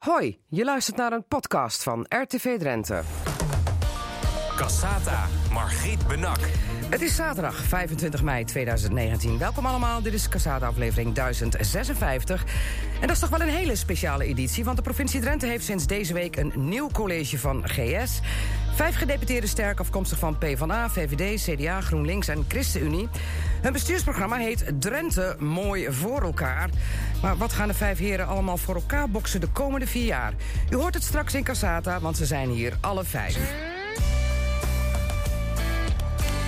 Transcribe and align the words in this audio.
Hoi, 0.00 0.38
je 0.48 0.64
luistert 0.64 0.96
naar 0.96 1.12
een 1.12 1.24
podcast 1.28 1.82
van 1.82 2.06
RTV 2.08 2.58
Drenthe. 2.58 3.02
Cassata, 4.56 5.26
Margriet 5.52 6.06
Benak. 6.06 6.38
Het 6.90 7.00
is 7.00 7.14
zaterdag 7.14 7.54
25 7.54 8.22
mei 8.22 8.44
2019. 8.44 9.38
Welkom 9.38 9.66
allemaal, 9.66 10.02
dit 10.02 10.12
is 10.12 10.28
Cassata 10.28 10.66
aflevering 10.66 11.14
1056. 11.14 12.44
En 12.94 13.00
dat 13.00 13.10
is 13.10 13.18
toch 13.18 13.28
wel 13.28 13.40
een 13.40 13.54
hele 13.54 13.76
speciale 13.76 14.24
editie... 14.24 14.64
want 14.64 14.76
de 14.76 14.82
provincie 14.82 15.20
Drenthe 15.20 15.46
heeft 15.46 15.64
sinds 15.64 15.86
deze 15.86 16.14
week 16.14 16.36
een 16.36 16.52
nieuw 16.54 16.88
college 16.92 17.38
van 17.38 17.68
GS. 17.68 18.20
Vijf 18.80 18.96
gedeputeerden 18.96 19.48
sterk 19.48 19.80
afkomstig 19.80 20.18
van 20.18 20.38
PvdA, 20.38 20.90
VVD, 20.90 21.42
CDA, 21.42 21.80
GroenLinks 21.80 22.28
en 22.28 22.44
ChristenUnie. 22.48 23.08
Hun 23.62 23.72
bestuursprogramma 23.72 24.36
heet 24.36 24.64
Drenthe 24.78 25.36
Mooi 25.38 25.92
voor 25.92 26.22
elkaar. 26.22 26.70
Maar 27.22 27.36
wat 27.36 27.52
gaan 27.52 27.68
de 27.68 27.74
vijf 27.74 27.98
heren 27.98 28.26
allemaal 28.26 28.56
voor 28.56 28.74
elkaar 28.74 29.10
boksen 29.10 29.40
de 29.40 29.48
komende 29.48 29.86
vier 29.86 30.04
jaar? 30.04 30.32
U 30.70 30.76
hoort 30.76 30.94
het 30.94 31.02
straks 31.02 31.34
in 31.34 31.44
Cassata, 31.44 32.00
want 32.00 32.16
ze 32.16 32.26
zijn 32.26 32.50
hier 32.50 32.76
alle 32.80 33.04
vijf. 33.04 33.38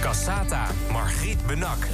Cassata, 0.01 0.67
Margriet 0.91 1.47
Benak. 1.47 1.87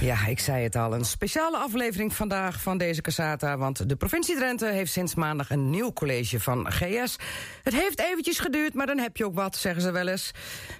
Ja, 0.00 0.26
ik 0.26 0.40
zei 0.40 0.62
het 0.62 0.76
al, 0.76 0.94
een 0.94 1.04
speciale 1.04 1.56
aflevering 1.56 2.14
vandaag 2.14 2.60
van 2.60 2.78
deze 2.78 3.00
Cassata... 3.00 3.56
want 3.56 3.88
de 3.88 3.96
provincie 3.96 4.36
Drenthe 4.36 4.66
heeft 4.66 4.92
sinds 4.92 5.14
maandag 5.14 5.50
een 5.50 5.70
nieuw 5.70 5.92
college 5.92 6.40
van 6.40 6.72
GS. 6.72 7.16
Het 7.62 7.74
heeft 7.74 8.00
eventjes 8.00 8.38
geduurd, 8.38 8.74
maar 8.74 8.86
dan 8.86 8.98
heb 8.98 9.16
je 9.16 9.24
ook 9.24 9.34
wat, 9.34 9.56
zeggen 9.56 9.82
ze 9.82 9.90
wel 9.90 10.08
eens. 10.08 10.30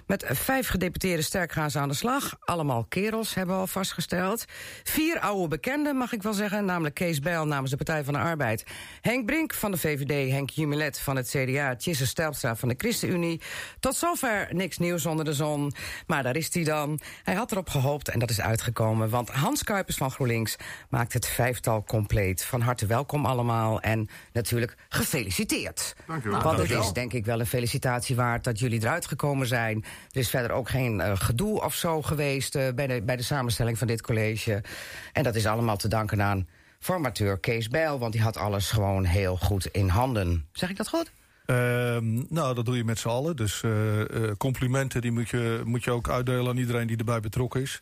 Met 0.07 0.25
vijf 0.29 0.67
gedeputeerde 0.67 1.21
sterk 1.21 1.51
gaan 1.51 1.71
ze 1.71 1.79
aan 1.79 1.87
de 1.87 1.95
slag. 1.95 2.37
Allemaal 2.39 2.85
kerels, 2.89 3.33
hebben 3.33 3.55
we 3.55 3.61
al 3.61 3.67
vastgesteld. 3.67 4.45
Vier 4.83 5.19
oude 5.19 5.47
bekenden, 5.47 5.95
mag 5.95 6.13
ik 6.13 6.23
wel 6.23 6.33
zeggen, 6.33 6.65
namelijk 6.65 6.95
Kees 6.95 7.19
Bijl 7.19 7.45
namens 7.45 7.71
de 7.71 7.77
Partij 7.77 8.03
van 8.03 8.13
de 8.13 8.19
Arbeid... 8.19 8.63
Henk 9.01 9.25
Brink 9.25 9.53
van 9.53 9.71
de 9.71 9.77
VVD, 9.77 10.31
Henk 10.31 10.49
Jumilet 10.49 10.99
van 10.99 11.15
het 11.15 11.29
CDA... 11.29 11.75
Tjisse 11.75 12.07
Stelpstra 12.07 12.55
van 12.55 12.69
de 12.69 12.75
ChristenUnie. 12.77 13.41
Tot 13.79 13.95
zover 13.95 14.47
niks 14.51 14.77
nieuws 14.77 15.05
onder 15.05 15.25
de 15.25 15.33
zon, 15.33 15.73
maar 16.07 16.23
daar 16.23 16.35
is 16.35 16.53
hij 16.53 16.63
dan. 16.63 16.99
Hij 17.23 17.35
had 17.35 17.51
erop 17.51 17.69
gehoopt 17.69 18.09
en 18.09 18.19
dat 18.19 18.29
is 18.29 18.41
uitgekomen 18.41 19.09
want 19.11 19.29
Hans 19.29 19.63
Kuipers 19.63 19.97
van 19.97 20.11
GroenLinks 20.11 20.55
maakt 20.89 21.13
het 21.13 21.27
vijftal 21.27 21.83
compleet. 21.83 22.43
Van 22.43 22.61
harte 22.61 22.85
welkom 22.85 23.25
allemaal 23.25 23.81
en 23.81 24.09
natuurlijk 24.33 24.75
gefeliciteerd. 24.89 25.95
Dank 26.07 26.23
u 26.23 26.29
wel. 26.29 26.41
Want 26.41 26.57
het 26.57 26.69
is 26.69 26.91
denk 26.91 27.13
ik 27.13 27.25
wel 27.25 27.39
een 27.39 27.45
felicitatie 27.45 28.15
waard 28.15 28.43
dat 28.43 28.59
jullie 28.59 28.81
eruit 28.81 29.05
gekomen 29.05 29.47
zijn. 29.47 29.83
Er 30.11 30.19
is 30.19 30.29
verder 30.29 30.51
ook 30.51 30.69
geen 30.69 31.01
eh, 31.01 31.11
gedoe 31.15 31.63
of 31.63 31.75
zo 31.75 32.01
geweest 32.01 32.55
eh, 32.55 32.73
bij, 32.75 32.87
de, 32.87 33.01
bij 33.01 33.15
de 33.15 33.23
samenstelling 33.23 33.77
van 33.77 33.87
dit 33.87 34.01
college. 34.01 34.63
En 35.13 35.23
dat 35.23 35.35
is 35.35 35.45
allemaal 35.45 35.77
te 35.77 35.87
danken 35.87 36.21
aan 36.21 36.47
formateur 36.79 37.39
Kees 37.39 37.67
Bijl, 37.67 37.99
want 37.99 38.13
die 38.13 38.21
had 38.21 38.37
alles 38.37 38.71
gewoon 38.71 39.03
heel 39.03 39.37
goed 39.37 39.65
in 39.65 39.87
handen. 39.87 40.47
Zeg 40.51 40.69
ik 40.69 40.77
dat 40.77 40.89
goed? 40.89 41.11
Ehm, 41.45 42.23
nou, 42.29 42.55
dat 42.55 42.65
doe 42.65 42.77
je 42.77 42.83
met 42.83 42.99
z'n 42.99 43.07
allen. 43.07 43.35
Dus 43.35 43.63
eh, 43.63 44.01
eh, 44.01 44.35
complimenten 44.37 45.01
die 45.01 45.11
moet 45.11 45.29
je, 45.29 45.61
moet 45.65 45.83
je 45.83 45.91
ook 45.91 46.09
uitdelen 46.09 46.47
aan 46.47 46.57
iedereen 46.57 46.87
die 46.87 46.97
erbij 46.97 47.19
betrokken 47.19 47.61
is. 47.61 47.81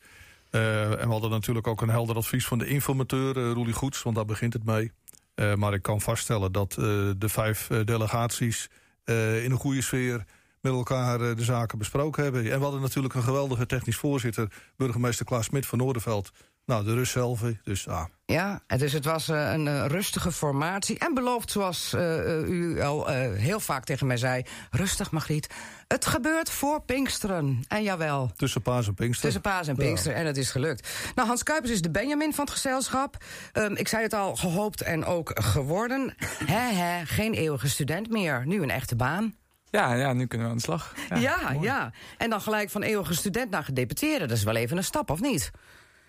Eh, 0.49 0.91
en 0.91 1.05
we 1.07 1.11
hadden 1.11 1.29
natuurlijk 1.29 1.67
ook 1.67 1.81
een 1.81 1.89
helder 1.89 2.15
advies 2.15 2.45
van 2.47 2.57
de 2.57 2.67
informateur, 2.67 3.37
uh, 3.37 3.51
Roelie 3.51 3.73
Goets, 3.73 4.03
want 4.03 4.15
daar 4.15 4.25
begint 4.25 4.53
het 4.53 4.65
mee. 4.65 4.91
Eh, 5.35 5.55
maar 5.55 5.73
ik 5.73 5.81
kan 5.81 6.01
vaststellen 6.01 6.51
dat 6.51 6.71
eh, 6.71 6.85
de 7.17 7.29
vijf 7.29 7.69
eh, 7.69 7.85
delegaties 7.85 8.69
eh, 9.03 9.43
in 9.43 9.51
een 9.51 9.57
goede 9.57 9.81
sfeer 9.81 10.25
met 10.61 10.73
elkaar 10.73 11.21
eh, 11.21 11.35
de 11.35 11.43
zaken 11.43 11.77
besproken 11.77 12.23
hebben. 12.23 12.51
En 12.51 12.57
we 12.57 12.63
hadden 12.63 12.81
natuurlijk 12.81 13.13
een 13.13 13.23
geweldige 13.23 13.65
technisch 13.65 13.97
voorzitter, 13.97 14.51
burgemeester 14.77 15.25
Klaas 15.25 15.45
Smit 15.45 15.65
van 15.65 15.77
Noorderveld. 15.77 16.31
Nou, 16.69 16.83
de 16.83 16.93
rust 16.93 17.11
zelf, 17.11 17.41
dus 17.63 17.87
ah, 17.87 18.05
Ja, 18.25 18.61
en 18.67 18.77
dus 18.77 18.93
het 18.93 19.05
was 19.05 19.29
eh, 19.29 19.51
een 19.51 19.67
eh, 19.67 19.85
rustige 19.85 20.31
formatie. 20.31 20.99
En 20.99 21.13
beloofd, 21.13 21.51
zoals 21.51 21.93
eh, 21.93 22.41
u 22.41 22.81
al 22.81 23.09
eh, 23.09 23.33
heel 23.33 23.59
vaak 23.59 23.83
tegen 23.83 24.07
mij 24.07 24.17
zei... 24.17 24.43
rustig, 24.71 25.11
Margriet. 25.11 25.47
Het 25.87 26.05
gebeurt 26.05 26.49
voor 26.49 26.81
Pinksteren. 26.81 27.63
En 27.67 27.83
jawel, 27.83 28.31
tussen 28.35 28.61
paas 28.61 28.87
en 28.87 28.93
pinkster. 28.93 29.23
tussen 29.23 29.41
paas 29.41 29.67
en 29.67 29.75
Ja. 29.77 29.83
Pinkster. 29.83 30.13
En 30.13 30.25
het 30.25 30.37
is 30.37 30.51
gelukt. 30.51 30.89
Nou, 31.15 31.27
Hans 31.27 31.43
Kuipers 31.43 31.71
is 31.71 31.81
de 31.81 31.91
Benjamin 31.91 32.33
van 32.33 32.45
het 32.45 32.53
gezelschap. 32.53 33.17
Ehm, 33.51 33.73
ik 33.73 33.87
zei 33.87 34.03
het 34.03 34.13
al, 34.13 34.35
gehoopt 34.35 34.81
en 34.81 35.05
ook 35.05 35.31
geworden. 35.43 36.15
Hè, 36.45 36.73
hè, 36.73 37.05
geen 37.05 37.33
eeuwige 37.33 37.69
student 37.69 38.09
meer. 38.09 38.43
Nu 38.45 38.61
een 38.61 38.71
echte 38.71 38.95
baan. 38.95 39.35
Ja, 39.69 39.93
ja, 39.93 40.13
nu 40.13 40.25
kunnen 40.25 40.47
we 40.47 40.53
aan 40.53 40.57
de 40.59 40.63
slag. 40.63 40.93
Ja, 41.15 41.55
ja. 41.61 41.91
En 42.17 42.29
dan 42.29 42.41
gelijk 42.41 42.69
van 42.69 42.81
eeuwige 42.81 43.13
student 43.13 43.49
naar 43.49 43.63
gedeputeerde. 43.63 44.25
Dat 44.25 44.37
is 44.37 44.43
wel 44.43 44.55
even 44.55 44.77
een 44.77 44.83
stap, 44.83 45.09
of 45.09 45.21
niet? 45.21 45.51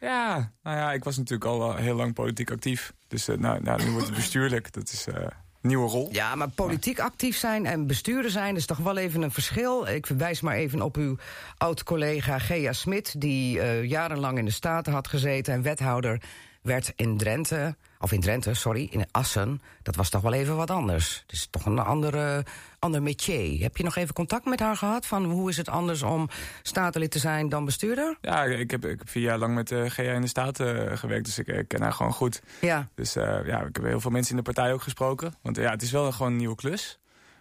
Ja, 0.00 0.53
nou 0.62 0.77
ja, 0.77 0.93
ik 0.93 1.05
was 1.05 1.16
natuurlijk 1.16 1.50
al 1.50 1.77
heel 1.77 1.94
lang 1.94 2.15
politiek 2.15 2.50
actief. 2.50 2.93
Dus 3.09 3.28
eh, 3.28 3.37
nou, 3.37 3.62
nou, 3.62 3.84
nu 3.84 3.91
wordt 3.91 4.06
het 4.06 4.16
bestuurlijk. 4.16 4.72
Dat 4.72 4.88
is 4.93 5.06
een 5.06 5.31
nieuwe 5.61 5.88
rol. 5.88 6.09
Ja, 6.12 6.34
maar 6.34 6.49
politiek 6.49 6.99
actief 6.99 7.37
zijn 7.37 7.66
en 7.66 7.87
bestuurder 7.87 8.31
zijn... 8.31 8.56
is 8.56 8.66
toch 8.66 8.78
wel 8.78 8.97
even 8.97 9.22
een 9.22 9.31
verschil. 9.31 9.87
Ik 9.87 10.06
verwijs 10.06 10.41
maar 10.41 10.55
even 10.55 10.83
op 10.83 10.97
uw 10.97 11.16
oud-collega 11.56 12.39
Gea 12.39 12.72
Smit... 12.72 13.21
die 13.21 13.60
eh, 13.60 13.84
jarenlang 13.84 14.39
in 14.39 14.44
de 14.44 14.50
Staten 14.50 14.93
had 14.93 15.09
gezeten 15.09 15.55
en 15.55 15.62
wethouder 15.62 16.22
werd 16.62 16.93
in 16.97 17.16
Drenthe... 17.16 17.77
of 18.00 18.12
in 18.12 18.21
Drenthe, 18.21 18.55
sorry, 18.55 18.88
in 18.91 19.06
Assen. 19.11 19.62
Dat 19.83 19.97
was 19.97 20.11
toch 20.11 20.22
wel 20.22 20.33
even 20.33 20.56
wat 20.56 20.71
anders. 20.71 21.21
Het 21.22 21.33
is 21.33 21.49
toch 21.50 21.66
een 21.66 21.78
andere, 21.78 22.44
ander 22.78 23.03
métier. 23.03 23.62
Heb 23.62 23.77
je 23.77 23.84
nog 23.84 23.97
even 23.97 24.15
contact 24.15 24.44
met 24.44 24.61
haar 24.61 24.77
gehad? 24.77 25.06
Van 25.06 25.25
hoe 25.25 25.49
is 25.49 25.56
het 25.56 25.69
anders 25.69 26.03
om 26.03 26.28
statenlid 26.62 27.10
te 27.10 27.19
zijn 27.19 27.49
dan 27.49 27.65
bestuurder? 27.65 28.16
Ja, 28.21 28.44
ik 28.44 28.71
heb, 28.71 28.84
ik 28.84 28.99
heb 28.99 29.09
vier 29.09 29.22
jaar 29.22 29.39
lang 29.39 29.55
met 29.55 29.69
de 29.69 29.91
GA 29.91 30.03
in 30.03 30.21
de 30.21 30.27
Staten 30.27 30.91
eh, 30.91 30.97
gewerkt. 30.97 31.25
Dus 31.25 31.39
ik 31.39 31.49
eh, 31.49 31.66
ken 31.66 31.83
haar 31.83 31.93
gewoon 31.93 32.12
goed. 32.12 32.43
Ja. 32.60 32.89
Dus 32.94 33.16
eh, 33.16 33.47
ja, 33.47 33.60
ik 33.60 33.77
heb 33.77 33.84
heel 33.84 34.00
veel 34.00 34.10
mensen 34.10 34.31
in 34.31 34.43
de 34.44 34.53
partij 34.53 34.72
ook 34.72 34.83
gesproken. 34.83 35.34
Want 35.43 35.59
eh, 35.59 35.65
ja, 35.65 35.71
het 35.71 35.83
is 35.83 35.91
wel 35.91 36.12
gewoon 36.12 36.33
een 36.33 36.39
nieuwe 36.39 36.55
klus. 36.56 37.00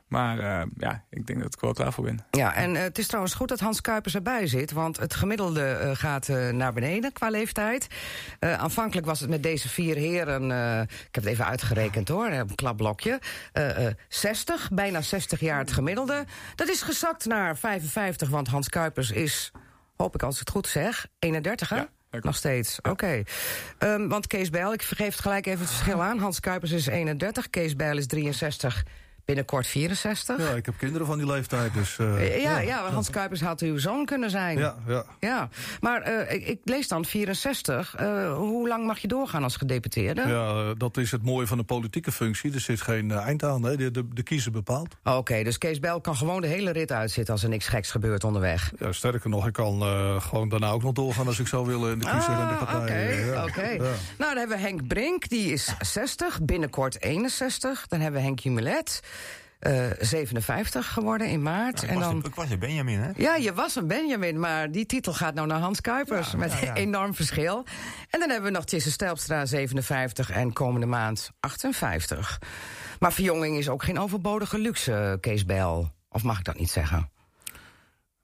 Maar 0.09 0.39
eh, 0.39 0.67
ja, 0.77 1.03
ik 1.09 1.27
denk 1.27 1.41
dat 1.41 1.53
ik 1.53 1.59
wel 1.59 1.73
klaar 1.73 1.93
voor 1.93 2.03
ben. 2.03 2.25
Ja, 2.31 2.55
en 2.55 2.75
eh, 2.75 2.81
het 2.81 2.97
is 2.97 3.07
trouwens 3.07 3.33
goed 3.33 3.47
dat 3.47 3.59
Hans 3.59 3.81
Kuipers 3.81 4.15
erbij 4.15 4.47
zit... 4.47 4.71
want 4.71 4.97
het 4.97 5.13
gemiddelde 5.13 5.65
eh, 5.65 5.91
gaat 5.93 6.27
naar 6.51 6.73
beneden 6.73 7.11
qua 7.11 7.29
leeftijd. 7.29 7.87
Aanvankelijk 8.39 9.07
was 9.07 9.19
het 9.19 9.29
met 9.29 9.43
deze 9.43 9.69
vier 9.69 9.95
heren... 9.95 10.43
ik 10.89 11.15
heb 11.15 11.23
het 11.23 11.25
even 11.25 11.45
uitgerekend 11.45 12.07
hoor, 12.07 12.27
een 12.27 12.55
klapblokje... 12.55 13.19
eh, 13.51 13.87
eh, 13.87 13.93
60, 14.07 14.69
bijna 14.71 15.01
60 15.01 15.39
jaar 15.39 15.59
het 15.59 15.71
gemiddelde. 15.71 16.25
Dat 16.55 16.69
is 16.69 16.81
gezakt 16.81 17.25
naar 17.25 17.57
55, 17.57 18.29
want 18.29 18.47
Hans 18.47 18.69
Kuipers 18.69 19.11
is... 19.11 19.51
hoop 19.97 20.15
ik 20.15 20.23
als 20.23 20.33
ik 20.33 20.39
het 20.39 20.49
goed 20.49 20.67
zeg, 20.67 21.07
31 21.19 21.69
hè? 21.69 21.75
Ja. 21.75 21.89
Nog 22.21 22.35
steeds, 22.35 22.81
oké. 22.81 23.23
Ehm, 23.77 24.07
want 24.07 24.27
Kees 24.27 24.49
Bijl, 24.49 24.73
ik 24.73 24.81
vergeef 24.81 25.11
het 25.11 25.19
gelijk 25.19 25.45
even 25.45 25.59
het 25.59 25.69
verschil 25.69 26.03
aan. 26.03 26.19
Hans 26.19 26.39
Kuipers 26.39 26.71
is 26.71 26.87
31, 26.87 27.49
Kees 27.49 27.75
Bijl 27.75 27.97
is 27.97 28.07
63, 28.07 28.83
binnenkort 29.29 29.67
64. 29.67 30.37
Ja, 30.37 30.49
ik 30.55 30.65
heb 30.65 30.77
kinderen 30.77 31.07
van 31.07 31.17
die 31.17 31.27
leeftijd, 31.27 31.73
dus... 31.73 31.97
eh, 31.99 32.41
Ja, 32.41 32.59
ja, 32.59 32.89
Hans 32.91 33.09
Kuipers 33.09 33.41
had 33.41 33.61
uw 33.61 33.77
zoon 33.77 34.05
kunnen 34.05 34.29
zijn. 34.29 34.57
Ja, 34.57 34.75
ja. 34.87 35.03
Ja, 35.19 35.49
maar 35.79 36.01
eh, 36.01 36.33
ik, 36.35 36.47
ik 36.47 36.59
lees 36.63 36.87
dan 36.87 37.05
64. 37.05 37.95
Eh, 37.95 38.33
hoe 38.35 38.67
lang 38.67 38.85
mag 38.85 38.99
je 38.99 39.07
doorgaan 39.07 39.43
als 39.43 39.55
gedeputeerde? 39.55 40.21
Ja, 40.27 40.73
dat 40.73 40.97
is 40.97 41.11
het 41.11 41.23
mooie 41.23 41.47
van 41.47 41.57
een 41.57 41.65
politieke 41.65 42.11
functie. 42.11 42.53
Er 42.53 42.59
zit 42.59 42.81
geen 42.81 43.11
eind 43.11 43.43
aan. 43.43 43.63
Hè. 43.63 43.75
De, 43.77 43.91
de, 43.91 44.07
de 44.13 44.23
kiezer 44.23 44.51
bepaalt. 44.51 44.95
Oké, 45.03 45.43
dus 45.43 45.57
Kees 45.57 45.79
Bel 45.79 46.01
kan 46.01 46.15
gewoon 46.15 46.41
de 46.41 46.47
hele 46.47 46.71
rit 46.71 46.91
uitzitten... 46.91 47.33
als 47.33 47.43
er 47.43 47.49
niks 47.49 47.67
geks 47.67 47.91
gebeurt 47.91 48.23
onderweg. 48.23 48.71
Ja, 48.79 48.91
sterker 48.91 49.29
nog, 49.29 49.47
ik 49.47 49.53
kan 49.53 49.81
gewoon 50.21 50.49
daarna 50.49 50.69
ook 50.69 50.83
nog 50.83 50.93
doorgaan 50.93 51.27
als 51.27 51.39
ik 51.39 51.47
zou 51.47 51.65
willen 51.65 51.91
in 51.91 51.99
de 51.99 52.05
kiezer 52.11 52.33
en 52.33 52.47
de 52.47 52.53
Ah, 52.53 52.71
partij. 52.73 53.13
Oké, 53.13 53.31
ja. 53.33 53.43
oké. 53.43 53.67
Ja. 53.69 53.77
Nou, 53.77 53.93
dan 54.17 54.37
hebben 54.37 54.57
we 54.57 54.63
Henk 54.63 54.87
Brink, 54.87 55.29
die 55.29 55.51
is 55.51 55.73
60, 55.79 56.39
binnenkort 56.41 57.01
61. 57.01 57.87
Dan 57.87 57.99
hebben 57.99 58.19
we 58.19 58.25
Henk 58.25 58.39
Jumelet, 58.39 58.99
eh 59.59 59.85
57 59.99 60.87
geworden 60.87 61.27
in 61.27 61.41
maart. 61.41 61.83
Ik 61.83 61.89
en 61.89 61.95
was, 61.95 62.03
dan... 62.03 62.23
ik 62.25 62.35
was 62.35 62.49
de 62.49 62.57
Benjamin, 62.57 62.99
hè? 62.99 63.09
Ja, 63.15 63.35
je 63.35 63.53
was 63.53 63.75
een 63.75 63.87
Benjamin, 63.87 64.39
maar 64.39 64.71
die 64.71 64.85
titel 64.85 65.13
gaat 65.13 65.33
nou 65.33 65.47
naar 65.47 65.59
Hans 65.59 65.81
Kuipers. 65.81 66.31
Ja, 66.31 66.37
met 66.37 66.51
ja, 66.51 66.59
ja. 66.61 66.69
een 66.69 66.75
enorm 66.75 67.13
verschil. 67.13 67.65
En 68.09 68.19
dan 68.19 68.29
hebben 68.29 68.51
we 68.51 68.55
nog 68.55 68.65
Tisse 68.65 68.91
Stelpstra, 68.91 69.45
57 69.45 70.31
en 70.31 70.53
komende 70.53 70.85
maand 70.85 71.31
58. 71.39 72.41
Maar 72.99 73.13
verjonging 73.13 73.57
is 73.57 73.69
ook 73.69 73.83
geen 73.83 73.99
overbodige 73.99 74.57
luxe, 74.57 75.17
Kees 75.21 75.45
Bel. 75.45 75.91
Of 76.09 76.23
mag 76.23 76.39
ik 76.39 76.45
dat 76.45 76.59
niet 76.59 76.69
zeggen? 76.69 77.09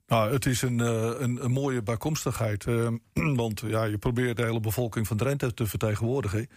Nou, 0.08 0.34
het 0.34 0.46
is 0.46 0.62
een, 0.62 0.80
eh, 0.80 1.12
een, 1.20 1.44
een 1.44 1.52
mooie 1.52 1.84
bijkomstigheid. 1.84 2.66
eh, 2.66 2.88
want 3.36 3.60
ja, 3.66 3.84
je 3.84 3.98
probeert 3.98 4.38
de 4.38 4.44
hele 4.44 4.60
bevolking 4.60 5.08
van 5.08 5.18
Drenthe 5.18 5.54
te 5.54 5.68
vertegenwoordigen. 5.68 6.48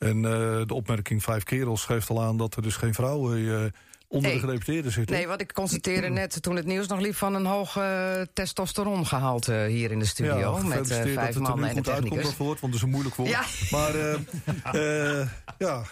En 0.00 0.16
eh, 0.16 0.66
de 0.66 0.74
opmerking 0.74 1.22
vijf 1.22 1.42
kerels 1.42 1.84
geeft 1.84 2.10
al 2.10 2.22
aan 2.22 2.36
dat 2.36 2.56
er 2.56 2.62
dus 2.62 2.76
geen 2.76 2.94
vrouwen 2.94 3.62
eh, 3.64 3.70
onder 4.10 4.30
Nee. 4.30 4.40
de 4.40 4.46
gedeputeerden 4.46 4.92
zitten. 4.92 5.16
Nee, 5.16 5.26
wat 5.26 5.40
ik 5.40 5.52
constateerde 5.52 6.08
net 6.20 6.42
toen 6.42 6.56
het 6.56 6.66
nieuws 6.66 6.86
nog 6.86 7.00
liep... 7.00 7.14
van 7.14 7.34
een 7.34 7.46
hoog 7.46 7.76
eh, 7.76 8.20
testosterongehalte 8.32 9.66
hier 9.68 9.90
in 9.90 9.98
de 9.98 10.04
studio. 10.04 10.52
met 10.52 10.62
gefeliciteerd 10.62 11.04
vijf 11.04 11.14
dat 11.14 11.26
het 11.26 11.34
er 11.34 11.40
mannen 11.40 11.68
en 11.68 11.76
goed 11.76 11.88
uitkomt, 11.88 12.22
dat 12.22 12.36
woord, 12.36 12.60
want 12.60 12.72
het 12.72 12.74
is 12.74 12.82
een 12.82 12.90
moeilijk 12.90 13.14
woord. 13.14 13.30
Ja. 13.30 13.44
Maar, 13.70 13.94
eh, 13.94 15.26
ja. 15.66 15.82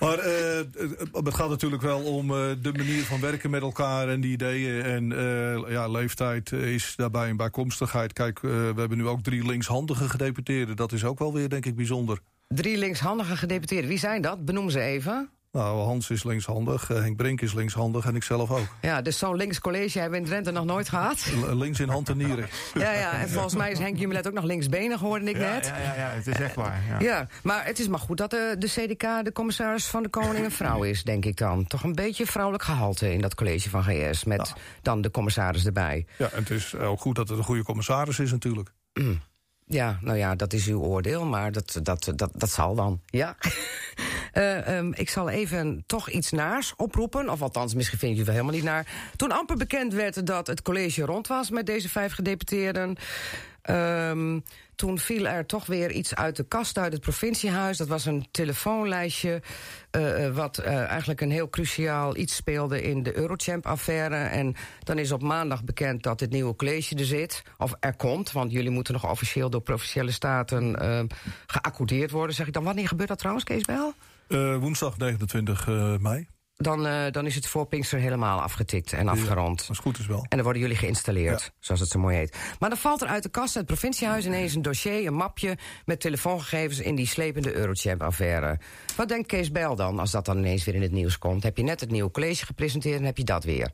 maar 0.00 0.18
het 1.12 1.34
gaat 1.34 1.48
natuurlijk 1.48 1.82
wel 1.82 2.00
om 2.00 2.28
de 2.28 2.72
manier 2.76 3.02
van 3.02 3.20
werken 3.20 3.50
met 3.50 3.62
elkaar 3.62 4.08
en 4.08 4.20
die 4.20 4.32
ideeën. 4.32 4.82
En 4.82 5.08
ja, 5.68 5.88
leeftijd 5.88 6.52
is 6.52 6.92
daarbij 6.96 7.30
een 7.30 7.36
bijkomstigheid. 7.36 8.12
Kijk, 8.12 8.40
we 8.40 8.72
hebben 8.76 8.98
nu 8.98 9.06
ook 9.06 9.22
drie 9.22 9.46
linkshandige 9.46 10.08
gedeputeerden. 10.08 10.76
Dat 10.76 10.92
is 10.92 11.04
ook 11.04 11.18
wel 11.18 11.32
weer, 11.34 11.48
denk 11.48 11.66
ik, 11.66 11.76
bijzonder. 11.76 12.20
Drie 12.48 12.78
linkshandige 12.78 13.36
gedeputeerden. 13.36 13.88
Wie 13.88 13.98
zijn 13.98 14.22
dat? 14.22 14.44
Benoem 14.44 14.70
ze 14.70 14.80
even. 14.80 15.30
Nou, 15.52 15.80
Hans 15.84 16.10
is 16.10 16.24
linkshandig, 16.24 16.90
eh, 16.90 16.96
Henk 16.96 17.16
Brink 17.16 17.40
is 17.40 17.52
linkshandig 17.54 18.04
en 18.04 18.16
ik 18.16 18.22
zelf 18.22 18.50
ook. 18.50 18.66
Ja, 18.82 19.02
dus 19.02 19.18
zo'n 19.18 19.36
links 19.36 19.60
college 19.60 19.98
hebben 19.98 20.18
we 20.18 20.24
in 20.24 20.30
Drenthe 20.30 20.50
nog 20.50 20.64
nooit 20.64 20.88
gehad. 20.88 21.26
L- 21.48 21.54
links 21.54 21.80
in 21.80 21.88
hand 21.88 22.08
en 22.08 22.16
nieren. 22.16 22.48
Ja, 22.74 22.92
ja, 22.92 23.12
en 23.12 23.28
volgens 23.28 23.54
mij 23.54 23.70
is 23.70 23.78
Henk 23.78 23.98
Jumelet 23.98 24.26
ook 24.26 24.32
nog 24.32 24.44
linksbenig, 24.44 25.00
hoorde 25.00 25.24
ik 25.30 25.38
net. 25.38 25.66
Ja, 25.66 25.78
ja, 25.78 25.94
ja, 25.94 26.08
het 26.10 26.26
is 26.26 26.36
echt 26.36 26.54
waar. 26.54 26.82
Ja. 26.88 26.98
Ja, 27.00 27.26
maar 27.42 27.64
het 27.64 27.78
is 27.78 27.88
maar 27.88 27.98
goed 27.98 28.16
dat 28.16 28.30
de, 28.30 28.56
de 28.58 28.66
CDK 28.66 29.24
de 29.24 29.32
commissaris 29.32 29.86
van 29.86 30.02
de 30.02 30.08
Koning 30.08 30.44
een 30.44 30.50
vrouw 30.50 30.82
is, 30.82 31.02
denk 31.02 31.24
ik 31.24 31.36
dan. 31.36 31.66
Toch 31.66 31.82
een 31.82 31.94
beetje 31.94 32.26
vrouwelijk 32.26 32.64
gehalte 32.64 33.12
in 33.12 33.20
dat 33.20 33.34
college 33.34 33.70
van 33.70 33.82
GS, 33.84 34.24
met 34.24 34.52
dan 34.82 35.00
de 35.00 35.10
commissaris 35.10 35.66
erbij. 35.66 36.06
Ja, 36.18 36.28
en 36.30 36.38
het 36.38 36.50
is 36.50 36.74
ook 36.74 37.00
goed 37.00 37.16
dat 37.16 37.28
het 37.28 37.38
een 37.38 37.44
goede 37.44 37.62
commissaris 37.64 38.18
is 38.18 38.30
natuurlijk. 38.30 38.70
Ja, 39.68 39.98
nou 40.00 40.18
ja, 40.18 40.34
dat 40.34 40.52
is 40.52 40.66
uw 40.66 40.80
oordeel, 40.80 41.24
maar 41.24 41.52
dat, 41.52 41.80
dat, 41.82 42.12
dat, 42.14 42.30
dat 42.34 42.50
zal 42.50 42.74
dan. 42.74 43.00
Ja. 43.06 43.36
Eh, 44.32 44.76
ehm, 44.76 44.92
ik 44.94 45.10
zal 45.10 45.28
even 45.28 45.84
toch 45.86 46.10
iets 46.10 46.30
naars 46.30 46.74
oproepen. 46.76 47.28
Of 47.28 47.42
althans, 47.42 47.74
misschien 47.74 47.98
vinden 47.98 48.18
jullie 48.18 48.32
het 48.32 48.44
wel 48.44 48.54
helemaal 48.54 48.76
niet 48.78 48.86
naar. 48.86 49.12
Toen 49.16 49.32
amper 49.32 49.56
bekend 49.56 49.94
werd 49.94 50.26
dat 50.26 50.46
het 50.46 50.62
college 50.62 51.02
rond 51.02 51.26
was 51.26 51.50
met 51.50 51.66
deze 51.66 51.88
vijf 51.88 52.12
gedeputeerden... 52.12 52.96
ehm, 53.62 54.40
toen 54.78 54.98
viel 54.98 55.26
er 55.26 55.46
toch 55.46 55.66
weer 55.66 55.90
iets 55.90 56.14
uit 56.14 56.36
de 56.36 56.44
kast 56.48 56.78
uit 56.78 56.92
het 56.92 57.00
provinciehuis. 57.00 57.76
Dat 57.76 57.88
was 57.88 58.04
een 58.04 58.26
telefoonlijstje 58.30 59.42
eh, 59.90 60.26
eh, 60.26 60.34
wat 60.34 60.58
eh, 60.58 60.84
eigenlijk 60.84 61.20
een 61.20 61.30
heel 61.30 61.50
cruciaal 61.50 62.16
iets 62.16 62.34
speelde 62.34 62.82
in 62.82 63.02
de 63.02 63.16
Eurochamp-affaire. 63.16 64.16
En 64.16 64.54
dan 64.78 64.98
is 64.98 65.12
op 65.12 65.22
maandag 65.22 65.64
bekend 65.64 66.02
dat 66.02 66.20
het 66.20 66.30
nieuwe 66.30 66.56
college 66.56 66.94
er 66.94 67.04
zit. 67.04 67.42
Of 67.56 67.74
er 67.80 67.96
komt, 67.96 68.32
want 68.32 68.52
jullie 68.52 68.70
moeten 68.70 68.92
nog 68.92 69.10
officieel 69.10 69.50
door 69.50 69.60
provinciale 69.60 70.10
staten 70.10 70.82
uh, 70.82 71.00
geaccordeerd 71.46 72.10
worden. 72.10 72.34
Zeg 72.34 72.46
ik 72.46 72.52
dan, 72.52 72.64
wanneer 72.64 72.88
gebeurt 72.88 73.08
dat 73.08 73.18
trouwens, 73.18 73.44
Kees 73.44 73.64
Bel? 73.64 73.94
Woensdag 74.60 74.98
29 74.98 75.66
uh, 75.66 75.96
mei. 75.96 76.28
Dan, 76.60 76.86
uh, 76.86 77.10
dan 77.10 77.26
is 77.26 77.34
het 77.34 77.46
voor 77.46 77.66
Pinkster 77.66 77.98
helemaal 77.98 78.40
afgetikt 78.40 78.92
en 78.92 79.08
afgerond. 79.08 79.60
Ja, 79.60 79.68
als 79.68 79.78
goed 79.78 79.98
is 79.98 80.06
wel. 80.06 80.20
En 80.20 80.28
dan 80.28 80.42
worden 80.42 80.62
jullie 80.62 80.76
geïnstalleerd, 80.76 81.40
ja. 81.40 81.48
zoals 81.60 81.80
het 81.80 81.90
zo 81.90 81.98
mooi 81.98 82.16
heet. 82.16 82.36
Maar 82.58 82.68
dan 82.68 82.78
valt 82.78 83.02
er 83.02 83.08
uit 83.08 83.22
de 83.22 83.28
kast 83.28 83.54
het 83.54 83.66
provinciehuis 83.66 84.26
ineens 84.26 84.54
een 84.54 84.62
dossier, 84.62 85.06
een 85.06 85.14
mapje... 85.14 85.56
met 85.84 86.00
telefoongegevens 86.00 86.80
in 86.80 86.94
die 86.94 87.06
slepende 87.06 87.54
Eurochamp-affaire. 87.54 88.58
Wat 88.96 89.08
denkt 89.08 89.26
Kees 89.26 89.50
Bel 89.50 89.76
dan, 89.76 89.98
als 89.98 90.10
dat 90.10 90.24
dan 90.24 90.38
ineens 90.38 90.64
weer 90.64 90.74
in 90.74 90.82
het 90.82 90.92
nieuws 90.92 91.18
komt? 91.18 91.42
Heb 91.42 91.56
je 91.56 91.62
net 91.62 91.80
het 91.80 91.90
nieuwe 91.90 92.10
college 92.10 92.46
gepresenteerd 92.46 92.98
en 92.98 93.04
heb 93.04 93.16
je 93.16 93.24
dat 93.24 93.44
weer? 93.44 93.70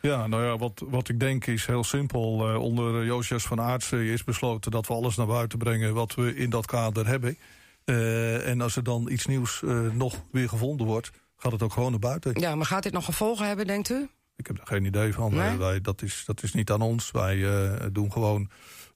Ja, 0.00 0.26
nou 0.26 0.44
ja, 0.44 0.58
wat, 0.58 0.82
wat 0.88 1.08
ik 1.08 1.20
denk 1.20 1.46
is 1.46 1.66
heel 1.66 1.84
simpel. 1.84 2.50
Uh, 2.50 2.62
onder 2.62 3.04
Josias 3.04 3.44
van 3.44 3.60
Aartsen 3.60 4.00
is 4.04 4.24
besloten 4.24 4.70
dat 4.70 4.86
we 4.86 4.94
alles 4.94 5.16
naar 5.16 5.26
buiten 5.26 5.58
brengen... 5.58 5.94
wat 5.94 6.14
we 6.14 6.34
in 6.34 6.50
dat 6.50 6.66
kader 6.66 7.06
hebben. 7.06 7.38
Uh, 7.84 8.48
en 8.48 8.60
als 8.60 8.76
er 8.76 8.82
dan 8.84 9.10
iets 9.10 9.26
nieuws 9.26 9.62
nog 9.92 10.14
weer 10.30 10.48
gevonden 10.48 10.86
wordt 10.86 11.10
gaat 11.38 11.52
het 11.52 11.62
ook 11.62 11.72
gewoon 11.72 11.90
naar 11.90 12.00
buiten. 12.00 12.40
Ja, 12.40 12.54
maar 12.54 12.66
gaat 12.66 12.82
dit 12.82 12.92
nog 12.92 13.04
gevolgen 13.04 13.46
hebben, 13.46 13.66
denkt 13.66 13.90
u? 13.90 14.08
Ik 14.36 14.46
heb 14.46 14.58
er 14.58 14.66
geen 14.66 14.84
idee 14.84 15.12
van. 15.12 15.34
Nee? 15.34 15.56
Wij, 15.56 15.80
dat, 15.80 16.02
is, 16.02 16.22
dat 16.26 16.42
is 16.42 16.52
niet 16.52 16.70
aan 16.70 16.80
ons. 16.80 17.10
Wij 17.10 17.36
uh, 17.36 17.72
doen 17.92 18.12
gewoon 18.12 18.50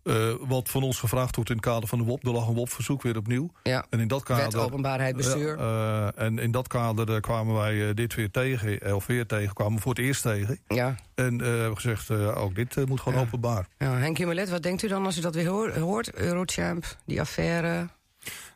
uh, 0.05 0.33
wat 0.41 0.69
van 0.69 0.83
ons 0.83 0.99
gevraagd 0.99 1.35
wordt 1.35 1.51
in 1.51 1.57
het 1.57 1.65
kader 1.65 1.89
van 1.89 1.99
de 1.99 2.05
WOP. 2.05 2.27
Er 2.27 2.33
lag 2.33 2.49
een 2.49 2.55
WOP-verzoek 2.55 3.03
weer 3.03 3.17
opnieuw. 3.17 3.51
Ja. 3.63 3.87
En 3.91 4.01
in 4.01 4.09
dat 4.09 4.23
kader, 4.23 4.45
Wet 4.45 4.57
openbaarheid 4.57 5.17
bestuur. 5.17 5.59
en 6.15 6.39
in 6.39 6.51
dat 6.51 6.69
kader 6.69 7.21
kwamen 7.21 7.55
wij 7.55 7.95
dit 7.95 8.15
weer 8.15 8.31
tegen. 8.31 8.95
Of 8.95 9.07
weer 9.07 9.27
tegen, 9.27 9.55
kwamen 9.55 9.75
we 9.75 9.81
voor 9.81 9.95
het 9.95 10.05
eerst 10.05 10.23
tegen. 10.23 10.59
Ja. 10.69 10.95
En 11.15 11.39
hebben 11.39 11.75
gezegd, 11.75 12.11
ook 12.11 12.55
dit 12.55 12.87
moet 12.87 13.01
gewoon 13.01 13.19
ja. 13.19 13.25
openbaar. 13.25 13.67
Ja, 13.79 13.97
Henk 13.97 14.19
Jumelet, 14.19 14.51
wat 14.51 14.63
denkt 14.63 14.83
u 14.83 14.89
dan 14.89 15.05
als 15.05 15.19
u 15.19 15.21
dat 15.21 15.35
weer 15.35 15.79
hoort? 15.79 16.15
Eurochamp, 16.15 16.97
die 17.07 17.21
affaire... 17.21 17.89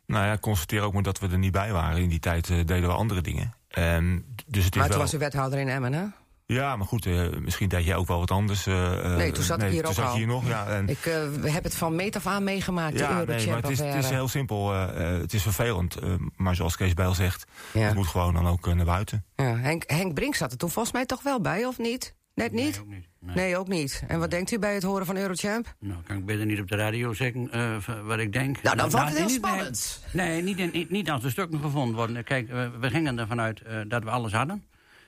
Nou 0.06 0.26
ja, 0.26 0.32
ik 0.32 0.40
constateer 0.40 0.80
ook 0.80 0.92
maar 0.92 1.02
dat 1.02 1.18
we 1.18 1.28
er 1.28 1.38
niet 1.38 1.52
bij 1.52 1.72
waren. 1.72 2.00
In 2.00 2.08
die 2.08 2.18
tijd 2.18 2.48
uh, 2.48 2.56
deden 2.56 2.88
we 2.88 2.94
andere 2.94 3.20
dingen. 3.20 3.54
Um, 3.78 4.24
dus 4.46 4.64
het 4.64 4.74
is 4.74 4.80
maar 4.80 4.88
toen 4.88 4.88
wel... 4.88 4.98
was 4.98 5.14
u 5.14 5.18
wethouder 5.18 5.58
in 5.58 5.68
Emmen, 5.68 5.92
hè? 5.92 6.04
Ja, 6.46 6.76
maar 6.76 6.86
goed, 6.86 7.06
uh, 7.06 7.28
misschien 7.38 7.68
deed 7.68 7.84
jij 7.84 7.96
ook 7.96 8.06
wel 8.06 8.18
wat 8.18 8.30
anders. 8.30 8.66
Uh, 8.66 9.16
nee, 9.16 9.32
toen 9.32 9.44
zat 9.44 9.58
nee, 9.58 9.66
ik 9.66 9.72
hier 9.72 9.82
toen 9.82 9.90
ook 9.90 9.96
zat 9.96 10.06
al. 10.06 10.16
Hier 10.16 10.26
nog, 10.26 10.48
ja, 10.48 10.66
en... 10.66 10.88
Ik 10.88 10.98
heb 11.42 11.64
het 11.64 11.74
van 11.74 11.94
meet 11.94 12.16
af 12.16 12.26
aan 12.26 12.44
meegemaakt, 12.44 12.98
ja, 12.98 13.24
de 13.24 13.32
nee, 13.32 13.46
maar 13.46 13.56
het 13.56 13.70
is, 13.70 13.78
het 13.78 13.94
is 13.94 14.10
heel 14.10 14.28
simpel. 14.28 14.72
het 14.72 15.34
is 15.34 15.42
vervelend. 15.42 15.96
maar 16.36 16.54
zoals 16.54 16.76
Kees 16.76 16.94
Bijl 16.94 17.14
zegt, 17.14 17.44
ja. 17.72 17.80
het 17.80 17.94
moet 17.94 18.06
gewoon 18.06 18.34
dan 18.34 18.46
ook 18.46 18.74
naar 18.74 18.84
buiten. 18.84 19.24
Ja, 19.36 19.56
Henk, 19.56 19.82
Henk 19.86 20.14
Brink 20.14 20.34
zat 20.34 20.52
er 20.52 20.58
toen 20.58 20.70
volgens 20.70 20.94
mij 20.94 21.06
toch 21.06 21.22
wel 21.22 21.40
bij, 21.40 21.64
of 21.64 21.78
niet? 21.78 22.14
Net 22.34 22.52
niet? 22.52 22.72
Nee, 22.72 22.80
ook 22.80 22.86
niet. 22.86 23.08
Nee. 23.26 23.34
nee. 23.34 23.56
ook 23.56 23.68
niet. 23.68 24.02
En 24.08 24.18
wat 24.18 24.30
denkt 24.30 24.50
u 24.50 24.58
bij 24.58 24.74
het 24.74 24.82
horen 24.82 25.06
van 25.06 25.16
Eurochamp? 25.16 25.74
Nou, 25.78 26.02
kan 26.02 26.16
ik 26.16 26.26
beter 26.26 26.46
niet 26.46 26.60
op 26.60 26.68
de 26.68 26.76
radio 26.76 27.12
zeggen 27.12 27.50
uh, 27.54 27.76
wat 28.04 28.18
ik 28.18 28.32
denk. 28.32 28.62
Nou, 28.62 28.76
dan 28.76 28.90
wordt 28.90 28.94
nou, 28.94 29.06
het 29.06 29.16
heel 29.16 29.26
niet 29.26 29.36
spannend. 29.36 30.02
Bij, 30.12 30.26
nee, 30.26 30.42
niet, 30.42 30.72
niet, 30.72 30.90
niet 30.90 31.10
als 31.10 31.22
de 31.22 31.30
stukken 31.30 31.60
gevonden 31.60 31.96
worden. 31.96 32.24
Kijk, 32.24 32.48
we, 32.48 32.70
we 32.80 32.90
gingen 32.90 33.18
ervan 33.18 33.40
uit 33.40 33.62
uh, 33.66 33.76
dat 33.88 34.04
we 34.04 34.10
alles 34.10 34.32
hadden. 34.32 34.64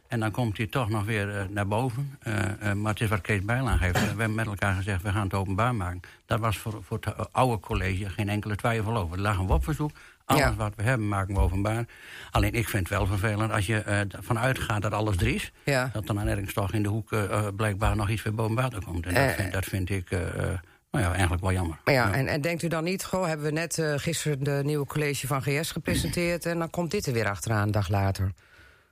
En 0.09 0.21
dan 0.21 0.31
komt 0.31 0.57
hij 0.57 0.67
toch 0.67 0.89
nog 0.89 1.05
weer 1.05 1.29
uh, 1.29 1.43
naar 1.51 1.67
boven. 1.67 2.19
Uh, 2.27 2.73
maar 2.73 2.93
het 2.93 3.01
is 3.01 3.09
wat 3.09 3.21
Kees 3.21 3.43
Bijl 3.43 3.69
aangeeft. 3.69 4.01
we 4.01 4.07
hebben 4.07 4.35
met 4.35 4.47
elkaar 4.47 4.75
gezegd, 4.75 5.03
we 5.03 5.13
gaan 5.13 5.23
het 5.23 5.35
openbaar 5.35 5.75
maken. 5.75 6.01
Dat 6.27 6.41
was 6.41 6.59
voor, 6.59 6.79
voor 6.83 6.99
het 7.01 7.33
oude 7.33 7.61
college 7.61 8.09
geen 8.09 8.29
enkele 8.29 8.57
twijfel 8.57 8.97
over. 8.97 9.17
Er 9.17 9.23
lag 9.23 9.39
een 9.39 9.47
WOP-verzoek. 9.47 9.91
Alles 10.29 10.43
ja. 10.43 10.55
wat 10.55 10.73
we 10.77 10.83
hebben 10.83 11.09
maken 11.09 11.35
we 11.35 11.41
openbaar. 11.41 11.85
Alleen 12.31 12.53
ik 12.53 12.69
vind 12.69 12.89
het 12.89 12.99
wel 12.99 13.07
vervelend 13.07 13.53
als 13.53 13.67
je 13.67 13.83
uh, 13.89 14.01
vanuit 14.23 14.59
gaat 14.59 14.83
dat 14.83 14.93
alles 14.93 15.17
er 15.17 15.27
is. 15.27 15.53
Ja. 15.65 15.91
Dat 15.93 16.09
er 16.09 16.15
dan 16.15 16.27
ergens 16.27 16.53
toch 16.53 16.73
in 16.73 16.83
de 16.83 16.89
hoek 16.89 17.13
uh, 17.13 17.47
blijkbaar 17.57 17.97
nog 17.97 18.09
iets 18.09 18.23
weer 18.23 18.35
boven 18.35 18.55
water 18.55 18.85
komt. 18.85 19.07
En 19.07 19.15
dat, 19.15 19.35
vind, 19.35 19.53
dat 19.53 19.65
vind 19.65 19.91
ik 19.91 20.11
uh, 20.11 20.21
nou 20.91 21.05
ja, 21.05 21.11
eigenlijk 21.11 21.43
wel 21.43 21.53
jammer. 21.53 21.79
Ja, 21.85 21.93
ja. 21.93 22.13
En, 22.13 22.27
en, 22.27 22.41
denkt 22.41 22.63
u 22.63 22.69
dan 22.69 22.85
niet, 22.85 23.05
goh, 23.05 23.27
hebben 23.27 23.47
we 23.47 23.53
net 23.53 23.83
gisteren 23.97 24.45
de 24.45 24.61
nieuwe 24.65 24.87
college 24.87 25.27
van 25.27 25.43
GS 25.43 25.71
gepresenteerd... 25.71 26.47
en 26.47 26.59
dan 26.59 26.71
komt 26.71 26.91
dit 26.91 27.07
er 27.07 27.13
weer 27.13 27.29
achteraan 27.29 27.63
een 27.63 27.71
dag 27.71 27.89
later? 27.89 28.33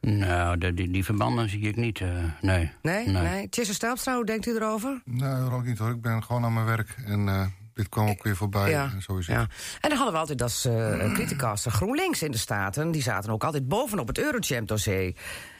Nou, 0.01 0.59
de, 0.59 0.75
die, 0.75 0.91
die 0.91 1.05
verbanden 1.05 1.49
zie 1.49 1.61
ik 1.61 1.77
niet, 1.77 2.01
nee. 2.41 2.71
Nee? 2.83 3.07
Nee? 3.07 3.23
nee. 3.23 3.49
Tjesse 3.49 3.75
Stelpstra, 3.75 4.15
hoe 4.15 4.27
denkt 4.27 4.47
u 4.47 4.55
erover? 4.55 5.03
Nee, 5.05 5.51
ook 5.51 5.65
niet 5.65 5.79
hoor. 5.79 5.91
Ik 5.91 6.03
ben 6.03 6.23
gewoon 6.23 6.45
aan 6.45 6.55
mijn 6.55 6.67
werk 6.67 6.95
en 7.07 7.53
dit 7.77 7.89
kwam 7.89 8.09
ook 8.09 8.23
weer 8.23 8.37
voorbij. 8.37 8.71
Ja, 8.71 8.91
en, 8.95 9.03
zo 9.03 9.17
is 9.17 9.27
ja. 9.27 9.41
en 9.81 9.89
dan 9.89 9.93
hadden 9.93 10.13
we 10.13 10.19
altijd 10.19 10.43
als 10.43 10.67
uh, 10.67 11.13
criticaster 11.13 11.71
GroenLinks 11.71 12.23
in 12.23 12.31
de 12.31 12.39
Staten. 12.39 12.91
Die 12.91 13.03
zaten 13.03 13.33
ook 13.33 13.45
altijd 13.45 13.69
bovenop 13.69 14.07
het 14.07 14.19
Eurochamp-dossier. 14.19 15.15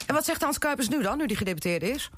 En 0.05 0.13
wat 0.13 0.25
zegt 0.25 0.41
Hans 0.41 0.57
Kuipers 0.57 0.89
nu 0.89 1.01
dan, 1.01 1.17
nu 1.17 1.25
die 1.27 1.37
gedeputeerd 1.37 1.83
is? 1.83 2.09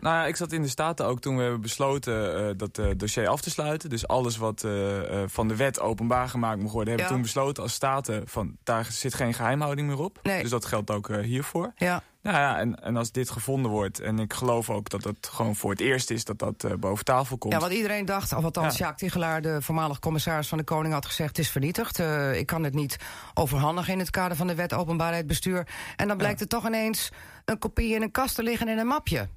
Nou 0.00 0.16
ja, 0.16 0.26
ik 0.26 0.36
zat 0.36 0.52
in 0.52 0.62
de 0.62 0.68
Staten 0.68 1.06
ook 1.06 1.20
toen 1.20 1.36
we 1.36 1.42
hebben 1.42 1.60
besloten 1.60 2.48
uh, 2.48 2.50
dat 2.56 2.78
uh, 2.78 2.86
dossier 2.96 3.28
af 3.28 3.40
te 3.40 3.50
sluiten. 3.50 3.90
Dus 3.90 4.08
alles 4.08 4.36
wat 4.36 4.62
uh, 4.62 5.00
van 5.26 5.48
de 5.48 5.56
wet 5.56 5.80
openbaar 5.80 6.28
gemaakt 6.28 6.60
mocht 6.60 6.72
worden... 6.72 6.88
hebben 6.94 7.06
we 7.06 7.14
ja. 7.14 7.18
toen 7.18 7.32
besloten 7.32 7.62
als 7.62 7.72
Staten 7.72 8.28
van 8.28 8.56
daar 8.62 8.84
zit 8.84 9.14
geen 9.14 9.34
geheimhouding 9.34 9.88
meer 9.88 9.98
op. 9.98 10.18
Nee. 10.22 10.42
Dus 10.42 10.50
dat 10.50 10.64
geldt 10.64 10.90
ook 10.90 11.16
hiervoor. 11.16 11.72
Ja. 11.76 12.02
Nou 12.26 12.38
ja, 12.38 12.58
en, 12.58 12.82
en 12.82 12.96
als 12.96 13.12
dit 13.12 13.30
gevonden 13.30 13.70
wordt, 13.70 14.00
en 14.00 14.18
ik 14.18 14.32
geloof 14.32 14.70
ook 14.70 14.88
dat 14.88 15.04
het 15.04 15.28
gewoon 15.32 15.56
voor 15.56 15.70
het 15.70 15.80
eerst 15.80 16.10
is 16.10 16.24
dat 16.24 16.38
dat 16.38 16.64
uh, 16.64 16.72
boven 16.72 17.04
tafel 17.04 17.38
komt. 17.38 17.52
Ja, 17.52 17.58
wat 17.60 17.72
iedereen 17.72 18.04
dacht, 18.04 18.32
of 18.32 18.44
althans 18.44 18.76
ja. 18.76 18.84
Jacques 18.84 19.00
Tigelaar, 19.00 19.42
de 19.42 19.62
voormalig 19.62 19.98
commissaris 19.98 20.48
van 20.48 20.58
de 20.58 20.64
Koning, 20.64 20.94
had 20.94 21.06
gezegd: 21.06 21.28
het 21.28 21.38
is 21.38 21.50
vernietigd. 21.50 21.98
Uh, 21.98 22.38
ik 22.38 22.46
kan 22.46 22.64
het 22.64 22.74
niet 22.74 22.96
overhandigen 23.34 23.92
in 23.92 23.98
het 23.98 24.10
kader 24.10 24.36
van 24.36 24.46
de 24.46 24.54
wet 24.54 24.74
openbaarheid 24.74 25.26
bestuur. 25.26 25.66
En 25.96 26.08
dan 26.08 26.16
blijkt 26.16 26.38
ja. 26.38 26.44
er 26.44 26.50
toch 26.50 26.66
ineens 26.66 27.10
een 27.44 27.58
kopie 27.58 27.94
in 27.94 28.02
een 28.02 28.10
kast 28.10 28.34
te 28.34 28.42
liggen 28.42 28.68
in 28.68 28.78
een 28.78 28.86
mapje. 28.86 29.28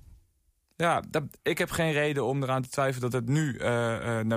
Ja, 0.81 1.01
dat, 1.09 1.23
ik 1.43 1.57
heb 1.57 1.71
geen 1.71 1.91
reden 1.91 2.25
om 2.25 2.43
eraan 2.43 2.61
te 2.61 2.69
twijfelen 2.69 3.11
dat 3.11 3.21
het 3.21 3.29
nu 3.29 3.53
uh, 3.53 4.19
uh, 4.23 4.35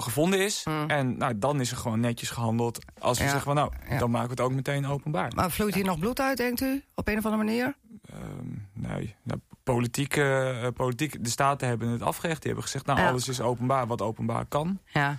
gevonden 0.00 0.40
is. 0.44 0.64
Mm. 0.64 0.90
En 0.90 1.16
nou, 1.18 1.38
dan 1.38 1.60
is 1.60 1.70
er 1.70 1.76
gewoon 1.76 2.00
netjes 2.00 2.30
gehandeld. 2.30 2.78
Als 2.98 3.18
we 3.18 3.24
Ja, 3.24 3.30
zeggen 3.30 3.54
van 3.54 3.56
nou, 3.56 3.72
ja. 3.88 3.98
dan 3.98 4.10
maken 4.10 4.28
we 4.28 4.34
het 4.34 4.42
ook 4.42 4.52
meteen 4.52 4.86
openbaar. 4.86 5.32
Maar 5.34 5.50
vloeit 5.50 5.74
hier 5.74 5.84
nog 5.84 5.98
bloed 5.98 6.20
uit, 6.20 6.36
denkt 6.36 6.60
u? 6.60 6.82
Op 6.94 7.08
een 7.08 7.18
of 7.18 7.24
andere 7.24 7.44
manier? 7.44 7.76
Ehm, 8.10 8.46
nee, 8.72 9.14
nou, 9.22 9.40
politiek, 9.64 10.16
eh, 10.16 10.66
politiek, 10.74 11.24
de 11.24 11.30
staten 11.30 11.68
hebben 11.68 11.88
het 11.88 12.02
afgerecht. 12.02 12.42
Die 12.42 12.46
hebben 12.52 12.64
gezegd, 12.70 12.86
nou, 12.86 13.08
alles 13.08 13.28
is 13.28 13.40
openbaar 13.40 13.86
wat 13.86 14.02
openbaar 14.02 14.44
kan. 14.46 14.78
Ja. 14.86 15.18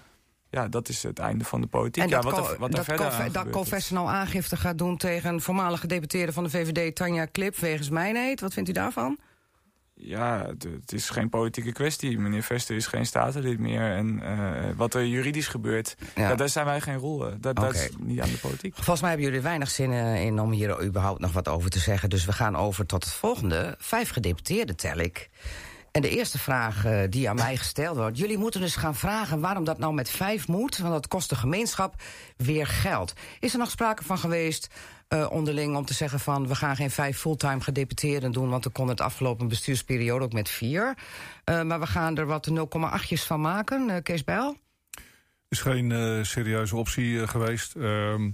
Ja, 0.50 0.68
dat 0.68 0.89
is 0.89 1.03
het 1.03 1.20
einde 1.20 1.44
van 1.46 1.62
de 1.62 1.68
politiek. 1.68 2.03
En 2.03 2.10
ja, 2.10 2.22
wat 2.22 2.38
er, 2.38 2.60
wat 2.60 2.70
er 2.70 2.75
dat, 2.75 2.86
verder 2.86 3.32
dat 3.32 3.50
Confessional 3.50 4.10
aangifte 4.10 4.58
gaat 4.58 4.77
doen 4.77 4.98
tegen 4.98 5.34
een 5.34 5.42
voormalige 5.42 5.82
gedeputeerde 5.82 6.34
van 6.34 6.44
de 6.44 6.50
VVD, 6.50 6.96
Tanja 6.96 7.25
Klip, 7.25 7.56
wegens 7.56 7.89
mijnheid. 7.89 8.42
Wat 8.42 8.53
vindt 8.53 8.70
u 8.70 8.72
daarvan? 8.72 9.18
Ja, 10.05 10.45
het, 10.48 10.63
het 10.63 10.91
is 10.93 11.10
geen 11.10 11.29
politieke 11.29 11.72
kwestie. 11.72 12.19
Meneer 12.19 12.43
Vester 12.43 12.75
is 12.75 12.88
geen 12.88 13.05
statenlid 13.05 13.60
meer. 13.60 13.91
En 13.91 14.22
eh, 14.24 14.69
wat 14.75 14.93
er 14.93 15.05
juridisch 15.05 15.48
gebeurt, 15.48 15.95
Ja. 16.15 16.36
daar 16.36 16.50
zijn 16.50 16.65
wij 16.65 16.81
geen 16.81 16.98
rol. 16.98 17.27
eh, 17.27 17.33
Dat, 17.39 17.55
dat 17.55 17.74
is 17.74 17.89
niet 18.00 18.22
aan 18.22 18.29
de 18.29 18.38
politiek. 18.38 18.74
Volgens 18.75 19.01
mij 19.01 19.10
hebben 19.10 19.27
jullie 19.27 19.41
weinig 19.41 19.69
zin 19.69 19.91
eh, 19.91 20.25
in 20.25 20.39
om 20.39 20.51
hier 20.51 20.83
überhaupt 20.83 21.19
nog 21.19 21.31
wat 21.31 21.48
over 21.48 21.69
te 21.69 21.79
zeggen. 21.79 22.10
Dus 22.10 22.25
we 22.25 22.31
gaan 22.33 22.55
over 22.55 22.86
tot 22.86 23.03
het 23.03 23.13
volgende. 23.13 23.75
Vijf 23.79 24.10
gedeputeerden 24.10 24.75
tel 24.75 24.98
ik. 24.98 25.29
En 25.91 26.01
de 26.01 26.10
eerste 26.10 26.39
vraag 26.39 26.86
die 27.10 27.29
aan 27.29 27.36
mij 27.36 27.57
gesteld 27.57 27.98
wordt... 27.98 28.17
jullie 28.17 28.38
moeten 28.38 28.62
dus 28.62 28.75
gaan 28.75 28.95
vragen 28.95 29.39
waarom 29.39 29.63
dat 29.63 29.77
nou 29.77 29.93
met 29.93 30.10
vijf 30.10 30.48
moet... 30.48 30.77
want 30.77 30.93
dat 30.93 31.07
kost 31.07 31.29
de 31.29 31.36
gemeenschap 31.36 31.95
weer 32.38 32.67
geld. 32.67 33.13
Is 33.39 33.53
er 33.53 33.60
nog 33.60 33.69
sprake 33.69 34.03
van 34.03 34.17
geweest 34.17 34.67
eh, 35.13 35.32
onderling 35.32 35.75
om 35.75 35.86
te 35.86 35.93
zeggen 35.93 36.20
van... 36.20 36.48
we 36.48 36.55
gaan 36.55 36.75
geen 36.75 36.91
vijf 36.91 37.17
fulltime 37.17 37.62
gedeputeerden 37.62 38.32
doen... 38.32 38.50
want 38.50 38.63
we 38.63 38.70
konden 38.70 38.96
het 38.96 39.03
afgelopen 39.05 39.48
bestuursperiode 39.48 40.24
ook 40.24 40.34
met 40.34 40.50
vier. 40.50 40.96
Eh, 41.43 41.62
maar 41.62 41.79
we 41.79 41.88
gaan 41.88 42.17
er 42.17 42.25
wat 42.25 42.50
0,8'jes 42.50 43.25
van 43.25 43.41
maken. 43.41 43.89
Eh, 43.89 44.03
Kees 44.03 44.24
Bijl? 44.24 44.58
is 45.48 45.60
geen 45.60 46.25
serieuze 46.25 46.75
optie 46.75 47.27
geweest. 47.27 47.75
Ehm, 47.75 48.32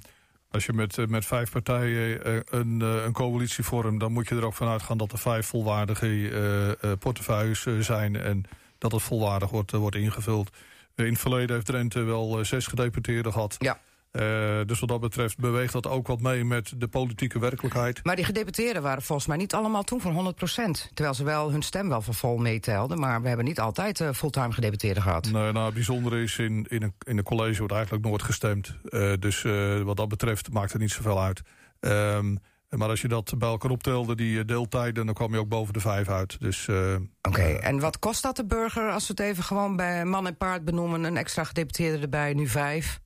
Als 0.52 0.66
je 0.66 0.74
met, 0.74 1.10
met 1.10 1.26
vijf 1.26 1.52
partijen 1.52 2.42
een, 2.58 2.80
een 2.82 3.14
coalitie 3.14 3.64
vormt... 3.64 4.00
dan 4.00 4.12
moet 4.12 4.28
je 4.28 4.36
er 4.36 4.46
ook 4.46 4.54
vanuit 4.54 4.82
gaan 4.82 4.98
dat 4.98 5.12
er 5.12 5.18
vijf 5.20 5.48
volwaardige 5.48 6.78
portefeuilles 7.00 7.68
zijn... 7.80 8.16
en 8.16 8.44
dat 8.78 8.92
het 8.92 9.02
volwaardig 9.02 9.50
wordt, 9.50 9.72
wordt 9.72 9.96
ingevuld. 9.96 10.50
in 10.96 11.06
het 11.06 11.20
verleden 11.20 11.56
heeft 11.56 11.68
Drenthe 11.68 12.04
wel 12.04 12.46
zes 12.46 12.68
gedeputeerden 12.68 13.32
gehad. 13.32 13.56
Ja. 13.58 13.80
Uh, 14.12 14.60
dus 14.66 14.80
wat 14.80 14.90
dat 14.90 15.00
betreft 15.00 15.38
beweegt 15.38 15.74
dat 15.74 15.88
ook 15.88 16.08
wat 16.08 16.22
mee 16.22 16.46
met 16.46 16.74
de 16.78 16.88
politieke 16.88 17.40
werkelijkheid. 17.40 18.04
Maar 18.04 18.16
die 18.16 18.26
gedeputeerden 18.26 18.82
waren 18.82 19.02
volgens 19.02 19.28
mij 19.28 19.38
niet 19.38 19.54
allemaal 19.54 19.84
toen 19.84 20.02
van 20.02 20.34
100% 20.34 20.94
Terwijl 20.94 21.16
ze 21.16 21.24
wel 21.24 21.52
hun 21.52 21.62
stem 21.62 21.90
wel 21.90 22.02
van 22.02 22.14
vol 22.14 22.38
meetelden. 22.38 23.00
Maar 23.00 23.22
we 23.22 23.28
hebben 23.28 23.46
niet 23.46 23.60
altijd 23.60 24.00
uh, 24.00 24.10
fulltime 24.12 24.52
gedeputeerden 24.52 25.04
gehad. 25.04 25.32
Nee, 25.32 25.52
nou, 25.52 25.66
het 25.66 25.74
bijzondere 25.74 26.22
is, 26.22 26.38
in, 26.38 26.66
in, 26.70 26.82
een, 26.82 26.94
in 27.00 27.18
een 27.18 27.24
college 27.24 27.58
wordt 27.58 27.74
eigenlijk 27.74 28.06
nooit 28.06 28.24
gestemd. 28.24 28.76
Uh, 28.90 29.14
dus 29.20 29.42
wat 29.84 29.98
dat 29.98 30.08
betreft 30.08 30.52
maakt 30.52 30.72
het 30.72 30.82
niet 30.82 30.92
zoveel 30.92 31.22
uit. 31.22 31.42
Um, 31.80 32.40
maar 32.70 32.90
als 32.90 33.02
je 33.02 33.08
dat 33.08 33.34
bij 33.38 33.50
elkaar 33.50 33.72
optelde, 33.72 34.16
die 34.16 34.46
deeltijden... 34.46 35.06
dan 35.06 35.16
kwam 35.16 35.34
je 35.34 35.40
ook 35.40 35.48
boven 35.48 35.74
de 35.74 35.80
vijf 35.80 36.10
uit. 36.10 36.40
Dus, 36.40 36.68
Oké, 36.70 37.00
okay, 37.22 37.56
en 37.56 37.80
wat 37.80 38.00
kost 38.00 38.24
dat 38.24 38.36
de 38.36 38.46
burger... 38.46 38.92
als 38.92 39.08
we 39.08 39.14
het 39.18 39.20
even 39.20 39.44
gewoon 39.44 39.76
bij 39.76 40.06
man 40.06 40.28
en 40.28 40.38
paard 40.38 40.66
benoemen... 40.66 41.04
een 41.04 41.18
extra 41.18 41.44
gedeputeerde 41.44 42.02
erbij, 42.02 42.34
nu 42.34 42.48
vijf? 42.48 43.00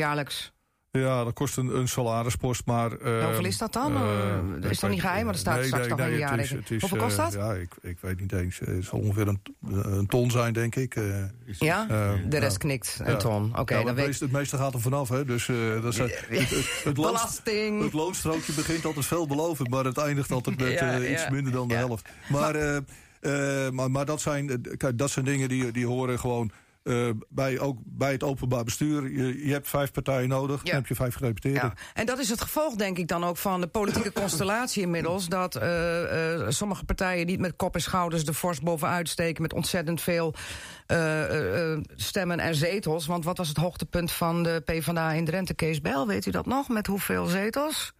Jaarlijks? 0.00 0.54
Ja, 0.90 1.24
dat 1.24 1.32
kost 1.32 1.56
een, 1.56 1.76
een 1.76 1.88
salarispost, 1.88 2.66
maar... 2.66 2.90
Uh, 2.98 3.24
hoeveel 3.24 3.44
is 3.44 3.58
dat 3.58 3.72
dan? 3.72 3.92
Uh, 3.92 4.70
is 4.70 4.78
toch 4.78 4.90
niet 4.90 5.00
geheim, 5.00 5.24
maar 5.24 5.34
er 5.34 5.40
staat 5.40 5.56
nee, 5.56 5.66
straks 5.66 5.86
nee, 5.86 5.96
nog 5.96 6.30
nee. 6.30 6.40
Is, 6.40 6.52
is, 6.52 6.80
hoeveel 6.80 6.98
kost 6.98 7.16
dat? 7.16 7.34
Uh, 7.34 7.40
ja, 7.40 7.52
ik, 7.52 7.70
ik 7.82 7.98
weet 8.00 8.20
niet 8.20 8.32
eens. 8.32 8.58
Het 8.58 8.84
zal 8.84 8.98
ongeveer 8.98 9.28
een, 9.28 9.40
een 9.70 10.06
ton 10.06 10.30
zijn, 10.30 10.52
denk 10.52 10.76
ik. 10.76 11.00
ja? 11.44 11.86
de 12.28 12.38
rest 12.38 12.58
knikt, 12.58 13.00
een 13.02 13.18
ton. 13.18 13.48
Oké, 13.50 13.60
okay, 13.60 13.78
ja, 13.78 13.84
dan 13.84 13.96
het, 13.96 14.06
meeste, 14.06 14.24
het 14.24 14.32
meeste 14.32 14.56
gaat 14.56 14.74
er 14.74 14.80
vanaf, 14.80 15.08
hè. 15.08 15.24
Dus 15.24 15.46
dat 15.82 15.94
zijn, 15.94 16.08
het, 16.10 16.50
het, 16.50 16.82
het, 16.84 16.94
Belasting. 17.02 17.82
het 17.82 17.92
loonstrookje 17.92 18.52
begint 18.52 18.84
altijd 18.84 19.06
veelbelovend, 19.06 19.70
maar 19.70 19.84
het 19.84 19.98
eindigt 19.98 20.32
altijd 20.32 20.58
met 20.60 21.08
iets 21.08 21.28
minder 21.30 21.52
dan 21.52 21.68
de 21.68 21.74
helft. 21.74 22.08
Maar, 22.28 22.54
maar, 22.54 23.72
maar, 23.72 23.90
maar 23.90 24.04
dat, 24.04 24.20
zijn, 24.20 24.60
kijk, 24.76 24.98
dat 24.98 25.10
zijn 25.10 25.24
dingen 25.24 25.48
die, 25.48 25.70
die 25.70 25.86
horen 25.86 26.18
gewoon 26.18 26.50
uh, 26.86 27.10
bij, 27.28 27.58
ook 27.58 27.78
bij 27.84 28.12
het 28.12 28.22
openbaar 28.22 28.64
bestuur. 28.64 29.10
Je, 29.10 29.46
je 29.46 29.52
hebt 29.52 29.68
vijf 29.68 29.92
partijen 29.92 30.28
nodig, 30.28 30.62
dan 30.62 30.74
heb 30.74 30.86
je 30.86 30.94
vijf 30.94 31.14
gedeputeerden. 31.14 31.62
Ja. 31.62 31.74
En 31.94 32.06
dat 32.06 32.18
is 32.18 32.28
het 32.28 32.40
gevolg, 32.40 32.74
denk 32.74 32.98
ik, 32.98 33.08
dan 33.08 33.24
ook 33.24 33.36
van 33.36 33.60
de 33.60 33.66
politieke 33.66 34.12
constellatie 34.22 34.82
inmiddels. 34.82 35.28
Dat 35.28 35.56
uh, 35.56 36.32
uh, 36.32 36.44
sommige 36.48 36.84
partijen 36.84 37.26
niet 37.26 37.40
met 37.40 37.56
kop 37.56 37.74
en 37.74 37.80
schouders 37.80 38.24
de 38.24 38.34
fors 38.34 38.60
bovenuit 38.60 39.08
steken... 39.08 39.42
met 39.42 39.52
ontzettend 39.52 40.00
veel 40.00 40.34
stemmen 41.96 42.38
en 42.38 42.54
zetels. 42.54 43.06
Want 43.06 43.24
wat 43.24 43.38
was 43.38 43.48
het 43.48 43.56
hoogtepunt 43.56 44.12
van 44.12 44.42
de 44.42 44.62
PvdA 44.64 45.12
in 45.12 45.24
Drenthe? 45.24 45.54
Kees 45.54 45.80
Bel, 45.80 46.06
weet 46.06 46.26
u 46.26 46.30
dat 46.30 46.46
nog? 46.46 46.68
Met 46.68 46.86
hoeveel 46.86 47.26
zetels? 47.26 47.94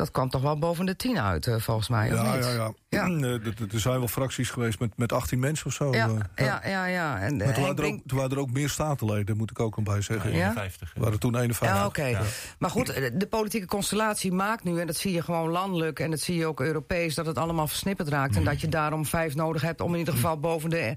Dat 0.00 0.10
kwam 0.10 0.30
toch 0.30 0.42
wel 0.42 0.58
boven 0.58 0.86
de 0.86 0.96
tien 0.96 1.18
uit, 1.18 1.46
uh, 1.46 1.56
volgens 1.58 1.88
mij, 1.88 2.08
ja, 2.08 2.34
Ja, 2.34 2.72
ja. 2.88 3.06
ja. 3.08 3.38
er 3.72 3.80
zijn 3.80 3.98
wel 3.98 4.08
fracties 4.08 4.50
geweest 4.50 4.78
met, 4.78 4.96
met 4.96 5.12
18 5.12 5.38
mensen 5.38 5.66
of 5.66 5.72
zo. 5.72 5.92
Ja, 5.92 6.08
uh, 6.08 6.18
ja, 6.34 6.60
ja. 6.66 6.84
ja. 6.86 7.18
En, 7.18 7.36
maar 7.36 7.54
toen, 7.54 7.62
waren 7.62 7.76
er 7.76 7.84
ook, 7.84 8.00
toen 8.06 8.18
waren 8.18 8.30
er 8.30 8.38
ook 8.38 8.50
meer 8.50 8.68
statenleden, 8.68 9.36
moet 9.36 9.50
ik 9.50 9.60
ook 9.60 9.76
al 9.76 9.82
bij 9.82 10.00
zeggen. 10.00 10.32
Ja? 10.32 10.48
51. 10.48 10.92
waren 10.96 11.18
toen 11.18 11.36
51. 11.36 11.78
Ja, 11.78 11.86
oké. 11.86 12.00
Okay. 12.00 12.22
Maar 12.58 12.70
goed, 12.70 12.86
de 13.14 13.26
politieke 13.26 13.66
constellatie 13.66 14.32
maakt 14.32 14.64
nu... 14.64 14.80
en 14.80 14.86
dat 14.86 14.96
zie 14.96 15.12
je 15.12 15.22
gewoon 15.22 15.50
landelijk 15.50 16.00
en 16.00 16.10
dat 16.10 16.20
zie 16.20 16.36
je 16.36 16.46
ook 16.46 16.60
Europees... 16.60 17.14
dat 17.14 17.26
het 17.26 17.38
allemaal 17.38 17.66
versnipperd 17.66 18.08
raakt. 18.08 18.36
En 18.36 18.44
dat 18.44 18.60
je 18.60 18.68
daarom 18.68 19.06
vijf 19.06 19.34
nodig 19.34 19.62
hebt 19.62 19.80
om 19.80 19.92
in 19.92 19.98
ieder 19.98 20.14
geval 20.14 20.40
boven 20.40 20.70
de... 20.70 20.94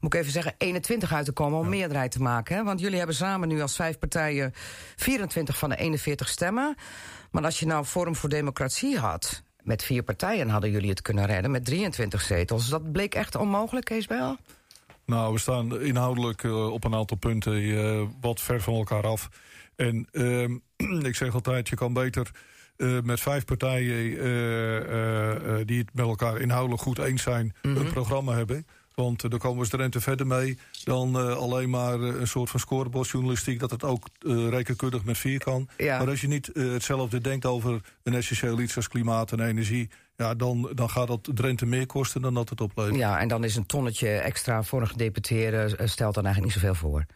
moet 0.00 0.14
ik 0.14 0.20
even 0.20 0.32
zeggen, 0.32 0.54
21 0.58 1.12
uit 1.12 1.24
te 1.24 1.32
komen 1.32 1.58
om 1.58 1.68
meerderheid 1.68 2.10
te 2.10 2.22
maken. 2.22 2.56
Hè? 2.56 2.64
Want 2.64 2.80
jullie 2.80 2.98
hebben 2.98 3.16
samen 3.16 3.48
nu 3.48 3.60
als 3.60 3.76
vijf 3.76 3.98
partijen... 3.98 4.54
24 4.96 5.58
van 5.58 5.68
de 5.68 5.76
41 5.76 6.28
stemmen... 6.28 6.76
Maar 7.30 7.44
als 7.44 7.58
je 7.58 7.66
nou 7.66 7.84
Forum 7.84 8.16
voor 8.16 8.28
Democratie 8.28 8.98
had... 8.98 9.42
met 9.62 9.82
vier 9.82 10.02
partijen 10.02 10.48
hadden 10.48 10.70
jullie 10.70 10.90
het 10.90 11.02
kunnen 11.02 11.26
redden 11.26 11.50
met 11.50 11.64
23 11.64 12.22
zetels. 12.22 12.68
Dat 12.68 12.92
bleek 12.92 13.14
echt 13.14 13.34
onmogelijk, 13.34 13.84
Kees 13.84 14.06
Bijl? 14.06 14.36
Nou, 15.04 15.32
we 15.32 15.38
staan 15.38 15.80
inhoudelijk 15.80 16.42
uh, 16.42 16.72
op 16.72 16.84
een 16.84 16.94
aantal 16.94 17.16
punten 17.16 17.62
uh, 17.62 18.02
wat 18.20 18.40
ver 18.40 18.60
van 18.60 18.74
elkaar 18.74 19.06
af. 19.06 19.28
En 19.76 20.08
uh, 20.12 20.48
ik 21.10 21.16
zeg 21.16 21.34
altijd, 21.34 21.68
je 21.68 21.76
kan 21.76 21.92
beter 21.92 22.30
uh, 22.76 23.00
met 23.00 23.20
vijf 23.20 23.44
partijen 23.44 23.96
die 25.66 25.78
het 25.78 25.94
met 25.94 26.06
elkaar 26.06 26.40
inhoudelijk 26.40 26.82
goed 26.82 26.98
eens 26.98 27.22
zijn... 27.22 27.44
Mm 27.62 27.72
-hmm. 27.74 27.80
een 27.80 27.92
programma 27.92 28.32
hebben. 28.32 28.66
Want 29.00 29.24
uh, 29.24 29.30
daar 29.30 29.38
komen 29.40 29.62
we 29.62 29.68
Drenthe 29.68 30.00
verder 30.00 30.26
mee 30.26 30.58
dan 30.84 31.16
uh, 31.16 31.36
alleen 31.36 31.70
maar 31.70 31.98
uh, 31.98 32.20
een 32.20 32.26
soort 32.26 32.50
van 32.50 32.60
scorebordjournalistiek... 32.60 33.60
dat 33.60 33.70
het 33.70 33.84
ook 33.84 34.08
rekenkundig 34.50 35.04
met 35.04 35.18
vier 35.18 35.38
kan. 35.38 35.68
Ja. 35.76 35.98
Maar 35.98 36.08
als 36.08 36.20
je 36.20 36.28
niet 36.28 36.50
hetzelfde 36.54 37.20
denkt 37.20 37.46
over 37.46 37.80
een 38.02 38.14
essentieel 38.14 38.60
iets 38.60 38.76
als 38.76 38.88
klimaat 38.88 39.32
en 39.32 39.40
energie... 39.40 39.90
Ja, 40.16 40.34
dan, 40.34 40.70
dan 40.74 40.90
gaat 40.90 41.06
dat 41.06 41.28
Drenthe 41.34 41.66
meer 41.66 41.86
kosten 41.86 42.22
dan 42.22 42.34
dat 42.34 42.48
het 42.48 42.60
oplevert. 42.60 42.96
Ja, 42.96 43.18
en 43.18 43.28
dan 43.28 43.44
is 43.44 43.56
een 43.56 43.66
tonnetje 43.66 44.08
extra 44.08 44.62
voor 44.62 44.80
een 44.80 44.88
gedeputeerde... 44.88 45.76
stelt 45.84 46.14
dan 46.14 46.24
eigenlijk 46.24 46.54
niet 46.54 46.62
zoveel 46.62 46.88
voor. 46.88 47.06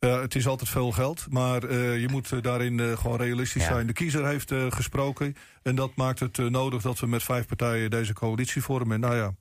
Uh, 0.00 0.20
het 0.20 0.34
is 0.34 0.46
altijd 0.46 0.70
veel 0.70 0.92
geld, 0.92 1.26
maar 1.30 1.64
uh, 1.64 2.00
je 2.00 2.08
moet 2.08 2.42
daarin 2.42 2.78
uh, 2.78 2.96
gewoon 2.96 3.16
realistisch 3.16 3.62
ja. 3.62 3.68
zijn. 3.68 3.86
De 3.86 3.92
kiezer 3.92 4.26
heeft 4.26 4.52
gesproken 4.68 5.36
en 5.62 5.74
dat 5.74 5.96
maakt 5.96 6.20
het 6.20 6.36
nodig 6.36 6.82
dat 6.82 6.98
we 6.98 7.06
met 7.06 7.22
vijf 7.22 7.46
partijen 7.46 7.90
deze 7.90 8.12
coalitie 8.12 8.62
vormen. 8.62 9.00
Nou 9.00 9.16
ja, 9.16 9.34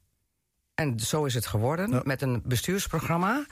en 0.82 1.00
zo 1.00 1.26
is 1.26 1.34
het 1.34 1.46
geworden 1.46 2.02
met 2.04 2.22
een 2.22 2.42
bestuursprogramma. 2.46 3.46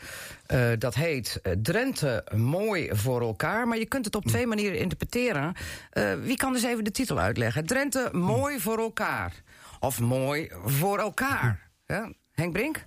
Uh, 0.53 0.69
dat 0.77 0.95
heet 0.95 1.39
uh, 1.43 1.53
Drenthe 1.61 2.23
mooi 2.35 2.89
voor 2.91 3.21
elkaar. 3.21 3.67
Maar 3.67 3.77
je 3.77 3.85
kunt 3.85 4.05
het 4.05 4.15
op 4.15 4.25
twee 4.25 4.47
manieren 4.47 4.79
interpreteren. 4.79 5.53
Uh, 5.93 6.13
wie 6.13 6.37
kan 6.37 6.53
dus 6.53 6.63
even 6.63 6.83
de 6.83 6.91
titel 6.91 7.19
uitleggen? 7.19 7.65
Drenthe 7.65 8.09
mooi 8.11 8.59
voor 8.59 8.77
elkaar. 8.77 9.33
Of 9.79 9.99
mooi 9.99 10.51
voor 10.65 10.99
elkaar. 10.99 11.69
Ja? 11.85 12.11
Henk 12.31 12.53
Brink? 12.53 12.85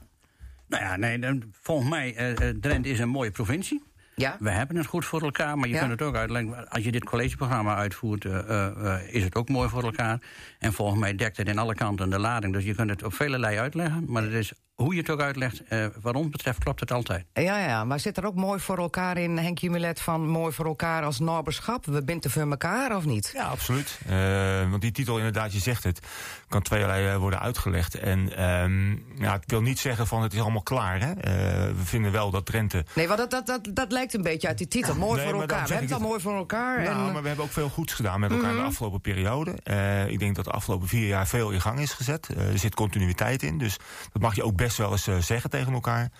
Nou 0.67 0.85
ja, 0.85 0.97
nee, 0.97 1.39
volgens 1.51 1.91
mij, 1.91 2.35
Drenthe 2.61 2.91
is 2.91 2.99
een 2.99 3.09
mooie 3.09 3.31
provincie. 3.31 3.83
Ja? 4.15 4.37
We 4.39 4.51
hebben 4.51 4.77
het 4.77 4.87
goed 4.87 5.05
voor 5.05 5.23
elkaar, 5.23 5.59
maar 5.59 5.69
je 5.69 5.79
kunt 5.79 5.91
het 5.91 6.03
ook 6.03 6.17
uitleggen. 6.17 6.69
Als 6.69 6.85
je 6.85 6.93
dit 6.93 7.05
collegeprogramma 7.05 7.77
uitvoert, 7.77 8.25
uh, 8.25 8.39
uh, 8.49 8.95
is 9.09 9.25
het 9.25 9.35
ook 9.35 9.49
mooi 9.49 9.69
voor 9.69 9.83
elkaar. 9.83 10.21
En 10.59 10.73
volgens 10.73 11.01
mij 11.01 11.15
dekt 11.15 11.37
het 11.37 11.49
in 11.49 11.59
alle 11.59 11.75
kanten 11.75 12.11
de 12.11 12.19
lading. 12.19 12.53
Dus 12.53 12.65
je 12.65 12.75
kunt 12.75 12.91
het 12.91 13.03
op 13.03 13.15
vele 13.15 13.47
uitleggen. 13.47 14.05
Maar 14.07 14.23
het 14.23 14.33
is 14.33 14.53
hoe 14.83 14.95
je 14.95 15.01
het 15.01 15.11
ook 15.11 15.21
uitlegt, 15.21 15.63
eh, 15.65 15.87
wat 16.01 16.15
ons 16.15 16.29
betreft 16.29 16.59
klopt 16.59 16.81
het 16.81 16.93
altijd. 16.93 17.25
Ja, 17.33 17.59
ja, 17.59 17.85
maar 17.85 18.01
zit 18.01 18.17
er 18.17 18.27
ook 18.27 18.35
mooi 18.35 18.61
voor 18.61 18.79
elkaar 18.79 19.19
in, 19.19 19.39
Henk 19.39 19.59
Jumilet, 19.59 20.01
van 20.01 20.29
mooi 20.29 20.53
voor 20.53 20.67
elkaar 20.67 21.05
als 21.05 21.19
naberschap? 21.19 21.87
We 21.87 22.05
binden 22.05 22.31
voor 22.31 22.51
elkaar, 22.51 22.97
of 22.97 23.05
niet? 23.05 23.31
Ja, 23.35 23.45
absoluut. 23.45 23.99
Uh, 24.11 24.71
want 24.71 24.83
die 24.83 24.93
titel, 24.93 25.17
inderdaad, 25.17 25.53
je 25.53 25.59
zegt 25.59 25.85
het, 25.85 26.01
kan 26.49 26.63
tweeërlei 26.63 27.13
uh, 27.13 27.17
worden 27.17 27.41
uitgelegd. 27.41 27.95
En 27.95 28.45
um, 28.45 29.05
ja, 29.19 29.35
ik 29.35 29.43
wil 29.47 29.63
niet 29.63 29.79
zeggen 29.79 30.07
van 30.07 30.23
het 30.23 30.33
is 30.33 30.41
allemaal 30.41 30.63
klaar. 30.63 31.01
Hè? 31.01 31.11
Uh, 31.11 31.77
we 31.77 31.85
vinden 31.85 32.13
wel 32.13 32.31
dat 32.31 32.47
Drenthe... 32.47 32.85
Nee, 32.95 33.07
want 33.09 33.19
dat, 33.19 33.31
dat, 33.31 33.47
dat, 33.47 33.77
dat 33.77 33.93
lijkt 33.93 34.15
een 34.15 34.23
beetje 34.23 34.49
uit 34.49 34.59
die 34.59 34.69
titel. 34.69 34.95
Mooi 34.95 35.21
nee, 35.21 35.31
voor 35.31 35.41
elkaar. 35.41 35.67
We 35.67 35.73
hebben 35.73 35.91
het 35.91 36.03
al 36.03 36.09
mooi 36.09 36.21
voor 36.21 36.37
elkaar. 36.37 36.83
Nou, 36.83 37.07
en... 37.07 37.13
maar 37.13 37.23
we 37.23 37.29
hebben 37.29 37.45
ook 37.45 37.53
veel 37.53 37.69
goeds 37.69 37.93
gedaan 37.93 38.21
met 38.21 38.31
elkaar 38.31 38.45
mm 38.45 38.51
-hmm. 38.51 38.59
in 38.59 38.65
de 38.65 38.71
mhm. 38.71 38.73
afgelopen 38.73 39.01
periode. 39.01 39.55
Uh, 39.65 40.09
ik 40.09 40.19
denk 40.19 40.37
dat 40.37 40.45
de 40.45 40.51
afgelopen 40.51 40.89
vier 40.89 41.07
jaar 41.07 41.27
veel 41.27 41.51
in 41.51 41.61
gang 41.61 41.81
is 41.81 41.93
gezet. 41.93 42.29
er 42.29 42.59
zit 42.59 42.75
continuïteit 42.75 43.43
in, 43.43 43.59
dus 43.59 43.77
dat 44.13 44.23
mag 44.23 44.35
je 44.35 44.45
ook 44.45 44.57
best 44.57 44.72
wel 44.77 44.93
eens 44.93 45.27
zeggen 45.27 45.51
tegen 45.51 45.73
elkaar. 45.73 46.11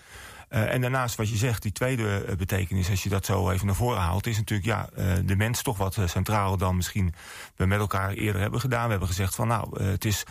Uh, 0.53 0.73
en 0.73 0.81
daarnaast 0.81 1.15
wat 1.15 1.29
je 1.29 1.37
zegt, 1.37 1.61
die 1.61 1.71
tweede 1.71 2.25
uh, 2.29 2.35
betekenis, 2.35 2.89
als 2.89 3.03
je 3.03 3.09
dat 3.09 3.25
zo 3.25 3.49
even 3.49 3.65
naar 3.65 3.75
voren 3.75 4.01
haalt, 4.01 4.27
is 4.27 4.37
natuurlijk 4.37 4.67
ja, 4.67 4.89
uh, 4.97 5.13
de 5.25 5.35
mens 5.35 5.61
toch 5.61 5.77
wat 5.77 5.97
centraal 6.05 6.57
dan 6.57 6.75
misschien 6.75 7.13
we 7.55 7.65
met 7.65 7.79
elkaar 7.79 8.11
eerder 8.11 8.41
hebben 8.41 8.59
gedaan. 8.59 8.83
We 8.83 8.89
hebben 8.89 9.07
gezegd 9.07 9.35
van 9.35 9.47
nou, 9.47 9.83
het 9.83 10.05
is 10.05 10.23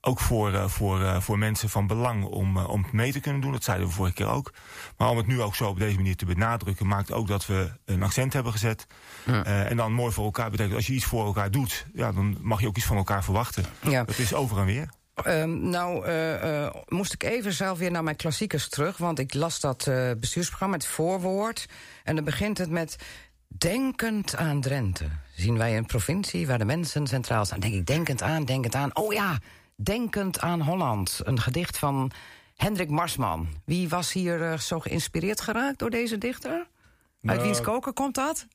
ook 0.00 0.20
voor, 0.20 0.70
voor, 0.70 1.22
voor 1.22 1.38
mensen 1.38 1.68
van 1.68 1.86
belang 1.86 2.24
om, 2.24 2.56
om 2.56 2.86
mee 2.92 3.12
te 3.12 3.20
kunnen 3.20 3.40
doen. 3.40 3.52
Dat 3.52 3.64
zeiden 3.64 3.86
we 3.86 3.92
vorige 3.92 4.14
keer 4.14 4.28
ook. 4.28 4.52
Maar 4.96 5.08
om 5.08 5.16
het 5.16 5.26
nu 5.26 5.42
ook 5.42 5.54
zo 5.54 5.68
op 5.68 5.78
deze 5.78 5.96
manier 5.96 6.16
te 6.16 6.24
benadrukken, 6.24 6.86
maakt 6.86 7.12
ook 7.12 7.26
dat 7.26 7.46
we 7.46 7.70
een 7.84 8.02
accent 8.02 8.32
hebben 8.32 8.52
gezet. 8.52 8.86
Ja. 9.24 9.44
en 9.44 9.76
dan 9.76 9.92
mooi 9.92 10.12
voor 10.12 10.24
elkaar 10.24 10.50
betekent, 10.50 10.76
als 10.76 10.86
je 10.86 10.92
iets 10.92 11.04
voor 11.04 11.26
elkaar 11.26 11.50
doet, 11.50 11.86
ja, 11.94 12.12
dan 12.12 12.38
mag 12.40 12.60
je 12.60 12.66
ook 12.66 12.76
iets 12.76 12.86
van 12.86 12.96
elkaar 12.96 13.24
verwachten. 13.24 13.64
Ja. 13.80 14.04
Dat 14.04 14.18
is 14.18 14.34
over 14.34 14.58
en 14.58 14.64
weer. 14.64 14.88
Um, 15.26 15.68
nou, 15.68 16.06
uh, 16.06 16.42
uh, 16.42 16.70
moest 16.88 17.12
ik 17.12 17.22
even 17.22 17.52
zelf 17.52 17.78
weer 17.78 17.90
naar 17.90 18.04
mijn 18.04 18.16
klassiekers 18.16 18.68
terug. 18.68 18.96
Want 18.96 19.18
ik 19.18 19.34
las 19.34 19.60
dat 19.60 19.86
uh, 19.88 20.10
bestuursprogramma, 20.20 20.76
het 20.76 20.86
voorwoord. 20.86 21.66
En 22.04 22.14
dan 22.14 22.24
begint 22.24 22.58
het 22.58 22.70
met... 22.70 22.96
Denkend 23.58 24.36
aan 24.36 24.60
Drenthe 24.60 25.04
zien 25.34 25.58
wij 25.58 25.76
een 25.76 25.86
provincie 25.86 26.46
waar 26.46 26.58
de 26.58 26.64
mensen 26.64 27.06
centraal 27.06 27.44
staan. 27.44 27.60
Denk 27.60 27.74
ik, 27.74 27.86
denkend 27.86 28.22
aan, 28.22 28.44
denkend 28.44 28.74
aan. 28.74 28.96
Oh 28.96 29.12
ja, 29.12 29.38
denkend 29.76 30.40
aan 30.40 30.60
Holland. 30.60 31.20
Een 31.24 31.40
gedicht 31.40 31.78
van 31.78 32.10
Hendrik 32.56 32.90
Marsman. 32.90 33.48
Wie 33.64 33.88
was 33.88 34.12
hier 34.12 34.58
zo 34.58 34.80
geïnspireerd 34.80 35.40
geraakt 35.40 35.78
door 35.78 35.90
deze 35.90 36.18
dichter? 36.18 36.66
Uit 37.28 37.36
nou, 37.36 37.50
wiens 37.50 37.60
koker 37.60 37.92
komt 37.92 38.14
dat? 38.14 38.46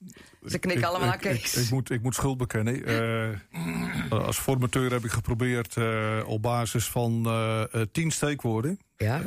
Ze 0.46 0.58
knikken 0.58 0.88
allemaal 0.88 1.08
naar 1.08 1.18
Kees. 1.18 1.56
Ik, 1.56 1.64
ik, 1.64 1.72
moet, 1.72 1.90
ik 1.90 2.02
moet 2.02 2.16
schuld 2.16 2.38
bekennen. 2.38 2.90
Uh, 2.90 4.12
als 4.12 4.40
formateur 4.40 4.92
heb 4.92 5.04
ik 5.04 5.12
geprobeerd 5.12 5.76
uh, 5.76 6.20
op 6.26 6.42
basis 6.42 6.88
van 6.88 7.24
uh, 7.26 7.64
tien 7.92 8.12
steekwoorden. 8.12 8.80
Ja? 8.98 9.22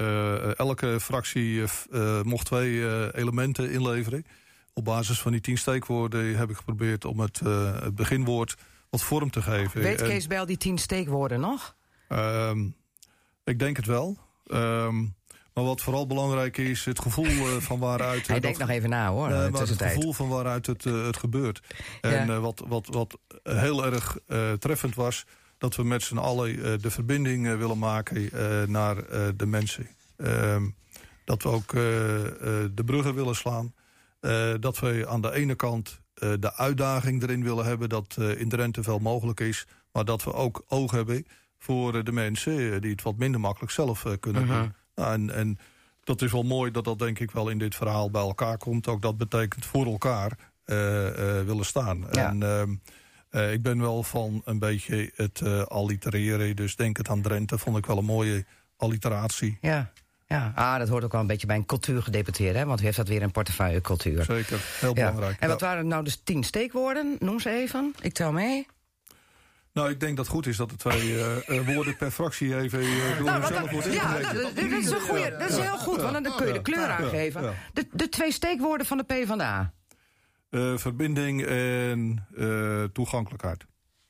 elke 0.55 1.01
fractie 1.01 1.65
mocht 2.23 2.47
twee 2.47 3.13
elementen 3.15 3.71
inleveren 3.71 4.25
op 4.77 4.85
basis 4.85 5.21
van 5.21 5.33
die 5.33 5.41
tien 5.41 5.59
steekwoorden 5.59 6.37
heb 6.37 6.51
ik 6.51 6.57
geprobeerd 6.57 7.05
om 7.05 7.21
het, 7.21 7.41
eh, 7.41 7.81
het 7.81 7.95
beginwoord 7.95 8.57
wat 8.91 9.03
vorm 9.03 9.31
te 9.31 9.43
geven. 9.43 9.81
Weet 9.81 10.01
En, 10.01 10.09
Kees 10.09 10.27
Bijl 10.27 10.47
die 10.47 10.57
tien 10.57 10.79
steekwoorden 10.79 11.41
nog? 11.41 11.77
ehm, 12.09 12.69
ik 13.45 13.59
denk 13.59 13.77
het 13.77 13.87
wel. 13.87 14.17
Ehm, 14.47 15.05
maar 15.57 15.65
wat 15.65 15.81
vooral 15.81 16.07
belangrijk 16.07 16.57
is, 16.57 16.85
het 16.85 17.01
gevoel 17.01 17.27
eh, 17.27 17.57
van 17.59 17.79
waaruit... 17.79 18.27
Hij 18.27 18.41
denkt 18.41 18.59
nog 18.59 18.69
even 18.69 18.91
na 18.91 19.11
hoor, 19.11 19.29
Nee, 19.29 19.51
maar 19.51 19.61
het 19.61 19.83
gevoel 19.83 20.13
van 20.13 20.29
waaruit 20.29 20.67
het, 20.67 20.87
eh, 20.87 21.05
het 21.07 21.17
gebeurt. 21.17 21.61
En 22.01 22.11
Ja. 22.11 22.35
eh, 22.35 22.39
wat, 22.39 22.63
wat, 22.67 22.87
wat 22.87 23.19
heel 23.43 23.85
erg 23.85 24.19
eh, 24.27 24.53
treffend 24.53 24.95
was... 24.95 25.25
dat 25.59 25.77
we 25.77 25.85
met 25.85 26.03
z'n 26.03 26.17
allen 26.17 26.65
eh, 26.65 26.73
de 26.81 26.91
verbinding 26.91 27.57
willen 27.57 27.79
maken 27.79 28.31
eh, 28.33 28.63
naar 28.69 28.99
eh, 28.99 29.21
de 29.37 29.47
mensen. 29.47 29.89
Ehm, 30.17 30.65
dat 31.25 31.43
we 31.43 31.49
ook 31.49 31.73
eh, 31.73 32.25
eh, 32.27 32.71
de 32.75 32.85
bruggen 32.85 33.15
willen 33.15 33.35
slaan. 33.37 33.75
Eh, 34.21 34.53
dat 34.61 34.79
we 34.79 35.07
aan 35.09 35.21
de 35.21 35.33
ene 35.33 35.55
kant 35.55 36.01
eh, 36.15 36.33
de 36.41 36.55
uitdaging 36.57 37.23
erin 37.23 37.43
willen 37.45 37.65
hebben... 37.65 37.89
dat 37.89 38.17
eh, 38.19 38.41
in 38.41 38.49
Drenthe 38.49 38.83
veel 38.83 38.99
mogelijk 38.99 39.41
is. 39.41 39.67
Maar 39.93 40.05
dat 40.05 40.25
we 40.25 40.33
ook 40.33 40.65
oog 40.69 40.91
hebben 40.91 41.27
voor 41.59 42.05
de 42.05 42.13
mensen... 42.13 42.81
die 42.81 42.91
het 42.91 43.03
wat 43.03 43.17
minder 43.17 43.41
makkelijk 43.41 43.73
zelf 43.73 44.05
kunnen 44.21 44.47
doen. 44.47 44.75
Nou, 44.97 45.13
en, 45.13 45.31
en 45.35 45.59
dat 46.05 46.23
is 46.23 46.33
wel 46.33 46.43
mooi 46.43 46.71
dat 46.71 46.85
dat 46.85 46.99
denk 46.99 47.19
ik 47.19 47.31
wel 47.31 47.49
in 47.49 47.59
dit 47.59 47.75
verhaal 47.75 48.11
bij 48.11 48.23
elkaar 48.23 48.59
komt. 48.59 48.89
Ook 48.89 49.03
dat 49.03 49.17
betekent 49.19 49.65
voor 49.67 49.87
elkaar 49.87 50.33
eh, 50.65 51.07
eh, 51.39 51.47
willen 51.47 51.65
staan. 51.65 52.05
Ja. 52.13 52.29
En 52.29 52.43
ehm, 52.43 52.75
eh, 53.31 53.53
ik 53.53 53.63
ben 53.63 53.81
wel 53.81 54.03
van 54.03 54.43
een 54.45 54.59
beetje 54.59 55.11
het 55.15 55.41
eh 55.41 55.63
allitereren. 55.63 56.57
Dus 56.57 56.77
denk 56.77 56.97
het 56.97 57.09
aan 57.09 57.23
Drenthe, 57.23 57.59
vond 57.59 57.77
ik 57.77 57.87
wel 57.87 57.99
een 57.99 58.05
mooie 58.05 58.45
alliteratie. 58.77 59.59
Ja, 59.61 59.91
ja. 60.27 60.53
Ah, 60.55 60.79
dat 60.79 60.89
hoort 60.89 61.05
ook 61.05 61.13
wel 61.13 61.21
een 61.21 61.27
beetje 61.27 61.47
bij 61.47 61.57
een 61.57 61.67
cultuurgedeputeerde, 61.67 62.59
hè? 62.59 62.65
want 62.65 62.81
u 62.81 62.85
heeft 62.85 62.97
dat 62.97 63.09
weer 63.09 63.23
in 63.23 63.31
portefeuille 63.31 63.81
cultuur. 63.81 64.25
Zeker, 64.25 64.61
heel 64.81 64.89
Ja. 64.89 64.95
belangrijk. 64.95 65.41
En 65.41 65.49
wat 65.49 65.61
Ja. 65.61 65.67
waren 65.67 65.89
nou 65.89 66.05
dus 66.05 66.21
tien 66.25 66.45
steekwoorden? 66.45 67.17
Noem 67.19 67.41
ze 67.41 67.51
even. 67.51 67.95
Ik 68.01 68.13
tel 68.13 68.33
mee. 68.33 68.67
Nou, 69.77 69.91
ik 69.91 70.01
denk 70.01 70.17
dat 70.17 70.27
het 70.27 70.35
goed 70.35 70.47
is 70.47 70.57
dat 70.57 70.71
de 70.71 70.77
twee 70.77 71.19
eh, 71.19 71.59
eh, 71.59 71.75
woorden 71.75 71.97
per 71.97 72.11
fractie 72.11 72.57
even 72.57 72.81
eh, 72.81 73.17
door 73.17 73.27
Nou, 73.27 73.41
ja, 73.91 74.19
dat, 74.33 74.33
dat 74.33 74.65
is 74.65 74.91
een 74.91 75.01
goeie, 75.01 75.31
dat 75.31 75.49
is 75.51 75.59
heel 75.59 75.79
goed, 75.79 76.01
want 76.01 76.25
dan 76.25 76.37
kun 76.37 76.47
je 76.47 76.53
de 76.53 76.63
kleur 76.63 76.89
aangeven. 76.89 77.43
ja. 77.43 77.53
De, 77.73 77.87
de 77.93 78.09
twee 78.09 78.33
steekwoorden 78.33 78.87
van 78.87 78.97
de 78.97 79.05
PvdA. 79.05 79.73
Eh, 80.51 80.77
verbinding 80.77 81.45
en 81.47 82.27
eh, 82.37 82.85
toegankelijkheid. 82.93 83.67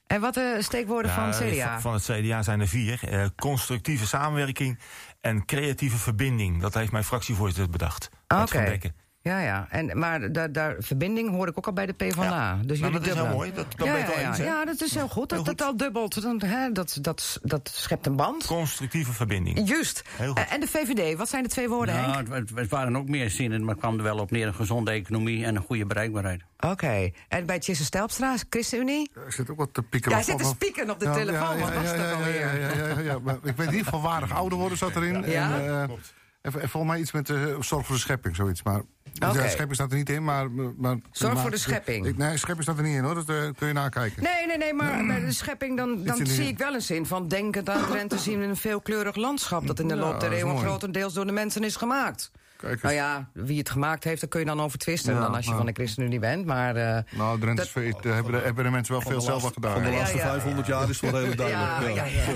En 0.06 0.20
wat 0.20 0.34
de 0.34 0.56
steekwoorden 0.60 1.10
van 1.10 1.24
Ja, 1.24 1.30
CDA? 1.30 1.80
Van, 1.80 1.92
het 1.92 2.02
CDA 2.02 2.42
zijn 2.42 2.60
er 2.60 2.68
vier. 2.68 3.00
Eh, 3.08 3.26
constructieve 3.36 4.06
samenwerking 4.06 4.78
en 5.20 5.44
creatieve 5.44 5.96
verbinding. 5.96 6.60
Dat 6.60 6.74
heeft 6.74 6.92
mijn 6.92 7.04
fractievoorzitter 7.04 7.70
bedacht. 7.70 8.10
Oké. 8.28 8.78
Ja, 9.26 9.40
ja. 9.40 9.66
En, 9.70 9.98
maar 9.98 10.32
daar, 10.32 10.52
daar, 10.52 10.76
verbinding 10.78 11.30
hoor 11.30 11.48
ik 11.48 11.58
ook 11.58 11.66
al 11.66 11.72
bij 11.72 11.86
de 11.86 11.92
PvdA. 11.92 12.58
Dus 12.64 12.80
Nou, 12.80 12.92
dat 12.92 13.06
is 13.06 13.14
heel 13.14 13.26
mooi. 13.26 13.52
Dat, 13.52 13.66
dat 13.76 13.86
ja, 13.86 13.96
ja, 13.96 14.06
wel 14.06 14.18
ja. 14.18 14.28
eens, 14.28 14.38
hè? 14.38 14.44
ja, 14.44 14.64
dat 14.64 14.80
is 14.82 14.94
heel 14.94 15.08
goed. 15.08 15.28
Dat 15.28 15.44
Heel 15.44 15.54
dat 15.56 15.66
al 15.66 15.76
dubbelt. 15.76 16.22
Dan, 16.22 16.42
hè, 16.42 16.72
dat, 16.72 16.98
dat, 17.00 17.38
dat 17.42 17.70
schept 17.74 18.06
een 18.06 18.16
band. 18.16 18.46
Constructieve 18.46 19.12
verbinding. 19.12 19.68
Juist. 19.68 20.02
Heel 20.16 20.28
goed. 20.28 20.38
Eh, 20.38 20.52
En 20.52 20.60
de 20.60 20.66
VVD, 20.66 21.16
wat 21.16 21.28
zijn 21.28 21.42
de 21.42 21.48
twee 21.48 21.68
woorden, 21.68 21.94
Nou, 21.94 22.12
Henk? 22.12 22.48
het, 22.54 22.68
waren 22.70 22.96
ook 22.96 23.08
meer 23.08 23.30
zinnen, 23.30 23.60
maar 23.60 23.70
het 23.70 23.78
kwam 23.78 23.96
er 23.96 24.02
wel 24.02 24.18
op 24.18 24.30
neer. 24.30 24.46
Een 24.46 24.54
gezonde 24.54 24.90
economie 24.90 25.44
en 25.44 25.56
een 25.56 25.62
goede 25.62 25.86
bereikbaarheid. 25.86 26.42
Oké. 26.60 27.10
En 27.28 27.46
bij 27.46 27.58
Tjisse 27.58 27.84
Stelpstra, 27.84 28.34
ChristenUnie? 28.50 29.10
Er 29.26 29.32
zit 29.32 29.50
ook 29.50 29.58
wat 29.58 29.74
te 29.74 29.82
pieken. 29.82 30.10
Ja, 30.10 30.16
hij 30.16 30.24
zit 30.24 30.38
te 30.38 30.44
spieken 30.44 30.90
op 30.90 30.98
de 31.00 31.04
Ja, 31.06 31.12
telefoon. 31.12 31.58
ja, 31.58 31.64
Wat 31.64 31.72
ja, 31.72 31.80
was 31.80 31.90
ja, 31.90 31.96
dat 31.96 32.06
ja, 32.06 32.12
alweer? 32.12 32.60
Ja, 32.60 32.68
ja, 32.68 32.86
ja, 32.88 33.00
ja, 33.00 33.18
maar 33.18 33.34
ik 33.34 33.56
weet 33.56 33.66
in 33.66 33.72
ieder 33.72 33.84
geval 33.84 34.00
waardig 34.00 34.32
ouder 34.32 34.58
worden 34.58 34.78
zat 34.78 34.96
erin. 34.96 35.30
Ja? 35.30 35.60
En, 35.60 35.82
eh, 35.82 35.96
en, 36.46 36.60
en 36.60 36.68
volgens 36.68 36.92
mij 36.92 37.00
iets 37.00 37.12
met 37.12 37.26
de 37.26 37.56
zorg 37.60 37.86
voor 37.86 37.94
de 37.94 38.00
schepping, 38.00 38.36
zoiets. 38.36 38.62
Maar 38.62 38.80
ja, 39.12 39.32
schepping 39.48 39.74
staat 39.74 39.90
er 39.90 39.96
niet 39.96 40.10
in, 40.10 40.24
maar... 40.24 40.50
maar 40.50 40.96
Zorg 41.10 41.32
maar- 41.32 41.42
voor 41.42 41.50
de 41.50 41.56
schepping. 41.58 42.06
Ik, 42.06 42.16
nee, 42.16 42.36
schepping 42.36 42.62
staat 42.62 42.76
er 42.76 42.82
niet 42.82 42.96
in, 42.96 43.04
hoor. 43.04 43.14
Dat 43.14 43.28
eh, 43.28 43.36
kun 43.58 43.66
je 43.66 43.72
nakijken. 43.72 44.22
Nee, 44.22 44.46
nee, 44.46 44.56
nee, 44.58 44.74
maar 44.74 45.06
bij 45.06 45.20
de 45.20 45.32
schepping 45.32 45.76
dan, 45.76 46.04
dan 46.04 46.18
in 46.18 46.26
zie 46.26 46.46
ik 46.48 46.58
wel 46.58 46.74
een 46.74 46.82
zin 46.82 47.06
van... 47.06 47.28
denkend 47.28 47.68
aan 47.70 47.86
Drenthe 47.90 48.18
zien 48.18 48.38
we 48.38 48.44
een 48.46 48.56
veelkleurig 48.56 49.16
landschap... 49.16 49.66
dat 49.66 49.78
in 49.80 49.88
de 49.88 49.96
loop 49.96 50.20
der 50.20 50.32
eeuwen 50.32 50.58
grotendeels 50.58 51.12
door 51.14 51.26
de 51.26 51.32
mensen 51.32 51.64
is 51.64 51.76
gemaakt. 51.76 52.30
Kijk 52.56 52.72
eens. 52.72 52.82
Nou 52.82 52.94
ja, 52.94 53.28
wie 53.32 53.58
het 53.58 53.70
gemaakt 53.70 54.04
heeft, 54.04 54.20
daar 54.20 54.30
kun 54.30 54.40
je 54.40 54.46
dan 54.46 54.60
over 54.60 54.78
twisten... 54.78 55.14
Ja, 55.14 55.20
dan 55.20 55.34
als 55.34 55.46
je 55.46 55.54
van 55.54 55.66
de 55.66 55.72
ChristenUnie 55.72 56.18
bent, 56.18 56.46
maar... 56.46 56.76
eh, 56.76 57.02
Nou, 57.10 57.40
Drenthe 57.40 57.68
Dat- 57.74 58.04
eh, 58.04 58.12
hebben, 58.14 58.32
de, 58.32 58.38
hebben 58.38 58.64
de 58.64 58.70
mensen 58.70 58.92
wel 58.94 59.02
veel 59.02 59.20
zelf 59.20 59.42
wat 59.42 59.52
Van 59.52 59.62
de 59.62 59.68
gedaan. 59.68 59.92
laatste 59.92 60.16
Ja, 60.16 60.24
ja. 60.24 60.30
500 60.30 60.66
jaar 60.66 60.88
is 60.90 61.00
het 61.00 61.10
wel 61.10 61.20
heel 61.22 61.34
duidelijk. 61.36 61.94
ja, 61.96 62.04
ja. 62.04 62.04
ja, 62.04 62.32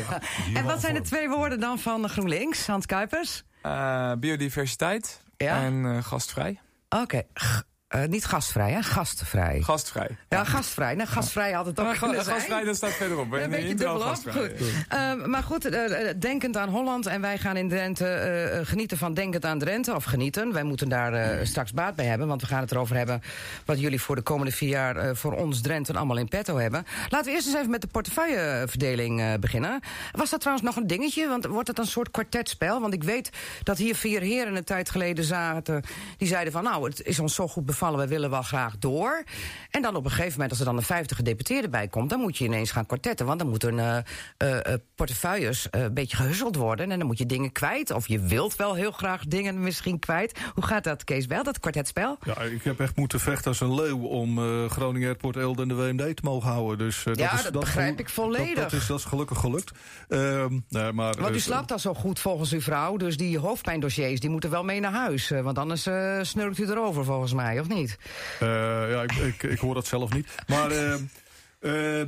ja. 0.53 0.59
En 0.59 0.65
wat 0.65 0.81
zijn 0.81 0.95
de 0.95 1.01
twee 1.01 1.29
woorden 1.29 1.61
dan 1.61 1.79
van 1.79 2.09
GroenLinks, 2.09 2.67
Hans 2.67 2.87
Kuipers? 2.87 3.45
Eh, 3.63 4.13
biodiversiteit 4.19 5.23
Ja. 5.37 5.63
en 5.63 5.85
eh, 5.87 6.05
gastvrij. 6.05 6.61
Oké, 6.89 7.23
g- 7.35 7.63
eh, 7.91 8.05
niet 8.09 8.25
gastvrij, 8.25 8.71
hè? 8.73 8.83
Gastvrij. 8.83 9.61
Gastvrij. 9.61 10.09
ja, 10.29 10.45
gastvrij. 10.45 10.95
Nou, 10.95 11.09
gastvrij 11.09 11.53
had 11.53 11.67
het 11.67 11.81
ook 11.81 11.97
ga- 11.97 12.09
zijn. 12.13 12.25
gastvrij, 12.25 12.65
dat 12.65 12.77
staat 12.77 12.91
verderop. 12.93 13.33
Een 13.33 13.51
beetje 13.51 13.69
dubbel 13.75 13.95
op. 13.97 14.03
gastvrij. 14.03 14.35
Goed. 14.35 14.69
Eh, 14.89 15.15
maar 15.27 15.43
goed, 15.43 15.65
eh, 15.65 16.09
eh, 16.09 16.15
denkend 16.19 16.57
aan 16.57 16.69
Holland 16.69 17.07
en 17.07 17.21
wij 17.21 17.39
gaan 17.39 17.57
in 17.57 17.69
Drenthe 17.69 18.61
genieten 18.65 18.99
van 18.99 19.15
denkend 19.15 19.45
aan 19.45 19.59
Drenthe. 19.59 19.95
Of 19.95 20.05
genieten, 20.05 20.53
wij 20.53 20.63
moeten 20.63 20.89
daar 20.89 21.47
straks 21.47 21.73
baat 21.73 21.95
bij 21.97 22.05
hebben. 22.07 22.27
Want 22.29 22.41
we 22.41 22.47
gaan 22.47 22.61
het 22.61 22.71
erover 22.71 22.97
hebben 22.97 23.23
wat 23.65 23.81
jullie 23.81 24.01
voor 24.01 24.17
de 24.17 24.23
komende 24.23 24.53
vier 24.53 24.69
jaar 24.69 25.17
voor 25.17 25.33
ons 25.37 25.61
Drenthe 25.61 25.93
allemaal 25.93 26.17
in 26.19 26.29
petto 26.29 26.57
hebben. 26.57 26.85
Laten 27.09 27.27
we 27.27 27.33
eerst 27.33 27.47
eens 27.47 27.57
even 27.57 27.71
met 27.71 27.81
de 27.81 27.87
portefeuilleverdeling 27.87 29.39
beginnen. 29.41 29.81
Was 30.13 30.31
dat 30.31 30.41
trouwens 30.41 30.67
nog 30.67 30.77
een 30.77 30.87
dingetje? 30.87 31.29
Want 31.29 31.47
wordt 31.47 31.69
het 31.69 31.79
een 31.79 31.87
soort 31.87 32.11
kwartetspel? 32.11 32.81
Want 32.81 32.95
ik 32.95 33.05
weet 33.05 33.31
dat 33.63 33.79
hier 33.79 33.95
vier 33.95 34.21
heren 34.21 34.57
een 34.57 34.65
tijd 34.65 34.91
geleden 34.91 35.25
zaten. 35.25 35.83
Die 36.17 36.29
zeiden 36.29 36.53
van 36.53 36.63
nou, 36.63 36.89
het 36.89 37.03
is 37.03 37.19
ons 37.19 37.35
zo 37.35 37.49
goed 37.49 37.67
bevallen, 37.67 37.79
we 37.89 38.07
willen 38.07 38.31
wel 38.31 38.43
graag 38.43 38.79
door. 38.79 39.25
En 39.71 39.83
dan 39.83 39.97
op 39.97 40.05
een 40.05 40.11
gegeven 40.11 40.33
moment, 40.33 40.51
als 40.51 40.59
er 40.59 40.67
dan 40.67 40.77
een 40.77 40.83
vijfde 40.83 41.15
gedeputeerde 41.15 41.69
bij 41.69 41.89
komt... 41.89 42.11
dan 42.11 42.21
moet 42.21 42.37
je 42.37 42.45
ineens 42.45 42.71
gaan 42.71 42.87
kwartetten. 42.87 43.27
Want 43.27 43.39
dan 43.39 43.49
moeten 43.49 44.05
eh, 44.37 44.75
portefeuilles 44.95 45.67
een 45.71 45.95
beetje 45.95 46.17
gehusseld 46.17 46.57
worden. 46.57 46.91
En 46.91 46.99
dan 46.99 47.07
moet 47.07 47.19
je 47.19 47.27
dingen 47.27 47.53
kwijt. 47.53 47.91
Of 47.91 48.09
je 48.09 48.21
wilt 48.21 48.57
wel 48.57 48.75
heel 48.75 48.93
graag 48.93 49.25
dingen 49.25 49.63
misschien 49.63 49.99
kwijt. 49.99 50.39
Hoe 50.55 50.65
gaat 50.65 50.85
dat, 50.85 51.05
Kees 51.05 51.27
Wel, 51.27 51.43
dat 51.43 51.61
kwartetspel? 51.61 52.19
Ja, 52.25 52.41
ik 52.41 52.63
heb 52.63 52.81
echt 52.81 52.97
moeten 52.97 53.21
vechten 53.21 53.49
als 53.49 53.61
een 53.61 53.75
leeuw 53.75 53.99
om 53.99 54.39
Groningen 54.69 55.09
Airport 55.09 55.37
Eelde 55.37 55.63
en 55.63 55.69
de 55.69 55.75
WMD 55.75 56.17
te 56.17 56.23
mogen 56.23 56.51
houden. 56.51 56.79
Dus, 56.79 57.07
eh, 57.07 57.15
Ja, 57.15 57.33
is, 57.33 57.43
dat 57.43 57.53
begrijp 57.53 57.99
ik 57.99 58.09
volledig. 58.09 58.55
Dat, 58.55 58.71
dat, 58.71 58.81
is, 58.81 58.87
dat 58.87 58.99
is 58.99 59.05
gelukkig 59.05 59.39
gelukt. 59.39 59.73
Ehm, 60.09 60.59
nee, 60.69 60.93
maar, 60.93 61.15
Want 61.21 61.35
u 61.35 61.41
slaapt 61.41 61.73
al 61.73 61.79
zo 61.79 61.95
goed 61.95 62.19
volgens 62.19 62.53
uw 62.53 62.61
vrouw. 62.61 62.97
Dus 62.97 63.17
die 63.17 63.39
hoofdpijndossiers 63.39 64.21
die 64.21 64.31
moeten 64.31 64.51
wel 64.51 64.65
mee 64.65 64.81
naar 64.81 64.93
huis. 64.93 65.29
Want 65.43 65.59
anders 65.59 65.83
snurkt 66.23 66.59
u 66.59 66.71
erover 66.71 67.05
volgens 67.05 67.33
mij, 67.33 67.61
of 67.61 67.69
niet? 67.75 67.99
eh, 68.41 68.91
ja, 68.91 69.03
ik, 69.03 69.13
ik, 69.13 69.43
ik 69.43 69.59
hoor 69.59 69.75
dat 69.75 69.87
zelf 69.87 70.13
niet. 70.13 70.27
Maar 70.47 70.71
eh, 70.71 72.01
eh, 72.01 72.07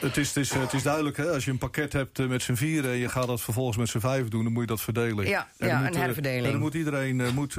het, 0.00 0.16
is, 0.16 0.28
het, 0.28 0.36
is, 0.36 0.54
het 0.54 0.72
is 0.72 0.82
duidelijk, 0.82 1.16
hè, 1.16 1.30
als 1.30 1.44
je 1.44 1.50
een 1.50 1.58
pakket 1.58 1.92
hebt 1.92 2.28
met 2.28 2.42
z'n 2.42 2.54
vieren... 2.54 2.90
en 2.90 2.96
je 2.96 3.08
gaat 3.08 3.26
dat 3.26 3.40
vervolgens 3.40 3.76
met 3.76 3.88
z'n 3.88 3.98
vijf 3.98 4.28
doen, 4.28 4.42
dan 4.42 4.52
moet 4.52 4.62
je 4.62 4.68
dat 4.68 4.80
verdelen. 4.80 5.26
Ja, 5.26 5.48
En 5.58 5.68
ja, 5.68 5.76
een 5.76 5.84
moet, 5.84 5.94
eh, 5.94 6.00
herverdeling. 6.00 6.44
en 6.44 6.50
dan 6.50 6.60
moet 6.60 6.74
iedereen 6.74 7.34
moet, 7.34 7.52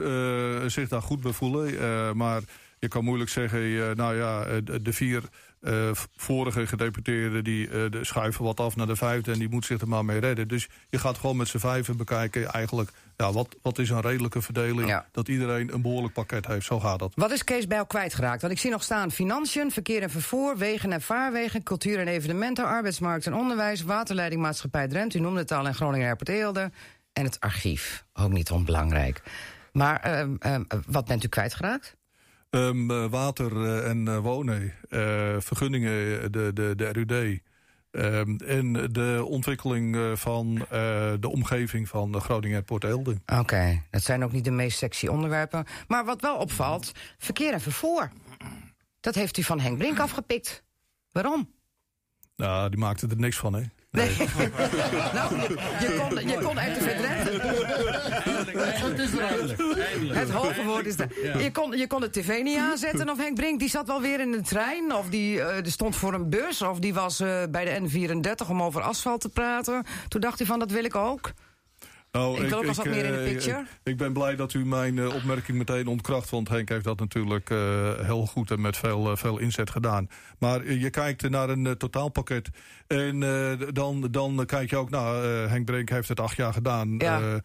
zich 0.72 0.89
daar 0.89 1.02
goed 1.02 1.22
bij 1.22 1.32
voelen. 1.32 2.17
maar 2.17 2.41
je 2.80 2.88
kan 2.88 3.04
moeilijk 3.04 3.30
zeggen, 3.30 3.95
nou 3.95 4.15
ja, 4.15 4.62
de, 4.82 4.93
vier 4.93 5.24
vorige 6.15 6.67
gedeputeerden... 6.67 7.43
die 7.43 7.67
de 7.67 8.00
schuiven 8.02 8.43
wat 8.43 8.60
af 8.60 8.76
naar 8.76 8.88
de 8.88 8.95
vijfde 8.95 9.32
en 9.32 9.39
die 9.39 9.50
moet 9.50 9.65
zich 9.65 9.82
er 9.82 9.88
maar 9.88 10.06
mee 10.06 10.19
redden. 10.19 10.48
Dus 10.48 10.67
je 10.89 11.00
gaat 11.00 11.17
gewoon 11.17 11.38
met 11.38 11.48
z'n 11.48 11.58
vijven 11.58 11.98
bekijken 11.98 12.48
eigenlijk... 12.48 12.91
Ja, 13.21 13.32
wat, 13.32 13.55
wat 13.62 13.77
is 13.77 13.89
een 13.89 14.01
redelijke 14.01 14.41
verdeling, 14.41 14.88
Ja. 14.88 15.05
dat 15.12 15.27
iedereen 15.27 15.73
een 15.73 15.82
behoorlijk 15.82 16.13
pakket 16.13 16.47
heeft. 16.47 16.65
Zo 16.65 16.79
gaat 16.79 16.99
dat. 16.99 17.12
Wat 17.15 17.32
is 17.32 17.43
Kees 17.43 17.67
Bijl 17.67 17.86
kwijtgeraakt? 17.86 18.41
Want 18.41 18.53
ik 18.53 18.60
zie 18.60 18.71
nog 18.71 18.84
staan 18.84 19.12
financiën, 19.12 19.71
verkeer 19.71 20.01
en 20.01 20.10
vervoer... 20.10 20.58
wegen 20.58 20.91
en 20.91 21.01
vaarwegen, 21.01 21.63
cultuur 21.63 21.99
en 21.99 22.08
evenementen... 22.08 22.65
arbeidsmarkt 22.65 23.25
en 23.25 23.34
onderwijs, 23.34 23.82
waterleidingmaatschappij 23.82 24.88
Drenthe... 24.88 25.17
u 25.17 25.21
noemde 25.21 25.39
het 25.39 25.51
al, 25.51 25.67
en 25.67 25.75
Groningen 25.75 26.08
Airport 26.08 26.29
Eelde... 26.29 26.71
en 27.13 27.23
het 27.23 27.39
archief, 27.39 28.05
ook 28.13 28.32
niet 28.32 28.51
onbelangrijk. 28.51 29.21
Maar 29.71 29.99
ehm, 29.99 30.36
ehm, 30.39 30.63
wat 30.88 31.05
bent 31.05 31.23
u 31.23 31.27
kwijtgeraakt? 31.27 31.95
Ehm, 32.49 32.91
eh, 32.91 33.05
water 33.10 33.65
eh, 33.65 33.89
en 33.89 34.08
eh, 34.08 34.17
wonen, 34.17 34.73
vergunningen, 35.39 36.32
de, 36.32 36.51
de, 36.53 36.73
de 36.75 36.89
RUD... 36.91 37.39
ehm, 37.91 38.36
en 38.36 38.73
de 38.91 39.25
ontwikkeling 39.28 39.95
eh, 39.95 40.15
van 40.15 40.58
eh, 40.58 40.67
de 41.19 41.30
omgeving 41.30 41.89
van 41.89 42.21
Groningen 42.21 42.56
Airport 42.56 42.84
Eelde. 42.84 43.21
Oké, 43.39 43.84
dat 43.89 44.04
zijn 44.04 44.23
ook 44.23 44.32
niet 44.32 44.43
de 44.43 44.52
meest 44.52 44.78
sexy 44.78 45.08
onderwerpen. 45.08 45.65
Maar 45.88 46.06
wat 46.06 46.21
wel 46.21 46.38
opvalt, 46.38 46.91
verkeer 47.17 47.54
en 47.54 47.62
vervoer. 47.62 48.12
Dat 48.99 49.15
heeft 49.15 49.38
u 49.38 49.43
van 49.43 49.60
Henk 49.60 49.78
Brink 49.78 49.99
afgepikt. 49.99 50.63
Waarom? 51.12 51.54
Nou, 52.36 52.69
die 52.69 52.80
maakte 52.80 53.08
er 53.08 53.17
niks 53.17 53.38
van, 53.38 53.54
hè? 53.54 53.62
Nee. 53.91 54.17
nou, 55.13 55.36
je, 55.36 55.47
je 55.80 56.08
kon, 56.10 56.28
je 56.28 56.39
kon 56.43 56.60
RTV 56.60 56.98
Het 60.13 60.30
hoge 60.30 60.63
woord 60.65 60.86
is 60.86 60.96
dat. 60.96 61.08
Je 61.15 61.50
kon, 61.52 61.78
je 61.78 61.88
kon 61.88 62.02
de 62.02 62.10
tv 62.10 62.44
niet 62.44 62.58
aanzetten 62.58 63.10
of 63.10 63.18
Henk 63.18 63.36
Brink 63.36 63.60
die 63.60 63.70
zat 63.70 63.88
wel 63.88 64.02
weer 64.02 64.20
in 64.20 64.32
de 64.32 64.42
trein. 64.42 64.94
Of 64.94 65.10
die, 65.10 65.42
eh, 65.42 65.63
die 65.63 65.72
stond 65.72 65.96
voor 65.96 66.13
een 66.13 66.30
bus. 66.30 66.62
Of 66.62 66.80
die 66.80 66.94
was 66.94 67.20
eh, 67.20 67.44
bij 67.50 67.65
de 67.65 67.80
N34 67.82 68.50
om 68.50 68.62
over 68.63 68.82
asfalt 68.82 69.22
te 69.22 69.30
praten. 69.30 69.84
Toen 70.08 70.22
dacht 70.22 70.38
hij 70.38 70.48
van 70.48 70.60
dat 70.60 70.72
wil 70.72 70.84
ik 70.84 70.96
ook. 70.96 71.32
Nou, 72.12 72.43
Ik 72.43 72.50
wil 72.50 72.58
ook 72.58 72.65
wat 72.65 72.86
meer 72.86 73.06
in 73.06 73.12
de 73.12 73.17
eh, 73.17 73.32
picture. 73.32 73.60
Ik, 73.60 73.67
ik 73.84 73.98
ben 73.98 74.13
blij 74.13 74.36
dat 74.36 74.54
u 74.54 74.65
mijn 74.65 75.00
eh, 75.00 75.15
opmerking 75.15 75.58
meteen 75.58 75.88
ontkracht. 75.88 76.30
Want 76.30 76.50
Henk 76.50 76.69
heeft 76.69 76.84
dat 76.84 77.00
natuurlijk 77.00 77.50
eh, 77.50 77.58
heel 78.00 78.26
goed 78.26 78.52
en 78.52 78.62
met 78.62 78.78
veel, 78.78 79.17
veel 79.17 79.38
inzet 79.38 79.69
gedaan. 79.69 80.08
Maar 80.39 80.72
je 80.72 80.89
kijkt 80.89 81.30
naar 81.30 81.50
een 81.50 81.78
totaalpakket. 81.78 82.50
En 82.88 83.19
dan, 83.74 84.08
dan 84.12 84.43
kijk 84.45 84.69
je 84.69 84.78
ook, 84.78 84.89
nou, 84.89 85.26
eh, 85.26 85.50
Henk 85.50 85.65
Brink 85.65 85.89
heeft 85.89 86.08
het 86.10 86.19
acht 86.19 86.38
jaar 86.38 86.54
gedaan. 86.54 86.95
Ja. 86.98 87.41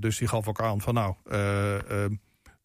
Dus 0.00 0.18
die 0.18 0.28
gaf 0.28 0.48
ook 0.48 0.60
aan 0.60 0.80
van 0.80 0.94
nou... 0.94 1.14
eh, 1.24 2.04
eh, 2.04 2.10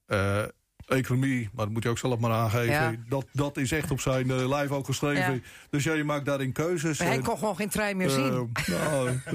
eh, 0.05 0.47
Economie, 0.89 1.49
maar 1.53 1.65
dat 1.65 1.73
moet 1.73 1.83
je 1.83 1.89
ook 1.89 1.97
zelf 1.97 2.19
maar 2.19 2.31
aangeven. 2.31 2.71
Ja. 2.73 2.93
Dat, 3.09 3.25
dat 3.33 3.57
is 3.57 3.71
echt 3.71 3.91
op 3.91 3.99
zijn 4.01 4.31
eh, 4.31 4.47
lijf 4.47 4.71
ook 4.71 4.85
geschreven. 4.85 5.33
Ja. 5.33 5.39
Dus 5.69 5.83
ja, 5.83 5.93
je 5.93 6.03
maakt 6.03 6.25
daarin 6.25 6.51
keuzes. 6.51 6.97
Maar 6.99 7.07
hij 7.07 7.17
En- 7.17 7.23
kon 7.23 7.37
gewoon 7.37 7.55
geen 7.55 7.69
trein 7.69 7.97
meer 7.97 8.09
zien. 8.09 8.49
eh, 8.53 8.67
nou, 8.67 9.07
eh, 9.25 9.33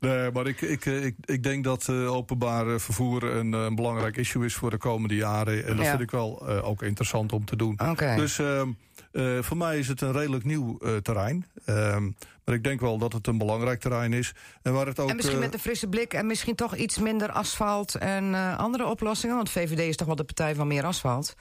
nee, 0.00 0.30
maar 0.30 0.46
ik, 0.46 0.60
ik, 0.60 0.84
ik, 0.84 1.14
ik 1.24 1.42
denk 1.42 1.64
dat 1.64 1.88
openbaar 1.88 2.80
vervoer 2.80 3.22
een, 3.24 3.52
een 3.52 3.74
belangrijk 3.74 4.16
issue 4.16 4.44
is 4.44 4.54
voor 4.54 4.70
de 4.70 4.78
komende 4.78 5.14
jaren. 5.14 5.66
En 5.66 5.76
dat 5.76 5.84
Ja. 5.84 5.90
vind 5.90 6.02
ik 6.02 6.10
wel 6.10 6.48
ook 6.48 6.82
interessant 6.82 7.32
om 7.32 7.44
te 7.44 7.56
doen. 7.56 7.78
Oké. 7.90 8.14
Dus 8.16 8.38
ehm, 8.38 8.68
eh, 9.14 9.38
voor 9.40 9.56
mij 9.56 9.78
is 9.78 9.88
het 9.88 10.00
een 10.00 10.12
redelijk 10.12 10.44
nieuw 10.44 10.78
eh, 10.78 10.96
terrein. 10.96 11.46
Ehm, 11.64 12.10
maar 12.44 12.54
ik 12.54 12.64
denk 12.64 12.80
wel 12.80 12.98
dat 12.98 13.12
het 13.12 13.26
een 13.26 13.38
belangrijk 13.38 13.80
terrein 13.80 14.12
is. 14.12 14.32
En 14.62 14.72
waar 14.72 14.86
het 14.86 14.98
ook. 14.98 15.08
en 15.08 15.16
misschien 15.16 15.36
eh, 15.36 15.44
met 15.44 15.54
een 15.54 15.60
frisse 15.60 15.88
blik 15.88 16.14
en 16.14 16.26
misschien 16.26 16.54
toch 16.54 16.76
iets 16.76 16.98
minder 16.98 17.30
asfalt 17.30 17.94
en 17.94 18.34
andere 18.56 18.86
oplossingen. 18.86 19.36
Want 19.36 19.50
VVD 19.50 19.78
is 19.78 19.96
toch 19.96 20.06
wel 20.06 20.16
de 20.16 20.24
partij 20.24 20.54
van 20.54 20.66
meer 20.66 20.84
asfalt. 20.84 21.34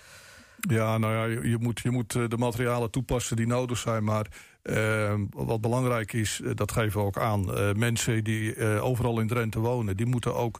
Ja, 0.59 0.97
nou 0.97 1.13
ja, 1.13 1.23
je, 1.41 1.49
je 1.49 1.57
moet, 1.57 1.79
je 1.79 1.89
moet 1.89 2.11
de 2.11 2.37
materialen 2.37 2.91
toepassen 2.91 3.35
die 3.35 3.47
nodig 3.47 3.77
zijn. 3.77 4.03
Maar 4.03 4.27
eh, 4.61 5.13
wat 5.29 5.61
belangrijk 5.61 6.13
is, 6.13 6.41
dat 6.55 6.71
geven 6.71 6.99
we 6.99 7.05
ook 7.05 7.17
aan. 7.17 7.45
mensen 7.77 8.23
die 8.23 8.79
overal 8.79 9.19
in 9.19 9.27
Drenthe 9.27 9.59
wonen, 9.59 9.97
die 9.97 10.05
moeten 10.05 10.35
ook 10.35 10.59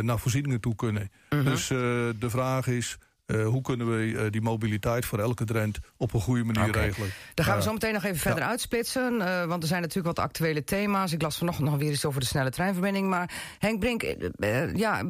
naar 0.00 0.18
voorzieningen 0.18 0.60
toe 0.60 0.74
kunnen. 0.74 1.10
Mhm. 1.30 1.44
Dus 1.44 1.66
de 1.68 2.30
vraag 2.30 2.66
is, 2.66 2.98
eh, 3.32 3.46
hoe 3.46 3.62
kunnen 3.62 3.96
we 3.96 4.18
eh, 4.18 4.30
die 4.30 4.40
mobiliteit 4.42 5.04
voor 5.04 5.18
elke 5.18 5.44
Drent 5.44 5.78
op 5.96 6.14
een 6.14 6.20
goede 6.20 6.44
manier 6.44 6.72
regelen? 6.72 7.08
Daar 7.34 7.46
gaan 7.46 7.56
we 7.56 7.62
zo 7.62 7.72
meteen 7.72 7.92
nog 7.92 8.04
even 8.04 8.18
verder 8.18 8.44
uitsplitsen. 8.44 9.20
eh, 9.20 9.44
want 9.44 9.62
er 9.62 9.68
zijn 9.68 9.80
natuurlijk 9.80 10.16
wat 10.16 10.24
actuele 10.26 10.64
thema's. 10.64 11.12
Ik 11.12 11.22
las 11.22 11.38
vanochtend 11.38 11.68
nog 11.68 11.78
weer 11.78 11.90
eens 11.90 12.04
over 12.04 12.20
de 12.20 12.26
snelle 12.26 12.50
treinverbinding. 12.50 13.08
Maar 13.08 13.30
Henk 13.58 13.78
Brink, 13.80 14.02
ja, 14.74 15.02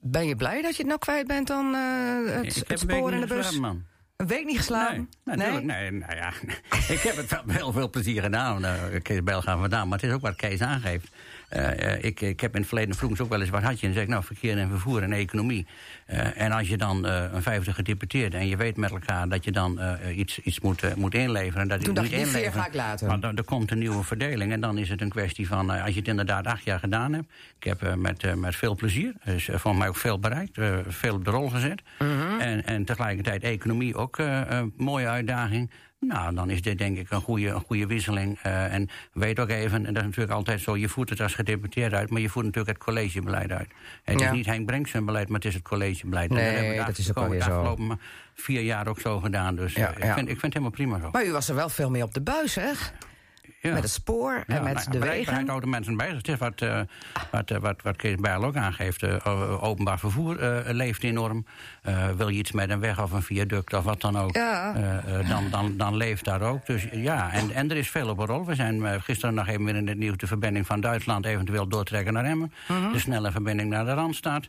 ben 0.00 0.26
je 0.26 0.36
blij 0.36 0.62
dat 0.62 0.70
je 0.70 0.78
het 0.78 0.86
nou 0.86 0.98
kwijt 0.98 1.26
bent 1.26 1.46
dan 1.46 1.74
eh, 1.74 2.34
het, 2.34 2.44
Ik 2.46 2.54
het 2.54 2.68
heb 2.68 2.80
een 2.80 2.86
week 2.86 2.96
spoor 2.96 3.12
en 3.12 3.20
de 3.20 3.26
bus? 3.26 3.36
geslapen, 3.36 3.60
man. 3.60 3.84
Een 4.16 4.26
week 4.26 4.44
niet 4.44 4.56
geslapen? 4.56 5.08
Nee, 5.24 5.36
natuurlijk. 5.36 5.64
Nee, 5.66 5.90
nou 5.90 6.14
ja. 6.14 6.28
ik 6.94 7.00
heb 7.00 7.16
het 7.16 7.30
wel 7.30 7.42
heel 7.46 7.72
veel 7.72 7.90
plezier 7.90 8.22
gedaan. 8.22 8.64
Uh, 8.64 8.72
Kees 9.02 9.22
Bijl 9.22 9.42
gaat 9.42 9.58
vandaan. 9.58 9.88
Maar 9.88 9.98
het 9.98 10.08
is 10.08 10.14
ook 10.14 10.20
wat 10.20 10.36
Kees 10.36 10.60
aangeeft. 10.60 11.08
Uh, 11.56 11.62
uh, 11.62 12.04
ik, 12.04 12.20
ik 12.20 12.40
heb 12.40 12.54
in 12.54 12.60
het 12.60 12.68
verleden 12.68 12.94
vroeg 12.94 13.20
ook 13.20 13.28
wel 13.28 13.40
eens 13.40 13.50
wat 13.50 13.62
had 13.62 13.80
je. 13.80 13.86
En 13.86 13.86
dan 13.86 13.92
zeg 13.92 14.02
ik, 14.02 14.08
nou, 14.08 14.24
verkeer 14.24 14.58
en 14.58 14.68
vervoer 14.68 15.02
en 15.02 15.12
economie. 15.12 15.66
Uh, 16.10 16.40
en 16.40 16.52
als 16.52 16.68
je 16.68 16.76
dan 16.76 17.06
uh, 17.06 17.24
een 17.32 17.42
vijfde 17.42 17.72
gedeputeerde 17.72 18.36
en 18.36 18.46
je 18.46 18.56
weet 18.56 18.76
met 18.76 18.90
elkaar 18.90 19.28
dat 19.28 19.44
je 19.44 19.52
dan 19.52 19.80
iets, 20.16 20.38
iets 20.38 20.60
moet, 20.60 20.96
moet 20.96 21.14
inleveren. 21.14 21.62
En 21.62 21.68
dat 21.68 21.78
Toen 21.78 21.94
je 21.94 22.00
dacht 22.00 22.10
die 22.10 22.18
inleveren, 22.18 22.52
ga 22.52 22.66
ik 22.66 22.74
laten. 22.74 23.06
Maar 23.06 23.20
dan, 23.20 23.36
er 23.36 23.44
komt 23.44 23.70
een 23.70 23.78
nieuwe 23.78 24.02
verdeling. 24.02 24.52
En 24.52 24.60
dan 24.60 24.78
is 24.78 24.88
het 24.88 25.00
een 25.00 25.08
kwestie 25.08 25.48
van, 25.48 25.70
als 25.70 25.92
je 25.92 25.98
het 25.98 26.08
inderdaad 26.08 26.46
acht 26.46 26.64
jaar 26.64 26.78
gedaan 26.78 27.12
hebt. 27.12 27.26
Ik 27.56 27.64
heb 27.64 27.96
met, 27.96 28.36
met 28.36 28.56
veel 28.56 28.74
plezier, 28.74 29.12
dus 29.24 29.48
voor 29.52 29.76
mij 29.76 29.88
ook 29.88 29.96
veel 29.96 30.18
bereikt. 30.18 30.58
Veel 30.88 31.14
op 31.14 31.24
de 31.24 31.30
rol 31.30 31.48
gezet. 31.48 31.82
Mhm. 31.98 32.40
en, 32.40 32.64
en 32.64 32.84
tegelijkertijd 32.84 33.42
economie 33.42 33.96
ook 33.96 34.18
een 34.18 34.72
mooie 34.76 35.08
uitdaging. 35.08 35.70
Nou, 36.06 36.34
dan 36.34 36.50
is 36.50 36.62
dit 36.62 36.78
denk 36.78 36.98
ik 36.98 37.10
een 37.10 37.20
goede, 37.20 37.48
een 37.48 37.60
goede 37.60 37.86
wisseling. 37.86 38.38
Uh, 38.46 38.72
en 38.72 38.88
weet 39.12 39.38
ook 39.40 39.48
even, 39.48 39.76
en 39.86 39.92
dat 39.94 40.02
is 40.02 40.08
natuurlijk 40.08 40.32
altijd 40.32 40.60
zo... 40.60 40.76
je 40.76 40.88
voert 40.88 41.10
het 41.10 41.20
als 41.20 41.34
gedeputeerde 41.34 41.96
uit, 41.96 42.10
maar 42.10 42.20
je 42.20 42.28
voert 42.28 42.44
natuurlijk 42.44 42.76
het 42.76 42.84
collegebeleid 42.86 43.50
uit. 43.52 43.68
Het 44.04 44.20
Ja. 44.20 44.26
is 44.26 44.32
niet 44.32 44.46
Henk 44.46 44.66
Brenk 44.66 44.86
zijn 44.86 45.04
beleid, 45.04 45.28
maar 45.28 45.36
het 45.38 45.48
is 45.48 45.54
het 45.54 45.62
collegebeleid. 45.62 46.30
En 46.30 46.36
Nee, 46.36 46.44
dat, 46.44 46.54
hebben 46.54 46.72
we 46.72 46.78
de 46.80 46.86
dat 46.86 46.98
is 46.98 47.10
ook 47.10 47.16
alweer 47.16 47.42
zo. 47.42 47.50
afgelopen 47.50 48.00
vier 48.34 48.60
jaar 48.62 48.86
ook 48.86 49.00
zo 49.00 49.20
gedaan. 49.20 49.56
Dus 49.56 49.72
Ja, 49.74 49.80
ja. 49.98 50.04
Ik, 50.06 50.12
vind, 50.12 50.18
ik 50.18 50.40
vind 50.40 50.42
het 50.42 50.52
helemaal 50.52 50.70
prima 50.70 50.98
zo. 51.00 51.08
Maar 51.12 51.24
u 51.26 51.32
was 51.32 51.48
er 51.48 51.54
wel 51.54 51.68
veel 51.68 51.90
mee 51.90 52.02
op 52.02 52.14
de 52.14 52.20
buis, 52.20 52.54
hè? 52.54 52.70
Ja. 53.64 53.72
Met 53.72 53.82
het 53.82 53.92
spoor 53.92 54.44
en 54.46 54.54
Ja, 54.54 54.60
met 54.62 54.74
nou, 54.74 54.90
de 54.90 54.98
wegen. 54.98 55.46
houden 55.46 55.68
mensen 55.68 55.96
bezig. 55.96 56.16
Het 56.16 56.28
is 56.28 56.38
wat, 56.38 56.60
eh, 56.60 56.80
wat, 57.30 57.50
eh, 57.50 57.58
wat, 57.58 57.82
wat 57.82 57.96
Kees 57.96 58.14
Bijl 58.16 58.44
ook 58.44 58.56
aangeeft. 58.56 59.02
eh, 59.02 59.62
openbaar 59.64 59.98
vervoer 59.98 60.36
leeft 60.66 61.02
enorm. 61.02 61.46
Wil 62.16 62.28
je 62.28 62.38
iets 62.38 62.52
met 62.52 62.70
een 62.70 62.80
weg 62.80 63.02
of 63.02 63.12
een 63.12 63.22
viaduct 63.22 63.72
of 63.74 63.84
wat 63.84 64.00
dan 64.00 64.18
ook, 64.18 64.34
Ja. 64.34 64.72
dan, 65.28 65.44
dan, 65.50 65.76
dan 65.76 65.96
leeft 65.96 66.24
daar 66.24 66.42
ook. 66.42 66.66
Dus 66.66 66.86
ja, 66.92 67.32
en, 67.32 67.50
en 67.50 67.70
er 67.70 67.76
is 67.76 67.90
veel 67.90 68.08
op 68.08 68.18
een 68.18 68.26
rol. 68.26 68.44
We 68.44 68.54
zijn 68.54 69.02
gisteren 69.02 69.34
nog 69.34 69.48
even 69.48 69.64
weer 69.64 69.76
in 69.76 69.88
het 69.88 69.98
nieuws 69.98 70.16
de 70.16 70.26
verbinding 70.26 70.66
van 70.66 70.80
Duitsland 70.80 71.26
eventueel 71.26 71.68
doortrekken 71.68 72.12
naar 72.12 72.24
Emmen. 72.24 72.52
Mhm. 72.68 72.92
De 72.92 72.98
snelle 72.98 73.30
verbinding 73.30 73.70
naar 73.70 73.84
de 73.84 73.92
Randstad. 73.94 74.46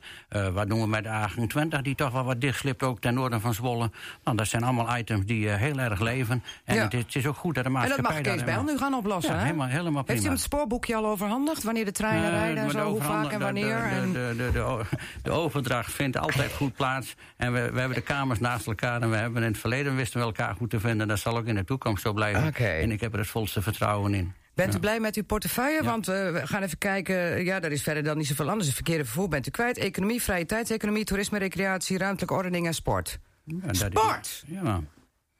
Wat 0.53 0.67
doen 0.69 0.81
we 0.81 0.87
met 0.87 1.03
de 1.03 1.09
A20 1.09 1.81
die 1.81 1.95
toch 1.95 2.11
wel 2.11 2.23
wat 2.23 2.41
dichtslipt 2.41 2.83
ook 2.83 2.99
ten 2.99 3.13
noorden 3.13 3.41
van 3.41 3.53
Zwolle. 3.53 3.91
Nou, 4.23 4.37
dat 4.37 4.47
zijn 4.47 4.63
allemaal 4.63 4.97
items 4.97 5.25
die 5.25 5.49
heel 5.49 5.79
erg 5.79 5.99
leven. 5.99 6.43
En 6.63 6.79
het, 6.81 6.93
is, 6.93 6.99
het 7.03 7.15
is 7.15 7.25
ook 7.25 7.35
goed 7.37 7.55
dat 7.55 7.63
de 7.63 7.69
En 7.69 7.75
maatschappij 7.75 8.03
dat 8.15 8.23
mag 8.25 8.33
Kees 8.33 8.43
Bijl 8.43 8.63
nu 8.63 8.77
gaan 8.77 8.93
oplossen, 9.05 9.33
Ja, 9.33 9.39
hè? 9.39 9.45
helemaal, 9.45 9.67
helemaal 9.67 10.03
prima. 10.03 10.05
Heeft 10.07 10.21
u 10.21 10.23
hem 10.23 10.33
het 10.33 10.41
spoorboekje 10.43 10.95
al 10.95 11.05
overhandigd? 11.05 11.63
Wanneer 11.63 11.85
de 11.85 11.91
treinen 11.91 12.31
Eh, 12.31 12.37
rijden 12.37 12.63
en 12.63 12.71
zo? 12.71 12.89
Hoe 12.89 13.01
vaak 13.01 13.31
en 13.31 13.39
wanneer? 13.39 13.77
De, 13.77 13.95
en... 13.95 14.11
de, 14.13 14.33
de, 14.37 14.51
de, 14.51 14.51
de, 14.51 14.83
de 15.23 15.31
overdracht 15.31 15.91
vindt 15.91 16.17
altijd 16.17 16.53
goed 16.53 16.73
plaats. 16.75 17.15
En 17.37 17.53
we, 17.53 17.71
we 17.71 17.79
hebben 17.79 17.97
de 17.97 18.03
kamers 18.03 18.39
naast 18.39 18.67
elkaar. 18.67 19.01
En 19.01 19.09
we 19.09 19.15
hebben 19.15 19.41
in 19.43 19.47
het 19.51 19.57
verleden 19.57 19.95
wisten 19.95 20.19
we 20.19 20.25
elkaar 20.25 20.55
goed 20.55 20.69
te 20.69 20.79
vinden. 20.79 21.07
Dat 21.07 21.19
zal 21.19 21.37
ook 21.37 21.45
in 21.45 21.55
de 21.55 21.63
toekomst 21.63 22.01
zo 22.03 22.13
blijven. 22.13 22.53
En 22.55 22.91
ik 22.91 23.01
heb 23.01 23.13
er 23.13 23.19
het 23.19 23.27
volste 23.27 23.61
vertrouwen 23.61 24.13
in. 24.13 24.33
Bent 24.53 24.75
u 24.75 24.79
blij 24.79 24.99
met 24.99 25.15
uw 25.15 25.23
portefeuille? 25.23 25.83
Want 25.83 26.07
eh, 26.07 26.31
we 26.31 26.41
gaan 26.47 26.61
even 26.63 26.77
kijken. 26.77 27.43
Ja, 27.43 27.59
daar 27.59 27.71
is 27.71 27.83
verder 27.83 28.03
dan 28.03 28.17
niet 28.17 28.27
zoveel 28.27 28.47
anders. 28.49 28.65
Het 28.65 28.75
verkeerde 28.75 29.03
vervoer 29.05 29.27
bent 29.29 29.47
u 29.47 29.51
kwijt. 29.51 29.77
Economie, 29.77 30.21
vrije 30.21 30.45
tijdseconomie, 30.45 31.03
toerisme, 31.03 31.37
recreatie, 31.39 31.97
ruimtelijke 31.97 32.33
ordening 32.35 32.65
en 32.67 32.73
sport. 32.73 33.19
Ja, 33.43 33.69
is- 33.69 33.79
Sport! 33.79 34.43
Ja. 34.47 34.81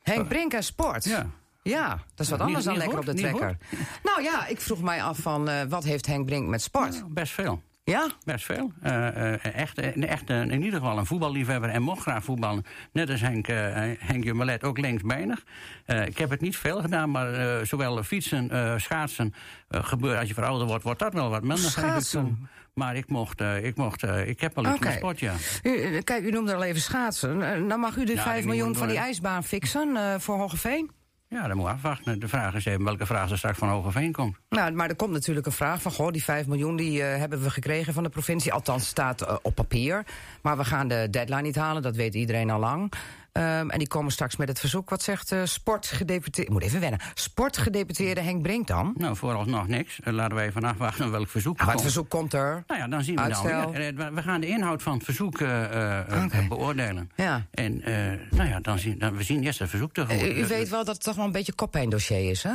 Henk 0.02 0.28
Brink 0.28 0.54
en 0.54 0.64
sport. 0.64 1.04
Ja. 1.04 1.26
Ja, 1.70 1.90
dat 1.90 2.26
is 2.26 2.30
wat 2.30 2.40
anders 2.40 2.66
dan 2.66 2.78
lekker 2.78 2.98
goed, 2.98 3.08
op 3.08 3.16
de 3.16 3.22
trekker. 3.22 3.58
Nou 4.04 4.22
ja, 4.24 4.48
ik 4.48 4.62
vroeg 4.62 4.82
mij 4.82 5.04
af 5.04 5.18
van 5.18 5.50
eh, 5.50 5.62
wat 5.70 5.84
heeft 5.84 6.06
Henk 6.06 6.26
Brink 6.26 6.48
met 6.48 6.62
sport? 6.62 7.14
Best 7.14 7.32
veel. 7.34 7.62
Ja? 7.86 8.10
Best 8.24 8.46
veel. 8.46 8.72
Eh, 8.82 9.34
eh, 9.34 9.56
echt, 9.56 9.78
echt 9.78 10.30
in 10.30 10.64
ieder 10.64 10.80
geval 10.80 10.98
een 10.98 11.06
voetballiefhebber 11.06 11.70
en 11.70 11.82
mocht 11.82 12.02
graag 12.02 12.24
voetballen. 12.24 12.64
Net 12.92 13.10
als 13.10 13.22
Henk, 13.22 13.48
Henk 14.00 14.24
Jumelet, 14.24 14.64
ook 14.64 14.78
linksbenig. 14.78 15.44
Eh, 15.86 16.06
ik 16.06 16.18
heb 16.18 16.30
het 16.30 16.42
niet 16.42 16.58
veel 16.58 16.82
gedaan, 16.82 17.12
maar 17.12 17.66
zowel 17.66 18.04
fietsen, 18.04 18.52
schaatsen... 18.82 19.34
gebeurt, 19.70 20.20
als 20.20 20.28
je 20.28 20.34
verouder 20.34 20.68
wordt, 20.68 20.84
wordt 20.84 21.00
dat 21.00 21.14
wel 21.14 21.30
wat 21.30 21.42
minder. 21.42 21.70
Schaatsen? 21.70 22.50
Maar 22.74 22.96
ik 22.96 23.10
mocht, 23.10 23.42
ik 23.42 23.76
mocht, 23.76 24.04
ik 24.04 24.42
heb 24.42 24.58
al 24.58 24.64
iets 24.64 24.74
Oké. 24.74 24.86
met 24.86 24.94
sport, 24.94 25.20
ja. 25.20 25.34
U, 25.64 26.02
kijk, 26.02 26.24
u 26.24 26.32
noemde 26.32 26.56
al 26.56 26.64
even 26.64 26.82
schaatsen. 26.82 27.68
Dan 27.68 27.80
mag 27.80 27.98
u 27.98 28.06
de 28.06 28.14
Ja, 28.14 28.22
5 28.22 28.38
die 28.38 28.46
miljoen 28.46 28.76
van 28.76 28.88
die 28.88 28.98
ijsbaan 28.98 29.44
fixen 29.44 30.22
voor 30.22 30.38
Hogeveen. 30.38 30.92
Ja, 31.36 31.48
dat 31.48 31.56
moet 31.58 31.68
afwachten. 31.68 32.20
De 32.20 32.28
vraag 32.28 32.54
is 32.54 32.66
even 32.66 32.84
welke 32.84 33.06
vraag 33.06 33.32
er 33.32 33.38
straks 33.38 33.58
van 33.58 33.70
Hogeveen 33.70 34.12
komt. 34.12 34.38
Nou, 34.50 34.72
maar 34.72 34.90
er 34.90 34.96
komt 34.96 35.12
natuurlijk 35.12 35.46
een 35.46 35.52
vraag 35.52 35.82
van... 35.82 35.92
goh, 35.92 36.12
die 36.12 36.24
5 36.24 36.48
miljoen 36.48 36.76
die, 36.76 37.04
eh, 37.04 37.18
hebben 37.18 37.42
we 37.42 37.50
gekregen 37.50 37.94
van 37.94 38.04
de 38.04 38.10
provincie. 38.10 38.54
Althans, 38.54 38.88
staat 38.88 39.22
eh, 39.22 39.36
op 39.42 39.56
papier. 39.56 40.06
Maar 40.42 40.58
we 40.58 40.66
gaan 40.66 40.88
de 40.88 41.08
deadline 41.10 41.42
niet 41.42 41.56
halen, 41.56 41.82
dat 41.82 41.96
weet 41.96 42.14
iedereen 42.14 42.50
al 42.50 42.60
lang. 42.60 42.92
Ehm, 43.36 43.70
en 43.70 43.78
die 43.80 43.88
komen 43.88 44.12
straks 44.12 44.36
met 44.36 44.48
het 44.48 44.60
verzoek. 44.60 44.90
Wat 44.90 45.04
zegt 45.04 45.32
uh, 45.32 45.42
sportgedeputeerde... 45.46 46.42
Ik 46.42 46.50
moet 46.50 46.64
even 46.64 46.80
wennen. 46.80 47.00
Sportgedeputeerde 47.14 48.22
Henk 48.22 48.42
Brink 48.42 48.68
dan? 48.68 48.94
Nou, 48.98 49.16
vooralsnog 49.16 49.68
niks. 49.68 50.00
Eh, 50.04 50.14
Laten 50.14 50.38
we 50.38 50.44
even 50.44 50.64
afwachten 50.64 51.12
welk 51.12 51.28
verzoek 51.30 51.60
er 51.60 51.66
Maar 51.66 51.74
het 51.74 51.84
verzoek 51.84 52.10
komt 52.10 52.34
er. 52.34 52.64
Nou 52.68 52.80
ja, 52.80 52.88
dan 52.88 53.04
zien 53.04 53.16
we 53.16 53.22
Uitstel. 53.22 53.62
dan. 53.72 53.74
Eh, 53.74 54.08
We 54.14 54.22
gaan 54.22 54.42
de 54.42 54.48
inhoud 54.48 54.82
van 54.84 54.94
het 54.94 55.04
verzoek 55.04 55.40
eh, 55.42 56.00
eh, 56.24 56.48
beoordelen. 56.50 57.12
Ja. 57.16 57.46
En 57.52 57.82
eh, 57.82 58.20
nou 58.38 58.50
ja, 58.50 58.60
dan 58.60 58.80
zien, 58.80 59.00
dan, 59.00 59.18
we 59.18 59.24
zien 59.24 59.44
eerst 59.44 59.60
het 59.60 59.70
verzoek 59.70 59.94
tegemoet. 59.94 60.22
Eh, 60.22 60.38
u 60.38 60.42
Eh, 60.42 60.48
weet 60.48 60.70
wel 60.70 60.84
dat 60.86 60.96
het 60.96 61.04
toch 61.04 61.16
wel 61.16 61.26
een 61.26 61.32
beetje 61.32 61.54
koppijndossier 61.54 62.30
is, 62.30 62.44
hè? 62.44 62.54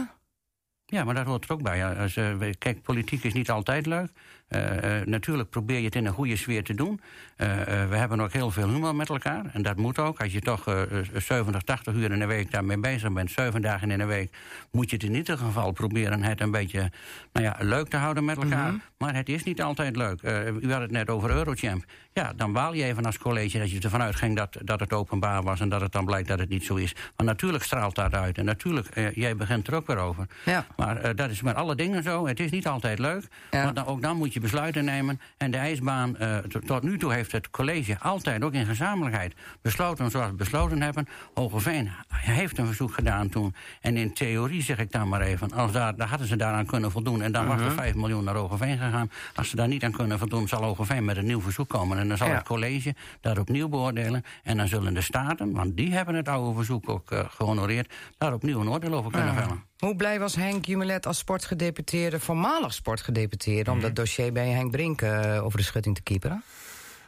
Ja, 0.87 1.05
maar 1.05 1.14
dat 1.14 1.27
hoort 1.27 1.45
er 1.45 1.53
ook 1.53 1.62
bij. 1.62 1.97
Als, 1.97 2.16
eh, 2.16 2.37
kijk, 2.59 2.83
politiek 2.83 3.25
is 3.25 3.33
niet 3.33 3.51
altijd 3.51 3.87
leuk. 3.87 4.11
Eh, 4.50 5.00
eh, 5.00 5.06
natuurlijk 5.06 5.50
probeer 5.50 5.78
je 5.78 5.84
het 5.84 5.94
in 5.94 6.06
een 6.06 6.12
goede 6.12 6.36
sfeer 6.36 6.64
te 6.64 6.74
doen. 6.74 7.00
Eh, 7.40 7.48
we 7.88 7.96
hebben 7.96 8.20
ook 8.20 8.32
heel 8.32 8.50
veel 8.50 8.68
humor 8.68 8.94
met 8.94 9.08
elkaar. 9.08 9.44
En 9.52 9.62
dat 9.62 9.76
moet 9.76 9.98
ook. 9.98 10.20
Als 10.20 10.32
je 10.32 10.40
toch 10.40 10.66
eh, 10.66 10.82
eh, 10.82 11.06
70, 11.16 11.62
80 11.62 11.94
uur 11.94 12.12
in 12.12 12.18
de 12.18 12.26
week 12.26 12.50
daarmee 12.50 12.78
bezig 12.78 13.12
bent... 13.12 13.30
zeven 13.30 13.62
dagen 13.62 13.90
in 13.90 13.98
de 13.98 14.04
week... 14.04 14.36
moet 14.70 14.90
je 14.90 14.96
het 14.96 15.04
in 15.04 15.14
ieder 15.14 15.38
geval 15.38 15.72
proberen 15.72 16.22
het 16.22 16.40
een 16.40 16.50
beetje 16.50 16.90
nou 17.32 17.46
ja, 17.46 17.56
leuk 17.58 17.88
te 17.88 17.96
houden 17.96 18.24
met 18.24 18.36
elkaar. 18.36 18.74
Maar 18.98 19.14
het 19.14 19.28
is 19.28 19.44
niet 19.44 19.62
altijd 19.62 19.96
leuk. 19.96 20.22
U 20.60 20.72
had 20.72 20.80
het 20.80 20.90
net 20.90 21.08
over 21.08 21.30
Eurochamp. 21.30 21.84
Ja, 22.12 22.32
dan 22.36 22.52
baal 22.52 22.74
je 22.74 22.84
even 22.84 23.04
als 23.04 23.18
college 23.18 23.58
dat 23.58 23.70
je 23.70 23.80
ervan 23.80 24.02
uitging 24.02 24.36
dat, 24.36 24.56
dat 24.62 24.80
het 24.80 24.92
openbaar 24.92 25.42
was... 25.42 25.60
en 25.60 25.68
dat 25.68 25.80
het 25.80 25.92
dan 25.92 26.04
blijkt 26.04 26.28
dat 26.28 26.38
het 26.38 26.48
niet 26.48 26.64
zo 26.64 26.74
is. 26.74 26.94
Maar 27.16 27.26
natuurlijk 27.26 27.64
straalt 27.64 27.94
dat 27.94 28.14
uit. 28.14 28.38
En 28.38 28.44
natuurlijk, 28.44 29.12
jij 29.14 29.36
begint 29.36 29.66
er 29.66 29.74
ook 29.74 29.86
weer 29.86 29.98
over. 29.98 30.26
Ja. 30.44 30.66
Maar 30.76 31.14
dat 31.14 31.30
is 31.30 31.42
met 31.42 31.54
alle 31.54 31.74
dingen 31.74 32.02
zo. 32.02 32.26
Het 32.26 32.40
is 32.40 32.50
niet 32.50 32.66
altijd 32.66 32.98
leuk. 32.98 33.28
Ja. 33.50 33.62
Want 33.62 33.76
dan, 33.76 33.86
ook 33.86 34.02
dan 34.02 34.16
moet 34.16 34.32
je 34.32 34.39
besluiten 34.40 34.85
nemen. 34.85 35.20
En 35.37 35.50
de 35.50 35.57
ijsbaan, 35.57 36.16
eh, 36.16 36.38
tot- 36.38 36.83
nu 36.83 36.98
toe 36.98 37.12
heeft 37.12 37.33
het 37.33 37.50
college 37.50 37.98
altijd, 37.98 38.42
ook 38.44 38.53
in 38.53 38.66
gezamenlijkheid, 38.66 39.35
besloten 39.62 40.11
zoals 40.11 40.31
we 40.31 40.35
besloten 40.37 40.83
hebben. 40.83 41.07
Hogeveen 41.35 41.90
heeft 42.09 42.59
een 42.59 42.66
verzoek 42.66 42.92
gedaan 42.94 43.29
toen. 43.29 43.55
En 43.81 43.96
in 43.96 44.14
theorie 44.14 44.62
zeg 44.62 44.79
ik 44.79 44.92
dan 44.92 45.09
maar 45.09 45.20
even, 45.20 45.53
als 45.53 45.72
daar, 45.72 45.96
daar 45.96 46.09
hadden 46.09 46.26
ze 46.26 46.37
daaraan 46.37 46.66
kunnen 46.66 46.90
voldoen. 46.90 47.22
En 47.22 47.33
dan 47.33 47.46
was 47.46 47.61
er 47.61 47.70
5 47.72 47.94
miljoen 47.94 48.24
naar 48.24 48.35
Hogeveen 48.35 48.79
gegaan. 48.79 49.11
Als 49.35 49.48
ze 49.50 49.57
daar 49.57 49.68
niet 49.68 49.85
aan 49.85 49.92
kunnen 49.92 50.18
voldoen, 50.18 50.48
zal 50.48 50.62
Hogeveen 50.62 51.05
met 51.05 51.16
een 51.16 51.26
nieuw 51.26 51.40
verzoek 51.40 51.68
komen. 51.68 51.98
En 51.98 52.09
dan 52.09 52.16
zal 52.16 52.29
Ja. 52.29 52.35
het 52.35 52.44
college 52.46 52.94
dat 53.20 53.38
opnieuw 53.38 53.68
beoordelen. 53.68 54.22
En 54.42 54.57
dan 54.57 54.68
zullen 54.68 54.94
de 54.94 55.00
staten, 55.00 55.53
want 55.53 55.76
die 55.76 55.92
hebben 55.92 56.14
het 56.14 56.29
oude 56.29 56.55
verzoek 56.57 56.88
ook 56.88 57.11
eh, 57.11 57.24
gehonoreerd... 57.29 57.94
daar 58.18 58.33
opnieuw 58.33 58.61
een 58.61 58.68
oordeel 58.68 58.94
over 58.94 59.11
kunnen 59.11 59.35
vellen. 59.35 59.64
Hoe 59.81 59.97
blij 59.97 60.19
was 60.19 60.35
Henk 60.35 60.64
Jumelet 60.64 61.07
als 61.07 61.19
sportgedeputeerde, 61.19 62.21
voormalig 62.21 62.75
sportgedeputeerde... 62.75 63.71
om 63.71 63.81
dat 63.81 63.97
dossier 63.97 64.33
bij 64.33 64.49
Henk 64.49 64.71
Brink 64.71 65.03
eh, 65.03 65.45
over 65.45 65.59
de 65.59 65.64
schutting 65.64 65.95
te 65.95 66.03
kieperen? 66.03 66.43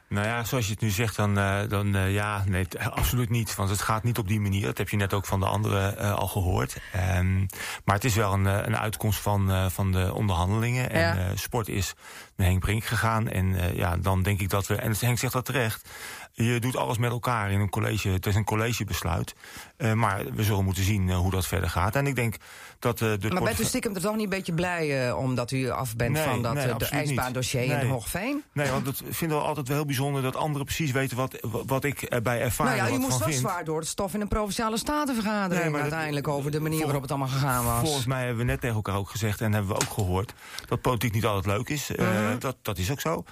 Nou 0.09 0.27
ja, 0.27 0.45
zoals 0.45 0.67
je 0.67 0.73
het 0.73 0.81
nu 0.81 0.91
zegt, 0.91 1.17
dan, 1.17 1.39
eh, 1.39 1.69
dan 1.69 1.95
eh, 1.95 2.13
ja, 2.13 2.45
nee, 2.47 2.67
absoluut 2.91 3.31
niet. 3.31 3.55
Want 3.55 3.71
het 3.71 3.81
gaat 3.81 4.03
niet 4.03 4.19
op 4.19 4.29
die 4.29 4.41
manier. 4.41 4.65
Dat 4.65 4.79
heb 4.79 4.89
je 4.89 4.97
net 4.97 5.13
ook 5.13 5.27
van 5.27 5.41
de 5.41 5.47
anderen 5.47 6.17
al 6.17 6.27
gehoord. 6.27 6.77
Ehm, 6.93 7.39
maar 7.85 7.95
het 7.95 8.05
is 8.05 8.15
wel 8.15 8.33
een, 8.33 8.45
een 8.45 8.77
uitkomst 8.77 9.21
van, 9.21 9.71
van 9.71 9.93
de 9.93 10.15
onderhandelingen. 10.15 10.91
En 10.91 11.01
Ja. 11.01 11.37
sport 11.37 11.69
is 11.69 11.95
naar 12.37 12.47
Henk 12.47 12.61
Brink 12.61 12.85
gegaan. 12.85 13.29
En 13.29 13.77
ja, 13.77 13.97
dan 13.97 14.23
denk 14.23 14.41
ik 14.41 14.49
dat 14.49 14.67
we, 14.67 14.75
en 14.75 14.95
Henk 14.99 15.19
zegt 15.19 15.33
dat 15.33 15.45
terecht... 15.45 15.89
je 16.33 16.61
doet 16.61 16.77
alles 16.77 16.99
met 16.99 17.11
elkaar 17.11 17.51
in 17.51 17.61
een 17.61 17.71
college. 17.71 18.09
Het 18.09 18.27
is 18.27 18.35
een 18.35 18.45
collegebesluit. 18.45 19.35
Eh, 19.77 19.93
maar 19.93 20.25
we 20.35 20.43
zullen 20.43 20.65
moeten 20.65 20.85
zien 20.85 21.09
eh, 21.09 21.17
hoe 21.17 21.31
dat 21.31 21.47
verder 21.47 21.71
gaat. 21.71 21.97
En 21.97 22.07
ik 22.07 22.15
denk 22.15 22.37
dat 22.79 23.01
eh, 23.01 23.13
de... 23.19 23.31
Maar 23.31 23.43
bent 23.43 23.61
u 23.61 23.65
stiekem 23.65 23.95
er 23.95 24.01
toch 24.01 24.15
niet 24.15 24.25
een 24.25 24.29
beetje 24.29 24.53
blij 24.55 25.13
omdat 25.13 25.51
u 25.51 25.71
af 25.71 25.97
bent 25.97 26.13
Nee, 26.13 26.25
van 26.25 26.43
dat 26.43 26.55
nee, 26.55 26.75
de 26.77 26.87
ijsbaandossier 26.87 27.63
in 27.63 27.69
Nee. 27.69 27.87
Hoogveen? 27.87 28.43
Nee, 28.53 28.71
want 28.71 28.85
dat 28.85 29.03
vinden 29.11 29.39
we 29.39 29.45
altijd 29.45 29.69
wel 29.69 29.77
heel 29.77 29.87
bijzonder 29.87 30.23
dat 30.23 30.37
anderen 30.37 30.67
precies 30.67 30.91
weten 30.91 31.17
wat, 31.17 31.37
wat 31.67 31.85
ik 31.85 32.03
erbij 32.03 32.41
ervaar. 32.41 32.67
Nou 32.67 32.79
ja, 32.79 32.91
wat 32.91 32.99
moest 32.99 33.19
wel 33.19 33.33
zwaar 33.33 33.65
door 33.65 33.79
het 33.79 33.89
stof 33.89 34.15
in 34.15 34.21
een 34.21 34.29
provinciale 34.29 34.77
statenvergadering... 34.77 35.63
Maar 35.65 35.73
dat- 35.73 35.81
uiteindelijk 35.81 36.29
over 36.29 36.51
de 36.51 36.61
manier 36.61 36.85
waarop 36.85 37.03
het 37.03 37.11
allemaal 37.11 37.29
gegaan 37.29 37.65
was. 37.65 37.81
Volgens 37.81 38.07
mij 38.07 38.21
hebben 38.21 38.47
we 38.47 38.51
net 38.51 38.61
tegen 38.61 38.77
elkaar 38.77 38.97
ook 38.97 39.11
gezegd 39.11 39.41
en 39.41 39.53
hebben 39.53 39.71
we 39.77 39.83
ook 39.83 39.93
gehoord 39.93 40.33
dat 40.69 40.81
politiek 40.81 41.13
niet 41.13 41.25
altijd 41.25 41.57
leuk 41.57 41.69
is. 41.69 41.91
Mhm. 41.97 42.39
dat, 42.39 42.57
dat 42.63 42.79
is 42.79 42.91
ook 42.91 43.01
zo. 43.01 43.25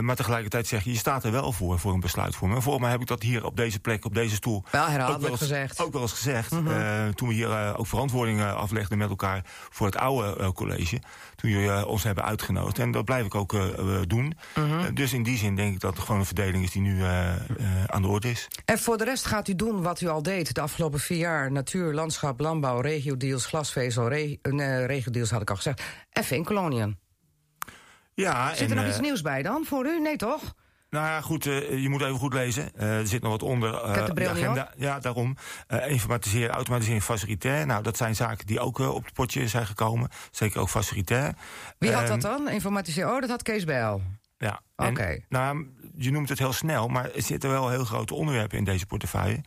Maar 0.00 0.16
tegelijkertijd 0.16 0.66
zeg 0.66 0.84
je, 0.84 0.90
je 0.90 0.96
staat 0.96 1.24
er 1.24 1.32
wel 1.32 1.52
voor, 1.52 1.78
voor 1.78 1.92
een 1.92 2.00
besluitvorming. 2.38 2.56
En 2.56 2.62
volgens 2.62 2.82
mij 2.82 2.90
heb 2.92 3.00
ik 3.00 3.06
dat 3.06 3.22
hier 3.22 3.44
op 3.44 3.56
deze 3.56 3.80
plek, 3.80 4.04
op 4.04 4.14
deze 4.14 4.34
stoel... 4.34 4.64
Wel 4.70 4.82
ook 4.82 4.88
herhaaldelijk 4.88 5.22
wel 5.22 5.30
eens, 5.30 5.40
gezegd. 5.40 5.80
Ook 5.80 5.92
wel 5.92 6.02
eens 6.02 6.12
gezegd. 6.12 6.50
Mhm. 6.50 6.68
Eh, 6.68 7.08
toen 7.08 7.28
we 7.28 7.34
hier 7.34 7.50
eh, 7.50 7.74
ook 7.76 7.86
verantwoording 7.86 8.40
eh, 8.40 8.54
aflegden 8.54 8.98
met 8.98 9.08
elkaar 9.08 9.42
voor 9.70 9.86
het 9.86 9.96
oude 9.96 10.52
college. 10.52 11.00
Toen 11.34 11.50
jullie 11.50 11.86
ons 11.86 12.02
hebben 12.02 12.24
uitgenodigd. 12.24 12.78
En 12.78 12.90
dat 12.90 13.04
blijf 13.04 13.26
ik 13.26 13.34
ook 13.34 13.56
doen. 14.06 14.36
Mhm. 14.54 14.94
Dus 14.94 15.12
in 15.12 15.22
die 15.22 15.38
zin 15.38 15.56
denk 15.56 15.74
ik 15.74 15.80
dat 15.80 15.94
het 15.94 16.02
gewoon 16.02 16.20
een 16.20 16.26
verdeling 16.26 16.64
is 16.64 16.70
die 16.70 16.82
nu 16.82 17.02
aan 17.86 18.02
de 18.02 18.08
orde 18.08 18.30
is. 18.30 18.48
En 18.64 18.78
voor 18.78 18.96
de 18.96 19.04
rest 19.04 19.26
gaat 19.26 19.48
u 19.48 19.54
doen 19.54 19.82
wat 19.82 20.00
u 20.00 20.08
al 20.08 20.22
deed 20.22 20.54
de 20.54 20.60
afgelopen 20.60 21.00
vier 21.00 21.18
jaar. 21.18 21.52
Natuur, 21.52 21.94
landschap, 21.94 22.40
landbouw, 22.40 22.80
regiodeals, 22.80 23.46
glasvezel, 23.46 24.08
re 24.08 24.38
nee, 24.42 24.86
regiodeals 24.86 25.30
had 25.30 25.40
ik 25.40 25.50
al 25.50 25.56
gezegd. 25.56 25.82
En 26.10 26.24
veenkoloniën. 26.24 26.98
Ja, 28.14 28.54
Zit 28.54 28.70
er 28.70 28.76
en, 28.76 28.82
nog 28.82 28.92
iets 28.92 29.00
nieuws 29.00 29.22
bij 29.22 29.42
dan 29.42 29.64
voor 29.64 29.86
u? 29.86 30.00
Nee 30.00 30.16
toch? 30.16 30.54
Nou 30.90 31.06
ja, 31.06 31.20
goed, 31.20 31.46
eh, 31.46 31.82
je 31.82 31.88
moet 31.88 32.02
even 32.02 32.18
goed 32.18 32.32
lezen. 32.32 32.70
Eh, 32.74 32.98
er 32.98 33.06
zit 33.06 33.22
nog 33.22 33.30
wat 33.30 33.42
onder. 33.42 33.88
Ik 33.88 33.94
heb 33.94 34.14
de 34.16 34.28
agenda. 34.28 34.72
Ja, 34.76 34.98
daarom. 35.00 35.36
Informatiseren, 35.86 36.50
automatiseren, 36.50 37.02
facilitair. 37.02 37.66
Nou, 37.66 37.82
dat 37.82 37.96
zijn 37.96 38.14
zaken 38.16 38.46
die 38.46 38.60
ook 38.60 38.78
op 38.78 39.04
het 39.04 39.12
potje 39.14 39.48
zijn 39.48 39.66
gekomen. 39.66 40.08
Zeker 40.30 40.60
ook 40.60 40.68
facilitair. 40.68 41.34
Wie 41.78 41.92
had 41.92 42.02
Ehm, 42.02 42.10
dat 42.10 42.20
dan? 42.20 42.48
Informatiseren. 42.48 43.14
Oh, 43.14 43.20
dat 43.20 43.30
had 43.30 43.42
Kees 43.42 43.64
Bijl. 43.64 44.02
Ja. 44.38 44.60
Oké. 44.76 45.18
Nou, 45.28 45.66
je 45.96 46.10
noemt 46.10 46.28
het 46.28 46.38
heel 46.38 46.52
snel, 46.52 46.88
maar 46.88 47.04
er 47.14 47.22
zitten 47.22 47.50
wel 47.50 47.68
heel 47.70 47.84
grote 47.84 48.14
onderwerpen 48.14 48.58
in 48.58 48.64
deze 48.64 48.86
portefeuille. 48.86 49.40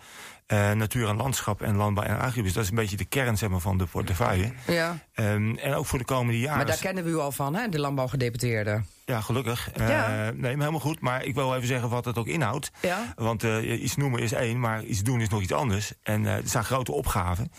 Natuur 0.76 1.08
en 1.08 1.16
landschap 1.16 1.62
en 1.62 1.76
landbouw 1.76 2.04
en 2.06 2.20
agribus. 2.20 2.54
Dat 2.54 2.64
is 2.64 2.70
een 2.70 2.76
beetje 2.76 2.98
de 2.98 3.06
kern 3.06 3.38
zeg 3.38 3.50
maar, 3.50 3.60
van 3.60 3.78
de 3.78 3.86
portefeuille. 3.86 4.52
Ja. 4.68 4.98
Ehm, 5.14 5.56
en 5.56 5.74
ook 5.74 5.86
voor 5.86 6.00
de 6.00 6.06
komende 6.06 6.40
jaren. 6.40 6.58
Maar 6.58 6.66
daar 6.66 6.78
kennen 6.78 7.04
we 7.04 7.10
u 7.10 7.16
al 7.18 7.32
van, 7.32 7.56
hè? 7.56 7.70
De 7.70 7.80
landbouwgedeputeerde. 7.80 8.82
Ja, 9.12 9.22
gelukkig. 9.22 9.72
Eh, 9.72 9.88
nee, 9.88 10.34
maar 10.34 10.50
helemaal 10.50 10.80
goed. 10.80 11.00
Maar 11.00 11.24
ik 11.24 11.36
wil 11.36 11.56
even 11.56 11.68
zeggen 11.68 11.90
wat 11.90 12.06
het 12.06 12.18
ook 12.18 12.28
inhoudt. 12.28 12.72
Ja. 12.82 13.14
Want 13.16 13.44
eh, 13.44 13.84
iets 13.84 13.96
noemen 13.96 14.22
is 14.22 14.32
één, 14.32 14.60
maar 14.60 14.84
iets 14.84 15.04
doen 15.04 15.22
is 15.22 15.30
nog 15.30 15.42
iets 15.42 15.54
anders. 15.54 15.94
En 16.04 16.26
eh 16.26 16.34
er 16.36 16.42
zijn 16.46 16.64
grote 16.64 16.92
opgaven. 16.92 17.52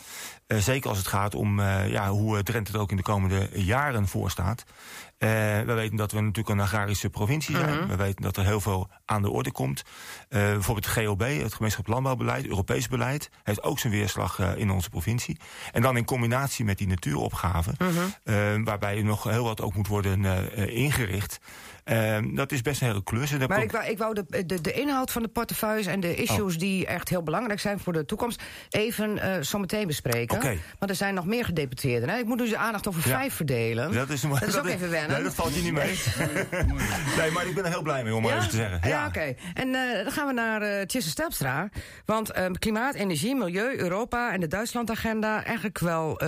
Zeker 0.46 0.88
als 0.88 0.98
het 0.98 1.06
gaat 1.06 1.34
om 1.34 1.60
ja, 1.86 2.08
hoe 2.10 2.42
Drenthe 2.42 2.72
er 2.72 2.80
ook 2.80 2.90
in 2.90 2.96
de 2.96 3.02
komende 3.02 3.48
jaren 3.52 4.08
voor 4.08 4.30
staat. 4.30 4.64
Eh, 5.22 5.28
we 5.60 5.72
weten 5.72 5.96
dat 5.96 6.12
we 6.12 6.20
natuurlijk 6.20 6.48
een 6.48 6.60
agrarische 6.60 7.10
provincie 7.10 7.56
zijn. 7.56 7.78
Mhm. 7.78 7.88
We 7.88 7.96
weten 7.96 8.22
dat 8.22 8.36
er 8.36 8.44
heel 8.44 8.60
veel 8.60 8.88
aan 9.04 9.22
de 9.22 9.30
orde 9.30 9.52
komt. 9.52 9.82
Eh, 10.28 10.40
bijvoorbeeld 10.40 10.86
het 10.86 10.94
GLB, 10.94 11.42
het 11.42 11.54
gemeenschap 11.54 11.86
landbouwbeleid, 11.86 12.46
Europees 12.46 12.88
beleid... 12.88 13.30
heeft 13.42 13.62
ook 13.62 13.78
zijn 13.78 13.92
weerslag 13.92 14.38
eh, 14.38 14.56
in 14.56 14.70
onze 14.70 14.90
provincie. 14.90 15.38
En 15.72 15.82
dan 15.82 15.96
in 15.96 16.04
combinatie 16.04 16.64
met 16.64 16.78
die 16.78 16.86
natuuropgaven... 16.86 17.74
Mhm. 17.78 17.90
eh, 18.24 18.34
waarbij 18.64 18.96
er 18.96 19.04
nog 19.04 19.24
heel 19.24 19.44
wat 19.44 19.60
ook 19.60 19.74
moet 19.74 19.88
worden 19.88 20.24
ingericht... 20.70 21.38
Eh, 21.84 22.18
dat 22.34 22.52
is 22.52 22.62
best 22.62 22.80
een 22.80 22.86
hele 22.86 23.02
klus. 23.02 23.32
En 23.32 23.38
Maar 23.38 23.48
komt- 23.48 23.62
ik 23.62 23.70
wou, 23.72 23.84
ik 23.84 23.98
wou 23.98 24.14
de, 24.14 24.44
de, 24.46 24.60
de 24.60 24.72
inhoud 24.72 25.10
van 25.10 25.22
de 25.22 25.28
portefeuilles 25.28 25.86
en 25.86 26.00
de 26.00 26.14
issues 26.14 26.58
die 26.58 26.86
echt 26.86 27.08
heel 27.08 27.22
belangrijk 27.22 27.60
zijn 27.60 27.78
voor 27.78 27.92
de 27.92 28.04
toekomst 28.04 28.42
even 28.70 29.18
eh 29.18 29.40
zo 29.42 29.58
meteen 29.58 29.86
bespreken. 29.86 30.36
Oké. 30.36 30.56
Want 30.78 30.90
er 30.90 30.96
zijn 30.96 31.14
nog 31.14 31.26
meer 31.26 31.44
gedeputeerden. 31.44 32.08
Hè? 32.08 32.18
Ik 32.18 32.24
moet 32.24 32.38
dus 32.38 32.50
de 32.50 32.56
aandacht 32.56 32.88
over 32.88 33.08
Ja. 33.08 33.16
vijf 33.18 33.34
verdelen. 33.34 33.92
Dat 33.92 34.08
is, 34.10 34.20
Dat 34.20 34.42
is 34.42 34.58
ook 34.58 34.66
even 34.66 34.90
wennen. 34.90 35.10
Nee, 35.12 35.22
dat 35.22 35.34
valt 35.34 35.54
je 35.54 35.62
niet 35.62 35.72
mee. 35.72 35.98
nee, 37.18 37.30
maar 37.30 37.46
ik 37.46 37.54
ben 37.54 37.64
er 37.64 37.70
heel 37.70 37.82
blij 37.82 38.02
mee 38.02 38.14
om 38.14 38.22
maar 38.22 38.36
even 38.36 38.48
te 38.48 38.56
zeggen. 38.56 38.88
Ja, 38.88 39.06
oké. 39.06 39.34
En 39.54 39.74
eh, 39.74 40.02
dan 40.02 40.12
gaan 40.12 40.26
we 40.26 40.32
naar 40.32 40.62
eh 40.62 40.84
Tjisse 40.86 41.10
Stelpstra. 41.10 41.68
Want 42.04 42.30
ehm, 42.30 42.52
klimaat, 42.52 42.94
energie, 42.94 43.34
milieu, 43.36 43.78
Europa 43.78 44.32
en 44.32 44.40
de 44.40 44.48
Duitslandagenda... 44.48 45.44
eigenlijk 45.44 45.78
wel 45.78 46.20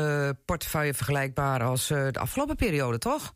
portefeuille 0.44 0.94
vergelijkbaar 0.94 1.62
als 1.62 1.86
de 1.88 2.12
afgelopen 2.12 2.56
periode, 2.56 2.98
toch? 2.98 3.34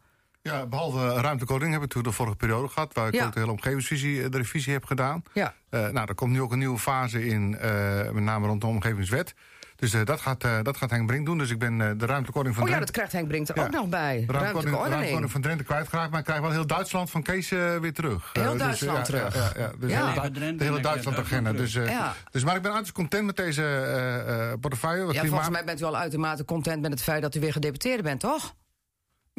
Ja, 0.49 0.67
behalve 0.67 1.09
ruimtekoning 1.21 1.71
hebben 1.71 1.89
we 1.89 1.95
toen 1.95 2.03
de 2.03 2.13
vorige 2.13 2.37
periode 2.37 2.69
gehad... 2.69 2.95
waar 2.95 3.09
ik 3.09 3.15
Ja. 3.15 3.25
ook 3.27 3.33
de 3.33 3.39
hele 3.41 3.53
omgevingsvisie, 3.53 4.23
eh, 4.23 4.31
de 4.31 4.37
revisie 4.37 4.73
heb 4.73 4.85
gedaan. 4.85 5.23
Ja. 5.33 5.55
Eh, 5.71 5.89
nou, 5.89 6.09
er 6.09 6.15
komt 6.15 6.33
nu 6.33 6.41
ook 6.41 6.53
een 6.53 6.59
nieuwe 6.59 6.79
fase 6.79 7.27
in, 7.27 7.59
eh, 7.59 8.11
met 8.11 8.23
name 8.23 8.47
rond 8.47 8.61
de 8.61 8.67
omgevingswet. 8.67 9.35
Dus 9.77 9.93
eh, 9.95 10.05
dat, 10.05 10.21
gaat, 10.21 10.45
eh, 10.45 10.59
dat 10.63 10.77
gaat 10.77 10.91
Henk 10.91 11.07
Brink 11.07 11.27
doen. 11.27 11.39
Dus 11.39 11.51
ik 11.51 11.59
ben 11.59 11.81
eh, 11.81 11.91
de 11.97 12.07
ruimtekoning 12.07 12.55
van 12.55 12.65
Oh 12.65 12.71
ja, 12.71 12.79
dat 12.79 12.91
krijgt 12.91 13.13
Henk 13.13 13.29
Brink 13.29 13.49
er 13.49 13.57
Ja. 13.57 13.63
ook 13.65 13.71
nog 13.71 13.89
bij. 13.89 14.25
de 14.27 15.29
van 15.29 15.41
Drenthe 15.41 15.65
kwijtgeraakt... 15.65 16.11
maar 16.11 16.19
ik 16.19 16.25
krijg 16.25 16.41
wel 16.41 16.51
heel 16.51 16.67
Duitsland 16.67 17.11
van 17.11 17.23
Kees 17.23 17.49
weer 17.49 17.93
terug. 17.93 18.31
Heel 18.33 18.51
dus, 18.53 18.61
Duitsland 18.61 18.97
ja, 18.99 19.03
terug. 19.05 19.35
Ja, 19.35 19.41
ja, 19.41 19.61
ja. 19.63 19.73
Dus 19.79 19.91
Ja. 19.91 20.13
heel 20.13 20.33
de 20.33 20.41
hele 20.65 20.77
en 20.77 20.83
Duitsland-agenda. 20.83 21.53
Duitsland 21.53 21.87
Dus, 21.87 21.93
eh, 21.95 21.99
Ja. 21.99 22.15
dus, 22.31 22.45
maar 22.45 22.57
ik 22.57 22.63
ben 22.63 22.71
uiterst 22.71 22.95
content 22.95 23.27
met 23.27 23.37
deze 23.37 23.63
eh, 23.63 24.51
eh, 24.53 24.59
portefeuille. 24.61 25.05
Wat 25.05 25.15
Ja, 25.15 25.25
volgens 25.25 25.49
mij 25.51 25.65
bent 25.65 25.81
u 25.81 25.85
al 25.85 25.97
uitermate 25.97 26.45
content 26.45 26.83
met 26.83 26.91
het 26.91 27.03
feit 27.03 27.23
dat 27.23 27.35
u 27.35 27.41
weer 27.41 27.53
gedeputeerde 27.53 28.03
bent, 28.03 28.21
toch? 28.21 28.55